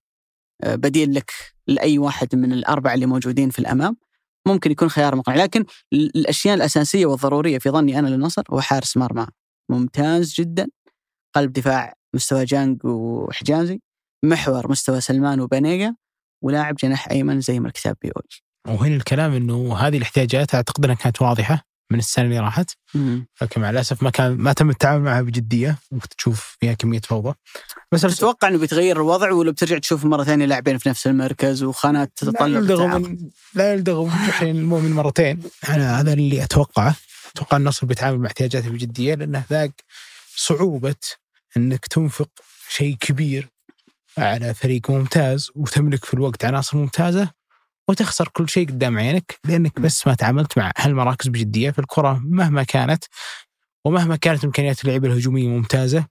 آه، 0.64 0.76
بديل 0.76 1.14
لك 1.14 1.32
لأي 1.68 1.98
واحد 1.98 2.36
من 2.36 2.54
الأربعة 2.54 2.94
اللي 2.94 3.06
موجودين 3.06 3.50
في 3.50 3.60
الأمام 3.60 3.98
ممكن 4.48 4.72
يكون 4.72 4.90
خيار 4.90 5.16
مقنع. 5.16 5.36
لكن 5.36 5.66
ال- 5.94 6.18
الأشياء 6.18 6.56
الأساسية 6.56 7.06
والضرورية 7.06 7.58
في 7.58 7.70
ظني 7.70 8.00
أنا 8.00 8.08
للنصر 8.08 8.44
هو 8.50 8.62
حارس 8.62 8.98
مرمى. 8.98 9.28
ممتاز 9.70 10.34
جدا. 10.34 10.68
قلب 11.36 11.54
دفاع 11.54 11.94
مستوى 12.14 12.46
جانج 12.46 12.86
وحجازي 12.86 13.80
محور 14.26 14.72
مستوى 14.72 15.02
سلمان 15.02 15.40
وبنيقة 15.40 15.96
ولاعب 16.44 16.76
جناح 16.76 17.10
أيمن 17.12 17.42
زي 17.42 17.60
ما 17.60 17.68
الكتاب 17.68 17.98
بيقول. 18.02 18.24
وهنا 18.68 18.96
الكلام 18.96 19.34
إنه 19.34 19.78
هذه 19.78 19.98
الاحتياجات 19.98 20.56
أعتقد 20.56 20.84
إنها 20.86 20.96
كانت 20.96 21.22
واضحة. 21.22 21.75
من 21.92 22.00
السنة 22.00 22.26
اللي 22.26 22.40
راحت. 22.40 22.72
لكن 23.42 23.62
مع 23.62 23.70
الأسف 23.70 24.04
ما 24.04 24.10
كان 24.10 24.38
ما 24.38 24.54
تم 24.54 24.70
التعامل 24.70 25.04
معها 25.04 25.22
بجدية. 25.22 25.78
ممكن 25.92 26.08
تشوف 26.10 26.58
فيها 26.60 26.74
كمية 26.74 27.00
فوضى. 27.00 27.34
بس 27.92 28.02
تتوقع 28.02 28.48
إنه 28.48 28.58
بيتغير 28.58 28.98
الوضع 28.98 29.32
ولا 29.32 29.52
بترجع 29.52 29.78
تشوف 29.78 30.06
مرة 30.06 30.24
ثانية 30.24 30.46
لاعبين 30.46 30.78
في 30.78 30.90
نفس 30.90 31.08
المركز 31.08 31.64
وخانات 31.64 32.12
لا 32.22 32.32
تتطلب 32.32 32.56
يلدغوا 32.56 32.86
التعاقد؟ 32.86 33.02
من 33.02 33.30
لا 33.54 33.74
يلدغوا 33.74 34.10
من 34.10 34.28
جحر 34.28 34.46
المؤمن 34.46 34.92
مرتين. 34.92 35.44
أنا 35.70 36.00
هذا 36.00 36.14
اللي 36.14 36.44
أتوقعه. 36.44 36.96
أتوقع 37.36 37.58
النصر 37.58 37.86
بيتعامل 37.86 38.20
مع 38.20 38.28
احتياجاته 38.28 38.70
بجدية 38.70 39.16
لأنه 39.16 39.44
ذاق 39.50 39.72
صعوبة 40.36 40.96
إنك 41.58 41.86
تنفق 41.86 42.30
شيء 42.70 42.96
كبير 43.00 43.48
على 44.18 44.54
فريق 44.54 44.92
ممتاز 44.92 45.52
وتملك 45.56 46.06
في 46.06 46.14
الوقت 46.14 46.46
عناصر 46.46 46.78
ممتازة. 46.78 47.30
وتخسر 47.90 48.28
كل 48.28 48.50
شيء 48.50 48.68
قدام 48.68 48.98
عينك 48.98 49.40
لأنك 49.46 49.80
بس 49.80 50.08
ما 50.08 50.14
تعاملت 50.16 50.58
مع 50.58 50.72
هالمراكز 50.78 51.28
بجدية 51.28 51.72
في 51.72 51.80
الكرة. 51.80 52.22
مهما 52.24 52.64
كانت 52.64 53.04
ومهما 53.86 54.16
كانت 54.16 54.46
إمكانيات 54.46 54.82
اللعيبه 54.84 55.08
الهجومية 55.08 55.48
ممتازة 55.48 56.06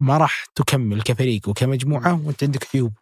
ما 0.00 0.16
راح 0.18 0.44
تكمل 0.54 1.02
كفريق 1.02 1.48
وكمجموعة 1.48 2.26
وأنت 2.26 2.44
عندك 2.44 2.68
عيوب 2.74 2.92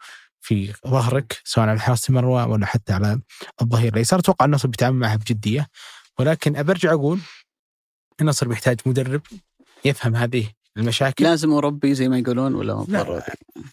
في 0.40 0.74
ظهرك 0.88 1.40
سواء 1.44 1.68
على 1.68 1.80
حراسة 1.80 2.10
المرمى 2.10 2.52
ولا 2.52 2.66
حتى 2.66 2.92
على 2.92 3.20
الظهير 3.62 3.92
الأيسر. 3.92 4.18
أتوقع 4.18 4.44
النصر 4.46 4.68
بيتعامل 4.68 4.98
معها 4.98 5.16
بجدية. 5.16 5.66
ولكن 6.18 6.56
أبرجع 6.56 6.92
أقول 6.92 7.20
النصر 8.20 8.48
بيحتاج 8.48 8.80
مدرب 8.86 9.22
يفهم 9.84 10.16
هذه 10.16 10.46
المشاكل 10.76 11.24
لازم 11.24 11.48
مربي 11.50 11.94
زي 11.94 12.08
ما 12.08 12.18
يقولون 12.18 12.54
ولا. 12.54 12.74
ضروري؟ 12.74 13.22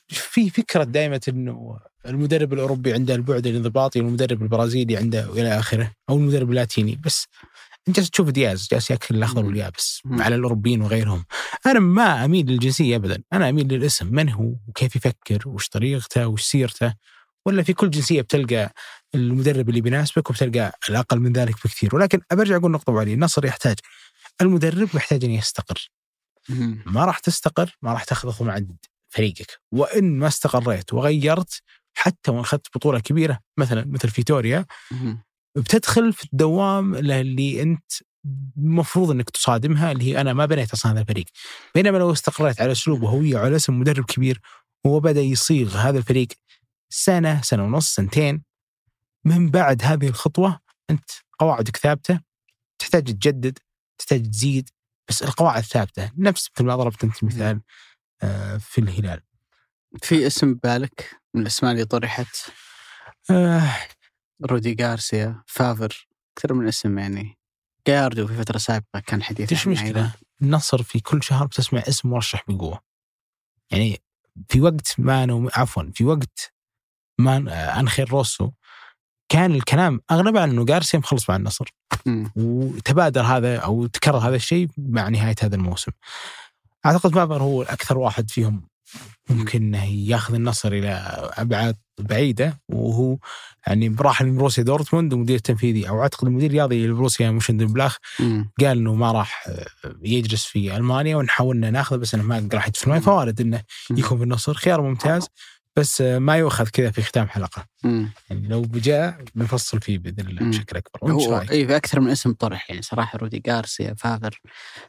في 0.08 0.50
فكرة 0.50 0.84
دائما 0.84 1.20
إنه 1.28 1.80
المدرب 2.06 2.54
الأوروبي 2.54 2.93
عنده 2.93 3.16
البعد 3.16 3.47
الانضباطي 3.47 4.00
والمدرب 4.02 4.41
البرازيلي 4.41 4.97
عنده 4.97 5.34
إلى 5.34 5.60
آخره 5.60 5.91
أو 6.10 6.18
المدرب 6.18 6.50
اللاتيني 6.50 7.00
بس 7.06 7.28
أنت 7.88 8.00
تشوف 8.00 8.30
دياز 8.30 8.68
جالس 8.72 8.91
يأكل 8.91 9.16
الأخضر. 9.16 9.45
واليابس. 9.45 10.02
على 10.12 10.36
الأوروبيين 10.36 10.82
وغيرهم 10.82 11.26
أنا 11.66 11.80
ما 11.80 12.26
أميل 12.26 12.45
للجنسية 12.45 12.95
ابدا 12.95 13.24
أنا 13.34 13.50
أميل 13.50 13.68
للاسم 13.68 14.08
من 14.16 14.30
هو 14.30 14.54
وكيف 14.68 14.95
يفكر 14.95 15.50
وش 15.50 15.70
طريقته 15.70 16.28
وش 16.28 16.43
سيرته 16.43 16.93
ولا 17.45 17.64
في 17.64 17.74
كل 17.74 17.89
جنسية 17.89 18.22
بتلقى 18.22 18.74
المدرب 19.16 19.70
اللي 19.70 19.82
بيناسبك 19.82 20.30
وبتلقى 20.30 20.72
الأقل 20.89 21.20
من 21.20 21.34
ذلك 21.34 21.56
بكثير 21.56 21.95
ولكن 21.95 22.22
برجع 22.32 22.56
أقول 22.56 22.72
نقطة 22.72 23.00
علي 23.00 23.14
النصر 23.14 23.45
يحتاج 23.45 23.76
المدرب 24.41 24.89
يحتاج 24.95 25.26
أن 25.26 25.32
يستقر. 25.32 25.89
ما 26.86 27.05
راح 27.05 27.20
تستقر 27.20 27.78
ما 27.82 27.93
راح 27.93 28.04
تاخذ 28.04 28.50
عند 28.50 28.78
فريقك. 29.09 29.59
وإن 29.71 30.20
ما 30.20 30.28
استقريت 30.28 30.93
وغيرت 30.93 31.62
حتى 31.93 32.32
وإن 32.32 32.39
أخذت 32.39 32.67
بطولة 32.76 33.00
كبيرة 33.00 33.39
مثلا 33.58 33.86
مثل 33.88 34.09
فيتوريا. 34.09 34.66
بتدخل 35.55 36.13
في 36.13 36.24
الدوام 36.24 36.96
اللي 36.96 37.62
أنت 37.62 37.92
المفروض 38.58 39.12
إنك 39.12 39.30
تصادمها 39.30 39.92
اللي 39.92 40.04
هي 40.04 40.21
أنا 40.21 40.34
ما 40.34 40.46
بنيت 40.46 40.74
أصلا 40.74 40.92
هذا 40.92 41.01
الفريق. 41.01 41.26
بينما 41.76 41.97
لو 41.97 42.12
استقريت 42.12 42.62
على 42.62 42.71
أسلوب 42.71 43.01
وهويه 43.04 43.36
وعلى 43.36 43.55
اسم 43.55 43.80
مدرب 43.80 44.05
كبير 44.05 44.42
وهو 44.86 45.00
بدأ 45.00 45.21
يصيغ 45.21 45.78
هذا 45.78 45.97
الفريق 45.97 46.28
سنة 46.89 47.42
سنة 47.42 47.63
ونص 47.63 47.96
سنتين 47.96 48.43
من 49.26 49.50
بعد 49.50 49.84
هذه 49.84 50.08
الخطوة 50.08 50.59
أنت 50.89 51.09
قواعدك 51.39 51.78
ثابته 51.78 52.20
تحتاج 52.80 53.04
تجدد 53.04 53.58
تحتاج 53.97 54.32
تزيد 54.32 54.70
بس 55.09 55.23
القواعد 55.23 55.63
ثابته 55.63 56.11
نفس 56.17 56.49
مثل 56.51 56.63
ما 56.65 56.75
ضربت 56.75 57.03
أنت 57.03 57.23
مثال 57.23 57.61
آه، 58.23 58.57
في 58.57 58.81
الهلال. 58.81 59.21
في 60.03 60.27
اسم 60.27 60.53
ببالك؟ 60.53 61.19
من 61.33 61.41
الأسماء 61.41 61.71
اللي 61.71 61.86
طرحت؟ 61.86 62.51
آه، 63.31 63.75
رودي 64.45 64.77
غارسيا 64.81 65.43
فافر 65.47 66.07
أكثر 66.37 66.53
من 66.53 66.67
اسم 66.67 66.99
يعني. 66.99 67.37
جاردو 67.87 68.27
في 68.27 68.37
فترة 68.37 68.57
سابقة 68.57 68.99
كان 68.99 69.23
حديث 69.23 69.51
إيش 69.51 69.67
مشكلة؟ 69.67 70.13
النصر 70.41 70.83
في 70.83 70.99
كل 70.99 71.23
شهر 71.23 71.45
بتسمع 71.45 71.83
اسم 71.87 72.09
مرشح 72.09 72.43
بقوه. 72.47 72.79
يعني 73.71 74.01
في 74.49 74.61
وقت 74.61 74.95
ما 74.97 75.49
عفوا 75.53 75.83
في 75.93 76.05
وقت 76.05 76.53
ما 77.19 77.79
انخير 77.79 78.09
روسو 78.09 78.51
كان 79.30 79.56
الكلام 79.56 80.01
اغلبه 80.12 80.42
عن 80.42 80.50
إنه 80.50 80.66
جارسيا 80.66 81.00
مخلص 81.00 81.30
مع 81.30 81.36
النصر. 81.36 81.74
وتبادر 82.36 83.22
هذا 83.22 83.58
أو 83.58 83.88
تكرر 83.88 84.18
هذا 84.18 84.36
الشيء 84.36 84.68
مع 84.78 85.10
نهاية 85.10 85.36
هذا 85.42 85.56
الموسم. 85.56 85.92
أعتقد 86.86 87.14
فافر 87.14 87.43
هو 87.43 87.62
الاكثر 87.62 87.97
واحد 87.97 88.32
فيهم 88.32 88.70
ممكن 89.30 89.64
إنه 89.64 89.86
ياخذ 89.86 90.34
النصر 90.34 90.72
إلى 90.72 90.92
أبعاد 91.38 91.76
بعيدة 92.00 92.60
وهو 92.70 93.18
يعني 93.68 93.96
راح 94.00 94.22
لبروسيا 94.22 94.64
دورتموند 94.64 95.14
ومدير 95.14 95.36
التنفيذي 95.36 95.89
أو 95.89 96.01
أعتقد 96.01 96.28
المدير 96.28 96.50
الرياضي 96.50 96.88
لبروسيا 96.88 97.32
موشن 97.32 97.58
بلاخ. 97.58 97.97
قال 98.60 98.78
إنه 98.78 98.96
ما 98.96 99.12
راح 99.12 99.50
يجلس 100.04 100.46
في 100.46 100.76
ألمانيا 100.78 101.16
ونحاول 101.16 101.66
إن 101.66 101.74
ناخذه 101.74 101.97
بس 101.97 102.14
إنه 102.14 102.24
ما 102.24 102.50
راح 102.54 102.68
يدفع 102.68 103.00
فوارد 103.00 103.42
إنه 103.42 103.64
يكون 103.92 104.18
في 104.18 104.24
النصر 104.24 104.54
خيار 104.54 104.82
ممتاز 104.82 105.28
بس 105.78 106.01
ما 106.01 106.36
يؤخذ 106.36 106.70
كذا 106.70 106.91
في 106.91 107.01
ختام 107.01 107.28
حلقة. 107.28 107.66
مم. 107.83 108.12
يعني 108.29 108.47
لو 108.47 108.62
بجاء 108.62 109.24
بنفصل 109.36 109.82
فيه 109.82 109.97
بإذن 109.97 110.28
الله. 110.28 110.50
بشكل 110.50 110.78
أكبر. 110.78 111.12
هو 111.12 111.33
رايك؟ 111.36 111.51
اي 111.51 111.67
في 111.67 111.75
أكثر 111.75 112.00
من 112.00 112.09
اسم 112.09 112.33
طرح 112.33 112.70
يعني 112.70 112.82
صراحة. 112.82 113.17
رودي 113.17 113.43
غارسيا 113.47 113.93
فافر 113.93 114.41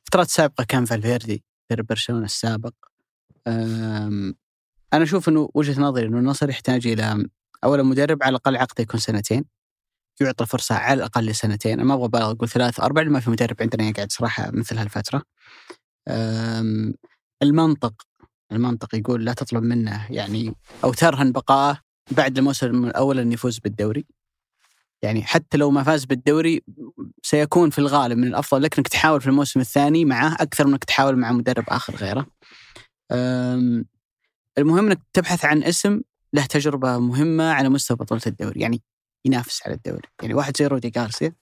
فترات 0.04 0.28
سابقة 0.28 0.64
كان 0.64 0.84
فالفيردي 0.84 1.44
مدرب 1.70 1.86
برشلونة 1.86 2.24
السابق. 2.24 2.72
أنا 3.46 4.34
أشوف 4.92 5.28
إنه 5.28 5.50
وجهة 5.54 5.80
نظري 5.80 6.06
إنه 6.06 6.18
النصر 6.18 6.50
يحتاج 6.50 6.86
إلى 6.86 7.24
اولا 7.64 7.82
مدرب 7.82 8.22
على 8.22 8.30
الأقل 8.30 8.56
عقده 8.56 8.82
يكون 8.82 9.00
سنتين. 9.00 9.44
يعطى 10.20 10.46
فرصة 10.46 10.74
على 10.74 10.98
الأقل 10.98 11.26
لسنتين. 11.26 11.72
أنا 11.72 11.84
ما 11.84 11.94
أبغى 11.94 12.06
أبالغ 12.06 12.30
أقول 12.30 12.48
ثلاث 12.48 12.80
أربع 12.80 13.02
ما 13.02 13.20
في 13.20 13.30
مدرب 13.30 13.56
عندنا 13.60 13.88
يقعد 13.88 14.12
صراحة 14.12 14.50
مثل 14.50 14.78
هالفترة. 14.78 15.22
المنطق 17.42 18.02
المنطق 18.52 18.94
يقول 18.94 19.24
لا 19.24 19.32
تطلب 19.32 19.62
منه 19.62 20.06
يعني 20.10 20.54
أو 20.84 20.92
ترهن 20.92 21.32
بقائه 21.32 21.80
بعد 22.10 22.38
الموسم 22.38 22.84
الأول 22.84 23.18
انه 23.18 23.34
يفوز 23.34 23.58
بالدوري. 23.58 24.06
يعني 25.02 25.22
حتى 25.22 25.56
لو 25.56 25.70
ما 25.70 25.82
فاز 25.82 26.04
بالدوري 26.04 26.62
سيكون 27.22 27.70
في 27.70 27.78
الغالب 27.78 28.18
من 28.18 28.26
الأفضل 28.26 28.62
لك 28.62 28.78
إنك 28.78 28.88
تحاول 28.88 29.20
في 29.20 29.26
الموسم 29.26 29.60
الثاني 29.60 30.04
معه 30.04 30.34
أكثر 30.40 30.66
من 30.66 30.72
إنك 30.72 30.84
تحاول 30.84 31.16
مع 31.16 31.32
مدرب 31.32 31.64
آخر 31.68 31.96
غيره. 31.96 32.26
المهم 34.58 34.86
إنك 34.86 35.00
تبحث 35.12 35.44
عن 35.44 35.62
اسم 35.62 36.00
له 36.32 36.46
تجربة 36.46 36.98
مهمة 36.98 37.44
على 37.52 37.68
مستوى 37.68 37.96
بطولة 37.96 38.22
الدوري، 38.26 38.60
يعني 38.60 38.82
ينافس 39.24 39.62
على 39.66 39.74
الدوري، 39.74 40.08
يعني 40.22 40.34
واحد 40.34 40.56
زي 40.56 40.66
رودي 40.66 40.92
غارسيا 40.98 41.32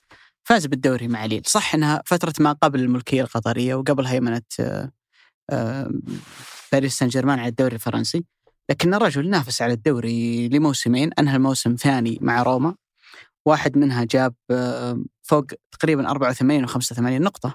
فاز 0.44 0.66
بالدوري 0.66 1.09
مع 1.09 1.24
ليل، 1.24 1.43
صح 1.47 1.74
إنها 1.74 2.02
فترة 2.06 2.32
ما 2.40 2.52
قبل 2.52 2.80
الملكية 2.80 3.22
القطرية 3.22 3.74
وقبل 3.74 4.06
هيمنة 4.06 4.43
آه، 4.60 4.62
آه، 4.62 4.93
باريس 6.73 6.99
سان 6.99 7.09
جيرمان 7.09 7.39
على 7.39 7.49
الدوري 7.49 7.75
الفرنسي، 7.75 8.25
لكن 8.70 8.95
الرجل 8.95 9.31
نافس 9.31 9.62
على 9.62 9.73
الدوري 9.73 10.49
لموسمين، 10.49 11.11
أنهى 11.19 11.37
الموسم 11.37 11.75
ثاني 11.75 12.19
مع 12.20 12.43
روما. 12.43 12.75
واحد 13.47 13.79
منها 13.79 14.05
جاب 14.05 14.35
فوق 15.23 15.45
تقريبا 15.73 16.11
84 16.11 16.65
و 16.65 16.66
85 16.66 17.23
نقطة. 17.23 17.55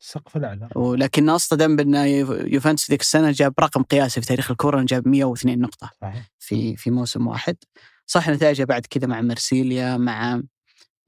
السقف 0.00 0.36
الأعلى. 0.36 0.68
ولكن 0.76 1.28
أصطدم 1.28 1.76
بأن 1.76 1.94
يو- 1.94 2.32
يوفنتوس 2.34 2.90
ذيك 2.90 3.00
السنة 3.00 3.30
جاب 3.30 3.54
رقم 3.60 3.82
قياسي 3.82 4.20
في 4.20 4.26
تاريخ 4.26 4.50
الكرة 4.50 4.76
إنه 4.78 4.86
جاب 4.86 5.08
102 5.08 5.60
نقطة 5.60 5.90
صحيح. 6.00 6.30
في 6.38 6.76
في 6.76 6.90
موسم 6.90 7.26
واحد. 7.26 7.56
صح 8.06 8.28
نتائجه 8.28 8.64
بعد 8.64 8.86
كذا 8.86 9.06
مع 9.06 9.20
مرسيليا 9.20 9.96
مع 9.96 10.42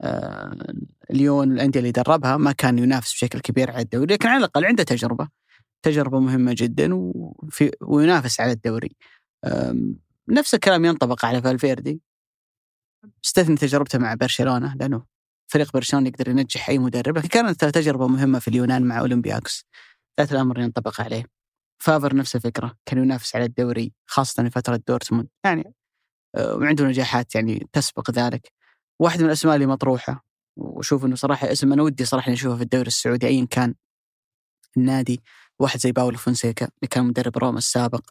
آه، 0.01 0.73
ليون 1.09 1.51
الأندية 1.51 1.79
اللي 1.79 1.91
دربها. 1.91 2.37
ما 2.37 2.51
كان 2.51 2.79
ينافس 2.79 3.13
بشكل 3.13 3.39
كبير 3.39 3.71
على 3.71 3.81
الدوري. 3.81 4.13
لكن 4.13 4.27
على 4.29 4.37
الأقل 4.37 4.65
عنده 4.65 4.83
تجربة. 4.83 5.27
تجربة 5.83 6.19
مهمة 6.19 6.55
جدا 6.57 6.89
وفي 6.93 7.71
وينافس 7.81 8.39
على 8.39 8.51
الدوري. 8.51 8.95
نفس 10.29 10.53
الكلام 10.53 10.85
ينطبق 10.85 11.25
على 11.25 11.41
فالفيردي. 11.41 12.01
استثني 13.25 13.55
تجربته 13.55 13.99
مع 13.99 14.13
برشلونة 14.13 14.75
لأنه 14.75 15.05
فريق 15.47 15.73
برشلونة 15.73 16.07
يقدر 16.07 16.29
ينجح 16.29 16.69
أي 16.69 16.79
مدرب 16.79 17.17
لكن 17.17 17.27
كانت 17.27 17.65
تجربة 17.65 18.07
مهمة 18.07 18.39
في 18.39 18.47
اليونان 18.47 18.83
مع 18.83 18.99
أولمبياكس 18.99 19.65
ذات 20.19 20.31
الأمر 20.31 20.59
ينطبق 20.59 21.01
عليه. 21.01 21.25
فافر 21.81 22.15
نفس 22.15 22.35
الفكرة 22.35 22.77
كان 22.85 23.03
ينافس 23.03 23.35
على 23.35 23.45
الدوري 23.45 23.93
خاصة 24.05 24.43
في 24.43 24.49
فترة 24.49 24.81
دورتموند. 24.87 25.27
يعني 25.45 25.73
وعنده 26.37 26.85
نجاحات 26.85 27.35
يعني 27.35 27.67
تسبق 27.73 28.11
ذلك. 28.11 28.51
واحد 28.99 29.19
من 29.19 29.25
الأسماء 29.25 29.55
اللي 29.55 29.65
مطروحة 29.65 30.25
وأشوف 30.57 31.05
أنه 31.05 31.15
صراحة 31.15 31.51
اسم 31.51 31.73
أنا 31.73 31.83
ودي 31.83 32.05
صراحة 32.05 32.31
نشوفه 32.31 32.57
في 32.57 32.63
الدوري 32.63 32.87
السعودي 32.87 33.27
أيا 33.27 33.47
كان. 33.49 33.75
النادي. 34.77 35.21
واحد 35.59 35.79
زي 35.79 35.91
باولو 35.91 36.17
فونسيكا 36.17 36.65
اللي 36.65 36.87
كان 36.89 37.05
مدرب 37.05 37.37
روما 37.37 37.57
السابق 37.57 38.01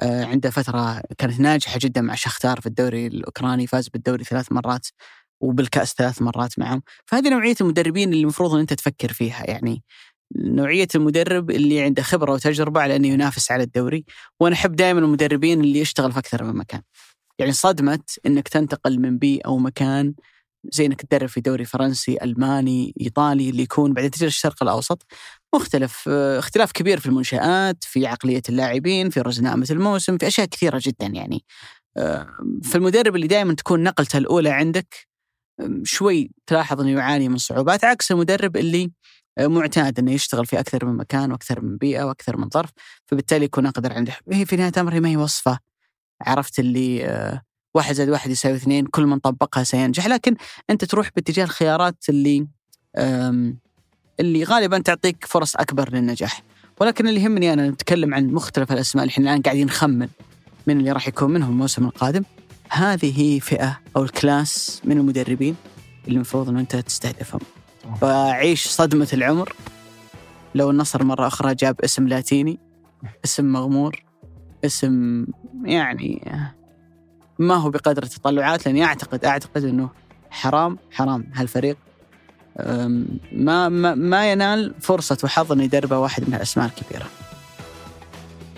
آه، 0.00 0.24
عنده 0.24 0.50
فترة 0.50 1.02
كانت 1.18 1.40
ناجحة 1.40 1.78
جدا 1.82 2.00
مع 2.00 2.14
شختار 2.14 2.60
في 2.60 2.66
الدوري 2.66 3.06
الأوكراني 3.06 3.66
فاز 3.66 3.88
بالدوري 3.88 4.24
ثلاث 4.24 4.52
مرات 4.52 4.86
وبالكأس 5.40 5.94
ثلاث 5.94 6.22
مرات 6.22 6.58
معهم. 6.58 6.82
فهذه 7.06 7.30
نوعية 7.30 7.54
المدربين 7.60 8.08
اللي 8.08 8.22
المفروض 8.22 8.54
أن 8.54 8.60
أنت 8.60 8.72
تفكر 8.72 9.12
فيها 9.12 9.50
يعني 9.50 9.82
نوعية 10.36 10.88
المدرب 10.94 11.50
اللي 11.50 11.82
عنده 11.82 12.02
خبرة 12.02 12.32
وتجربة 12.32 12.80
على 12.80 12.96
أنه 12.96 13.08
ينافس 13.08 13.50
على 13.52 13.62
الدوري 13.62 14.04
وأنا 14.40 14.54
أحب 14.54 14.76
دائما 14.76 15.00
المدربين 15.00 15.60
اللي 15.60 15.78
يشتغل 15.78 16.12
في 16.12 16.18
أكثر 16.18 16.44
من 16.44 16.56
مكان. 16.56 16.82
يعني 17.38 17.52
صدمة 17.52 18.00
أنك 18.26 18.48
تنتقل 18.48 19.00
من 19.00 19.18
بيئة 19.18 19.46
أو 19.46 19.58
مكان 19.58 20.14
زي 20.72 20.86
انك 20.86 21.02
تدرب 21.02 21.28
في 21.28 21.40
دوري 21.40 21.64
فرنسي، 21.64 22.18
ألماني، 22.22 22.94
إيطالي 23.00 23.50
اللي 23.50 23.62
يكون 23.62 23.92
بعدين 23.92 24.10
تجي 24.10 24.24
للشرق 24.24 24.62
الأوسط 24.62 25.02
مختلف 25.54 26.04
آه، 26.08 26.38
اختلاف 26.38 26.72
كبير 26.72 27.00
في 27.00 27.06
المنشآت، 27.06 27.84
في 27.84 28.06
عقلية 28.06 28.42
اللاعبين، 28.48 29.10
في 29.10 29.20
رزنامة 29.20 29.66
الموسم، 29.70 30.18
في 30.18 30.26
أشياء 30.26 30.46
كثيرة 30.46 30.80
جدا 30.82 31.06
يعني. 31.06 31.44
فالمدرب 32.64 33.16
اللي 33.16 33.26
دائما 33.26 33.54
تكون 33.54 33.82
نقلته 33.82 34.16
الأولى 34.18 34.50
عندك 34.50 35.06
شوي 35.84 36.30
تلاحظ 36.46 36.80
إنه 36.80 36.90
يعاني 36.90 37.28
من 37.28 37.36
صعوبات 37.36 37.84
عكس 37.84 38.12
المدرب 38.12 38.56
اللي 38.56 38.92
آه، 39.38 39.46
معتاد 39.46 39.98
إنه 39.98 40.12
يشتغل 40.12 40.46
في 40.46 40.60
أكثر 40.60 40.84
من 40.84 40.96
مكان 40.96 41.32
وأكثر 41.32 41.60
من 41.60 41.76
بيئة 41.76 42.04
وأكثر 42.04 42.36
من 42.36 42.48
ظرف 42.48 42.70
فبالتالي 43.06 43.44
يكون 43.44 43.66
أقدر 43.66 43.92
عنده 43.92 44.16
هي 44.32 44.46
في 44.46 44.56
نهاية 44.56 44.72
الأمر 44.76 45.00
ما 45.00 45.08
هي 45.08 45.16
وصفة 45.16 45.58
عرفت 46.22 46.58
اللي 46.58 47.06
آه، 47.06 47.42
واحد 47.74 47.94
زائد 47.94 48.10
واحد 48.10 48.30
يساوي 48.30 48.56
اثنين 48.56 48.86
كل 48.86 49.06
من 49.06 49.18
طبقها 49.18 49.64
سينجح. 49.64 50.06
لكن 50.06 50.36
أنت 50.70 50.84
تروح 50.84 51.10
باتجاه 51.16 51.44
الخيارات 51.44 52.04
اللي 52.08 52.46
اللي 54.20 54.44
غالبا 54.44 54.78
تعطيك 54.78 55.24
فرص 55.24 55.56
أكبر 55.56 55.92
للنجاح. 55.92 56.42
ولكن 56.80 57.08
اللي 57.08 57.22
يهمني 57.22 57.52
أنا 57.52 57.70
نتكلم 57.70 58.14
عن 58.14 58.26
مختلف 58.26 58.72
الأسماء. 58.72 59.04
اللي 59.04 59.12
إحنا 59.12 59.30
الآن 59.30 59.42
قاعدين 59.42 59.66
نخمن 59.66 60.08
من 60.66 60.78
اللي 60.78 60.92
راح 60.92 61.08
يكون 61.08 61.30
منهم 61.30 61.50
الموسم 61.50 61.84
القادم. 61.84 62.22
هذه 62.70 63.20
هي 63.20 63.40
فئة 63.40 63.80
أو 63.96 64.02
الكلاس 64.02 64.80
من 64.84 64.98
المدربين 64.98 65.56
اللي 66.04 66.16
المفروض 66.16 66.48
انه 66.48 66.60
أنت 66.60 66.76
تستهدفهم. 66.76 67.40
فعيش 68.00 68.66
صدمة 68.66 69.08
العمر. 69.12 69.56
لو 70.54 70.70
النصر 70.70 71.04
مرة 71.04 71.26
أخرى 71.26 71.54
جاب 71.54 71.80
اسم 71.80 72.08
لاتيني 72.08 72.58
اسم 73.24 73.44
مغمور 73.44 74.04
اسم 74.64 75.26
يعني 75.64 76.32
ما 77.38 77.54
هو 77.54 77.70
بقدر 77.70 78.02
التطلعات 78.02 78.66
لأني 78.66 78.84
أعتقد 78.84 79.24
أعتقد 79.24 79.64
إنه 79.64 79.88
حرام 80.30 80.78
حرام 80.90 81.26
هالفريق 81.34 81.76
ما 83.32 83.68
ما, 83.94 84.32
ينال 84.32 84.74
فرصة 84.80 85.18
وحظ 85.24 85.52
إنه 85.52 85.62
يدربه 85.62 85.98
واحد 85.98 86.28
من 86.28 86.34
الأسماء 86.34 86.66
الكبيرة. 86.66 87.06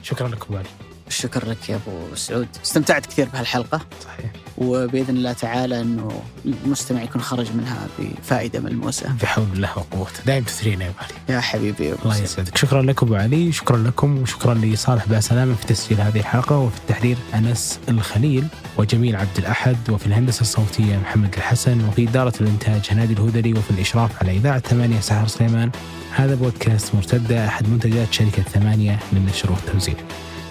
شكرا 0.02 0.28
لك 0.28 0.42
ابو 0.42 0.56
علي 0.56 0.68
الشكر 1.08 1.48
لك 1.48 1.68
يا 1.68 1.74
أبو 1.74 2.14
سعود، 2.14 2.48
استمتعت 2.64 3.06
كثير 3.06 3.28
بهالحلقة. 3.28 3.80
صحيح. 4.04 4.30
وبإذن 4.58 5.16
الله 5.16 5.32
تعالى 5.32 5.80
إنه 5.80 6.22
المستمع 6.44 7.02
يكون 7.02 7.22
خرج 7.22 7.46
منها 7.54 7.86
بفائدة 7.98 8.60
ملموسه. 8.60 9.12
بحول 9.22 9.46
الله 9.52 9.70
وقوته 9.76 10.24
دائما 10.26 10.46
تثرينا 10.46 10.84
يا 10.84 10.90
أبو 10.90 10.98
علي. 10.98 11.36
يا 11.36 11.40
حبيبي 11.40 11.84
يا 11.84 11.96
الله. 12.04 12.18
يسعدك. 12.18 12.56
شكرا 12.56 12.82
لك 12.82 13.02
أبو 13.02 13.14
علي 13.14 13.52
شكرا 13.52 13.76
لكم 13.76 14.18
وشكرا 14.18 14.54
لصالح 14.54 15.08
باسلامه 15.08 15.54
في 15.54 15.66
تسجيل 15.66 16.00
هذه 16.00 16.18
الحلقة. 16.18 16.58
وفي 16.58 16.76
التحرير 16.76 17.16
أنس 17.34 17.78
الخليل 17.88 18.46
وجميل 18.78 19.16
عبد 19.16 19.38
الأحد 19.38 19.90
وفي 19.90 20.06
الهندسة 20.06 20.40
الصوتية 20.40 20.96
محمد 20.96 21.34
الحسن 21.34 21.88
وفي 21.88 22.08
إدارة 22.08 22.32
الإنتاج 22.40 22.86
هنادي 22.90 23.12
الهذلي 23.12 23.52
وفي 23.52 23.70
الإشراف 23.70 24.10
على 24.22 24.36
إذاعة 24.36 24.58
ثمانية 24.58 25.00
سحر 25.00 25.26
سليمان. 25.26 25.70
هذا 26.14 26.34
بودكاست 26.34 26.94
مرتدة 26.94 27.46
أحد 27.46 27.68
منتجات 27.68 28.12
شركة 28.12 28.42
ثمانية 28.42 28.98
للنشر 29.12 29.52
والتوزيع 29.52 29.94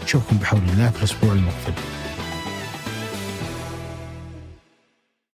نشوفكم 0.06 0.38
بحول 0.38 0.62
الله 0.74 0.90
في 0.90 0.98
الأسبوع 0.98 1.34
المقبل. 1.34 1.74